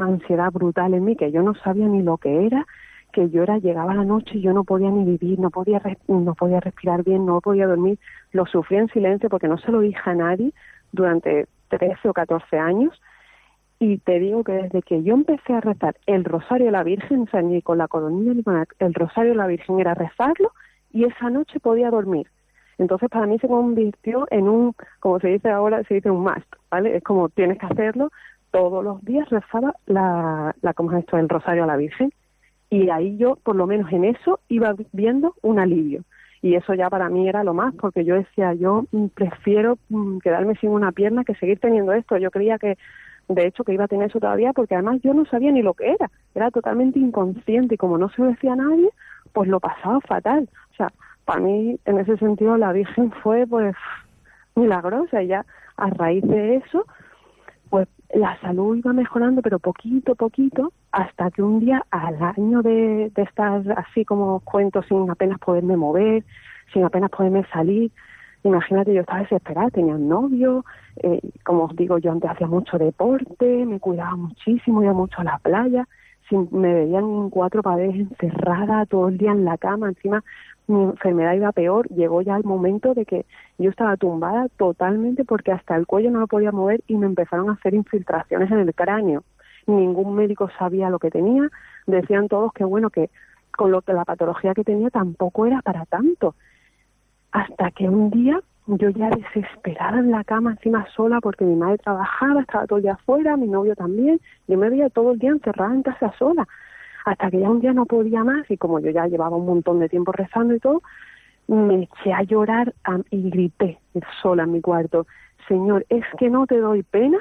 ansiedad 0.02 0.52
brutal 0.52 0.94
en 0.94 1.06
mí, 1.06 1.16
que 1.16 1.32
yo 1.32 1.42
no 1.44 1.56
sabía 1.56 1.88
ni 1.88 2.02
lo 2.02 2.18
que 2.18 2.46
era, 2.46 2.68
que 3.14 3.30
yo 3.30 3.42
era, 3.42 3.58
llegaba 3.58 3.96
la 3.96 4.04
noche 4.04 4.38
y 4.38 4.42
yo 4.42 4.52
no 4.52 4.66
podía 4.66 4.90
ni 4.90 5.06
vivir, 5.06 5.40
no 5.40 5.50
podía, 5.50 5.82
no 6.10 6.36
podía 6.36 6.60
respirar 6.60 7.06
bien, 7.06 7.26
no 7.26 7.40
podía 7.40 7.68
dormir, 7.68 7.98
lo 8.34 8.46
sufrí 8.48 8.76
en 8.76 8.90
silencio 8.90 9.30
porque 9.30 9.48
no 9.48 9.58
se 9.58 9.72
lo 9.72 9.80
dije 9.80 9.98
a 10.04 10.14
nadie 10.14 10.52
durante 10.92 11.48
13 11.70 12.10
o 12.10 12.14
14 12.14 12.60
años, 12.60 13.02
y 13.80 14.00
te 14.00 14.20
digo 14.20 14.44
que 14.44 14.52
desde 14.52 14.82
que 14.82 15.02
yo 15.02 15.14
empecé 15.14 15.54
a 15.54 15.62
rezar 15.62 15.96
el 16.06 16.26
Rosario 16.26 16.66
de 16.66 16.74
la 16.74 16.84
Virgen, 16.84 17.22
o 17.22 17.28
sea, 17.28 17.42
con 17.64 17.78
la 17.78 17.88
coronilla 17.88 18.34
ni 18.34 18.44
el 18.80 18.94
Rosario 18.94 19.32
de 19.32 19.38
la 19.38 19.48
Virgen, 19.48 19.80
era 19.80 19.94
rezarlo 19.94 20.52
y 20.92 21.06
esa 21.06 21.30
noche 21.30 21.62
podía 21.62 21.92
dormir. 21.92 22.28
Entonces 22.80 23.10
para 23.10 23.28
mí 23.28 23.38
se 23.38 23.48
convirtió 23.48 24.26
en 24.32 24.50
un, 24.50 24.74
como 25.00 25.20
se 25.20 25.28
dice 25.28 25.50
ahora, 25.50 25.84
se 25.84 25.96
dice 25.96 26.10
un 26.10 26.24
must, 26.24 26.52
¿vale? 26.72 26.96
Es 26.96 27.04
como 27.04 27.30
tienes 27.30 27.60
que 27.60 27.68
hacerlo 27.68 28.10
todos 28.52 28.84
los 28.84 29.04
días, 29.06 29.30
rezaba 29.30 29.76
la, 29.86 30.56
la 30.62 30.74
¿cómo 30.74 30.92
es 30.94 31.00
esto? 31.00 31.18
El 31.18 31.30
Rosario 31.30 31.66
a 31.66 31.68
la 31.68 31.78
Virgen 31.78 32.12
y 32.70 32.90
ahí 32.90 33.18
yo, 33.18 33.36
por 33.38 33.56
lo 33.56 33.66
menos 33.66 33.92
en 33.92 34.06
eso, 34.06 34.40
iba 34.48 34.76
viendo 34.92 35.34
un 35.42 35.60
alivio. 35.60 36.04
Y 36.42 36.56
eso 36.56 36.74
ya 36.74 36.90
para 36.90 37.10
mí 37.10 37.28
era 37.28 37.44
lo 37.44 37.54
más, 37.54 37.74
porque 37.76 38.06
yo 38.06 38.16
decía, 38.16 38.54
yo 38.54 38.86
mm, 38.92 39.08
prefiero 39.08 39.78
mm, 39.90 40.20
quedarme 40.20 40.56
sin 40.56 40.70
una 40.70 40.92
pierna 40.92 41.24
que 41.26 41.36
seguir 41.36 41.60
teniendo 41.60 41.92
esto. 41.94 42.18
Yo 42.18 42.32
creía 42.32 42.58
que, 42.58 42.78
de 43.28 43.48
hecho, 43.48 43.64
que 43.64 43.74
iba 43.74 43.86
a 43.86 43.88
tener 43.88 44.10
eso 44.10 44.20
todavía, 44.20 44.54
porque 44.54 44.76
además 44.76 45.02
yo 45.04 45.14
no 45.14 45.26
sabía 45.26 45.52
ni 45.52 45.62
lo 45.62 45.74
que 45.74 45.92
era. 45.92 46.10
Era 46.36 46.52
totalmente 46.52 47.00
inconsciente 47.00 47.76
y 47.76 47.78
como 47.78 47.98
no 47.98 48.10
se 48.10 48.22
lo 48.22 48.30
decía 48.30 48.54
a 48.54 48.58
nadie, 48.58 48.90
pues 49.34 49.50
lo 49.50 49.60
pasaba 49.60 50.00
fatal. 50.02 50.48
O 50.72 50.76
sea, 50.76 50.94
para 51.30 51.42
mí, 51.42 51.80
en 51.86 52.00
ese 52.00 52.18
sentido, 52.18 52.58
la 52.58 52.74
Virgen 52.74 53.12
fue, 53.22 53.46
pues, 53.46 53.76
milagrosa. 54.56 55.22
Ya 55.22 55.46
a 55.78 55.92
raíz 55.92 56.24
de 56.24 56.56
eso, 56.56 56.88
pues 57.70 57.88
la 58.16 58.36
salud 58.42 58.76
iba 58.76 58.94
mejorando, 58.94 59.44
pero 59.44 59.60
poquito, 59.60 60.16
poquito, 60.16 60.74
hasta 60.92 61.30
que 61.30 61.44
un 61.44 61.60
día, 61.60 61.86
al 61.92 62.18
año 62.36 62.64
de, 62.64 63.12
estar 63.16 63.62
así 63.78 64.06
como 64.06 64.38
os 64.38 64.44
cuento, 64.44 64.82
sin 64.82 65.08
apenas 65.08 65.38
poderme 65.38 65.78
mover, 65.78 66.24
sin 66.74 66.84
apenas 66.84 67.12
poderme 67.12 67.46
salir, 67.54 67.92
imagínate, 68.44 68.92
yo 68.92 69.02
estaba 69.02 69.20
desesperada, 69.20 69.70
tenía 69.70 69.94
un 69.94 70.10
novio, 70.10 70.66
eh, 70.96 71.22
como 71.46 71.66
os 71.66 71.76
digo, 71.76 72.00
yo 72.00 72.12
antes 72.12 72.32
hacía 72.32 72.48
mucho 72.48 72.80
deporte, 72.80 73.68
me 73.68 73.80
cuidaba 73.80 74.16
muchísimo, 74.16 74.82
iba 74.82 74.94
mucho 74.94 75.22
a 75.22 75.26
la 75.26 75.38
playa, 75.38 75.88
sin, 76.28 76.50
me 76.52 76.74
veían 76.74 77.30
cuatro 77.30 77.62
paredes 77.62 77.96
encerrada 77.96 78.88
todo 78.88 79.10
el 79.10 79.20
día 79.20 79.32
en 79.32 79.46
la 79.46 79.60
cama, 79.60 79.90
encima 79.90 80.24
mi 80.70 80.84
enfermedad 80.84 81.34
iba 81.34 81.52
peor, 81.52 81.88
llegó 81.90 82.22
ya 82.22 82.38
el 82.38 82.44
momento 82.44 82.94
de 82.94 83.06
que 83.06 83.26
yo 83.58 83.72
estaba 83.72 83.98
tumbada 83.98 84.48
totalmente 84.56 85.26
porque 85.26 85.52
hasta 85.52 85.76
el 85.76 85.88
cuello 85.88 86.12
no 86.12 86.20
lo 86.20 86.28
podía 86.28 86.52
mover 86.52 86.82
y 86.88 86.96
me 86.96 87.08
empezaron 87.08 87.50
a 87.50 87.54
hacer 87.54 87.74
infiltraciones 87.74 88.52
en 88.52 88.60
el 88.60 88.76
cráneo. 88.76 89.24
Ningún 89.66 90.16
médico 90.16 90.50
sabía 90.60 90.92
lo 90.92 91.00
que 91.00 91.10
tenía, 91.10 91.50
decían 91.88 92.28
todos 92.28 92.54
que 92.54 92.64
bueno, 92.64 92.92
que 92.92 93.10
con 93.52 93.72
lo 93.72 93.82
que 93.82 93.94
la 93.94 94.06
patología 94.06 94.54
que 94.54 94.64
tenía 94.64 94.92
tampoco 94.92 95.48
era 95.48 95.62
para 95.64 95.86
tanto. 95.86 96.36
Hasta 97.32 97.72
que 97.72 97.90
un 97.90 98.12
día 98.12 98.40
yo 98.68 98.90
ya 98.90 99.10
desesperada 99.10 100.00
en 100.00 100.12
la 100.12 100.24
cama 100.24 100.52
encima 100.52 100.86
sola 100.96 101.20
porque 101.20 101.46
mi 101.46 101.56
madre 101.56 101.80
trabajaba, 101.80 102.42
estaba 102.42 102.68
todo 102.68 102.78
el 102.78 102.84
día 102.84 102.94
afuera, 102.94 103.38
mi 103.38 103.48
novio 103.48 103.76
también, 103.76 104.20
yo 104.48 104.58
me 104.58 104.70
veía 104.70 104.90
todo 104.92 105.14
el 105.14 105.20
día 105.20 105.32
encerrada 105.32 105.74
en 105.74 105.82
casa 105.82 106.14
sola 106.20 106.48
hasta 107.06 107.32
que 107.32 107.40
ya 107.40 107.50
un 107.50 107.60
día 107.60 107.74
no 107.74 107.86
podía 107.86 108.24
más 108.24 108.50
y 108.50 108.58
como 108.58 108.80
yo 108.80 108.92
ya 108.92 109.08
llevaba 109.08 109.38
un 109.38 109.46
montón 109.46 109.80
de 109.80 109.90
tiempo 109.90 110.12
rezando 110.12 110.54
y 110.54 110.60
todo, 110.60 110.82
me 111.48 111.84
eché 111.84 112.14
a 112.14 112.24
llorar 112.24 112.74
y 113.10 113.30
grité 113.30 113.80
sola 114.22 114.44
en 114.44 114.52
mi 114.52 114.62
cuarto, 114.62 115.08
Señor, 115.48 115.86
es 115.90 116.06
que 116.18 116.30
no 116.30 116.46
te 116.46 116.58
doy 116.60 116.84
pena. 116.84 117.18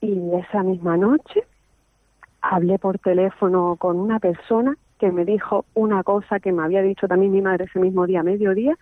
Y 0.00 0.34
esa 0.34 0.62
misma 0.62 0.96
noche 0.96 1.44
hablé 2.40 2.78
por 2.78 2.98
teléfono 2.98 3.76
con 3.76 3.98
una 3.98 4.18
persona 4.18 4.76
que 4.98 5.10
me 5.12 5.24
dijo 5.24 5.64
una 5.74 6.02
cosa 6.02 6.40
que 6.40 6.52
me 6.52 6.62
había 6.62 6.82
dicho 6.82 7.08
también 7.08 7.32
mi 7.32 7.40
madre 7.40 7.64
ese 7.64 7.78
mismo 7.78 8.06
día, 8.06 8.22
mediodía, 8.22 8.76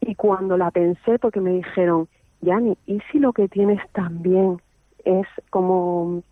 y 0.00 0.14
cuando 0.14 0.56
la 0.56 0.70
pensé, 0.70 1.18
porque 1.18 1.40
me 1.40 1.50
dijeron, 1.50 2.08
Yani, 2.44 2.76
¿y 2.86 3.00
si 3.10 3.18
lo 3.18 3.32
que 3.32 3.48
tienes 3.48 3.80
también 3.92 4.60
es 5.04 5.26
como 5.48 6.22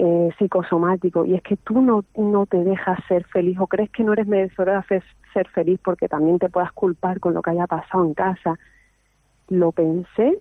eh, 0.00 0.30
psicosomático 0.38 1.24
y 1.24 1.34
es 1.34 1.42
que 1.42 1.56
tú 1.56 1.82
no, 1.82 2.04
no 2.16 2.46
te 2.46 2.62
dejas 2.62 3.00
ser 3.08 3.24
feliz 3.24 3.58
o 3.58 3.66
crees 3.66 3.90
que 3.90 4.04
no 4.04 4.12
eres 4.12 4.28
merecedora 4.28 4.84
de 4.88 5.02
ser 5.32 5.48
feliz 5.48 5.80
porque 5.84 6.08
también 6.08 6.38
te 6.38 6.48
puedas 6.48 6.70
culpar 6.70 7.18
con 7.18 7.34
lo 7.34 7.42
que 7.42 7.50
haya 7.50 7.66
pasado 7.66 8.04
en 8.04 8.14
casa. 8.14 8.56
Lo 9.48 9.72
pensé 9.72 10.38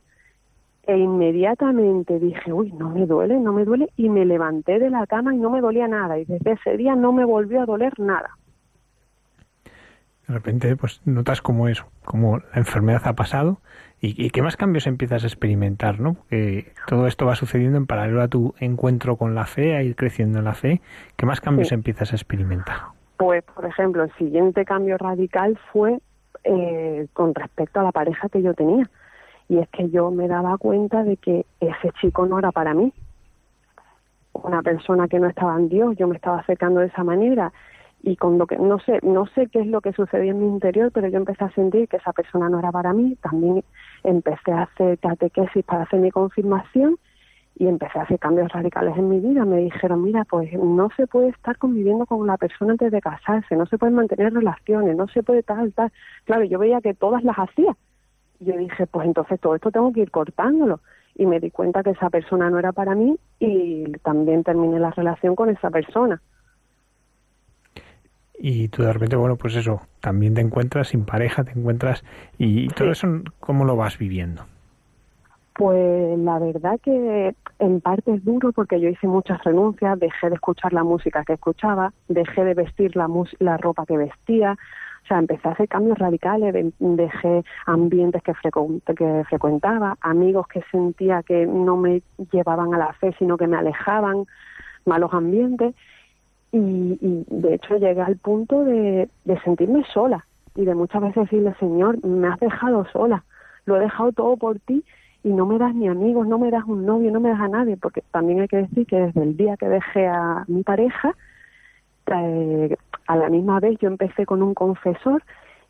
e 0.86 0.96
inmediatamente 0.96 2.20
dije, 2.20 2.54
uy, 2.54 2.72
no 2.74 2.92
me 2.92 3.08
duele, 3.08 3.40
no 3.40 3.52
me 3.52 3.66
duele 3.66 3.90
y 3.98 4.10
me 4.10 4.26
levanté 4.26 4.78
de 4.78 4.92
la 4.92 5.08
cama 5.08 5.34
y 5.34 5.40
no 5.40 5.50
me 5.50 5.60
dolía 5.60 5.88
nada 5.88 6.20
y 6.20 6.26
desde 6.26 6.52
ese 6.52 6.78
día 6.78 6.96
no 6.96 7.12
me 7.12 7.26
volvió 7.26 7.64
a 7.64 7.66
doler 7.66 8.00
nada. 8.00 8.38
De 10.28 10.36
repente, 10.36 10.76
pues 10.76 11.02
notas 11.04 11.42
como 11.42 11.68
eso, 11.68 11.88
como 12.06 12.38
la 12.38 12.58
enfermedad 12.58 13.02
ha 13.06 13.14
pasado 13.14 13.58
y, 14.02 14.26
y 14.26 14.30
qué 14.30 14.42
más 14.42 14.58
cambios 14.58 14.86
empiezas 14.88 15.24
a 15.24 15.28
experimentar, 15.28 16.00
¿no? 16.00 16.14
Porque 16.16 16.72
todo 16.88 17.08
esto 17.08 17.26
va 17.26 17.36
sucediendo 17.36 17.78
en 17.78 17.88
paralelo 17.88 18.22
a 18.22 18.28
tu 18.28 18.54
encuentro 18.60 19.16
con 19.16 19.34
la 19.36 19.46
fe, 19.46 19.76
a 19.76 19.82
ir 19.84 19.96
creciendo 19.96 20.40
en 20.40 20.46
la 20.46 20.54
fe. 20.54 20.82
¿Qué 21.16 21.26
más 21.26 21.42
cambios 21.42 21.70
Sí. 21.70 21.74
empiezas 21.76 22.12
a 22.14 22.16
experimentar? 22.16 22.78
Pues, 23.18 23.44
por 23.44 23.66
ejemplo, 23.66 24.04
el 24.04 24.12
siguiente 24.14 24.64
cambio 24.66 24.98
radical 24.98 25.58
fue 25.72 26.00
eh, 26.44 27.08
con 27.14 27.34
respecto 27.34 27.80
a 27.80 27.84
la 27.84 27.92
pareja 27.92 28.30
que 28.30 28.42
yo 28.42 28.54
tenía. 28.54 28.90
Y 29.50 29.58
es 29.58 29.68
que 29.70 29.90
yo 29.90 30.12
me 30.12 30.28
daba 30.28 30.58
cuenta 30.58 31.04
de 31.04 31.18
que 31.18 31.46
ese 31.60 31.92
chico 32.00 32.26
no 32.28 32.38
era 32.38 32.52
para 32.52 32.74
mí. 32.74 32.94
Una 34.34 34.62
persona 34.62 35.08
que 35.08 35.20
no 35.20 35.28
estaba 35.28 35.56
en 35.58 35.68
Dios, 35.70 35.96
yo 35.98 36.08
me 36.08 36.16
estaba 36.16 36.40
acercando 36.40 36.80
de 36.82 36.88
esa 36.88 37.04
manera 37.04 37.52
y 38.04 38.16
con 38.16 38.38
lo 38.38 38.46
que 38.48 38.58
no 38.58 38.80
sé 38.80 39.00
no 39.04 39.26
sé 39.28 39.48
qué 39.48 39.60
es 39.60 39.68
lo 39.68 39.82
que 39.82 39.94
sucedió 39.94 40.32
en 40.32 40.40
mi 40.40 40.48
interior 40.48 40.92
pero 40.94 41.08
yo 41.08 41.18
empecé 41.18 41.44
a 41.44 41.52
sentir 41.52 41.88
que 41.88 41.98
esa 41.98 42.14
persona 42.14 42.50
no 42.50 42.60
era 42.60 42.72
para 42.72 42.94
mí. 42.94 43.18
También 43.22 43.64
empecé 44.04 44.52
a 44.52 44.64
hacer 44.64 45.00
catequesis 45.00 45.64
para 45.66 45.84
hacer 45.84 46.00
mi 46.00 46.12
confirmación 46.12 46.98
y 47.56 47.68
empecé 47.68 47.98
a 47.98 48.04
hacer 48.04 48.20
cambios 48.20 48.52
radicales 48.52 48.96
en 48.98 49.10
mi 49.10 49.20
vida. 49.20 49.46
Me 49.46 49.58
dijeron 49.58 50.04
mira 50.04 50.26
pues 50.26 50.52
no 50.54 50.90
se 50.96 51.08
puede 51.08 51.30
estar 51.30 51.58
conviviendo 51.58 52.06
con 52.06 52.26
la 52.28 52.38
persona 52.38 52.74
antes 52.74 52.92
de 52.92 53.02
casarse 53.02 53.56
no 53.56 53.66
se 53.66 53.78
pueden 53.78 53.96
mantener 53.96 54.34
relaciones 54.34 54.96
no 54.96 55.08
se 55.08 55.24
puede 55.24 55.44
tal 55.44 55.74
tal 55.74 55.92
claro 56.26 56.44
yo 56.44 56.60
veía 56.60 56.82
que 56.82 56.94
todas 56.94 57.24
las 57.24 57.38
hacía. 57.38 57.76
Yo 58.40 58.56
dije 58.56 58.86
pues 58.86 59.08
entonces 59.08 59.40
todo 59.40 59.56
esto 59.56 59.72
tengo 59.72 59.92
que 59.92 60.02
ir 60.02 60.12
cortándolo 60.12 60.82
y 61.16 61.26
me 61.26 61.40
di 61.40 61.50
cuenta 61.50 61.82
que 61.82 61.90
esa 61.90 62.12
persona 62.12 62.52
no 62.52 62.60
era 62.60 62.72
para 62.74 62.94
mí 62.94 63.18
y 63.40 63.92
también 64.04 64.44
terminé 64.44 64.80
la 64.80 64.92
relación 64.92 65.36
con 65.36 65.50
esa 65.50 65.72
persona 65.72 66.22
y 68.40 68.68
tú 68.70 68.84
de 68.84 68.94
repente, 68.94 69.16
bueno, 69.16 69.36
pues 69.36 69.56
eso, 69.56 69.82
también 70.00 70.34
te 70.34 70.42
encuentras 70.42 70.90
sin 70.90 71.06
pareja, 71.06 71.44
te 71.44 71.52
encuentras 71.52 72.04
y 72.38 72.68
todo 72.70 72.92
eso, 72.92 73.08
¿cómo 73.40 73.66
lo 73.66 73.76
vas 73.76 73.98
viviendo? 73.98 74.44
Pues 75.54 76.20
la 76.20 76.38
verdad 76.38 76.80
que 76.84 77.34
en 77.58 77.82
parte 77.82 78.14
es 78.14 78.24
duro 78.24 78.52
porque 78.52 78.80
yo 78.80 78.90
hice 78.90 79.08
muchas 79.08 79.44
renuncias, 79.44 80.00
dejé 80.00 80.30
de 80.30 80.36
escuchar 80.36 80.72
la 80.72 80.84
música 80.84 81.24
que 81.26 81.34
escuchaba, 81.34 81.94
dejé 82.08 82.44
de 82.44 82.54
vestir 82.54 82.96
la, 82.96 83.10
la 83.40 83.58
ropa 83.58 83.88
que 83.88 83.98
vestía, 83.98 84.56
o 85.04 85.08
sea, 85.08 85.18
empecé 85.18 85.48
a 85.48 85.54
hacer 85.54 85.68
cambios 85.68 85.98
radicales, 85.98 86.54
dejé 86.80 87.44
ambientes 87.66 88.22
que, 88.22 88.34
que 88.94 89.24
frecuentaba, 89.28 89.98
amigos 90.02 90.48
que 90.48 90.62
sentía 90.70 91.24
que 91.24 91.48
no 91.48 91.76
me 91.76 92.04
llevaban 92.32 92.76
a 92.76 92.78
la 92.78 92.94
fe, 92.94 93.16
sino 93.18 93.36
que 93.36 93.48
me 93.48 93.58
alejaban, 93.58 94.26
malos 94.86 95.12
ambientes 95.14 95.74
y, 96.52 96.58
y, 97.02 97.26
de 97.30 97.56
hecho 97.56 97.78
llegué 97.78 98.02
al 98.02 98.18
punto 98.18 98.64
de, 98.64 99.10
sentirme 99.44 99.84
sola. 99.94 100.26
Y 100.56 100.66
de 100.66 100.74
muchas 100.74 101.02
veces 101.02 101.24
decirle, 101.24 101.54
Señor, 101.60 102.04
me 102.06 102.28
has 102.28 102.40
dejado 102.40 102.86
sola, 102.92 103.24
lo 103.66 103.78
he 103.78 103.82
dejado 103.82 104.12
todo 104.12 104.38
por 104.38 104.60
ti 104.60 104.84
y 105.24 105.30
no 105.30 105.46
me 105.46 105.60
das 105.60 105.76
ni 105.76 105.88
amigos, 105.88 106.28
no 106.28 106.40
me 106.40 106.50
das 106.50 106.64
un 106.66 106.86
novio, 106.86 107.12
no 107.12 107.20
me 107.20 107.30
das 107.30 107.42
a 107.42 107.48
nadie, 107.48 107.78
porque 107.78 108.02
también 108.12 108.40
hay 108.40 108.48
que 108.48 108.58
decir 108.58 108.88
que 108.88 108.98
desde 108.98 109.22
el 109.22 109.38
día 109.38 109.58
que 109.58 109.68
dejé 109.68 110.08
a 110.08 110.46
mi 110.48 110.64
pareja, 110.64 111.16
eh, 112.08 112.76
a 113.06 113.16
la 113.16 113.30
misma 113.30 113.60
vez 113.60 113.78
yo 113.80 113.88
empecé 113.88 114.26
con 114.26 114.42
un 114.42 114.54
confesor 114.54 115.22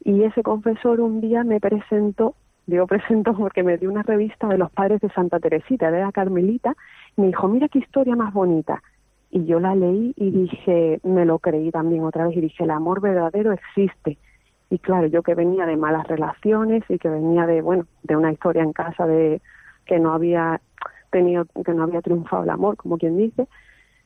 y 0.04 0.24
ese 0.24 0.44
confesor 0.44 1.02
un 1.02 1.20
día 1.20 1.44
me 1.44 1.60
presentó, 1.60 2.36
digo 2.66 2.88
presentó 2.88 3.36
porque 3.36 3.64
me 3.64 3.78
dio 3.78 3.90
una 3.90 4.04
revista 4.04 4.48
de 4.48 4.58
los 4.58 4.72
padres 4.72 5.02
de 5.02 5.10
Santa 5.10 5.40
Teresita, 5.40 5.92
de 5.92 6.02
la 6.02 6.12
Carmelita, 6.12 6.76
y 7.18 7.22
me 7.22 7.28
dijo, 7.28 7.48
mira 7.48 7.68
qué 7.68 7.80
historia 7.80 8.16
más 8.16 8.34
bonita 8.34 8.82
y 9.30 9.46
yo 9.46 9.60
la 9.60 9.76
leí 9.76 10.14
y 10.16 10.32
dije, 10.32 11.00
me 11.04 11.26
lo 11.26 11.40
creí 11.40 11.72
también 11.72 12.04
otra 12.04 12.28
vez 12.28 12.38
y 12.38 12.42
dije, 12.42 12.64
el 12.64 12.72
amor 12.72 13.02
verdadero 13.02 13.52
existe. 13.52 14.18
Y 14.70 14.80
claro, 14.80 15.08
yo 15.08 15.24
que 15.24 15.36
venía 15.36 15.66
de 15.66 15.78
malas 15.78 16.08
relaciones 16.08 16.84
y 16.90 16.98
que 16.98 17.10
venía 17.10 17.46
de, 17.46 17.62
bueno, 17.62 17.86
de 18.04 18.16
una 18.16 18.32
historia 18.32 18.64
en 18.64 18.74
casa 18.74 19.06
de 19.06 19.42
que 19.86 20.00
no 20.00 20.14
había 20.14 20.62
tenido, 21.12 21.46
que 21.66 21.74
no 21.74 21.84
había 21.84 22.02
triunfado 22.02 22.44
el 22.44 22.50
amor, 22.50 22.78
como 22.78 22.98
quien 22.98 23.18
dice, 23.18 23.48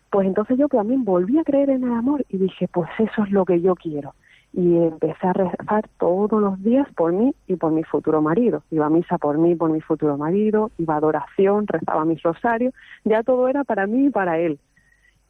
pues 0.10 0.28
entonces 0.28 0.58
yo 0.58 0.68
también 0.68 1.04
volví 1.04 1.40
a 1.40 1.44
creer 1.44 1.70
en 1.70 1.84
el 1.84 1.94
amor 1.94 2.26
y 2.30 2.38
dije, 2.38 2.68
pues 2.68 2.90
eso 3.00 3.24
es 3.24 3.32
lo 3.32 3.46
que 3.46 3.62
yo 3.62 3.76
quiero. 3.76 4.14
Y 4.54 4.76
empecé 4.76 5.28
a 5.28 5.34
rezar 5.34 5.88
todos 5.98 6.42
los 6.42 6.62
días 6.62 6.86
por 6.96 7.14
mí 7.14 7.34
y 7.48 7.56
por 7.56 7.72
mi 7.72 7.84
futuro 7.84 8.22
marido. 8.22 8.64
Iba 8.70 8.88
a 8.88 8.90
misa 8.90 9.18
por 9.18 9.38
mí, 9.38 9.56
por 9.56 9.72
mi 9.72 9.80
futuro 9.80 10.18
marido, 10.18 10.72
iba 10.78 10.96
a 10.96 10.98
adoración, 10.98 11.66
rezaba 11.68 12.04
mis 12.04 12.22
rosarios, 12.22 12.74
ya 13.06 13.24
todo 13.24 13.48
era 13.48 13.64
para 13.64 13.88
mí 13.88 14.08
y 14.08 14.10
para 14.10 14.40
él 14.40 14.60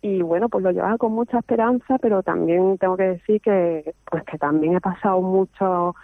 y 0.01 0.21
bueno 0.21 0.49
pues 0.49 0.63
lo 0.63 0.71
llevaba 0.71 0.97
con 0.97 1.13
mucha 1.13 1.39
esperanza 1.39 1.97
pero 1.99 2.23
también 2.23 2.77
tengo 2.77 2.97
que 2.97 3.03
decir 3.03 3.41
que 3.41 3.93
pues 4.09 4.23
que 4.23 4.37
también 4.37 4.75
he 4.75 4.81
pasado 4.81 5.21
mucho 5.21 5.95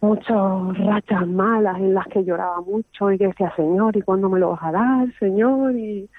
muchas 0.00 0.78
rachas 0.84 1.26
malas 1.26 1.78
en 1.78 1.94
las 1.94 2.06
que 2.08 2.24
lloraba 2.24 2.60
mucho 2.60 3.10
y 3.10 3.18
que 3.18 3.28
decía 3.28 3.54
señor 3.56 3.96
y 3.96 4.02
cuándo 4.02 4.28
me 4.28 4.38
lo 4.38 4.50
vas 4.50 4.62
a 4.62 4.72
dar 4.72 5.18
señor 5.18 5.74
y 5.74 6.10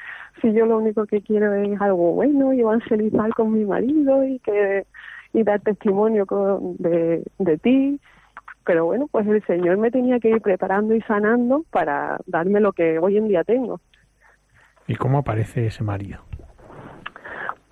si 0.42 0.54
yo 0.54 0.66
lo 0.66 0.78
único 0.80 1.06
que 1.06 1.22
quiero 1.22 1.54
es 1.54 1.80
algo 1.80 2.14
bueno 2.14 2.52
y 2.54 2.62
evangelizar 2.62 3.32
con 3.34 3.54
mi 3.54 3.66
marido 3.66 4.24
y 4.24 4.40
que 4.40 4.86
y 5.34 5.44
dar 5.44 5.60
testimonio 5.62 6.26
de, 6.80 7.24
de 7.38 7.58
ti 7.60 8.00
pero 8.66 8.86
bueno 8.86 9.08
pues 9.12 9.28
el 9.28 9.44
señor 9.46 9.78
me 9.78 9.92
tenía 9.92 10.20
que 10.20 10.30
ir 10.30 10.42
preparando 10.42 10.96
y 10.96 11.02
sanando 11.02 11.64
para 11.70 12.18
darme 12.26 12.60
lo 12.60 12.72
que 12.72 12.98
hoy 12.98 13.18
en 13.18 13.28
día 13.28 13.44
tengo. 13.44 13.82
Y 14.88 14.96
cómo 14.96 15.20
aparece 15.20 15.68
ese 15.68 15.84
marido 15.84 16.20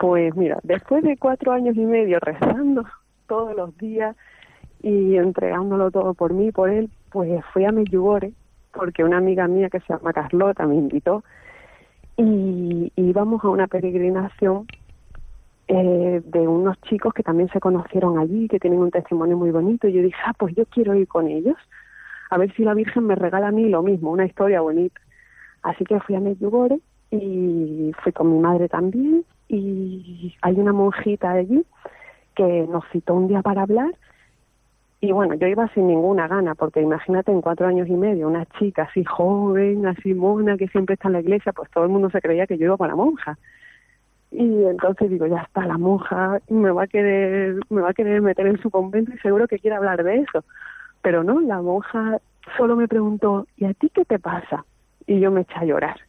pues 0.02 0.36
mira, 0.36 0.58
después 0.64 1.04
de 1.04 1.16
cuatro 1.16 1.52
años 1.52 1.78
y 1.78 1.86
medio 1.86 2.20
rezando 2.20 2.86
todos 3.28 3.56
los 3.56 3.78
días 3.78 4.16
y 4.82 5.16
entregándolo 5.16 5.92
todo 5.92 6.16
por 6.16 6.34
mí 6.34 6.52
por 6.52 6.72
él, 6.72 6.90
pues 7.12 7.46
fui 7.54 7.66
a 7.66 7.72
Medjugorje 7.72 8.34
porque 8.74 9.04
una 9.04 9.18
amiga 9.18 9.48
mía 9.48 9.70
que 9.70 9.80
se 9.80 9.94
llama 9.94 10.12
Carlota 10.12 10.66
me 10.66 10.74
invitó. 10.74 11.24
Y 12.18 12.92
íbamos 12.96 13.44
a 13.44 13.50
una 13.50 13.68
peregrinación 13.68 14.66
eh, 15.68 16.24
de 16.26 16.48
unos 16.48 16.82
chicos 16.82 17.14
que 17.14 17.22
también 17.22 17.50
se 17.50 17.60
conocieron 17.60 18.18
allí, 18.18 18.48
que 18.48 18.60
tienen 18.60 18.80
un 18.80 18.90
testimonio 18.90 19.38
muy 19.38 19.52
bonito. 19.52 19.88
Y 19.88 19.94
yo 19.94 20.02
dije, 20.02 20.18
ah, 20.26 20.34
pues 20.36 20.56
yo 20.56 20.66
quiero 20.66 20.96
ir 20.96 21.08
con 21.08 21.28
ellos, 21.28 21.58
a 22.32 22.40
ver 22.40 22.52
si 22.56 22.64
la 22.64 22.74
Virgen 22.74 23.06
me 23.06 23.14
regala 23.14 23.50
a 23.50 23.52
mí 23.52 23.70
lo 23.70 23.84
mismo, 23.84 24.10
una 24.10 24.26
historia 24.26 24.62
bonita. 24.62 25.00
Así 25.62 25.86
que 25.86 26.00
fui 26.00 26.16
a 26.16 26.20
Medjugorje 26.20 26.80
y 27.12 27.92
fui 28.02 28.12
con 28.14 28.34
mi 28.34 28.40
madre 28.40 28.68
también 28.68 29.26
y 29.56 30.34
hay 30.42 30.60
una 30.60 30.74
monjita 30.74 31.32
allí 31.32 31.66
que 32.36 32.68
nos 32.70 32.84
citó 32.92 33.14
un 33.14 33.28
día 33.28 33.42
para 33.42 33.64
hablar 33.64 33.92
y 35.04 35.12
bueno, 35.12 35.34
yo 35.34 35.48
iba 35.48 35.68
sin 35.70 35.88
ninguna 35.88 36.28
gana, 36.28 36.54
porque 36.54 36.80
imagínate 36.80 37.32
en 37.32 37.42
cuatro 37.42 37.66
años 37.66 37.88
y 37.88 37.94
medio, 37.94 38.28
una 38.28 38.46
chica 38.60 38.84
así 38.84 39.04
joven, 39.04 39.88
así 39.88 40.14
mona, 40.14 40.58
que 40.58 40.68
siempre 40.68 40.94
está 40.94 41.08
en 41.08 41.14
la 41.14 41.22
iglesia, 41.22 41.54
pues 41.54 41.72
todo 41.72 41.86
el 41.86 41.90
mundo 41.90 42.12
se 42.12 42.22
creía 42.22 42.46
que 42.46 42.60
yo 42.60 42.66
iba 42.66 42.78
para 42.78 42.96
monja. 42.96 43.40
Y 44.30 44.64
entonces 44.64 45.10
digo, 45.10 45.26
ya 45.26 45.40
está, 45.40 45.66
la 45.66 45.80
monja 45.80 46.40
me 46.50 46.70
va 46.70 46.84
a 46.84 46.88
querer, 46.88 47.56
me 47.72 47.82
va 47.82 47.90
a 47.90 47.94
querer 47.96 48.22
meter 48.22 48.46
en 48.46 48.62
su 48.62 48.70
convento 48.70 49.12
y 49.12 49.18
seguro 49.18 49.48
que 49.48 49.58
quiere 49.58 49.76
hablar 49.76 50.04
de 50.04 50.18
eso. 50.18 50.46
Pero 51.02 51.24
no, 51.24 51.42
la 51.42 51.60
monja 51.64 52.20
solo 52.56 52.76
me 52.76 52.88
preguntó, 52.88 53.48
¿y 53.58 53.66
a 53.66 53.74
ti 53.74 53.90
qué 53.92 54.06
te 54.06 54.20
pasa? 54.20 54.66
Y 55.08 55.20
yo 55.20 55.32
me 55.32 55.42
eché 55.42 55.56
a 55.56 55.66
llorar. 55.66 56.00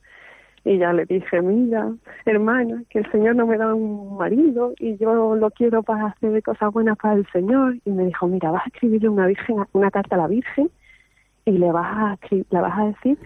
Y 0.65 0.79
ya 0.79 0.93
le 0.93 1.07
dije, 1.07 1.43
mira, 1.43 1.93
hermana, 2.25 2.85
que 2.89 3.01
el 3.01 3.11
Señor 3.11 3.35
no 3.35 3.47
me 3.47 3.59
da 3.59 3.75
un 3.75 4.17
marido 4.17 4.75
y 4.79 4.97
yo 4.97 5.35
lo 5.35 5.51
quiero 5.51 5.83
para 5.83 6.07
hacer 6.07 6.41
cosas 6.43 6.73
buenas 6.73 6.97
para 6.99 7.15
el 7.15 7.27
Señor. 7.33 7.77
Y 7.85 7.91
me 7.91 8.07
dijo, 8.07 8.29
mira, 8.29 8.53
vas 8.53 8.65
a 8.65 8.69
escribirle 8.69 9.09
una, 9.09 9.27
virgen, 9.27 9.57
una 9.73 9.91
carta 9.91 10.15
a 10.15 10.19
la 10.19 10.29
Virgen 10.29 10.71
y 11.45 11.53
le 11.53 11.73
vas, 11.73 11.87
a, 11.87 12.19
le 12.31 12.61
vas 12.61 12.79
a 12.79 12.87
decir 12.87 13.19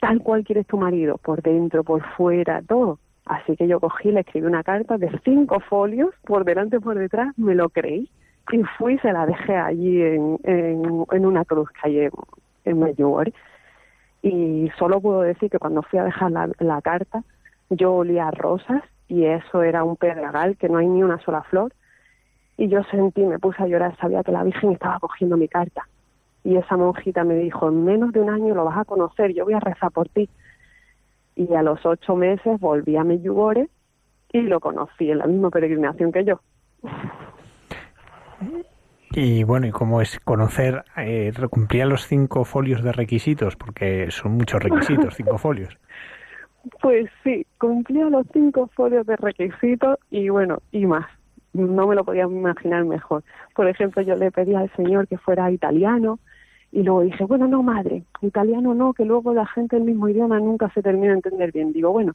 tal 0.00 0.22
cual 0.22 0.44
quieres 0.44 0.66
tu 0.66 0.78
marido, 0.78 1.18
por 1.18 1.42
dentro, 1.42 1.84
por 1.84 2.02
fuera, 2.16 2.62
todo. 2.62 2.98
Así 3.26 3.56
que 3.56 3.68
yo 3.68 3.78
cogí, 3.80 4.10
le 4.10 4.20
escribí 4.20 4.46
una 4.46 4.62
carta 4.62 4.96
de 4.96 5.10
cinco 5.24 5.60
folios, 5.60 6.14
por 6.24 6.44
delante 6.44 6.80
por 6.80 6.98
detrás, 6.98 7.36
me 7.36 7.54
lo 7.54 7.68
creí. 7.68 8.08
Y 8.50 8.62
fui 8.78 8.94
y 8.94 8.98
se 9.00 9.12
la 9.12 9.26
dejé 9.26 9.56
allí 9.56 10.00
en, 10.00 10.38
en, 10.44 11.26
una 11.26 11.44
cruz 11.44 11.68
que 11.70 11.80
hay 11.82 12.00
en, 12.00 12.10
en 12.64 12.78
y 14.28 14.70
solo 14.78 15.00
puedo 15.00 15.22
decir 15.22 15.50
que 15.50 15.58
cuando 15.58 15.82
fui 15.82 15.98
a 15.98 16.04
dejar 16.04 16.30
la, 16.30 16.82
carta 16.82 17.22
yo 17.70 17.94
olía 17.94 18.30
rosas 18.30 18.82
y 19.08 19.24
eso 19.24 19.62
era 19.62 19.84
un 19.84 19.96
pedregal 19.96 20.56
que 20.56 20.68
no 20.68 20.78
hay 20.78 20.86
ni 20.86 21.02
una 21.02 21.18
sola 21.20 21.42
flor 21.42 21.72
y 22.56 22.68
yo 22.68 22.82
sentí, 22.84 23.24
me 23.24 23.38
puse 23.38 23.62
a 23.62 23.66
llorar, 23.66 23.96
sabía 23.98 24.22
que 24.22 24.32
la 24.32 24.42
Virgen 24.42 24.72
estaba 24.72 24.98
cogiendo 24.98 25.36
mi 25.36 25.48
carta 25.48 25.86
y 26.44 26.56
esa 26.56 26.76
monjita 26.76 27.24
me 27.24 27.34
dijo, 27.34 27.68
en 27.68 27.84
menos 27.84 28.12
de 28.12 28.20
un 28.20 28.30
año 28.30 28.54
lo 28.54 28.64
vas 28.64 28.78
a 28.78 28.84
conocer, 28.84 29.34
yo 29.34 29.44
voy 29.44 29.54
a 29.54 29.60
rezar 29.60 29.90
por 29.90 30.08
ti. 30.08 30.28
Y 31.36 31.54
a 31.54 31.62
los 31.62 31.84
ocho 31.84 32.16
meses 32.16 32.58
volví 32.58 32.96
a 32.96 33.04
Medjugorje 33.04 33.68
y 34.32 34.40
lo 34.42 34.58
conocí 34.60 35.10
en 35.10 35.18
la 35.18 35.26
misma 35.26 35.50
peregrinación 35.50 36.10
que 36.10 36.24
yo. 36.24 36.40
Y 39.12 39.42
bueno, 39.42 39.66
¿y 39.66 39.70
cómo 39.70 40.00
es 40.00 40.20
conocer, 40.20 40.84
eh, 40.96 41.32
cumplía 41.50 41.86
los 41.86 42.06
cinco 42.06 42.44
folios 42.44 42.82
de 42.82 42.92
requisitos? 42.92 43.56
Porque 43.56 44.10
son 44.10 44.32
muchos 44.32 44.62
requisitos, 44.62 45.14
cinco 45.14 45.38
folios. 45.38 45.76
Pues 46.82 47.08
sí, 47.24 47.46
cumplía 47.58 48.04
los 48.10 48.26
cinco 48.32 48.68
folios 48.74 49.06
de 49.06 49.16
requisitos 49.16 49.98
y 50.10 50.28
bueno, 50.28 50.58
y 50.72 50.86
más. 50.86 51.06
No 51.54 51.86
me 51.86 51.94
lo 51.94 52.04
podía 52.04 52.24
imaginar 52.24 52.84
mejor. 52.84 53.24
Por 53.54 53.68
ejemplo, 53.68 54.02
yo 54.02 54.14
le 54.16 54.30
pedí 54.30 54.54
al 54.54 54.70
Señor 54.76 55.08
que 55.08 55.16
fuera 55.16 55.50
italiano 55.50 56.18
y 56.70 56.82
luego 56.82 57.00
dije, 57.00 57.24
bueno, 57.24 57.48
no, 57.48 57.62
madre, 57.62 58.04
italiano 58.20 58.74
no, 58.74 58.92
que 58.92 59.06
luego 59.06 59.32
la 59.32 59.46
gente 59.46 59.76
del 59.76 59.86
mismo 59.86 60.08
idioma 60.08 60.38
nunca 60.38 60.70
se 60.74 60.82
termina 60.82 61.08
de 61.08 61.14
entender 61.14 61.52
bien. 61.52 61.72
Digo, 61.72 61.90
bueno, 61.90 62.14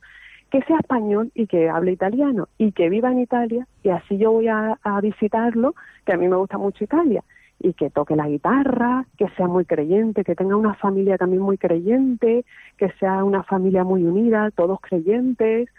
que 0.53 0.61
sea 0.65 0.77
español 0.77 1.31
y 1.33 1.47
que 1.47 1.67
hable 1.67 1.93
italiano 1.93 2.47
y 2.59 2.73
que 2.73 2.87
viva 2.87 3.11
en 3.11 3.17
Italia 3.17 3.67
y 3.81 3.89
así 3.89 4.19
yo 4.19 4.33
voy 4.33 4.49
a, 4.49 4.77
visitarlo, 5.01 5.73
que 6.05 6.13
a 6.13 6.17
mí 6.17 6.27
me 6.27 6.35
gusta 6.35 6.59
mucho 6.59 6.83
Italia, 6.83 7.23
y 7.59 7.73
que 7.73 7.89
toque 7.89 8.15
la 8.15 8.27
guitarra, 8.27 9.07
que 9.17 9.27
sea 9.29 9.47
muy 9.47 9.65
creyente, 9.65 10.23
que 10.23 10.35
tenga 10.35 10.55
una 10.55 10.75
familia 10.75 11.17
también 11.17 11.41
muy 11.41 11.57
creyente, 11.57 12.45
que 12.77 12.91
sea 12.99 13.23
una 13.23 13.41
familia 13.41 13.83
muy 13.83 14.03
unida, 14.03 14.51
todos 14.51 14.79
creyentes, 14.79 15.69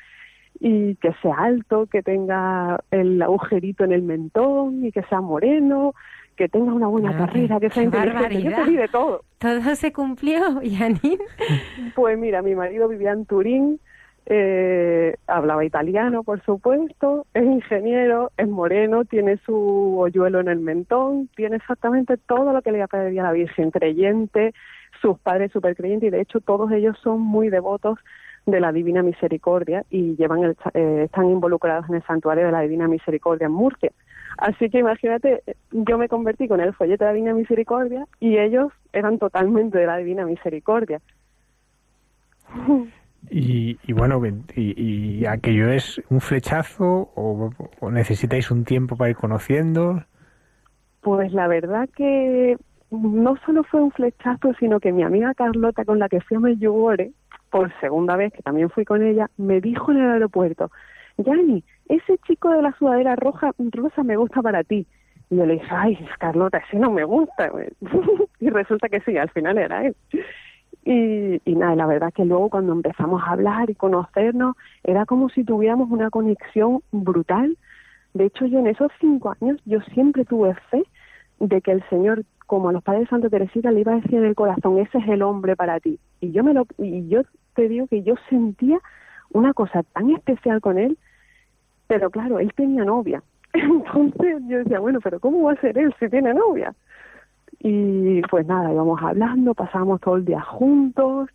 y 0.59 0.97
que 0.97 1.13
sea 1.23 1.37
alto, 1.37 1.87
que 1.87 2.03
tenga 2.03 2.81
el 2.91 3.23
agujerito 3.23 3.85
en 3.85 3.93
el 3.93 4.03
mentón 4.03 4.85
y 4.85 4.91
que 4.91 5.05
sea 5.05 5.21
moreno, 5.21 5.95
que 6.37 6.49
tenga 6.49 6.73
una 6.73 6.89
buena 6.89 7.11
Ay, 7.11 7.17
carrera, 7.17 7.61
que 7.61 7.71
sea 7.71 7.85
inteligente. 7.85 8.73
Yo 8.73 8.81
de 8.81 8.89
todo. 8.89 9.25
Todo 9.39 9.75
se 9.77 9.93
cumplió, 9.93 10.61
Yanin. 10.63 11.21
Pues 11.95 12.19
mira, 12.19 12.43
mi 12.43 12.57
marido 12.57 12.89
vivía 12.89 13.13
en 13.13 13.25
Turín, 13.25 13.79
eh, 14.27 15.17
hablaba 15.27 15.65
italiano, 15.65 16.23
por 16.23 16.43
supuesto, 16.45 17.27
es 17.35 17.45
ingeniero, 17.45 18.31
es 18.37 18.49
moreno, 18.49 19.05
tiene 19.05 19.37
su 19.45 19.99
hoyuelo 19.99 20.41
en 20.41 20.49
el 20.49 20.61
mentón, 20.61 21.29
tiene 21.37 21.57
exactamente 21.57 22.17
todo 22.17 22.53
lo 22.53 22.63
que 22.63 22.73
le 22.73 22.87
pedía 22.89 23.23
la 23.23 23.33
Virgen, 23.33 23.71
creyente, 23.71 24.55
sus 25.03 25.19
padres 25.19 25.53
súper 25.53 25.77
creyentes 25.77 26.09
y 26.09 26.11
de 26.11 26.23
hecho 26.23 26.41
todos 26.41 26.73
ellos 26.73 26.97
son 27.03 27.21
muy 27.21 27.51
devotos 27.51 27.99
de 28.47 28.61
la 28.61 28.73
Divina 28.73 29.03
Misericordia 29.03 29.85
y 29.91 30.17
llevan 30.17 30.45
el, 30.45 30.57
eh, 30.75 31.03
están 31.05 31.31
involucrados 31.31 31.89
en 31.89 31.97
el 31.97 32.03
santuario 32.05 32.47
de 32.47 32.53
la 32.53 32.61
Divina 32.61 32.89
Misericordia 32.89 33.47
en 33.47 33.53
Murcia. 33.53 33.93
Así 34.39 34.69
que 34.71 34.79
imagínate, 34.79 35.43
yo 35.71 35.99
me 35.99 36.09
convertí 36.09 36.49
con 36.49 36.61
el 36.61 36.75
folleto 36.75 37.05
de 37.05 37.11
la 37.11 37.15
Divina 37.15 37.35
Misericordia 37.35 38.07
y 38.21 38.39
ellos 38.39 38.73
eran 38.93 39.19
totalmente 39.19 39.79
de 39.79 39.87
la 39.87 39.99
Divina 39.99 40.25
Misericordia. 40.25 41.01
Y, 43.31 43.79
y 43.87 43.93
bueno, 43.93 44.21
y, 44.55 45.25
aquello 45.27 45.71
es 45.71 46.01
un 46.11 46.21
flechazo 46.21 47.11
o, 47.15 47.51
o 47.81 47.91
necesitáis 47.91 48.51
un 48.51 48.65
tiempo 48.65 48.97
para 48.97 49.11
ir 49.11 49.17
conociendo. 49.17 50.05
Pues 51.01 51.33
la 51.33 51.49
verdad 51.49 51.89
que 51.97 52.57
no 52.91 53.37
solo 53.45 53.65
fue 53.65 53.83
un 53.83 53.91
flechazo, 53.91 54.53
sino 54.59 54.81
que 54.81 54.93
mi 54.93 55.03
amiga 55.03 55.35
Carlota, 55.35 55.85
con 55.85 55.99
la 55.99 56.09
que 56.09 56.21
fui 56.21 56.37
a 56.37 56.41
Medjugorje, 56.41 57.13
por 57.51 57.73
segunda 57.81 58.17
vez, 58.17 58.33
que 58.33 58.43
también 58.43 58.71
fui 58.71 58.85
con 58.85 59.03
ella, 59.03 59.31
me 59.37 59.61
dijo 59.61 59.93
en 59.93 59.99
el 59.99 60.11
aeropuerto, 60.11 60.71
Yani, 61.19 61.63
ese 61.89 62.19
chico 62.27 62.51
de 62.51 62.63
la 62.63 62.73
sudadera 62.77 63.15
roja, 63.17 63.53
rosa 63.71 64.03
me 64.03 64.17
gusta 64.17 64.43
para 64.43 64.65
ti. 64.65 64.87
Y 65.31 65.37
yo 65.37 65.47
le 65.47 65.55
dije, 65.55 65.69
ay, 65.71 65.99
Carlota, 66.19 66.59
ese 66.59 66.79
no 66.79 66.91
me 66.91 67.05
gusta. 67.05 67.51
y 68.41 68.51
resulta 68.51 68.89
que 68.89 69.01
sí, 69.01 69.17
al 69.17 69.31
final 69.31 69.59
era 69.59 69.87
él. 69.87 69.97
Y, 70.85 71.41
y 71.45 71.55
nada, 71.55 71.75
la 71.75 71.87
verdad 71.87 72.13
que 72.13 72.25
luego 72.25 72.51
cuando 72.51 72.73
empezamos 72.73 73.23
a 73.23 73.33
hablar 73.33 73.71
y 73.71 73.75
conocernos, 73.75 74.57
era 74.83 75.07
como 75.07 75.31
si 75.31 75.43
tuviéramos 75.43 75.91
una 75.91 76.11
conexión 76.11 76.83
brutal. 76.93 77.57
De 78.13 78.27
hecho, 78.27 78.47
yo 78.47 78.59
en 78.59 78.67
esos 78.67 78.93
cinco 79.01 79.35
años, 79.41 79.61
yo 79.65 79.81
siempre 79.93 80.25
tuve 80.25 80.55
fe 80.71 80.85
de 81.41 81.61
que 81.63 81.73
el 81.73 81.83
Señor, 81.89 82.25
como 82.47 82.69
a 82.69 82.73
los 82.73 82.83
padres 82.83 83.05
de 83.05 83.09
Santa 83.09 83.31
Teresita, 83.31 83.71
le 83.71 83.81
iba 83.81 83.93
a 83.93 83.97
decir 83.97 84.15
en 84.15 84.27
el 84.27 84.35
corazón, 84.35 84.79
ese 84.79 84.99
es 84.99 85.09
el 85.09 85.23
hombre 85.23 85.57
para 85.57 85.81
ti. 85.81 85.99
Y 86.21 86.33
yo 86.33 86.45
me 86.45 86.53
lo, 86.53 86.67
y 86.79 87.09
yo 87.09 87.23
te 87.55 87.69
digo 87.69 87.87
que 87.87 88.03
yo 88.03 88.15
sentía 88.29 88.79
una 89.33 89.53
cosa 89.55 89.83
tan 89.83 90.11
especial 90.11 90.61
con 90.61 90.79
él, 90.79 90.99
pero 91.87 92.11
claro, 92.11 92.39
él 92.39 92.53
tenía 92.55 92.85
novia. 92.85 93.23
Entonces 93.53 94.43
yo 94.49 94.59
decía, 94.59 94.81
bueno, 94.81 95.01
pero 95.03 95.19
¿cómo 95.21 95.43
va 95.43 95.53
a 95.53 95.61
ser 95.61 95.79
él 95.79 95.95
si 95.99 96.09
tiene 96.09 96.35
novia? 96.35 96.75
Y 97.67 98.21
pues 98.29 98.47
nada, 98.47 98.71
íbamos 98.71 99.03
hablando, 99.03 99.55
pasábamos 99.55 99.99
todo 100.03 100.17
el 100.17 100.27
día 100.27 100.43
juntos. 100.43 101.31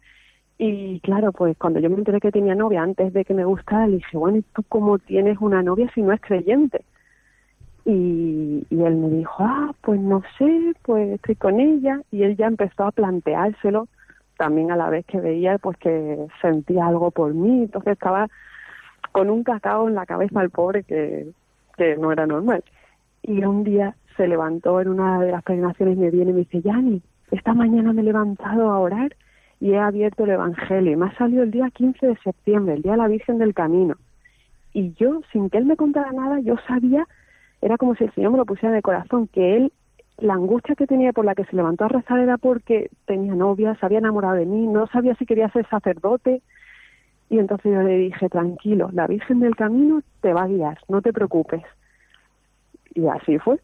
Y 0.60 1.00
claro, 1.00 1.32
pues 1.32 1.58
cuando 1.58 1.80
yo 1.80 1.90
me 1.90 1.96
enteré 1.96 2.20
que 2.20 2.32
tenía 2.32 2.54
novia 2.54 2.84
antes 2.84 3.12
de 3.14 3.26
que 3.26 3.34
me 3.34 3.46
gustara, 3.46 3.88
le 3.88 3.96
dije, 3.96 4.16
bueno, 4.16 4.38
¿y 4.38 4.44
tú 4.54 4.62
cómo 4.70 5.00
tienes 5.00 5.40
una 5.42 5.64
novia 5.64 5.90
si 5.96 6.04
no 6.04 6.14
es 6.14 6.22
creyente? 6.22 6.84
Y, 7.84 8.64
y 8.70 8.84
él 8.84 8.96
me 8.98 9.10
dijo, 9.10 9.38
ah, 9.40 9.74
pues 9.82 10.00
no 10.00 10.22
sé, 10.38 10.76
pues 10.84 11.16
estoy 11.16 11.34
con 11.34 11.60
ella. 11.60 12.00
Y 12.12 12.22
él 12.22 12.38
ya 12.38 12.46
empezó 12.46 12.84
a 12.84 12.92
planteárselo, 12.92 13.88
también 14.38 14.70
a 14.70 14.76
la 14.76 14.92
vez 14.92 15.08
que 15.08 15.20
veía 15.20 15.58
pues 15.58 15.78
que 15.78 16.28
sentía 16.44 16.86
algo 16.86 17.10
por 17.10 17.34
mí. 17.34 17.64
Entonces 17.64 17.94
estaba 17.94 18.28
con 19.14 19.32
un 19.32 19.44
cacao 19.44 19.88
en 19.88 19.96
la 19.96 20.06
cabeza 20.06 20.44
el 20.44 20.52
pobre 20.52 20.84
que, 20.84 21.32
que 21.76 21.98
no 21.98 22.12
era 22.12 22.28
normal. 22.28 22.64
Y 23.24 23.44
un 23.44 23.64
día 23.64 23.96
se 24.20 24.28
levantó 24.28 24.82
en 24.82 24.90
una 24.90 25.22
de 25.22 25.32
las 25.32 25.44
peregrinaciones 25.44 25.98
me 25.98 26.12
viene 26.12 26.32
y 26.32 26.34
me 26.34 26.40
dice, 26.40 26.62
Yani, 26.62 27.02
esta 27.32 27.54
mañana 27.54 27.94
me 27.94 28.02
he 28.02 28.04
levantado 28.04 28.70
a 28.70 28.78
orar 28.78 29.16
y 29.62 29.72
he 29.72 29.80
abierto 29.80 30.26
el 30.26 30.32
Evangelio. 30.32 30.92
Y 30.92 30.96
me 30.98 31.06
ha 31.06 31.16
salido 31.16 31.44
el 31.44 31.52
día 31.52 31.70
15 31.70 32.06
de 32.06 32.18
septiembre, 32.18 32.74
el 32.74 32.82
día 32.82 32.92
de 32.92 32.98
la 32.98 33.08
Virgen 33.08 33.38
del 33.38 33.54
Camino. 33.54 33.96
Y 34.74 34.94
yo, 34.96 35.22
sin 35.32 35.50
que 35.50 35.58
él 35.58 35.66
me 35.66 35.78
contara 35.78 36.12
nada, 36.12 36.42
yo 36.42 36.56
sabía, 36.68 37.08
era 37.62 37.78
como 37.78 37.96
si 37.96 38.04
el 38.04 38.14
Señor 38.14 38.32
me 38.34 38.40
lo 38.40 38.46
pusiera 38.46 38.72
en 38.72 38.78
el 38.78 38.82
corazón, 38.84 39.28
que 39.28 39.56
él, 39.56 39.72
la 40.18 40.34
angustia 40.34 40.76
que 40.76 40.86
tenía 40.86 41.14
por 41.14 41.24
la 41.24 41.34
que 41.34 41.46
se 41.46 41.56
levantó 41.56 41.86
a 41.86 41.88
rezar 41.88 42.20
era 42.20 42.38
porque 42.38 42.90
tenía 43.06 43.36
novia, 43.36 43.76
se 43.76 43.86
había 43.86 44.00
enamorado 44.00 44.36
de 44.36 44.46
mí, 44.46 44.68
no 44.68 44.86
sabía 44.88 45.16
si 45.16 45.26
quería 45.26 45.48
ser 45.52 45.66
sacerdote. 45.70 46.42
Y 47.30 47.40
entonces 47.40 47.72
yo 47.72 47.84
le 47.84 47.96
dije, 47.96 48.28
tranquilo, 48.28 48.90
la 48.92 49.08
Virgen 49.08 49.40
del 49.40 49.56
Camino 49.56 50.02
te 50.20 50.34
va 50.34 50.44
a 50.44 50.48
guiar, 50.48 50.78
no 50.90 51.02
te 51.02 51.14
preocupes. 51.14 51.64
Y 52.94 53.08
así 53.08 53.38
fue. 53.40 53.62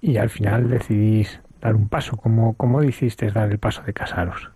Y 0.00 0.16
al 0.16 0.30
final 0.30 0.68
decidís 0.68 1.40
dar 1.60 1.76
un 1.76 1.88
paso. 1.88 2.16
¿Cómo, 2.16 2.54
cómo 2.54 2.82
hiciste 2.82 3.30
dar 3.30 3.50
el 3.50 3.58
paso 3.58 3.82
de 3.82 3.92
casaros? 3.92 4.50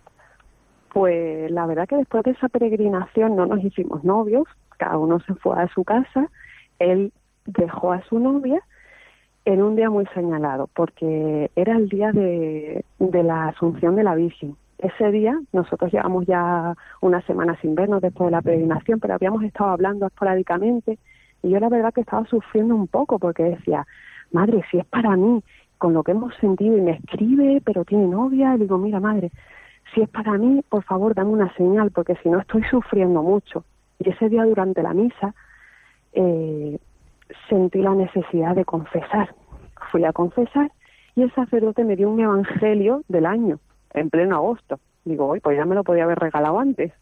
Pues 0.92 1.50
la 1.50 1.66
verdad 1.66 1.86
que 1.86 1.96
después 1.96 2.24
de 2.24 2.32
esa 2.32 2.48
peregrinación 2.48 3.36
no 3.36 3.46
nos 3.46 3.62
hicimos 3.62 4.02
novios, 4.02 4.44
cada 4.76 4.98
uno 4.98 5.20
se 5.20 5.34
fue 5.34 5.60
a 5.62 5.68
su 5.68 5.84
casa, 5.84 6.28
él 6.78 7.12
dejó 7.44 7.92
a 7.92 8.02
su 8.02 8.18
novia 8.18 8.60
en 9.44 9.62
un 9.62 9.76
día 9.76 9.88
muy 9.88 10.06
señalado, 10.14 10.68
porque 10.74 11.50
era 11.54 11.76
el 11.76 11.88
día 11.88 12.10
de, 12.12 12.84
de 12.98 13.22
la 13.22 13.48
Asunción 13.48 13.94
de 13.94 14.02
la 14.02 14.14
Virgen. 14.16 14.56
Ese 14.78 15.10
día 15.10 15.38
nosotros 15.52 15.92
llevamos 15.92 16.26
ya 16.26 16.74
una 17.00 17.22
semana 17.22 17.56
sin 17.60 17.74
vernos 17.74 18.02
después 18.02 18.26
de 18.26 18.32
la 18.32 18.42
peregrinación, 18.42 18.98
pero 18.98 19.14
habíamos 19.14 19.42
estado 19.44 19.70
hablando 19.70 20.06
esporádicamente 20.06 20.98
y 21.46 21.50
yo 21.50 21.60
la 21.60 21.68
verdad 21.68 21.94
que 21.94 22.00
estaba 22.00 22.26
sufriendo 22.26 22.74
un 22.74 22.88
poco 22.88 23.20
porque 23.20 23.44
decía, 23.44 23.86
madre, 24.32 24.64
si 24.68 24.78
es 24.78 24.86
para 24.86 25.14
mí, 25.16 25.44
con 25.78 25.92
lo 25.92 26.02
que 26.02 26.10
hemos 26.10 26.34
sentido 26.36 26.76
y 26.76 26.80
me 26.80 26.92
escribe, 26.92 27.62
pero 27.64 27.84
tiene 27.84 28.08
novia, 28.08 28.56
y 28.56 28.58
digo, 28.58 28.78
mira, 28.78 28.98
madre, 28.98 29.30
si 29.94 30.02
es 30.02 30.08
para 30.08 30.32
mí, 30.38 30.64
por 30.68 30.82
favor, 30.82 31.14
dame 31.14 31.30
una 31.30 31.54
señal, 31.54 31.92
porque 31.92 32.16
si 32.16 32.28
no 32.30 32.40
estoy 32.40 32.64
sufriendo 32.64 33.22
mucho. 33.22 33.64
Y 34.00 34.10
ese 34.10 34.28
día 34.28 34.44
durante 34.44 34.82
la 34.82 34.92
misa 34.92 35.34
eh, 36.14 36.80
sentí 37.48 37.80
la 37.80 37.94
necesidad 37.94 38.56
de 38.56 38.64
confesar. 38.64 39.32
Fui 39.92 40.04
a 40.04 40.12
confesar 40.12 40.72
y 41.14 41.22
el 41.22 41.32
sacerdote 41.32 41.84
me 41.84 41.94
dio 41.94 42.10
un 42.10 42.18
evangelio 42.18 43.04
del 43.06 43.24
año, 43.24 43.60
en 43.94 44.10
pleno 44.10 44.34
agosto. 44.34 44.80
Digo, 45.04 45.28
oye, 45.28 45.40
pues 45.40 45.56
ya 45.56 45.64
me 45.64 45.76
lo 45.76 45.84
podía 45.84 46.04
haber 46.04 46.18
regalado 46.18 46.58
antes. 46.58 46.92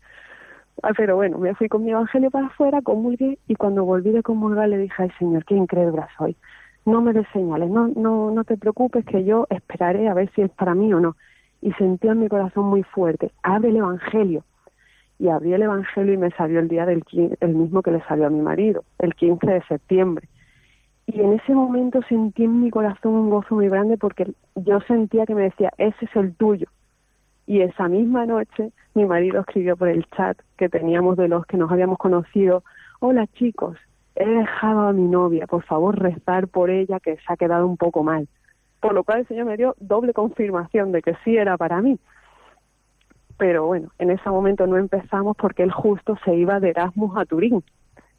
Ah, 0.82 0.92
pero 0.96 1.16
bueno, 1.16 1.38
me 1.38 1.54
fui 1.54 1.68
con 1.68 1.84
mi 1.84 1.92
evangelio 1.92 2.30
para 2.30 2.46
afuera, 2.46 2.82
comulgué 2.82 3.38
y 3.46 3.54
cuando 3.54 3.84
volví 3.84 4.10
de 4.10 4.22
comulgar 4.22 4.68
le 4.68 4.78
dije, 4.78 4.94
ay 5.02 5.10
Señor, 5.18 5.44
qué 5.44 5.54
incrédula 5.54 6.08
soy. 6.18 6.36
No 6.84 7.00
me 7.00 7.12
des 7.12 7.26
señales, 7.32 7.70
no, 7.70 7.88
no, 7.88 8.30
no 8.30 8.44
te 8.44 8.56
preocupes 8.56 9.04
que 9.06 9.24
yo 9.24 9.46
esperaré 9.50 10.08
a 10.08 10.14
ver 10.14 10.30
si 10.34 10.42
es 10.42 10.50
para 10.50 10.74
mí 10.74 10.92
o 10.92 11.00
no. 11.00 11.16
Y 11.62 11.72
sentí 11.72 12.08
en 12.08 12.20
mi 12.20 12.28
corazón 12.28 12.66
muy 12.66 12.82
fuerte, 12.82 13.30
abre 13.42 13.70
el 13.70 13.76
evangelio. 13.76 14.44
Y 15.18 15.28
abrí 15.28 15.54
el 15.54 15.62
evangelio 15.62 16.12
y 16.12 16.16
me 16.18 16.30
salió 16.32 16.58
el 16.58 16.68
día 16.68 16.84
del 16.84 17.04
el 17.40 17.54
mismo 17.54 17.80
que 17.80 17.92
le 17.92 18.02
salió 18.02 18.26
a 18.26 18.30
mi 18.30 18.42
marido, 18.42 18.84
el 18.98 19.14
15 19.14 19.46
de 19.46 19.62
septiembre. 19.62 20.28
Y 21.06 21.20
en 21.20 21.34
ese 21.34 21.54
momento 21.54 22.02
sentí 22.08 22.44
en 22.44 22.60
mi 22.60 22.70
corazón 22.70 23.14
un 23.14 23.30
gozo 23.30 23.54
muy 23.54 23.68
grande 23.68 23.96
porque 23.96 24.32
yo 24.56 24.80
sentía 24.80 25.24
que 25.24 25.34
me 25.34 25.42
decía, 25.42 25.70
ese 25.78 26.04
es 26.04 26.16
el 26.16 26.34
tuyo. 26.34 26.66
Y 27.46 27.60
esa 27.60 27.88
misma 27.88 28.26
noche 28.26 28.72
mi 28.94 29.04
marido 29.04 29.40
escribió 29.40 29.76
por 29.76 29.88
el 29.88 30.06
chat 30.16 30.38
que 30.56 30.68
teníamos 30.68 31.16
de 31.16 31.28
los 31.28 31.44
que 31.46 31.56
nos 31.56 31.70
habíamos 31.70 31.98
conocido, 31.98 32.62
hola 33.00 33.26
chicos, 33.34 33.76
he 34.14 34.26
dejado 34.26 34.88
a 34.88 34.92
mi 34.92 35.08
novia, 35.08 35.46
por 35.46 35.64
favor 35.64 35.98
rezar 35.98 36.48
por 36.48 36.70
ella 36.70 37.00
que 37.00 37.16
se 37.16 37.22
ha 37.26 37.36
quedado 37.36 37.66
un 37.66 37.76
poco 37.76 38.02
mal. 38.02 38.28
Por 38.80 38.94
lo 38.94 39.04
cual 39.04 39.20
el 39.20 39.28
Señor 39.28 39.46
me 39.46 39.56
dio 39.56 39.74
doble 39.78 40.12
confirmación 40.12 40.92
de 40.92 41.02
que 41.02 41.14
sí 41.24 41.36
era 41.36 41.56
para 41.56 41.80
mí. 41.80 41.98
Pero 43.36 43.66
bueno, 43.66 43.88
en 43.98 44.10
ese 44.10 44.28
momento 44.30 44.66
no 44.66 44.76
empezamos 44.76 45.36
porque 45.36 45.64
él 45.64 45.72
justo 45.72 46.16
se 46.24 46.34
iba 46.34 46.60
de 46.60 46.70
Erasmus 46.70 47.16
a 47.16 47.24
Turín. 47.24 47.64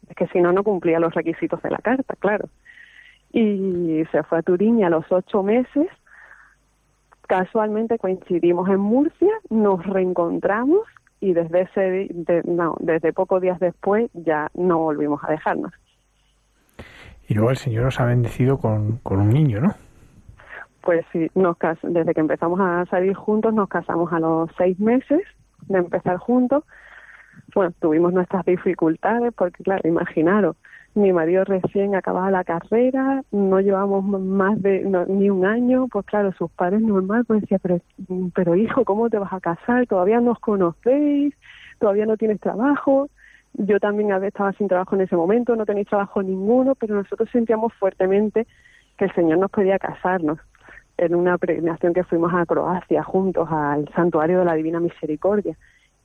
Es 0.08 0.14
que 0.14 0.26
si 0.28 0.40
no, 0.40 0.52
no 0.52 0.62
cumplía 0.62 1.00
los 1.00 1.14
requisitos 1.14 1.62
de 1.62 1.70
la 1.70 1.78
carta, 1.78 2.14
claro. 2.18 2.48
Y 3.32 4.04
se 4.12 4.22
fue 4.24 4.38
a 4.38 4.42
Turín 4.42 4.78
y 4.78 4.84
a 4.84 4.90
los 4.90 5.10
ocho 5.10 5.42
meses 5.42 5.88
casualmente 7.26 7.98
coincidimos 7.98 8.68
en 8.68 8.80
Murcia, 8.80 9.32
nos 9.50 9.84
reencontramos 9.86 10.80
y 11.20 11.32
desde 11.32 11.62
ese 11.62 11.80
de- 12.12 12.42
no, 12.44 12.76
desde 12.80 13.12
pocos 13.12 13.40
días 13.42 13.58
después 13.60 14.10
ya 14.14 14.48
no 14.54 14.78
volvimos 14.78 15.22
a 15.24 15.30
dejarnos. 15.30 15.72
Y 17.28 17.34
luego 17.34 17.50
el 17.50 17.56
Señor 17.56 17.86
os 17.86 17.98
ha 18.00 18.04
bendecido 18.04 18.58
con, 18.58 18.98
con 18.98 19.18
un 19.20 19.30
niño, 19.30 19.60
¿no? 19.60 19.74
Pues 20.82 21.04
sí, 21.12 21.28
nos 21.34 21.56
cas- 21.56 21.78
desde 21.82 22.14
que 22.14 22.20
empezamos 22.20 22.60
a 22.60 22.84
salir 22.86 23.14
juntos 23.14 23.52
nos 23.52 23.68
casamos 23.68 24.12
a 24.12 24.20
los 24.20 24.50
seis 24.56 24.78
meses 24.78 25.22
de 25.68 25.78
empezar 25.78 26.18
juntos. 26.18 26.62
Bueno, 27.54 27.72
tuvimos 27.80 28.12
nuestras 28.12 28.44
dificultades 28.44 29.32
porque, 29.34 29.64
claro, 29.64 29.88
imaginaros, 29.88 30.56
mi 30.96 31.12
marido 31.12 31.44
recién 31.44 31.94
acababa 31.94 32.30
la 32.30 32.42
carrera, 32.42 33.22
no 33.30 33.60
llevamos 33.60 34.02
más 34.02 34.60
de 34.62 34.82
ni 35.08 35.28
un 35.28 35.44
año, 35.44 35.88
pues 35.88 36.06
claro, 36.06 36.32
sus 36.32 36.50
padres 36.50 36.80
normal, 36.80 37.24
pues 37.26 37.42
decía, 37.42 37.60
pero, 38.34 38.56
hijo, 38.56 38.84
¿cómo 38.84 39.10
te 39.10 39.18
vas 39.18 39.32
a 39.32 39.40
casar? 39.40 39.86
Todavía 39.86 40.20
no 40.20 40.32
os 40.32 40.40
conocéis, 40.40 41.34
todavía 41.78 42.06
no 42.06 42.16
tienes 42.16 42.40
trabajo. 42.40 43.08
yo 43.52 43.78
también 43.78 44.10
estaba 44.24 44.52
sin 44.54 44.68
trabajo 44.68 44.96
en 44.96 45.02
ese 45.02 45.16
momento, 45.16 45.54
no 45.54 45.66
tenéis 45.66 45.88
trabajo 45.88 46.22
ninguno, 46.22 46.74
pero 46.74 46.94
nosotros 46.94 47.28
sentíamos 47.30 47.74
fuertemente 47.74 48.46
que 48.96 49.04
el 49.04 49.14
Señor 49.14 49.38
nos 49.38 49.50
pedía 49.50 49.78
casarnos 49.78 50.38
en 50.96 51.14
una 51.14 51.36
peregrinación 51.36 51.92
que 51.92 52.04
fuimos 52.04 52.32
a 52.32 52.46
Croacia 52.46 53.02
juntos 53.02 53.46
al 53.50 53.86
santuario 53.94 54.38
de 54.38 54.46
la 54.46 54.54
Divina 54.54 54.80
Misericordia, 54.80 55.56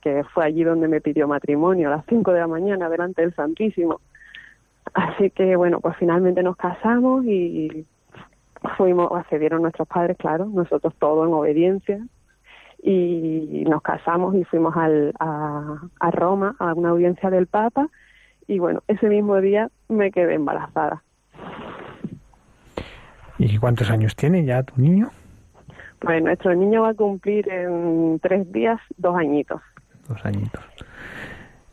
que 0.02 0.22
fue 0.34 0.44
allí 0.44 0.64
donde 0.64 0.86
me 0.88 1.00
pidió 1.00 1.26
matrimonio 1.26 1.88
a 1.88 1.96
las 1.96 2.04
5 2.10 2.30
de 2.32 2.40
la 2.40 2.46
mañana 2.46 2.90
delante 2.90 3.22
del 3.22 3.34
Santísimo. 3.34 4.00
Así 4.94 5.30
que 5.30 5.56
bueno, 5.56 5.80
pues 5.80 5.96
finalmente 5.96 6.42
nos 6.42 6.56
casamos 6.56 7.24
y 7.24 7.86
fuimos, 8.76 9.10
accedieron 9.12 9.62
nuestros 9.62 9.88
padres, 9.88 10.16
claro, 10.18 10.46
nosotros 10.46 10.94
todos 10.98 11.26
en 11.26 11.34
obediencia 11.34 12.06
y 12.82 13.64
nos 13.68 13.80
casamos 13.82 14.34
y 14.34 14.44
fuimos 14.44 14.76
al, 14.76 15.14
a, 15.18 15.78
a 16.00 16.10
Roma 16.10 16.56
a 16.58 16.74
una 16.74 16.90
audiencia 16.90 17.30
del 17.30 17.46
Papa 17.46 17.88
y 18.48 18.58
bueno, 18.58 18.82
ese 18.88 19.08
mismo 19.08 19.40
día 19.40 19.70
me 19.88 20.10
quedé 20.10 20.34
embarazada. 20.34 21.02
¿Y 23.38 23.58
cuántos 23.58 23.90
años 23.90 24.14
tiene 24.14 24.44
ya 24.44 24.62
tu 24.62 24.80
niño? 24.80 25.10
Pues 26.00 26.22
nuestro 26.22 26.54
niño 26.54 26.82
va 26.82 26.90
a 26.90 26.94
cumplir 26.94 27.48
en 27.48 28.18
tres 28.20 28.50
días 28.52 28.80
dos 28.96 29.16
añitos. 29.16 29.60
Dos 30.08 30.24
añitos. 30.24 30.62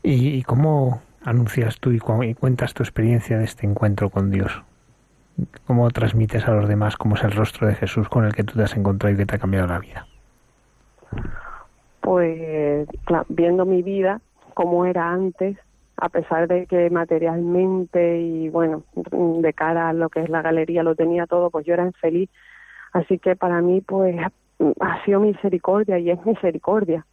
¿Y, 0.02 0.36
y 0.38 0.42
cómo 0.42 1.02
anuncias 1.24 1.78
tú 1.80 1.92
y, 1.92 1.98
cu- 1.98 2.22
y 2.22 2.34
cuentas 2.34 2.74
tu 2.74 2.82
experiencia 2.82 3.38
de 3.38 3.44
este 3.44 3.66
encuentro 3.66 4.10
con 4.10 4.30
Dios? 4.30 4.62
¿Cómo 5.66 5.90
transmites 5.90 6.46
a 6.46 6.52
los 6.52 6.68
demás 6.68 6.96
cómo 6.96 7.16
es 7.16 7.24
el 7.24 7.32
rostro 7.32 7.66
de 7.66 7.74
Jesús 7.74 8.08
con 8.08 8.24
el 8.24 8.34
que 8.34 8.44
tú 8.44 8.54
te 8.54 8.62
has 8.64 8.76
encontrado 8.76 9.14
y 9.14 9.18
que 9.18 9.26
te 9.26 9.36
ha 9.36 9.38
cambiado 9.38 9.66
la 9.66 9.78
vida? 9.78 10.06
Pues 12.00 12.88
viendo 13.28 13.64
mi 13.64 13.82
vida 13.82 14.20
como 14.54 14.84
era 14.84 15.10
antes, 15.12 15.56
a 15.96 16.08
pesar 16.08 16.48
de 16.48 16.66
que 16.66 16.90
materialmente 16.90 18.20
y 18.20 18.48
bueno, 18.48 18.82
de 18.94 19.52
cara 19.52 19.90
a 19.90 19.92
lo 19.92 20.08
que 20.08 20.20
es 20.20 20.28
la 20.28 20.42
galería 20.42 20.82
lo 20.82 20.94
tenía 20.94 21.26
todo, 21.26 21.50
pues 21.50 21.64
yo 21.66 21.74
era 21.74 21.86
infeliz. 21.86 22.30
Así 22.92 23.18
que 23.18 23.36
para 23.36 23.60
mí 23.62 23.80
pues 23.80 24.16
ha 24.80 25.04
sido 25.04 25.20
misericordia 25.20 25.98
y 25.98 26.10
es 26.10 26.24
misericordia. 26.26 27.06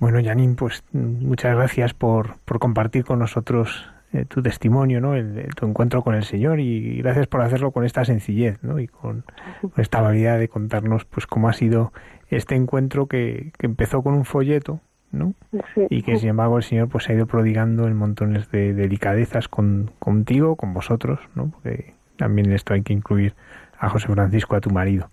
Bueno, 0.00 0.18
Janine, 0.24 0.54
pues 0.54 0.82
mm, 0.92 1.24
muchas 1.26 1.54
gracias 1.54 1.94
por, 1.94 2.36
por 2.44 2.58
compartir 2.58 3.04
con 3.04 3.18
nosotros 3.20 3.88
eh, 4.12 4.24
tu 4.24 4.42
testimonio, 4.42 5.00
¿no? 5.00 5.14
El- 5.14 5.38
el- 5.38 5.54
tu 5.54 5.66
encuentro 5.66 6.02
con 6.02 6.16
el 6.16 6.24
Señor 6.24 6.58
y 6.58 6.96
gracias 7.00 7.28
por 7.28 7.42
hacerlo 7.42 7.70
con 7.70 7.84
esta 7.84 8.04
sencillez, 8.04 8.60
¿no? 8.62 8.80
Y 8.80 8.88
con, 8.88 9.24
con 9.60 9.72
esta 9.76 9.98
habilidad 9.98 10.38
de 10.40 10.48
contarnos, 10.48 11.04
pues, 11.04 11.26
cómo 11.28 11.48
ha 11.48 11.52
sido 11.52 11.92
este 12.28 12.56
encuentro 12.56 13.06
que, 13.06 13.52
que 13.58 13.66
empezó 13.66 14.02
con 14.02 14.14
un 14.14 14.24
folleto, 14.24 14.80
¿no? 15.12 15.34
Sí. 15.74 15.82
Y 15.90 16.02
que, 16.02 16.16
sin 16.16 16.30
embargo, 16.30 16.56
el 16.56 16.62
Señor 16.64 16.88
pues 16.88 17.08
ha 17.08 17.12
ido 17.12 17.26
prodigando 17.26 17.86
en 17.86 17.94
montones 17.96 18.50
de 18.50 18.72
delicadezas 18.74 19.46
con, 19.48 19.90
contigo, 20.00 20.56
con 20.56 20.72
vosotros, 20.74 21.20
¿no? 21.36 21.50
Porque 21.50 21.92
también 22.16 22.50
esto 22.52 22.74
hay 22.74 22.82
que 22.82 22.92
incluir 22.92 23.34
a 23.78 23.88
José 23.90 24.08
Francisco, 24.08 24.56
a 24.56 24.60
tu 24.60 24.70
marido. 24.70 25.10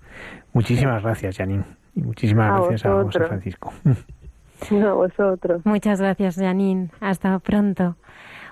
Muchísimas 0.54 1.04
gracias, 1.04 1.38
Janine. 1.38 1.66
Y 1.96 2.02
muchísimas 2.02 2.52
A 2.52 2.56
gracias 2.62 2.86
a 2.86 3.04
José. 3.04 3.20
Francisco. 3.20 3.74
Vosotros. 4.70 5.62
Muchas 5.66 6.02
gracias, 6.02 6.36
Janine. 6.36 6.90
Hasta 7.00 7.38
pronto. 7.40 7.96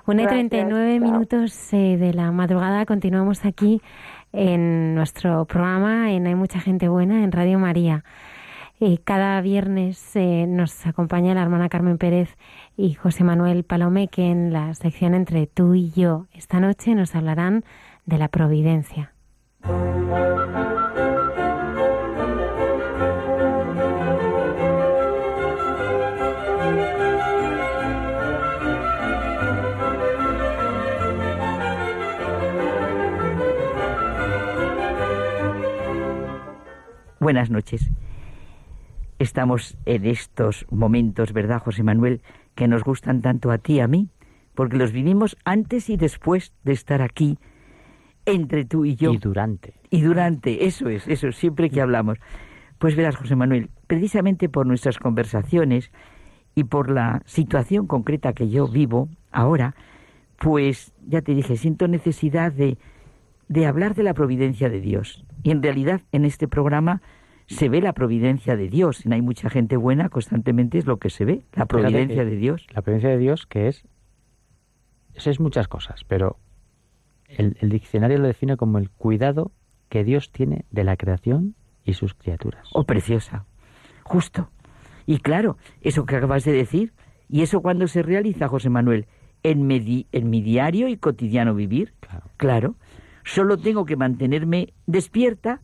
Una 0.07 0.21
y 0.21 0.25
Gracias, 0.25 0.49
39 0.49 0.99
chao. 0.99 1.11
minutos 1.11 1.73
eh, 1.73 1.97
de 1.97 2.13
la 2.13 2.31
madrugada. 2.31 2.85
Continuamos 2.85 3.43
aquí 3.43 3.81
en 4.33 4.93
nuestro 4.93 5.45
programa 5.45 6.11
en 6.11 6.27
Hay 6.27 6.35
Mucha 6.35 6.59
Gente 6.59 6.89
Buena 6.89 7.23
en 7.23 7.31
Radio 7.31 7.57
María. 7.57 8.03
Eh, 8.79 8.99
cada 9.03 9.39
viernes 9.41 10.15
eh, 10.15 10.45
nos 10.47 10.85
acompaña 10.85 11.33
la 11.33 11.41
hermana 11.41 11.69
Carmen 11.69 11.97
Pérez 11.97 12.35
y 12.75 12.93
José 12.93 13.23
Manuel 13.23 13.63
Palomeque 13.63 14.29
en 14.29 14.51
la 14.51 14.73
sección 14.75 15.13
Entre 15.13 15.47
tú 15.47 15.73
y 15.75 15.91
yo. 15.91 16.25
Esta 16.33 16.59
noche 16.59 16.93
nos 16.93 17.15
hablarán 17.15 17.63
de 18.05 18.17
la 18.17 18.27
providencia. 18.27 19.13
Buenas 37.25 37.49
noches. 37.49 37.89
Estamos 39.17 39.79
en 39.87 40.05
estos 40.05 40.67
momentos, 40.69 41.33
¿verdad, 41.33 41.59
José 41.59 41.81
Manuel, 41.81 42.21
que 42.53 42.67
nos 42.67 42.83
gustan 42.83 43.23
tanto 43.23 43.49
a 43.49 43.57
ti 43.57 43.77
y 43.77 43.79
a 43.79 43.87
mí? 43.87 44.09
Porque 44.53 44.77
los 44.77 44.91
vivimos 44.91 45.35
antes 45.43 45.89
y 45.89 45.97
después 45.97 46.53
de 46.63 46.73
estar 46.73 47.01
aquí, 47.01 47.39
entre 48.27 48.63
tú 48.63 48.85
y 48.85 48.95
yo. 48.95 49.11
Y 49.11 49.17
durante. 49.17 49.73
Y 49.89 50.01
durante, 50.01 50.67
eso 50.67 50.87
es, 50.87 51.07
eso, 51.07 51.31
siempre 51.31 51.71
que 51.71 51.81
hablamos. 51.81 52.19
Pues 52.77 52.95
verás, 52.95 53.15
José 53.15 53.35
Manuel, 53.35 53.71
precisamente 53.87 54.47
por 54.47 54.67
nuestras 54.67 54.99
conversaciones 54.99 55.91
y 56.53 56.65
por 56.65 56.91
la 56.91 57.23
situación 57.25 57.87
concreta 57.87 58.33
que 58.33 58.49
yo 58.49 58.67
vivo 58.67 59.09
ahora, 59.31 59.73
pues 60.37 60.93
ya 61.07 61.23
te 61.23 61.33
dije, 61.33 61.57
siento 61.57 61.87
necesidad 61.87 62.51
de, 62.51 62.77
de 63.47 63.65
hablar 63.65 63.95
de 63.95 64.03
la 64.03 64.13
providencia 64.13 64.69
de 64.69 64.81
Dios. 64.81 65.25
Y 65.43 65.51
en 65.51 65.61
realidad 65.61 66.01
en 66.11 66.25
este 66.25 66.47
programa 66.47 67.01
se 67.47 67.69
ve 67.69 67.81
la 67.81 67.93
providencia 67.93 68.55
de 68.55 68.69
Dios. 68.69 69.05
En 69.05 69.13
hay 69.13 69.21
mucha 69.21 69.49
gente 69.49 69.77
buena, 69.77 70.09
constantemente 70.09 70.77
es 70.77 70.85
lo 70.85 70.97
que 70.97 71.09
se 71.09 71.25
ve, 71.25 71.45
la 71.53 71.65
providencia 71.65 72.07
Fíjate, 72.07 72.29
de 72.29 72.37
Dios. 72.37 72.67
La 72.73 72.81
providencia 72.81 73.09
de 73.09 73.17
Dios 73.17 73.45
que 73.45 73.67
es... 73.67 73.87
Eso 75.13 75.29
es 75.29 75.39
muchas 75.39 75.67
cosas, 75.67 76.03
pero 76.07 76.39
el, 77.27 77.55
el 77.61 77.69
diccionario 77.69 78.17
lo 78.17 78.27
define 78.27 78.57
como 78.57 78.79
el 78.79 78.89
cuidado 78.89 79.51
que 79.89 80.03
Dios 80.03 80.31
tiene 80.31 80.65
de 80.71 80.83
la 80.83 80.97
creación 80.97 81.55
y 81.85 81.93
sus 81.93 82.13
criaturas. 82.15 82.67
Oh, 82.73 82.83
preciosa. 82.83 83.45
Justo. 84.03 84.49
Y 85.05 85.19
claro, 85.19 85.57
eso 85.81 86.05
que 86.05 86.15
acabas 86.15 86.43
de 86.43 86.51
decir, 86.51 86.93
¿y 87.29 87.43
eso 87.43 87.61
cuándo 87.61 87.87
se 87.87 88.01
realiza, 88.01 88.47
José 88.47 88.69
Manuel? 88.69 89.05
En, 89.43 89.69
en 89.71 90.29
mi 90.29 90.41
diario 90.41 90.87
y 90.87 90.97
cotidiano 90.97 91.53
vivir. 91.53 91.93
Claro. 91.99 92.25
Claro. 92.37 92.75
Solo 93.25 93.57
tengo 93.57 93.85
que 93.85 93.97
mantenerme 93.97 94.73
despierta 94.85 95.61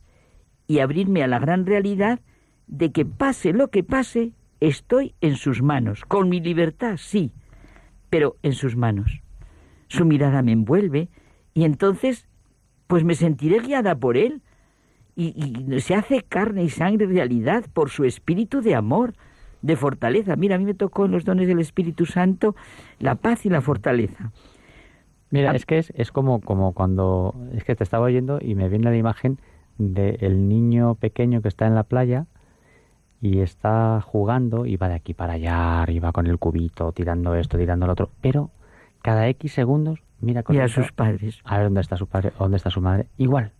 y 0.68 0.80
abrirme 0.80 1.24
a 1.24 1.28
la 1.28 1.40
gran 1.40 1.66
realidad 1.66 2.20
de 2.68 2.92
que 2.92 3.06
pase 3.06 3.54
lo 3.54 3.70
que 3.70 3.84
pase, 3.84 4.34
estoy 4.60 5.14
en 5.22 5.36
sus 5.36 5.62
manos. 5.62 6.04
Con 6.06 6.28
mi 6.28 6.42
libertad, 6.42 6.98
sí, 6.98 7.32
pero 8.10 8.36
en 8.42 8.54
sus 8.54 8.76
manos. 8.76 9.22
Su 9.88 10.06
mirada 10.06 10.42
me 10.42 10.54
envuelve 10.54 11.10
y 11.54 11.64
entonces, 11.66 12.28
pues 12.88 13.04
me 13.04 13.14
sentiré 13.14 13.60
guiada 13.60 13.96
por 13.96 14.18
él 14.18 14.42
y, 15.16 15.34
y 15.36 15.82
se 15.82 15.94
hace 15.94 16.24
carne 16.24 16.64
y 16.64 16.70
sangre 16.70 17.06
realidad 17.06 17.66
por 17.74 17.92
su 17.92 18.06
espíritu 18.06 18.62
de 18.62 18.74
amor, 18.74 19.14
de 19.62 19.76
fortaleza. 19.76 20.36
Mira, 20.36 20.56
a 20.56 20.58
mí 20.58 20.66
me 20.66 20.74
tocó 20.74 21.06
en 21.06 21.12
los 21.12 21.26
dones 21.26 21.48
del 21.48 21.60
Espíritu 21.60 22.06
Santo 22.08 22.56
la 23.00 23.16
paz 23.16 23.46
y 23.46 23.50
la 23.50 23.62
fortaleza. 23.62 24.32
Mira, 25.32 25.52
Ah. 25.52 25.56
es 25.56 25.66
que 25.66 25.78
es, 25.78 25.92
es 25.96 26.12
como, 26.12 26.42
como 26.42 26.74
cuando... 26.74 27.34
Es 27.54 27.64
que 27.64 27.76
te 27.76 27.84
estaba 27.84 28.06
oyendo 28.06 28.40
y 28.42 28.56
me 28.56 28.70
viene 28.70 28.90
la 28.92 28.98
imagen 28.98 29.40
del 29.78 30.48
niño 30.48 30.96
pequeño 30.96 31.42
que 31.42 31.48
está 31.48 31.66
en 31.68 31.74
la 31.76 31.84
playa 31.84 32.26
y 33.22 33.40
está 33.40 34.02
jugando 34.02 34.66
y 34.66 34.76
va 34.78 34.90
de 34.90 34.96
aquí 34.96 35.14
para 35.14 35.34
allá, 35.34 35.82
arriba 35.82 36.12
con 36.12 36.28
el 36.28 36.38
cubito, 36.38 36.92
tirando 36.92 37.34
esto, 37.36 37.58
tirando 37.58 37.86
lo 37.88 37.94
otro, 37.94 38.10
pero 38.22 38.52
cada 39.02 39.28
X 39.30 39.54
segundos 39.54 40.04
mira 40.20 40.44
con 40.44 40.56
Y 40.56 40.60
a 40.60 40.68
sus 40.68 40.92
padres. 40.92 41.40
a 41.46 41.58
ver 41.58 41.66
dónde 41.68 41.82
está 41.82 41.98
su 41.98 42.08
padre, 42.08 42.32
dónde 42.38 42.58
está 42.58 42.70
su 42.70 42.82
madre. 42.82 43.08
Igual. 43.18 43.52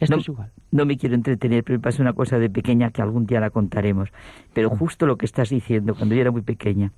Esto 0.00 0.16
No, 0.16 0.20
es 0.20 0.28
igual. 0.28 0.50
no 0.72 0.84
me 0.84 0.96
quiero 0.96 1.14
entretener, 1.14 1.64
pero 1.64 1.78
me 1.78 1.82
pasa 1.82 2.02
una 2.02 2.12
cosa 2.12 2.38
de 2.38 2.50
pequeña 2.50 2.90
que 2.90 3.00
algún 3.02 3.26
día 3.26 3.40
la 3.40 3.50
contaremos. 3.50 4.10
Pero 4.52 4.70
justo 4.70 5.06
lo 5.06 5.16
que 5.16 5.26
estás 5.26 5.50
diciendo, 5.50 5.94
cuando 5.94 6.14
yo 6.14 6.20
era 6.20 6.30
muy 6.32 6.42
pequeña, 6.42 6.92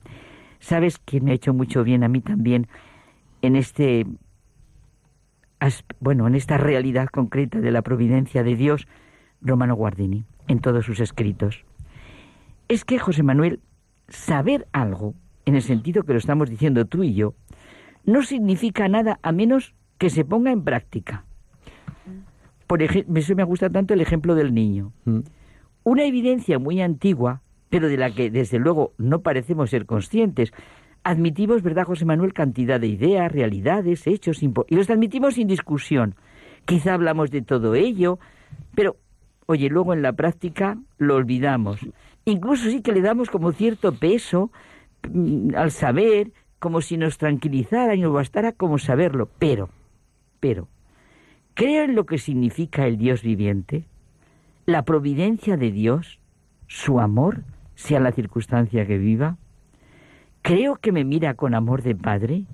sabes 0.59 0.99
que 0.99 1.21
me 1.21 1.31
ha 1.31 1.35
hecho 1.35 1.55
mucho 1.55 1.85
bien 1.85 2.03
a 2.05 2.09
mí 2.09 2.21
también 2.21 2.67
en 3.43 3.57
este 3.57 4.07
bueno, 6.01 6.27
en 6.27 6.35
esta 6.35 6.57
realidad 6.57 7.09
concreta 7.09 7.61
de 7.61 7.71
la 7.71 7.83
providencia 7.83 8.43
de 8.43 8.57
Dios, 8.57 8.89
Romano 9.43 9.75
Guardini, 9.75 10.25
en 10.49 10.61
todos 10.61 10.87
sus 10.87 11.01
escritos. 11.01 11.65
Es 12.69 12.85
que, 12.85 12.99
José 12.99 13.23
Manuel, 13.23 13.61
saber 14.09 14.67
algo, 14.73 15.15
en 15.45 15.57
el 15.57 15.63
sentido 15.63 16.05
que 16.05 16.13
lo 16.13 16.19
estamos 16.19 16.49
diciendo 16.49 16.85
tú 16.85 17.03
y 17.03 17.15
yo, 17.15 17.35
no 18.05 18.23
significa 18.23 18.89
nada 18.89 19.19
a 19.23 19.33
menos 19.33 19.75
que 19.99 20.11
se 20.11 20.25
ponga 20.25 20.51
en 20.51 20.65
práctica. 20.65 21.25
Por 22.67 22.83
ejemplo, 22.83 23.19
eso 23.19 23.35
me 23.35 23.45
gusta 23.45 23.69
tanto 23.69 23.95
el 23.95 24.01
ejemplo 24.01 24.35
del 24.35 24.55
niño. 24.55 24.93
Mm. 25.05 25.21
Una 25.83 26.05
evidencia 26.05 26.59
muy 26.59 26.81
antigua, 26.81 27.43
pero 27.69 27.89
de 27.89 27.97
la 27.97 28.15
que 28.15 28.31
desde 28.31 28.59
luego 28.59 28.93
no 28.97 29.21
parecemos 29.21 29.71
ser 29.71 29.87
conscientes. 29.87 30.53
Admitimos, 31.03 31.63
¿verdad, 31.63 31.85
José 31.85 32.05
Manuel, 32.05 32.35
cantidad 32.35 32.79
de 32.79 32.89
ideas, 32.89 33.33
realidades, 33.33 34.07
hechos, 34.07 34.43
y 34.43 34.75
los 34.75 34.91
admitimos 34.91 35.35
sin 35.35 35.49
discusión. 35.49 36.15
Quizá 36.67 36.95
hablamos 36.95 37.31
de 37.31 37.43
todo 37.43 37.75
ello, 37.75 38.19
pero, 38.75 38.97
oye, 39.47 39.69
luego 39.71 39.95
en 39.95 40.03
la 40.03 40.13
práctica 40.13 40.79
lo 40.99 41.17
olvidamos. 41.17 41.81
Incluso 42.27 42.71
sí 42.71 42.83
que 42.83 42.93
le 42.93 43.01
damos 43.01 43.31
como 43.31 43.53
cierto 43.53 43.93
peso 43.93 44.51
mm, 45.11 45.55
al 45.57 45.71
saber, 45.71 46.33
como 46.59 46.83
si 46.83 46.99
nos 46.99 47.17
tranquilizara 47.17 47.95
y 47.95 48.03
nos 48.03 48.13
bastara 48.13 48.53
como 48.53 48.79
saberlo. 48.79 49.31
Pero, 49.39 49.71
pero, 50.39 50.69
creo 51.55 51.85
en 51.85 51.95
lo 51.95 52.05
que 52.05 52.19
significa 52.19 52.87
el 52.87 52.99
Dios 52.99 53.23
viviente, 53.23 53.87
la 54.67 54.85
providencia 54.85 55.57
de 55.57 55.73
Dios, 55.73 56.21
su 56.67 57.01
amor, 57.01 57.43
sea 57.75 57.99
la 58.01 58.13
circunstancia 58.13 58.87
que 58.87 58.99
viva. 58.99 59.39
Creo 60.43 60.77
que 60.77 60.93
me 60.93 61.05
mira 61.05 61.35
con 61.35 61.55
amor 61.55 61.83
de 61.83 61.95
padre, 61.95 62.45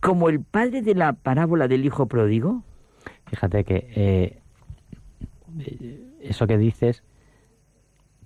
como 0.00 0.28
el 0.28 0.40
padre 0.40 0.82
de 0.82 0.94
la 0.94 1.12
parábola 1.12 1.68
del 1.68 1.84
hijo 1.84 2.06
pródigo. 2.06 2.62
Fíjate 3.26 3.64
que 3.64 3.90
eh, 3.94 4.38
eso 6.20 6.46
que 6.46 6.58
dices, 6.58 7.02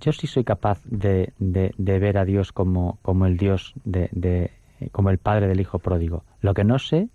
yo 0.01 0.13
sí 0.13 0.27
soy 0.27 0.45
capaz 0.45 0.81
de, 0.85 1.33
de, 1.39 1.99
ver 1.99 2.19
a 2.19 2.25
Dios 2.25 2.53
como, 2.53 2.99
como 3.03 3.27
el 3.27 3.37
Dios, 3.37 3.75
de, 3.85 4.09
de, 4.13 4.51
como 4.91 5.11
el 5.11 5.19
padre 5.19 5.47
del 5.47 5.61
hijo 5.61 5.79
pródigo. 5.79 6.25
Lo 6.41 6.55
que 6.55 6.65
no 6.65 6.79
sé 6.79 7.09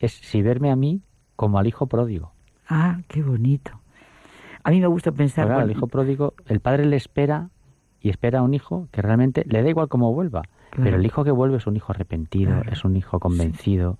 es 0.00 0.12
si 0.12 0.42
verme 0.42 0.70
a 0.70 0.76
mí 0.76 1.00
como 1.36 1.58
al 1.58 1.66
hijo 1.66 1.86
pródigo. 1.86 2.32
Ah, 2.68 3.00
qué 3.08 3.22
bonito. 3.22 3.72
A 4.62 4.70
mí 4.70 4.80
me 4.80 4.86
gusta 4.86 5.12
pensar... 5.12 5.46
Claro, 5.46 5.64
el 5.64 5.70
hijo 5.70 5.86
pródigo, 5.86 6.34
el 6.46 6.60
padre 6.60 6.86
le 6.86 6.96
espera 6.96 7.50
y 8.00 8.10
espera 8.10 8.40
a 8.40 8.42
un 8.42 8.54
hijo 8.54 8.88
que 8.90 9.02
realmente 9.02 9.44
le 9.46 9.62
da 9.62 9.68
igual 9.68 9.88
cómo 9.88 10.12
vuelva. 10.12 10.42
Pero 10.82 10.96
el 10.96 11.06
hijo 11.06 11.24
que 11.24 11.30
vuelve 11.30 11.56
es 11.58 11.66
un 11.66 11.76
hijo 11.76 11.92
arrepentido, 11.92 12.62
es 12.70 12.84
un 12.84 12.96
hijo 12.96 13.20
convencido. 13.20 13.98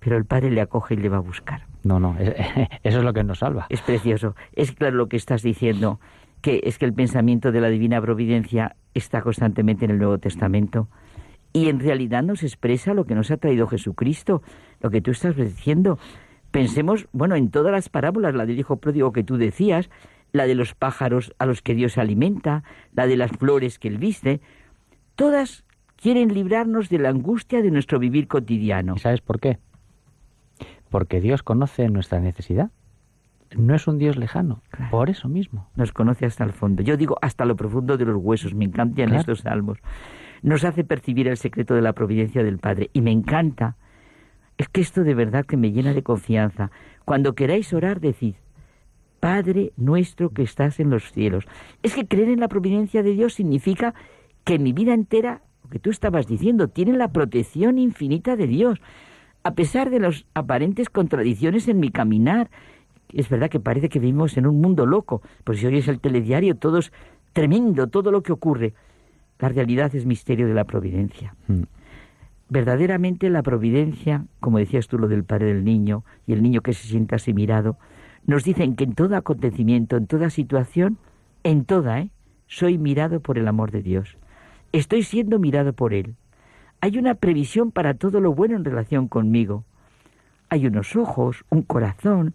Pero 0.00 0.16
el 0.16 0.24
padre 0.24 0.50
le 0.50 0.60
acoge 0.60 0.94
y 0.94 0.96
le 0.96 1.08
va 1.08 1.18
a 1.18 1.20
buscar. 1.20 1.66
No, 1.84 2.00
no, 2.00 2.16
eso 2.82 2.98
es 2.98 3.04
lo 3.04 3.12
que 3.12 3.22
nos 3.22 3.38
salva. 3.38 3.66
Es 3.68 3.80
precioso. 3.82 4.34
Es 4.54 4.72
claro 4.72 4.96
lo 4.96 5.08
que 5.08 5.16
estás 5.16 5.42
diciendo, 5.42 6.00
que 6.40 6.60
es 6.64 6.78
que 6.78 6.84
el 6.84 6.92
pensamiento 6.92 7.52
de 7.52 7.60
la 7.60 7.68
divina 7.68 8.00
providencia 8.00 8.76
está 8.94 9.22
constantemente 9.22 9.84
en 9.84 9.92
el 9.92 9.98
Nuevo 9.98 10.18
Testamento 10.18 10.88
y 11.52 11.68
en 11.68 11.80
realidad 11.80 12.22
nos 12.22 12.42
expresa 12.42 12.94
lo 12.94 13.04
que 13.04 13.14
nos 13.14 13.30
ha 13.30 13.36
traído 13.36 13.66
Jesucristo, 13.66 14.42
lo 14.80 14.90
que 14.90 15.00
tú 15.00 15.10
estás 15.10 15.36
diciendo. 15.36 15.98
Pensemos, 16.50 17.08
bueno, 17.12 17.36
en 17.36 17.50
todas 17.50 17.72
las 17.72 17.88
parábolas, 17.88 18.34
la 18.34 18.46
del 18.46 18.58
hijo 18.58 18.76
pródigo 18.76 19.12
que 19.12 19.24
tú 19.24 19.36
decías, 19.36 19.90
la 20.32 20.46
de 20.46 20.54
los 20.54 20.74
pájaros 20.74 21.34
a 21.38 21.46
los 21.46 21.62
que 21.62 21.74
Dios 21.74 21.98
alimenta, 21.98 22.64
la 22.94 23.06
de 23.06 23.16
las 23.16 23.30
flores 23.32 23.78
que 23.78 23.88
él 23.88 23.98
viste, 23.98 24.40
todas 25.14 25.64
quieren 25.96 26.34
librarnos 26.34 26.88
de 26.88 26.98
la 26.98 27.10
angustia 27.10 27.62
de 27.62 27.70
nuestro 27.70 27.98
vivir 27.98 28.28
cotidiano. 28.28 28.98
sabes 28.98 29.20
por 29.20 29.40
qué? 29.40 29.58
Porque 30.90 31.20
Dios 31.20 31.42
conoce 31.42 31.88
nuestra 31.88 32.20
necesidad. 32.20 32.70
No 33.56 33.74
es 33.74 33.86
un 33.86 33.98
Dios 33.98 34.16
lejano, 34.16 34.62
por 34.90 35.10
eso 35.10 35.28
mismo. 35.28 35.68
Nos 35.76 35.92
conoce 35.92 36.24
hasta 36.24 36.44
el 36.44 36.52
fondo. 36.52 36.82
Yo 36.82 36.96
digo 36.96 37.18
hasta 37.20 37.44
lo 37.44 37.54
profundo 37.54 37.96
de 37.96 38.06
los 38.06 38.16
huesos. 38.16 38.54
Me 38.54 38.64
encantan 38.64 39.14
estos 39.14 39.40
salmos. 39.40 39.78
Nos 40.42 40.64
hace 40.64 40.84
percibir 40.84 41.28
el 41.28 41.36
secreto 41.36 41.74
de 41.74 41.82
la 41.82 41.92
providencia 41.92 42.42
del 42.42 42.58
Padre. 42.58 42.90
Y 42.92 43.02
me 43.02 43.10
encanta. 43.10 43.76
Es 44.56 44.68
que 44.68 44.80
esto 44.80 45.04
de 45.04 45.14
verdad 45.14 45.44
que 45.44 45.56
me 45.56 45.70
llena 45.70 45.92
de 45.92 46.02
confianza. 46.02 46.70
Cuando 47.04 47.34
queráis 47.34 47.72
orar, 47.72 48.00
decid, 48.00 48.34
Padre 49.20 49.72
nuestro 49.76 50.30
que 50.30 50.42
estás 50.42 50.80
en 50.80 50.90
los 50.90 51.12
cielos. 51.12 51.46
Es 51.82 51.94
que 51.94 52.08
creer 52.08 52.30
en 52.30 52.40
la 52.40 52.48
providencia 52.48 53.02
de 53.02 53.12
Dios 53.12 53.34
significa 53.34 53.94
que 54.44 54.58
mi 54.58 54.72
vida 54.72 54.94
entera, 54.94 55.42
lo 55.64 55.70
que 55.70 55.78
tú 55.78 55.90
estabas 55.90 56.26
diciendo, 56.26 56.68
tiene 56.68 56.92
la 56.94 57.12
protección 57.12 57.78
infinita 57.78 58.36
de 58.36 58.46
Dios. 58.46 58.80
A 59.44 59.54
pesar 59.54 59.90
de 59.90 60.00
las 60.00 60.24
aparentes 60.34 60.88
contradicciones 60.88 61.68
en 61.68 61.80
mi 61.80 61.90
caminar, 61.90 62.50
es 63.12 63.28
verdad 63.28 63.50
que 63.50 63.60
parece 63.60 63.88
que 63.88 63.98
vivimos 63.98 64.36
en 64.36 64.46
un 64.46 64.60
mundo 64.60 64.86
loco, 64.86 65.22
pues 65.44 65.58
si 65.58 65.66
oyes 65.66 65.88
el 65.88 66.00
telediario 66.00 66.56
todo 66.56 66.78
es 66.78 66.92
tremendo, 67.32 67.88
todo 67.88 68.10
lo 68.10 68.22
que 68.22 68.32
ocurre. 68.32 68.74
La 69.38 69.48
realidad 69.48 69.94
es 69.94 70.06
misterio 70.06 70.46
de 70.46 70.54
la 70.54 70.64
providencia. 70.64 71.34
Mm. 71.48 71.62
Verdaderamente 72.48 73.30
la 73.30 73.42
providencia, 73.42 74.26
como 74.40 74.58
decías 74.58 74.86
tú 74.86 74.98
lo 74.98 75.08
del 75.08 75.24
padre 75.24 75.46
del 75.46 75.64
niño 75.64 76.04
y 76.26 76.32
el 76.32 76.42
niño 76.42 76.60
que 76.60 76.74
se 76.74 76.86
sienta 76.86 77.16
así 77.16 77.32
mirado, 77.32 77.78
nos 78.26 78.44
dicen 78.44 78.76
que 78.76 78.84
en 78.84 78.94
todo 78.94 79.16
acontecimiento, 79.16 79.96
en 79.96 80.06
toda 80.06 80.30
situación, 80.30 80.98
en 81.44 81.64
toda, 81.64 82.00
¿eh? 82.00 82.10
soy 82.46 82.78
mirado 82.78 83.20
por 83.20 83.38
el 83.38 83.48
amor 83.48 83.70
de 83.70 83.82
Dios. 83.82 84.16
Estoy 84.72 85.02
siendo 85.02 85.38
mirado 85.38 85.74
por 85.74 85.92
Él. 85.92 86.16
Hay 86.80 86.96
una 86.96 87.14
previsión 87.14 87.70
para 87.72 87.92
todo 87.94 88.20
lo 88.20 88.32
bueno 88.32 88.56
en 88.56 88.64
relación 88.64 89.06
conmigo. 89.06 89.64
Hay 90.48 90.66
unos 90.66 90.96
ojos, 90.96 91.44
un 91.50 91.60
corazón, 91.60 92.34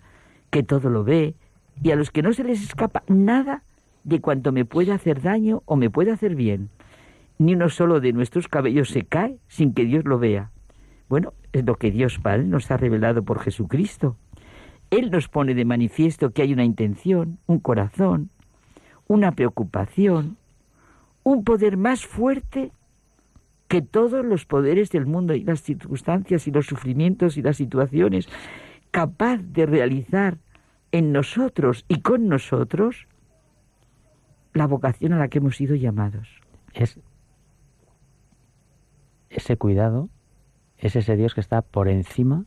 que 0.52 0.62
todo 0.62 0.92
lo 0.92 1.04
ve, 1.04 1.34
y 1.82 1.90
a 1.92 1.96
los 1.96 2.12
que 2.12 2.22
no 2.22 2.34
se 2.34 2.44
les 2.44 2.62
escapa 2.62 3.04
nada 3.08 3.64
de 4.04 4.22
cuanto 4.22 4.52
me 4.52 4.66
puede 4.66 4.92
hacer 4.94 5.22
daño 5.22 5.64
o 5.66 5.76
me 5.76 5.90
puede 5.90 6.12
hacer 6.12 6.36
bien. 6.36 6.70
Ni 7.40 7.56
uno 7.56 7.70
solo 7.70 8.00
de 8.00 8.14
nuestros 8.14 8.48
cabellos 8.48 8.90
se 8.90 9.04
cae 9.04 9.38
sin 9.48 9.74
que 9.74 9.86
Dios 9.86 10.06
lo 10.06 10.20
vea. 10.20 10.52
Bueno, 11.10 11.34
es 11.54 11.66
lo 11.66 11.76
que 11.76 11.90
Dios 11.90 12.20
Padre 12.20 12.44
nos 12.44 12.70
ha 12.70 12.78
revelado 12.78 13.24
por 13.24 13.40
Jesucristo. 13.40 14.16
Él 14.92 15.10
nos 15.10 15.28
pone 15.28 15.56
de 15.56 15.66
manifiesto 15.66 16.32
que 16.32 16.44
hay 16.44 16.54
una 16.54 16.64
intención, 16.64 17.40
un 17.48 17.60
corazón, 17.60 18.30
una 19.08 19.32
preocupación, 19.32 20.38
un 21.28 21.44
poder 21.44 21.76
más 21.76 22.06
fuerte 22.06 22.72
que 23.68 23.82
todos 23.82 24.24
los 24.24 24.46
poderes 24.46 24.92
del 24.92 25.06
mundo 25.06 25.34
y 25.34 25.44
las 25.44 25.62
circunstancias 25.62 26.48
y 26.48 26.52
los 26.52 26.68
sufrimientos 26.68 27.36
y 27.36 27.42
las 27.42 27.58
situaciones, 27.58 28.30
capaz 28.92 29.40
de 29.40 29.66
realizar 29.66 30.38
en 30.94 31.12
nosotros 31.12 31.84
y 31.90 32.00
con 32.00 32.30
nosotros 32.30 33.08
la 34.54 34.68
vocación 34.68 35.12
a 35.12 35.18
la 35.18 35.28
que 35.28 35.40
hemos 35.40 35.58
sido 35.58 35.76
llamados. 35.76 36.30
Es 36.74 36.98
ese 39.30 39.58
cuidado, 39.58 40.08
es 40.78 40.96
ese 40.96 41.18
Dios 41.18 41.34
que 41.34 41.42
está 41.42 41.62
por 41.62 41.90
encima 41.90 42.46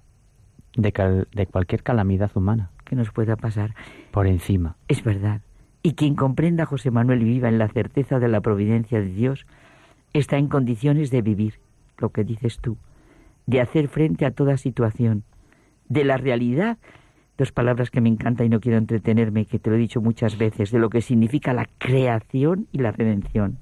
de, 0.75 1.27
de 1.31 1.47
cualquier 1.47 1.83
calamidad 1.83 2.31
humana. 2.35 2.71
Que 2.87 2.97
nos 2.97 3.11
pueda 3.11 3.37
pasar. 3.37 3.75
Por 4.11 4.27
encima. 4.27 4.79
Es 4.89 5.05
verdad. 5.05 5.43
Y 5.83 5.95
quien 5.95 6.15
comprenda 6.15 6.65
a 6.65 6.67
José 6.67 6.91
Manuel 6.91 7.25
viva 7.25 7.49
en 7.49 7.59
la 7.59 7.69
certeza 7.69 8.19
de 8.19 8.29
la 8.29 8.41
providencia 8.41 9.01
de 9.01 9.07
Dios, 9.07 9.47
está 10.13 10.37
en 10.37 10.49
condiciones 10.49 11.11
de 11.11 11.23
vivir, 11.23 11.55
lo 11.99 12.11
que 12.11 12.25
dices 12.25 12.59
tú, 12.59 12.77
de 13.47 13.61
hacer 13.61 13.89
frente 13.89 14.27
a 14.27 14.31
toda 14.31 14.57
situación, 14.57 15.25
de 15.89 16.05
la 16.05 16.17
realidad, 16.17 16.79
dos 17.39 17.53
palabras 17.53 17.91
que 17.91 18.01
me 18.01 18.11
encantan 18.11 18.47
y 18.47 18.49
no 18.51 18.61
quiero 18.61 18.79
entretenerme, 18.79 19.47
que 19.47 19.59
te 19.59 19.71
lo 19.71 19.77
he 19.77 19.79
dicho 19.79 20.01
muchas 20.01 20.37
veces, 20.37 20.71
de 20.71 20.79
lo 20.79 20.91
que 20.91 21.01
significa 21.01 21.55
la 21.55 21.67
creación 21.79 22.67
y 22.73 22.79
la 22.79 22.93
redención. 22.93 23.59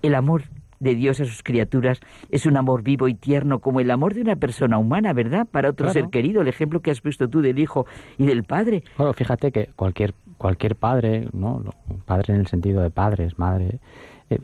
El 0.00 0.14
amor 0.14 0.44
de 0.80 0.94
Dios 0.94 1.20
a 1.20 1.24
sus 1.24 1.42
criaturas 1.42 2.00
es 2.30 2.46
un 2.46 2.56
amor 2.56 2.82
vivo 2.82 3.08
y 3.08 3.14
tierno 3.14 3.58
como 3.58 3.80
el 3.80 3.90
amor 3.90 4.14
de 4.14 4.22
una 4.22 4.36
persona 4.36 4.78
humana, 4.78 5.12
¿verdad? 5.12 5.46
Para 5.50 5.70
otro 5.70 5.90
ser 5.90 6.08
querido, 6.08 6.40
el 6.40 6.48
ejemplo 6.48 6.80
que 6.80 6.90
has 6.90 7.00
puesto 7.00 7.28
tú 7.28 7.40
del 7.40 7.58
hijo 7.58 7.86
y 8.16 8.26
del 8.26 8.44
padre. 8.44 8.84
Bueno, 8.96 9.12
fíjate 9.12 9.52
que 9.52 9.70
cualquier 9.76 10.14
cualquier 10.38 10.76
padre, 10.76 11.28
¿no? 11.32 11.62
Padre 12.06 12.34
en 12.34 12.40
el 12.40 12.46
sentido 12.46 12.80
de 12.82 12.90
padres, 12.90 13.38
madre, 13.38 13.80
eh, 14.30 14.38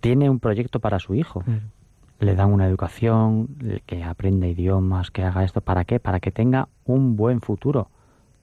tiene 0.00 0.28
un 0.28 0.40
proyecto 0.40 0.80
para 0.80 0.98
su 0.98 1.14
hijo. 1.14 1.42
Le 2.18 2.34
dan 2.34 2.52
una 2.52 2.66
educación, 2.66 3.48
que 3.86 4.04
aprenda 4.04 4.46
idiomas, 4.46 5.10
que 5.10 5.22
haga 5.22 5.44
esto. 5.44 5.60
¿Para 5.60 5.84
qué? 5.84 6.00
Para 6.00 6.20
que 6.20 6.30
tenga 6.30 6.68
un 6.84 7.16
buen 7.16 7.40
futuro. 7.40 7.88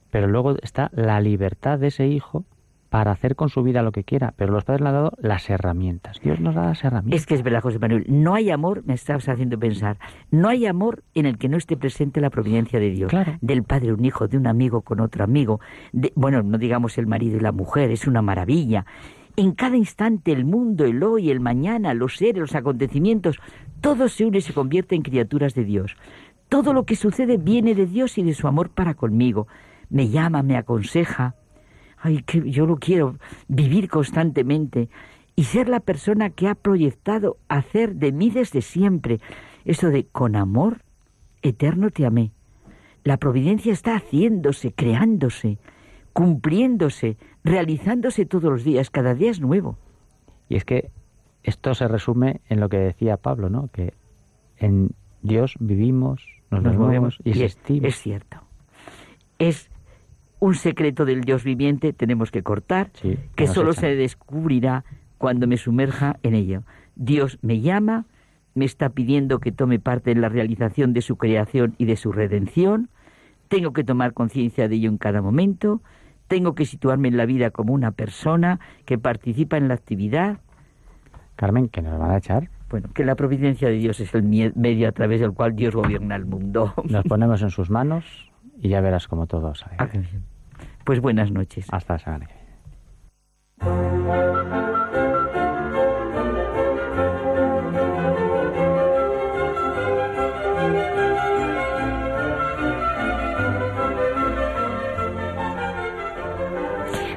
Pero 0.09 0.27
luego 0.27 0.55
está 0.61 0.89
la 0.93 1.21
libertad 1.21 1.79
de 1.79 1.87
ese 1.87 2.07
hijo 2.07 2.43
para 2.91 3.11
hacer 3.11 3.37
con 3.37 3.47
su 3.47 3.63
vida 3.63 3.83
lo 3.83 3.93
que 3.93 4.03
quiera, 4.03 4.33
pero 4.35 4.51
los 4.51 4.65
padres 4.65 4.81
le 4.81 4.89
han 4.89 4.95
dado 4.95 5.13
las 5.21 5.49
herramientas. 5.49 6.19
Dios 6.21 6.41
nos 6.41 6.55
da 6.55 6.65
las 6.65 6.83
herramientas. 6.83 7.21
Es 7.21 7.25
que 7.25 7.35
es 7.35 7.41
verdad, 7.41 7.61
José 7.61 7.79
Manuel, 7.79 8.03
no 8.09 8.35
hay 8.35 8.51
amor, 8.51 8.83
me 8.85 8.95
estabas 8.95 9.29
haciendo 9.29 9.57
pensar, 9.57 9.97
no 10.29 10.49
hay 10.49 10.65
amor 10.65 11.01
en 11.13 11.25
el 11.25 11.37
que 11.37 11.47
no 11.47 11.55
esté 11.55 11.77
presente 11.77 12.19
la 12.19 12.29
providencia 12.29 12.81
de 12.81 12.89
Dios, 12.89 13.13
del 13.39 13.63
padre 13.63 13.93
un 13.93 14.03
hijo, 14.03 14.27
de 14.27 14.35
un 14.35 14.45
amigo 14.45 14.81
con 14.81 14.99
otro 14.99 15.23
amigo, 15.23 15.61
de, 15.93 16.11
bueno, 16.15 16.43
no 16.43 16.57
digamos 16.57 16.97
el 16.97 17.07
marido 17.07 17.37
y 17.37 17.39
la 17.39 17.53
mujer, 17.53 17.91
es 17.91 18.07
una 18.07 18.21
maravilla. 18.21 18.85
En 19.37 19.53
cada 19.53 19.77
instante 19.77 20.33
el 20.33 20.43
mundo, 20.43 20.83
el 20.83 21.01
hoy, 21.01 21.31
el 21.31 21.39
mañana, 21.39 21.93
los 21.93 22.17
seres, 22.17 22.41
los 22.41 22.55
acontecimientos, 22.55 23.39
todo 23.79 24.09
se 24.09 24.25
une 24.25 24.39
y 24.39 24.41
se 24.41 24.53
convierte 24.53 24.95
en 24.95 25.03
criaturas 25.03 25.55
de 25.55 25.63
Dios. 25.63 25.95
Todo 26.49 26.73
lo 26.73 26.83
que 26.83 26.97
sucede 26.97 27.37
viene 27.37 27.73
de 27.73 27.85
Dios 27.85 28.17
y 28.17 28.23
de 28.23 28.33
su 28.33 28.49
amor 28.49 28.69
para 28.69 28.95
conmigo. 28.95 29.47
Me 29.89 30.09
llama, 30.09 30.43
me 30.43 30.57
aconseja, 30.57 31.35
ay, 32.01 32.23
que 32.23 32.49
yo 32.49 32.65
lo 32.65 32.77
quiero 32.77 33.15
vivir 33.47 33.89
constantemente 33.89 34.89
y 35.35 35.45
ser 35.45 35.69
la 35.69 35.79
persona 35.79 36.29
que 36.29 36.47
ha 36.47 36.55
proyectado 36.55 37.37
hacer 37.47 37.95
de 37.95 38.11
mí 38.11 38.29
desde 38.29 38.61
siempre. 38.61 39.19
Eso 39.65 39.89
de 39.89 40.05
con 40.05 40.35
amor 40.35 40.81
eterno 41.41 41.89
te 41.89 42.05
amé. 42.05 42.31
La 43.03 43.17
providencia 43.17 43.73
está 43.73 43.95
haciéndose, 43.95 44.73
creándose, 44.73 45.57
cumpliéndose, 46.13 47.17
realizándose 47.43 48.25
todos 48.25 48.51
los 48.51 48.63
días, 48.63 48.89
cada 48.89 49.15
día 49.15 49.31
es 49.31 49.39
nuevo. 49.39 49.77
Y 50.49 50.55
es 50.57 50.65
que 50.65 50.91
esto 51.43 51.73
se 51.73 51.87
resume 51.87 52.41
en 52.49 52.59
lo 52.59 52.69
que 52.69 52.77
decía 52.77 53.17
Pablo, 53.17 53.49
¿no? 53.49 53.69
Que 53.69 53.93
en 54.57 54.91
Dios 55.23 55.55
vivimos, 55.59 56.23
nos, 56.51 56.63
movemos 56.75 57.17
y 57.23 57.31
existimos. 57.31 57.85
Es 57.85 57.95
cierto. 57.95 58.37
Es 59.39 59.70
un 60.41 60.55
secreto 60.55 61.05
del 61.05 61.21
Dios 61.21 61.43
viviente 61.43 61.93
tenemos 61.93 62.31
que 62.31 62.41
cortar, 62.41 62.89
Sí, 62.93 63.17
que 63.35 63.47
solo 63.47 63.71
echan. 63.71 63.81
se 63.81 63.95
descubrirá 63.95 64.83
cuando 65.19 65.47
me 65.47 65.55
sumerja 65.55 66.17
en 66.23 66.33
ello. 66.33 66.63
Dios 66.95 67.37
me 67.43 67.61
llama, 67.61 68.05
me 68.55 68.65
está 68.65 68.89
pidiendo 68.89 69.39
que 69.39 69.51
tome 69.51 69.79
parte 69.79 70.11
en 70.11 70.19
la 70.19 70.29
realización 70.29 70.93
de 70.93 71.01
su 71.01 71.15
creación 71.15 71.75
y 71.77 71.85
de 71.85 71.95
su 71.95 72.11
redención, 72.11 72.89
tengo 73.49 73.71
que 73.71 73.83
tomar 73.83 74.13
conciencia 74.13 74.67
de 74.67 74.75
ello 74.75 74.89
en 74.89 74.97
cada 74.97 75.21
momento, 75.21 75.81
tengo 76.27 76.55
que 76.55 76.65
situarme 76.65 77.09
en 77.09 77.17
la 77.17 77.27
vida 77.27 77.51
como 77.51 77.73
una 77.73 77.91
persona 77.91 78.59
que 78.85 78.97
participa 78.97 79.57
en 79.57 79.67
la 79.67 79.75
actividad. 79.75 80.39
Carmen, 81.35 81.69
que 81.69 81.83
nos 81.83 81.99
van 81.99 82.11
a 82.11 82.17
echar. 82.17 82.49
Bueno, 82.69 82.89
que 82.95 83.05
la 83.05 83.15
providencia 83.15 83.67
de 83.67 83.75
Dios 83.75 83.99
es 83.99 84.15
el 84.15 84.23
medio 84.23 84.87
a 84.87 84.91
través 84.91 85.19
del 85.19 85.33
cual 85.33 85.55
Dios 85.55 85.75
gobierna 85.75 86.15
el 86.15 86.25
mundo. 86.25 86.73
Nos 86.89 87.03
ponemos 87.09 87.43
en 87.43 87.51
sus 87.51 87.69
manos 87.69 88.31
y 88.59 88.69
ya 88.69 88.81
verás 88.81 89.07
cómo 89.07 89.27
todo 89.27 89.53
sale. 89.53 89.75
Pues 90.85 90.99
buenas 90.99 91.31
noches. 91.31 91.67
Hasta 91.71 91.93
la 91.93 91.99
semana 91.99 92.25
que 92.25 92.33
viene. 92.33 92.41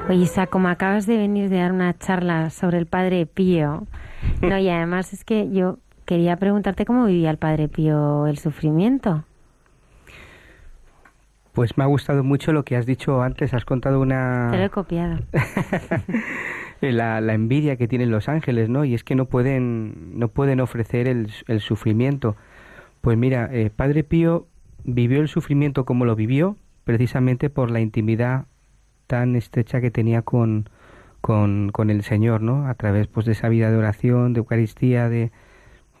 Oye, 0.07 0.21
Isa, 0.21 0.45
como 0.45 0.67
acabas 0.67 1.07
de 1.07 1.17
venir 1.17 1.49
de 1.49 1.57
dar 1.57 1.71
una 1.71 1.97
charla 1.97 2.51
sobre 2.51 2.77
el 2.77 2.85
Padre 2.85 3.25
Pío, 3.25 3.87
no, 4.41 4.59
y 4.59 4.69
además 4.69 5.13
es 5.13 5.25
que 5.25 5.49
yo 5.51 5.79
quería 6.05 6.37
preguntarte 6.37 6.85
cómo 6.85 7.05
vivía 7.05 7.31
el 7.31 7.37
Padre 7.37 7.67
Pío 7.67 8.27
el 8.27 8.37
sufrimiento. 8.37 9.23
Pues 11.55 11.77
me 11.77 11.85
ha 11.85 11.87
gustado 11.87 12.23
mucho 12.23 12.51
lo 12.51 12.65
que 12.65 12.75
has 12.75 12.85
dicho 12.85 13.21
antes. 13.21 13.53
Has 13.53 13.63
contado 13.63 14.01
una... 14.01 14.49
Te 14.51 14.57
lo 14.57 14.65
he 14.65 14.69
copiado. 14.69 15.19
la, 16.81 17.21
la 17.21 17.33
envidia 17.33 17.77
que 17.77 17.87
tienen 17.87 18.11
los 18.11 18.27
ángeles, 18.27 18.67
¿no? 18.67 18.83
Y 18.83 18.93
es 18.93 19.05
que 19.05 19.15
no 19.15 19.25
pueden, 19.25 20.19
no 20.19 20.27
pueden 20.27 20.59
ofrecer 20.59 21.07
el, 21.07 21.31
el 21.47 21.61
sufrimiento. 21.61 22.35
Pues 22.99 23.17
mira, 23.17 23.49
eh, 23.53 23.71
Padre 23.73 24.03
Pío 24.03 24.47
vivió 24.83 25.21
el 25.21 25.29
sufrimiento 25.29 25.85
como 25.85 26.03
lo 26.03 26.17
vivió, 26.17 26.57
precisamente 26.83 27.49
por 27.49 27.71
la 27.71 27.79
intimidad 27.79 28.47
tan 29.07 29.37
estrecha 29.37 29.79
que 29.79 29.91
tenía 29.91 30.23
con, 30.23 30.69
con, 31.21 31.71
con 31.71 31.89
el 31.89 32.03
Señor, 32.03 32.41
¿no? 32.41 32.67
A 32.67 32.73
través 32.73 33.07
pues 33.07 33.25
de 33.25 33.31
esa 33.31 33.47
vida 33.47 33.71
de 33.71 33.77
oración, 33.77 34.33
de 34.33 34.39
Eucaristía, 34.39 35.07
de 35.07 35.31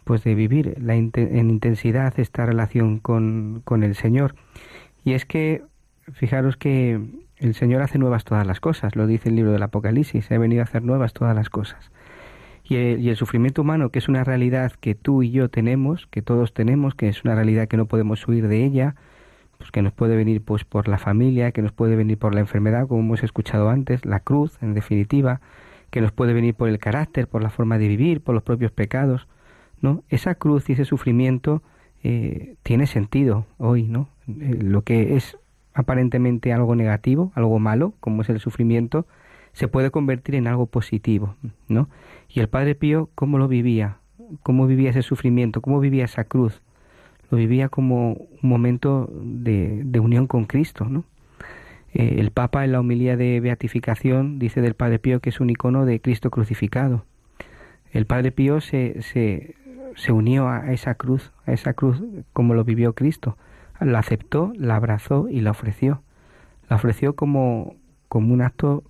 pues 0.03 0.23
de 0.23 0.35
vivir 0.35 0.75
la 0.79 0.95
en 0.95 1.49
intensidad 1.49 2.19
esta 2.19 2.45
relación 2.45 2.99
con, 2.99 3.61
con 3.63 3.83
el 3.83 3.95
Señor. 3.95 4.35
Y 5.05 5.13
es 5.13 5.25
que, 5.25 5.63
fijaros 6.11 6.57
que 6.57 6.99
el 7.37 7.53
Señor 7.53 7.83
hace 7.83 7.99
nuevas 7.99 8.25
todas 8.25 8.45
las 8.45 8.59
cosas, 8.59 8.95
lo 8.95 9.05
dice 9.05 9.29
el 9.29 9.35
libro 9.35 9.51
del 9.51 9.61
Apocalipsis, 9.63 10.29
he 10.31 10.37
venido 10.39 10.61
a 10.61 10.65
hacer 10.65 10.83
nuevas 10.83 11.13
todas 11.13 11.35
las 11.35 11.49
cosas. 11.49 11.91
Y 12.63 12.75
el, 12.75 12.99
y 12.99 13.09
el 13.09 13.15
sufrimiento 13.15 13.61
humano, 13.61 13.91
que 13.91 13.99
es 13.99 14.09
una 14.09 14.23
realidad 14.23 14.71
que 14.73 14.95
tú 14.95 15.21
y 15.21 15.29
yo 15.29 15.47
tenemos, 15.49 16.07
que 16.07 16.23
todos 16.23 16.55
tenemos, 16.55 16.95
que 16.95 17.07
es 17.07 17.23
una 17.23 17.35
realidad 17.35 17.67
que 17.67 17.77
no 17.77 17.85
podemos 17.85 18.27
huir 18.27 18.47
de 18.47 18.65
ella, 18.65 18.95
pues 19.59 19.69
que 19.69 19.83
nos 19.83 19.93
puede 19.93 20.15
venir 20.15 20.41
pues 20.41 20.65
por 20.65 20.87
la 20.87 20.97
familia, 20.97 21.51
que 21.51 21.61
nos 21.61 21.71
puede 21.71 21.95
venir 21.95 22.17
por 22.17 22.33
la 22.33 22.41
enfermedad, 22.41 22.87
como 22.87 23.01
hemos 23.01 23.23
escuchado 23.23 23.69
antes, 23.69 24.05
la 24.05 24.21
cruz, 24.21 24.57
en 24.63 24.73
definitiva, 24.73 25.39
que 25.91 26.01
nos 26.01 26.13
puede 26.13 26.33
venir 26.33 26.55
por 26.55 26.67
el 26.67 26.79
carácter, 26.79 27.27
por 27.27 27.43
la 27.43 27.51
forma 27.51 27.77
de 27.77 27.87
vivir, 27.87 28.21
por 28.21 28.33
los 28.33 28.43
propios 28.43 28.71
pecados, 28.71 29.27
¿no? 29.81 30.03
Esa 30.09 30.33
cruz 30.33 30.67
y 30.67 30.73
ese 30.73 30.85
sufrimiento 30.85 31.61
eh, 32.07 32.53
tiene 32.61 32.85
sentido 32.85 33.47
hoy, 33.57 33.81
¿no? 33.81 34.09
Eh, 34.27 34.59
lo 34.61 34.83
que 34.83 35.15
es 35.15 35.39
aparentemente 35.73 36.53
algo 36.53 36.75
negativo, 36.75 37.31
algo 37.33 37.57
malo, 37.57 37.95
como 37.99 38.21
es 38.21 38.29
el 38.29 38.39
sufrimiento, 38.39 39.07
se 39.53 39.67
puede 39.67 39.89
convertir 39.89 40.35
en 40.35 40.45
algo 40.45 40.67
positivo, 40.67 41.35
¿no? 41.67 41.89
Y 42.29 42.41
el 42.41 42.47
Padre 42.47 42.75
Pío, 42.75 43.09
¿cómo 43.15 43.39
lo 43.39 43.47
vivía? 43.47 43.97
¿Cómo 44.43 44.67
vivía 44.67 44.91
ese 44.91 45.01
sufrimiento? 45.01 45.61
¿Cómo 45.61 45.79
vivía 45.79 46.05
esa 46.05 46.25
cruz? 46.25 46.61
Lo 47.31 47.39
vivía 47.39 47.69
como 47.69 48.13
un 48.13 48.49
momento 48.49 49.09
de, 49.11 49.99
unión 49.99 50.27
con 50.27 50.45
Cristo, 50.45 50.85
¿no? 50.85 51.05
Eh, 51.95 52.17
el 52.19 52.29
Papa 52.29 52.65
en 52.65 52.73
la 52.73 52.81
homilía 52.81 53.17
de 53.17 53.39
beatificación 53.39 54.37
dice 54.37 54.61
del 54.61 54.75
Padre 54.75 54.99
Pío 54.99 55.21
que 55.21 55.31
es 55.31 55.39
un 55.39 55.49
icono 55.49 55.87
de 55.87 55.99
Cristo 55.99 56.29
crucificado. 56.29 57.03
El 57.91 58.05
Padre 58.05 58.31
Pío 58.31 58.61
se, 58.61 59.01
se, 59.01 59.55
se 59.95 60.11
unió 60.11 60.49
a 60.49 60.71
esa 60.71 60.95
cruz, 60.95 61.31
a 61.45 61.53
esa 61.53 61.73
cruz 61.73 62.01
como 62.33 62.53
lo 62.53 62.63
vivió 62.63 62.93
Cristo. 62.93 63.37
La 63.79 63.99
aceptó, 63.99 64.53
la 64.57 64.75
abrazó 64.75 65.27
y 65.29 65.41
la 65.41 65.51
ofreció. 65.51 66.01
La 66.69 66.75
ofreció 66.75 67.15
como, 67.15 67.75
como 68.07 68.33
un 68.33 68.41
acto 68.41 68.83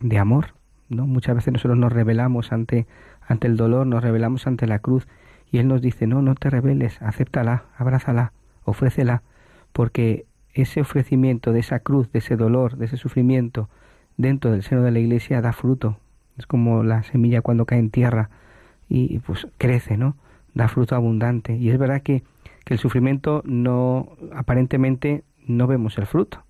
de 0.00 0.18
amor, 0.18 0.54
¿no? 0.88 1.06
Muchas 1.06 1.36
veces 1.36 1.52
nosotros 1.52 1.78
nos 1.78 1.92
rebelamos 1.92 2.52
ante, 2.52 2.86
ante 3.26 3.46
el 3.46 3.56
dolor, 3.56 3.86
nos 3.86 4.02
rebelamos 4.02 4.46
ante 4.46 4.66
la 4.66 4.78
cruz 4.78 5.06
y 5.50 5.58
Él 5.58 5.68
nos 5.68 5.80
dice, 5.80 6.06
no, 6.06 6.22
no 6.22 6.34
te 6.34 6.50
rebeles, 6.50 7.00
acéptala, 7.02 7.64
abrázala, 7.76 8.32
ofrécela, 8.64 9.22
porque 9.72 10.26
ese 10.52 10.80
ofrecimiento 10.80 11.52
de 11.52 11.60
esa 11.60 11.80
cruz, 11.80 12.10
de 12.12 12.18
ese 12.18 12.36
dolor, 12.36 12.76
de 12.76 12.86
ese 12.86 12.96
sufrimiento 12.96 13.68
dentro 14.16 14.50
del 14.50 14.62
seno 14.62 14.82
de 14.82 14.90
la 14.90 14.98
iglesia 14.98 15.40
da 15.40 15.52
fruto. 15.52 15.98
Es 16.36 16.46
como 16.46 16.82
la 16.82 17.02
semilla 17.02 17.42
cuando 17.42 17.66
cae 17.66 17.78
en 17.78 17.90
tierra 17.90 18.30
y 18.88 19.18
pues 19.20 19.46
crece, 19.58 19.96
¿no? 19.96 20.16
Da 20.54 20.68
fruto 20.68 20.94
abundante. 20.94 21.56
Y 21.56 21.70
es 21.70 21.78
verdad 21.78 22.02
que, 22.02 22.22
que 22.64 22.74
el 22.74 22.80
sufrimiento 22.80 23.42
no, 23.44 24.16
aparentemente 24.34 25.24
no 25.46 25.66
vemos 25.66 25.98
el 25.98 26.06
fruto, 26.06 26.44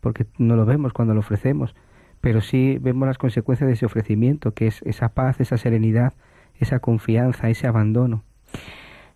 porque 0.00 0.26
no 0.38 0.56
lo 0.56 0.66
vemos 0.66 0.92
cuando 0.92 1.14
lo 1.14 1.20
ofrecemos, 1.20 1.74
pero 2.20 2.40
sí 2.40 2.78
vemos 2.80 3.06
las 3.06 3.18
consecuencias 3.18 3.68
de 3.68 3.74
ese 3.74 3.86
ofrecimiento, 3.86 4.52
que 4.52 4.66
es 4.66 4.82
esa 4.82 5.10
paz, 5.10 5.40
esa 5.40 5.58
serenidad, 5.58 6.12
esa 6.58 6.78
confianza, 6.78 7.48
ese 7.48 7.66
abandono. 7.66 8.22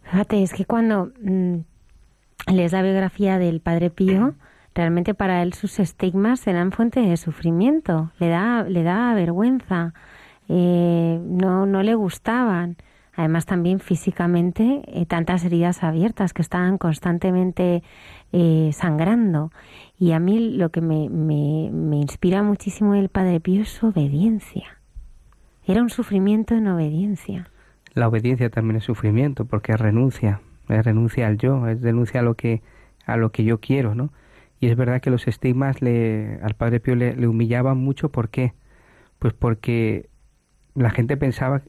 Fíjate, 0.03 0.43
es 0.43 0.53
que 0.53 0.65
cuando 0.65 1.13
mm, 1.23 1.57
lees 2.53 2.73
la 2.73 2.83
biografía 2.83 3.39
del 3.39 3.61
Padre 3.61 3.91
Pío, 3.91 4.35
realmente 4.75 5.15
para 5.15 5.43
él 5.43 5.53
sus 5.53 5.79
estigmas 5.81 6.47
eran 6.47 6.71
fuente 6.71 7.01
de 7.01 7.17
sufrimiento, 7.17 8.13
le 8.19 8.29
da, 8.29 8.65
le 8.65 8.83
da 8.83 9.15
vergüenza, 9.15 9.95
eh, 10.49 11.19
no, 11.23 11.67
no 11.67 11.83
le 11.83 11.95
gustaban. 11.95 12.77
Además 13.17 13.47
también 13.47 13.81
físicamente 13.81 14.83
eh, 14.87 15.07
tantas 15.07 15.43
heridas 15.45 15.83
abiertas 15.83 16.35
que 16.35 16.43
estaban 16.43 16.77
constantemente 16.77 17.83
eh, 18.33 18.71
sangrando. 18.75 19.51
Y 19.99 20.13
a 20.13 20.21
mí 20.21 20.57
lo 20.57 20.69
que 20.69 20.83
me, 20.83 21.09
me, 21.09 21.71
me 21.73 21.97
inspira 21.97 22.43
muchísimo 22.43 22.93
del 22.93 23.09
Padre 23.09 23.41
Pío 23.41 23.63
es 23.63 23.71
su 23.71 23.87
obediencia. 23.87 24.79
Era 25.65 25.83
un 25.83 25.89
sufrimiento 25.89 26.55
en 26.55 26.69
obediencia. 26.69 27.49
La 27.95 28.07
obediencia 28.07 28.51
también 28.51 28.77
es 28.77 28.85
sufrimiento, 28.85 29.47
porque 29.47 29.73
es 29.73 29.81
renuncia, 29.81 30.43
es 30.69 30.85
renuncia 30.85 31.27
al 31.27 31.39
yo, 31.39 31.67
es 31.67 31.81
renuncia 31.81 32.21
a 32.21 32.23
lo 32.23 32.35
que, 32.35 32.63
a 33.07 33.17
lo 33.17 33.33
que 33.33 33.43
yo 33.43 33.59
quiero, 33.61 33.95
¿no? 33.95 34.13
Y 34.61 34.69
es 34.69 34.77
verdad 34.77 35.01
que 35.01 35.11
los 35.11 35.27
estigmas 35.27 35.81
le, 35.81 36.39
al 36.43 36.55
Padre 36.55 36.81
Pío 36.81 36.95
le, 36.95 37.17
le 37.17 37.27
humillaban 37.27 37.79
mucho, 37.79 38.11
¿por 38.11 38.29
qué? 38.29 38.53
Pues 39.19 39.33
porque 39.33 40.11
la 40.75 40.91
gente 40.91 41.17
pensaba 41.17 41.63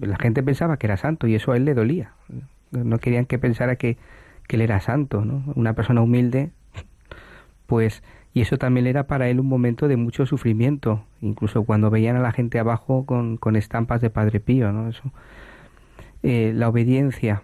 la 0.00 0.16
gente 0.16 0.42
pensaba 0.42 0.76
que 0.76 0.86
era 0.86 0.96
santo 0.96 1.26
y 1.26 1.34
eso 1.34 1.52
a 1.52 1.56
él 1.56 1.64
le 1.64 1.74
dolía. 1.74 2.12
No 2.70 2.98
querían 2.98 3.26
que 3.26 3.38
pensara 3.38 3.76
que, 3.76 3.96
que 4.46 4.56
él 4.56 4.62
era 4.62 4.80
santo, 4.80 5.24
¿no? 5.24 5.42
Una 5.54 5.74
persona 5.74 6.00
humilde, 6.00 6.50
pues, 7.66 8.02
y 8.34 8.40
eso 8.40 8.56
también 8.56 8.86
era 8.86 9.06
para 9.06 9.28
él 9.28 9.40
un 9.40 9.46
momento 9.46 9.88
de 9.88 9.96
mucho 9.96 10.24
sufrimiento, 10.24 11.04
incluso 11.20 11.64
cuando 11.64 11.90
veían 11.90 12.16
a 12.16 12.20
la 12.20 12.32
gente 12.32 12.58
abajo 12.58 13.04
con, 13.04 13.36
con 13.36 13.56
estampas 13.56 14.00
de 14.00 14.10
Padre 14.10 14.40
Pío, 14.40 14.72
¿no? 14.72 14.88
Eso. 14.88 15.12
Eh, 16.22 16.52
la 16.54 16.68
obediencia, 16.68 17.42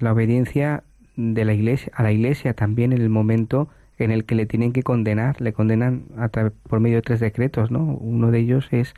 la 0.00 0.12
obediencia 0.12 0.84
de 1.16 1.44
la 1.44 1.52
iglesia, 1.52 1.92
a 1.94 2.02
la 2.02 2.12
iglesia 2.12 2.54
también 2.54 2.92
en 2.92 3.02
el 3.02 3.08
momento 3.08 3.68
en 3.98 4.10
el 4.10 4.24
que 4.24 4.34
le 4.34 4.46
tienen 4.46 4.72
que 4.72 4.82
condenar, 4.82 5.40
le 5.40 5.52
condenan 5.52 6.04
a 6.16 6.28
por 6.28 6.80
medio 6.80 6.96
de 6.96 7.02
tres 7.02 7.20
decretos, 7.20 7.70
¿no? 7.70 7.80
Uno 7.80 8.30
de 8.30 8.38
ellos 8.38 8.68
es 8.70 8.94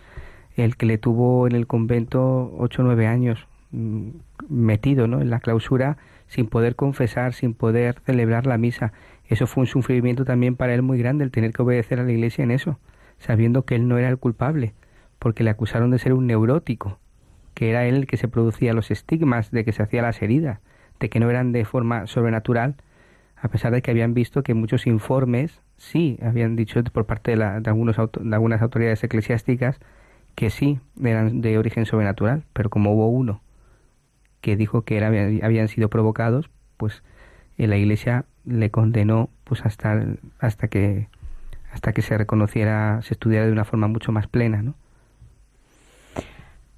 el 0.64 0.76
que 0.76 0.86
le 0.86 0.98
tuvo 0.98 1.46
en 1.46 1.54
el 1.54 1.66
convento 1.66 2.52
ocho 2.58 2.82
o 2.82 2.84
nueve 2.84 3.06
años 3.06 3.46
mm, 3.70 4.08
metido 4.48 5.06
¿no? 5.06 5.20
en 5.20 5.30
la 5.30 5.40
clausura 5.40 5.98
sin 6.26 6.46
poder 6.46 6.76
confesar, 6.76 7.32
sin 7.32 7.54
poder 7.54 8.00
celebrar 8.04 8.46
la 8.46 8.58
misa. 8.58 8.92
Eso 9.26 9.46
fue 9.46 9.62
un 9.62 9.66
sufrimiento 9.66 10.24
también 10.24 10.56
para 10.56 10.74
él 10.74 10.82
muy 10.82 10.98
grande, 10.98 11.24
el 11.24 11.30
tener 11.30 11.52
que 11.52 11.62
obedecer 11.62 12.00
a 12.00 12.04
la 12.04 12.12
iglesia 12.12 12.44
en 12.44 12.50
eso, 12.50 12.78
sabiendo 13.18 13.64
que 13.64 13.74
él 13.74 13.88
no 13.88 13.98
era 13.98 14.08
el 14.08 14.18
culpable, 14.18 14.74
porque 15.18 15.44
le 15.44 15.50
acusaron 15.50 15.90
de 15.90 15.98
ser 15.98 16.12
un 16.12 16.26
neurótico, 16.26 16.98
que 17.54 17.70
era 17.70 17.86
él 17.86 17.96
el 17.96 18.06
que 18.06 18.16
se 18.16 18.28
producía 18.28 18.74
los 18.74 18.90
estigmas, 18.90 19.50
de 19.50 19.64
que 19.64 19.72
se 19.72 19.82
hacía 19.82 20.02
las 20.02 20.20
heridas, 20.22 20.60
de 21.00 21.08
que 21.08 21.20
no 21.20 21.30
eran 21.30 21.52
de 21.52 21.64
forma 21.64 22.06
sobrenatural, 22.06 22.76
a 23.36 23.48
pesar 23.48 23.72
de 23.72 23.82
que 23.82 23.90
habían 23.90 24.14
visto 24.14 24.42
que 24.42 24.54
muchos 24.54 24.86
informes 24.86 25.62
sí 25.76 26.18
habían 26.22 26.56
dicho 26.56 26.82
por 26.84 27.06
parte 27.06 27.30
de, 27.30 27.36
la, 27.36 27.60
de, 27.60 27.70
algunos 27.70 27.96
de 27.96 28.34
algunas 28.34 28.62
autoridades 28.62 29.02
eclesiásticas 29.04 29.78
que 30.38 30.50
sí 30.50 30.78
eran 31.02 31.40
de 31.40 31.58
origen 31.58 31.84
sobrenatural, 31.84 32.44
pero 32.52 32.70
como 32.70 32.92
hubo 32.92 33.08
uno 33.08 33.40
que 34.40 34.56
dijo 34.56 34.82
que 34.82 34.96
era, 34.96 35.08
habían 35.08 35.66
sido 35.66 35.90
provocados, 35.90 36.48
pues 36.76 37.02
en 37.56 37.70
la 37.70 37.76
iglesia 37.76 38.24
le 38.44 38.70
condenó 38.70 39.30
pues 39.42 39.66
hasta 39.66 40.00
hasta 40.38 40.68
que 40.68 41.08
hasta 41.72 41.92
que 41.92 42.02
se 42.02 42.16
reconociera, 42.16 43.02
se 43.02 43.14
estudiara 43.14 43.46
de 43.46 43.52
una 43.52 43.64
forma 43.64 43.88
mucho 43.88 44.12
más 44.12 44.28
plena, 44.28 44.62
¿no? 44.62 44.74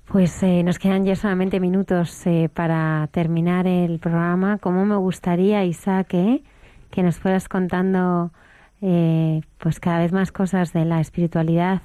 Pues 0.07 0.43
eh, 0.43 0.63
nos 0.63 0.79
quedan 0.79 1.05
ya 1.05 1.15
solamente 1.15 1.61
minutos 1.61 2.27
eh, 2.27 2.49
para 2.49 3.11
terminar 3.13 3.67
el 3.67 3.99
programa. 3.99 4.57
Como 4.57 4.87
me 4.87 4.97
gustaría, 4.97 5.67
Isaac, 5.67 6.15
eh, 6.15 6.43
que 6.91 7.03
nos 7.03 7.19
fueras 7.19 7.47
contando 7.47 8.33
pues 9.59 9.79
cada 9.79 9.99
vez 9.99 10.13
más 10.13 10.33
cosas 10.33 10.73
de 10.73 10.87
la 10.87 11.03
espiritualidad 11.03 11.83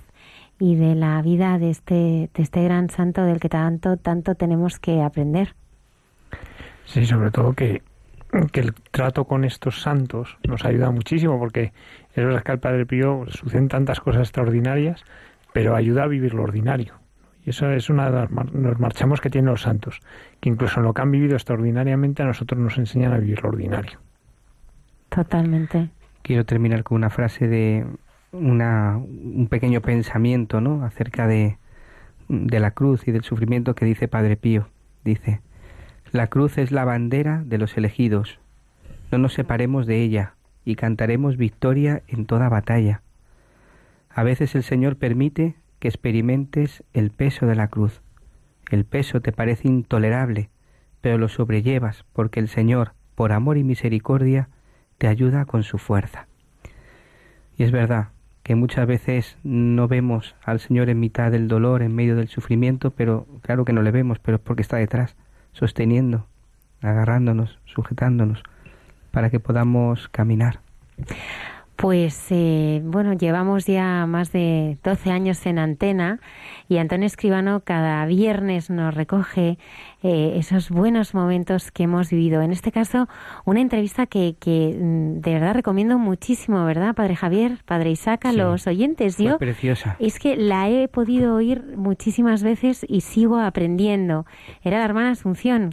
y 0.59 0.75
de 0.75 0.95
la 0.95 1.21
vida 1.21 1.57
de 1.59 1.69
este, 1.69 2.29
de 2.33 2.43
este 2.43 2.63
gran 2.63 2.89
santo 2.89 3.23
del 3.23 3.39
que 3.39 3.49
tanto, 3.49 3.97
tanto 3.97 4.35
tenemos 4.35 4.79
que 4.79 5.01
aprender. 5.01 5.55
Sí, 6.85 7.05
sobre 7.05 7.31
todo 7.31 7.53
que, 7.53 7.81
que 8.51 8.61
el 8.61 8.73
trato 8.91 9.25
con 9.25 9.43
estos 9.43 9.81
santos 9.81 10.37
nos 10.47 10.63
ayuda 10.65 10.91
muchísimo 10.91 11.37
porque 11.39 11.73
es 12.13 12.23
verdad 12.23 12.43
que 12.43 12.51
al 12.51 12.59
Padre 12.59 12.85
Pío 12.85 13.25
suceden 13.29 13.67
tantas 13.67 13.99
cosas 13.99 14.21
extraordinarias, 14.21 15.03
pero 15.53 15.75
ayuda 15.75 16.03
a 16.03 16.07
vivir 16.07 16.33
lo 16.33 16.43
ordinario. 16.43 16.93
Y 17.45 17.51
eso 17.51 17.69
es 17.69 17.89
una 17.89 18.09
de 18.09 18.11
las 18.11 18.53
nos 18.53 18.79
marchamos 18.79 19.21
que 19.21 19.29
tienen 19.29 19.51
los 19.51 19.61
santos, 19.61 19.99
que 20.39 20.49
incluso 20.49 20.79
en 20.79 20.85
lo 20.85 20.93
que 20.93 21.01
han 21.01 21.11
vivido 21.11 21.35
extraordinariamente 21.35 22.23
a 22.23 22.25
nosotros 22.25 22.59
nos 22.59 22.77
enseñan 22.77 23.13
a 23.13 23.17
vivir 23.17 23.43
lo 23.43 23.49
ordinario. 23.49 23.99
Totalmente. 25.09 25.89
Quiero 26.23 26.43
terminar 26.43 26.83
con 26.83 26.95
una 26.95 27.11
frase 27.11 27.47
de 27.47 27.85
una, 28.35 28.97
un 28.97 29.47
pequeño 29.49 29.81
pensamiento 29.81 30.61
¿no? 30.61 30.83
acerca 30.83 31.27
de, 31.27 31.57
de 32.27 32.59
la 32.59 32.71
cruz 32.71 33.07
y 33.07 33.11
del 33.11 33.23
sufrimiento 33.23 33.75
que 33.75 33.85
dice 33.85 34.07
Padre 34.07 34.37
Pío. 34.37 34.69
Dice, 35.03 35.41
la 36.11 36.27
cruz 36.27 36.57
es 36.57 36.71
la 36.71 36.85
bandera 36.85 37.43
de 37.45 37.57
los 37.57 37.77
elegidos. 37.77 38.39
No 39.11 39.17
nos 39.17 39.33
separemos 39.33 39.85
de 39.85 40.01
ella 40.01 40.35
y 40.63 40.75
cantaremos 40.75 41.37
victoria 41.37 42.01
en 42.07 42.25
toda 42.25 42.49
batalla. 42.49 43.01
A 44.09 44.23
veces 44.23 44.55
el 44.55 44.63
Señor 44.63 44.95
permite 44.95 45.55
que 45.79 45.87
experimentes 45.87 46.83
el 46.93 47.11
peso 47.11 47.45
de 47.45 47.55
la 47.55 47.67
cruz. 47.67 48.01
El 48.71 48.85
peso 48.85 49.21
te 49.21 49.31
parece 49.31 49.67
intolerable, 49.67 50.49
pero 51.01 51.17
lo 51.17 51.27
sobrellevas 51.27 52.05
porque 52.13 52.39
el 52.39 52.47
Señor, 52.47 52.93
por 53.13 53.31
amor 53.31 53.57
y 53.57 53.63
misericordia, 53.63 54.49
te 54.97 55.07
ayuda 55.07 55.45
con 55.45 55.63
su 55.63 55.77
fuerza. 55.77 56.27
Y 57.57 57.63
es 57.63 57.71
verdad, 57.71 58.09
que 58.45 58.53
muchas 58.53 58.85
veces 58.85 59.39
no 59.43 59.87
vemos 59.87 60.35
al 60.43 60.59
Señor 60.59 60.89
en 60.89 60.99
mitad 60.99 61.31
del 61.31 61.47
dolor, 61.47 61.81
en 61.81 61.95
medio 61.95 62.15
del 62.15 62.27
sufrimiento, 62.27 62.91
pero 62.91 63.25
claro 63.41 63.65
que 63.65 63.73
no 63.73 63.81
le 63.81 63.89
vemos, 63.89 64.19
pero 64.19 64.37
es 64.37 64.43
porque 64.43 64.61
está 64.61 64.77
detrás, 64.77 65.15
sosteniendo, 65.51 66.27
agarrándonos, 66.79 67.57
sujetándonos, 67.65 68.43
para 69.09 69.31
que 69.31 69.39
podamos 69.39 70.09
caminar. 70.09 70.59
Pues 71.75 72.27
eh, 72.29 72.81
bueno, 72.85 73.13
llevamos 73.13 73.65
ya 73.65 74.05
más 74.05 74.31
de 74.31 74.77
12 74.83 75.11
años 75.11 75.45
en 75.45 75.59
antena 75.59 76.19
y 76.69 76.77
Antonio 76.77 77.05
Escribano 77.05 77.61
cada 77.65 78.05
viernes 78.05 78.69
nos 78.69 78.93
recoge 78.93 79.57
eh, 80.01 80.35
esos 80.37 80.69
buenos 80.69 81.13
momentos 81.13 81.71
que 81.71 81.83
hemos 81.83 82.11
vivido. 82.11 82.41
En 82.41 82.51
este 82.51 82.71
caso, 82.71 83.09
una 83.43 83.59
entrevista 83.59 84.05
que, 84.05 84.35
que 84.39 84.77
mm, 84.79 85.19
de 85.19 85.33
verdad 85.33 85.53
recomiendo 85.53 85.99
muchísimo, 85.99 86.63
¿verdad, 86.63 86.95
Padre 86.95 87.17
Javier, 87.17 87.59
Padre 87.65 87.91
Isaac, 87.91 88.25
a 88.25 88.31
los 88.31 88.67
oyentes? 88.67 89.17
Yo 89.17 89.37
preciosa. 89.37 89.97
Es 89.99 90.17
que 90.17 90.37
la 90.37 90.69
he 90.69 90.87
podido 90.87 91.35
oír 91.35 91.75
muchísimas 91.75 92.41
veces 92.41 92.85
y 92.87 93.01
sigo 93.01 93.37
aprendiendo. 93.37 94.25
Era 94.63 94.79
la 94.79 94.85
hermana 94.85 95.11
Asunción 95.11 95.71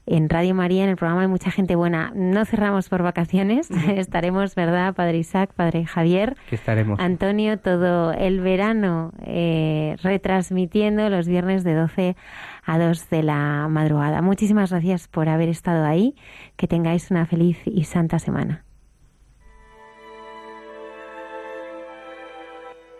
en 0.06 0.28
Radio 0.28 0.54
María 0.56 0.82
en 0.82 0.90
el 0.90 0.96
programa 0.96 1.22
de 1.22 1.28
Mucha 1.28 1.52
Gente 1.52 1.76
Buena. 1.76 2.10
No 2.16 2.44
cerramos 2.44 2.88
por 2.88 3.04
vacaciones, 3.04 3.70
estaremos, 3.88 4.56
¿verdad, 4.56 4.94
Padre 4.94 5.18
Isaac, 5.18 5.52
Padre 5.54 5.84
Javier? 5.84 6.36
estaremos. 6.50 6.98
Antonio, 6.98 7.60
todo 7.60 8.12
el 8.12 8.40
verano 8.40 9.12
eh, 9.24 9.96
retransmitiendo 10.02 11.08
los 11.08 11.28
viernes 11.28 11.62
de 11.62 11.74
12 11.74 12.16
a 12.64 12.78
2 12.78 13.10
de 13.10 13.22
la 13.22 13.68
madrugada. 13.68 14.22
Muchísimas 14.22 14.70
gracias 14.70 15.06
por 15.06 15.28
haber 15.28 15.48
estado 15.48 15.84
ahí. 15.84 16.16
Que 16.56 16.66
tengáis 16.66 17.10
una 17.12 17.26
feliz 17.26 17.58
y 17.64 17.84
santa 17.84 18.18
semana. 18.18 18.64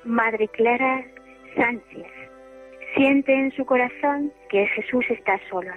Madre 0.04 0.48
Clara 0.48 1.04
Sánchez 1.56 2.06
siente 2.94 3.32
en 3.32 3.52
su 3.52 3.64
corazón 3.64 4.32
que 4.48 4.66
Jesús 4.66 5.04
está 5.08 5.38
solo. 5.48 5.72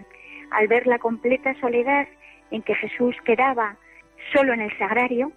Al 0.51 0.67
ver 0.67 0.85
la 0.87 0.99
completa 0.99 1.53
soledad 1.59 2.07
en 2.51 2.61
que 2.61 2.75
Jesús 2.75 3.15
quedaba 3.25 3.77
solo 4.33 4.53
en 4.53 4.61
el 4.61 4.77
sagrario, 4.77 5.31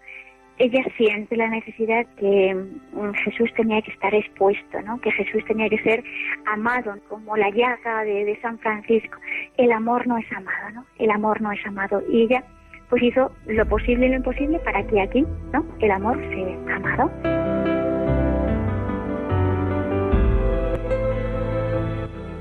ella 0.59 0.82
siente 0.97 1.36
la 1.36 1.48
necesidad 1.48 2.05
que 2.16 2.55
mm, 2.55 3.12
Jesús 3.24 3.52
tenía 3.55 3.81
que 3.81 3.93
estar 3.93 4.12
expuesto, 4.15 4.82
¿no? 4.82 5.01
que 5.01 5.12
Jesús 5.12 5.44
tenía 5.44 5.69
que 5.69 5.78
ser 5.82 6.02
amado, 6.47 6.97
como 7.09 7.36
la 7.36 7.51
llaga 7.51 8.05
de, 8.05 8.24
de, 8.24 8.40
San 8.40 8.59
Francisco. 8.59 9.19
El 9.56 9.70
amor 9.70 10.06
no 10.06 10.19
es 10.19 10.31
amado, 10.32 10.70
¿no? 10.74 10.86
El 10.98 11.10
amor 11.10 11.40
no 11.40 11.52
es 11.52 11.65
amado. 11.65 12.02
Y 12.10 12.23
ella 12.23 12.43
pues 12.90 13.02
hizo 13.02 13.31
lo 13.47 13.66
posible 13.66 14.06
y 14.06 14.10
lo 14.10 14.16
imposible 14.16 14.59
para 14.60 14.85
que 14.86 15.01
aquí, 15.01 15.24
¿no? 15.52 15.65
El 15.81 15.90
amor 15.90 16.19
sea 16.31 16.77
amado. 16.77 17.77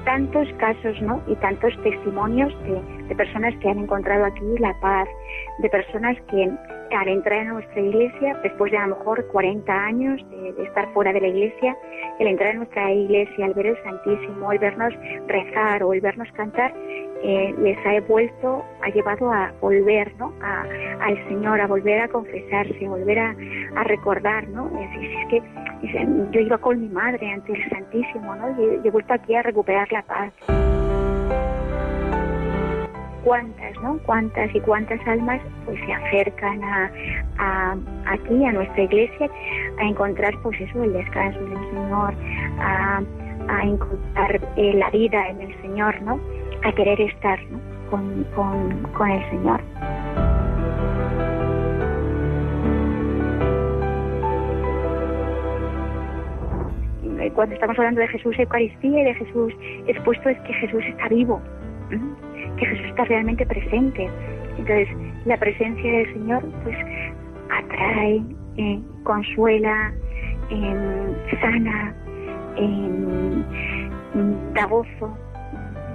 Tantos 0.08 0.48
casos 0.58 1.02
¿no? 1.02 1.22
y 1.28 1.36
tantos 1.36 1.74
testimonios 1.84 2.54
de, 2.64 3.16
personas 3.16 3.54
que 3.58 3.70
han 3.70 3.80
encontrado 3.80 4.24
aquí 4.24 4.58
la 4.58 4.74
paz, 4.80 5.08
de 5.60 5.70
personas 5.70 6.16
que 6.30 6.50
al 6.92 7.08
entrar 7.08 7.42
en 7.42 7.50
nuestra 7.50 7.82
iglesia, 7.82 8.40
después 8.44 8.72
de 8.72 8.78
a 8.78 8.88
lo 8.88 8.98
mejor 8.98 9.26
40 9.28 9.74
años 9.74 10.22
de, 10.30 10.64
estar 10.64 10.92
fuera 10.94 11.14
de 11.14 11.22
la 11.22 11.28
iglesia, 11.28 11.76
el 12.20 12.28
entrar 12.28 12.52
en 12.52 12.58
nuestra 12.58 12.92
iglesia, 12.92 13.46
al 13.46 13.54
ver 13.54 13.68
el 13.68 13.84
Santísimo, 13.84 14.52
el 14.52 14.60
vernos 14.60 14.94
rezar 15.28 15.84
o 15.84 15.94
el 15.94 16.02
vernos 16.02 16.28
cantar, 16.34 16.74
eh, 17.24 17.54
les 17.60 17.78
ha 17.86 18.00
vuelto, 18.08 18.64
ha 18.84 18.90
llevado 18.90 19.32
a 19.32 19.52
volver 19.60 20.14
¿no? 20.18 20.34
a, 20.42 20.66
al 21.02 21.28
Señor, 21.28 21.60
a 21.60 21.68
volver 21.68 22.02
a 22.02 22.08
confesarse, 22.08 22.86
a 22.86 22.90
volver 22.90 23.20
a, 23.20 23.36
a 23.76 23.84
recordar. 23.84 24.48
¿no? 24.50 24.70
Es, 24.80 24.90
es 25.02 25.28
que 25.30 25.42
yo 26.32 26.40
iba 26.40 26.58
con 26.58 26.80
mi 26.80 26.90
madre 26.90 27.32
ante 27.32 27.54
el 27.54 27.70
Santísimo 27.70 28.36
¿no? 28.36 28.50
y 28.62 28.88
he 28.88 28.92
vuelto 28.92 29.14
aquí 29.14 29.36
a 29.36 29.44
recuperar 29.44 29.92
la 29.92 30.02
paz 30.04 30.34
cuántas, 33.28 33.76
¿no? 33.82 34.00
Cuántas 34.06 34.56
y 34.56 34.60
cuántas 34.62 35.06
almas 35.06 35.42
pues 35.66 35.78
se 35.86 35.94
acercan 35.94 36.64
a, 36.64 37.76
aquí, 38.06 38.46
a 38.46 38.54
nuestra 38.54 38.84
iglesia, 38.84 39.30
a 39.80 39.84
encontrar 39.84 40.34
pues 40.42 40.60
eso, 40.62 40.82
el 40.82 40.94
descanso 40.94 41.38
del 41.42 41.60
Señor, 41.72 42.14
a, 42.60 43.02
a 43.50 43.64
encontrar 43.64 44.40
eh, 44.56 44.74
la 44.76 44.90
vida 44.92 45.28
en 45.28 45.42
el 45.42 45.62
Señor, 45.62 46.02
¿no? 46.04 46.18
A 46.64 46.72
querer 46.72 47.02
estar 47.02 47.38
¿no? 47.52 47.60
con, 47.90 48.24
con, 48.34 48.84
con 48.94 49.12
el 49.12 49.30
Señor. 49.30 49.62
cuando 57.36 57.54
estamos 57.54 57.78
hablando 57.78 58.02
de 58.02 58.08
Jesús 58.08 58.40
Eucaristía 58.40 59.02
y 59.02 59.04
de 59.04 59.14
Jesús 59.14 59.54
expuesto 59.86 60.30
es 60.30 60.40
que 60.40 60.54
Jesús 60.54 60.82
está 60.86 61.10
vivo 61.10 61.40
que 62.58 62.66
Jesús 62.66 62.86
está 62.88 63.06
realmente 63.06 63.46
presente. 63.46 64.10
Entonces, 64.58 64.88
la 65.26 65.38
presencia 65.38 65.92
del 65.92 66.14
Señor, 66.14 66.44
pues, 66.64 66.78
atrae, 67.50 68.22
eh, 68.58 68.80
consuela, 69.04 69.94
eh, 70.50 71.38
sana, 71.42 71.94
eh, 72.58 73.44
da 74.54 74.66
gozo, 74.66 75.18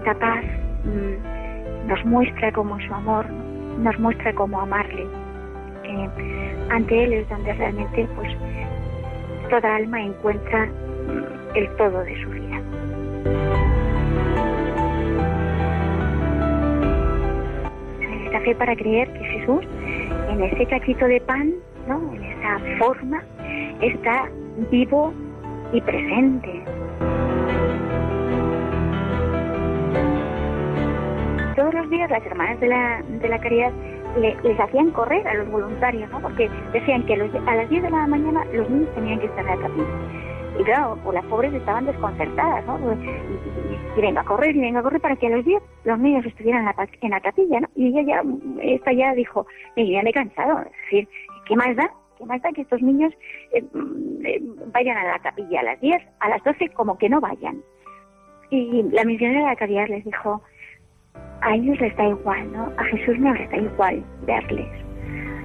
da 0.05 0.15
paz, 0.15 0.45
mm, 0.85 1.89
nos 1.89 2.05
muestra 2.05 2.53
como 2.53 2.79
su 2.81 2.95
amor, 2.95 3.27
nos 3.79 3.99
muestra 3.99 4.33
cómo 4.35 4.61
amarle. 4.61 5.07
ante 6.71 7.05
Él 7.05 7.13
es 7.13 7.29
donde 7.29 7.53
realmente, 7.53 8.09
pues, 8.17 8.33
toda 9.51 9.77
alma 9.77 10.01
encuentra 10.01 10.67
el 11.55 11.69
todo 11.77 12.03
de 12.03 12.23
su 12.23 12.31
vida. 12.31 13.62
Para 18.57 18.75
creer 18.75 19.13
que 19.13 19.25
Jesús, 19.25 19.65
en 20.29 20.43
ese 20.43 20.67
cachito 20.67 21.07
de 21.07 21.21
pan, 21.21 21.53
¿no? 21.87 22.13
en 22.15 22.25
esa 22.25 22.59
forma, 22.79 23.23
está 23.81 24.29
vivo 24.71 25.13
y 25.73 25.81
presente. 25.81 26.65
Todos 31.57 31.75
los 31.75 31.91
días 31.91 32.11
las 32.11 32.27
hermanas 32.27 32.61
de 32.61 32.69
la, 32.69 33.03
de 33.03 33.29
la 33.29 33.39
caridad 33.39 33.73
les 34.21 34.61
hacían 34.61 34.91
correr 34.91 35.27
a 35.27 35.35
los 35.35 35.51
voluntarios, 35.51 36.11
¿no? 36.11 36.21
porque 36.21 36.51
decían 36.73 37.07
que 37.07 37.15
a 37.15 37.55
las 37.55 37.71
10 37.71 37.83
de 37.83 37.91
la 37.91 38.07
mañana 38.07 38.45
los 38.53 38.69
niños 38.69 38.95
tenían 38.95 39.21
que 39.21 39.27
estar 39.27 39.47
en 39.47 39.47
la 39.47 39.69
capilla. 39.69 40.32
Y 40.63 41.01
pues 41.03 41.15
las 41.15 41.25
pobres 41.25 41.53
estaban 41.53 41.87
desconcertadas, 41.87 42.65
¿no? 42.67 42.79
Y, 43.97 44.01
venga 44.01 44.21
a 44.21 44.25
correr, 44.25 44.55
y 44.55 44.61
venga 44.61 44.81
a 44.81 44.83
correr 44.83 45.01
para 45.01 45.17
que 45.17 45.27
a 45.27 45.31
los 45.31 45.45
10 45.45 45.63
los 45.85 45.99
niños 45.99 46.25
estuvieran 46.25 46.61
en 46.61 46.67
la, 46.67 46.89
en 47.01 47.11
la 47.11 47.21
capilla, 47.21 47.61
¿no? 47.61 47.69
Y 47.75 47.89
ella 47.89 48.03
ya, 48.03 48.23
esta 48.63 48.93
ya 48.93 49.13
dijo, 49.15 49.47
ya 49.77 50.03
me 50.03 50.11
he 50.11 50.13
cansado, 50.13 50.61
es 50.61 50.73
decir, 50.85 51.09
¿qué 51.47 51.57
más 51.57 51.75
da? 51.77 51.93
¿Qué 52.17 52.25
más 52.27 52.41
da 52.43 52.53
que 52.53 52.63
estos 52.63 52.81
niños 52.81 53.13
eh, 53.53 53.63
mm, 53.73 54.27
eh, 54.27 54.41
vayan 54.73 54.97
a 54.97 55.05
la 55.05 55.19
capilla 55.19 55.61
a 55.61 55.65
las 55.65 55.81
10, 55.81 56.01
a 56.21 56.29
las 56.29 56.43
12 56.45 56.69
como 56.71 56.97
que 56.97 57.09
no 57.09 57.21
vayan? 57.21 57.61
Y 58.51 58.83
la 58.93 59.05
misionera 59.05 59.41
de 59.41 59.47
la 59.47 59.57
caridad 59.57 59.89
les 59.89 60.05
dijo, 60.05 60.43
a 61.41 61.55
ellos 61.57 61.79
les 61.81 61.97
da 61.97 62.07
igual, 62.07 62.53
¿no? 62.53 62.73
A 62.79 62.85
Jesús 62.85 63.19
no 63.19 63.35
les 63.35 63.51
da 63.51 63.57
igual 63.57 64.05
verles. 64.27 64.69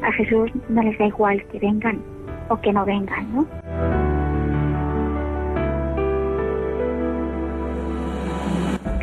A 0.03 0.11
Jesús 0.11 0.51
no 0.69 0.83
les 0.83 0.97
da 0.99 1.07
igual 1.07 1.43
que 1.47 1.59
vengan 1.59 2.01
o 2.49 2.61
que 2.61 2.71
no 2.71 2.85
vengan, 2.85 3.33
¿no? 3.33 4.06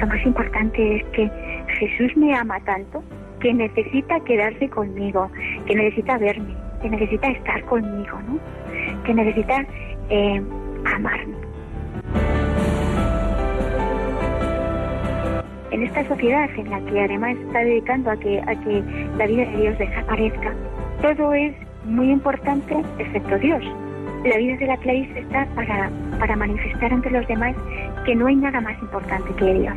Lo 0.01 0.07
más 0.07 0.25
importante 0.25 0.97
es 0.97 1.05
que 1.07 1.31
Jesús 1.79 2.16
me 2.16 2.35
ama 2.35 2.61
tanto 2.61 3.03
que 3.41 3.53
necesita 3.53 4.21
quedarse 4.21 4.69
conmigo, 4.69 5.31
que 5.66 5.75
necesita 5.75 6.19
verme, 6.19 6.55
que 6.83 6.91
necesita 6.91 7.29
estar 7.29 7.62
conmigo, 7.65 8.19
¿no? 8.27 8.39
Que 9.05 9.15
necesita 9.15 9.66
eh, 10.11 10.43
amarme. 10.85 11.45
en 15.75 15.83
esta 15.83 16.07
sociedad 16.07 16.49
en 16.57 16.71
la 16.71 16.81
que 16.83 17.01
además 17.01 17.37
está 17.37 17.59
dedicando 17.59 18.11
a 18.12 18.16
que, 18.16 18.41
a 18.41 18.55
que 18.62 18.83
la 19.19 19.27
vida 19.27 19.45
de 19.45 19.57
Dios 19.57 19.79
desaparezca, 19.79 20.55
todo 21.03 21.35
es 21.35 21.53
muy 21.85 22.11
importante 22.12 22.77
excepto 23.01 23.39
Dios. 23.39 23.65
La 24.25 24.39
vida 24.39 24.57
de 24.57 24.66
la 24.69 24.77
Clarice 24.77 25.19
está 25.19 25.47
para, 25.57 25.91
para 26.21 26.37
manifestar 26.37 26.93
ante 26.93 27.11
los 27.11 27.27
demás 27.27 27.57
que 28.05 28.15
no 28.15 28.27
hay 28.27 28.37
nada 28.37 28.61
más 28.61 28.81
importante 28.81 29.35
que 29.35 29.55
Dios. 29.55 29.77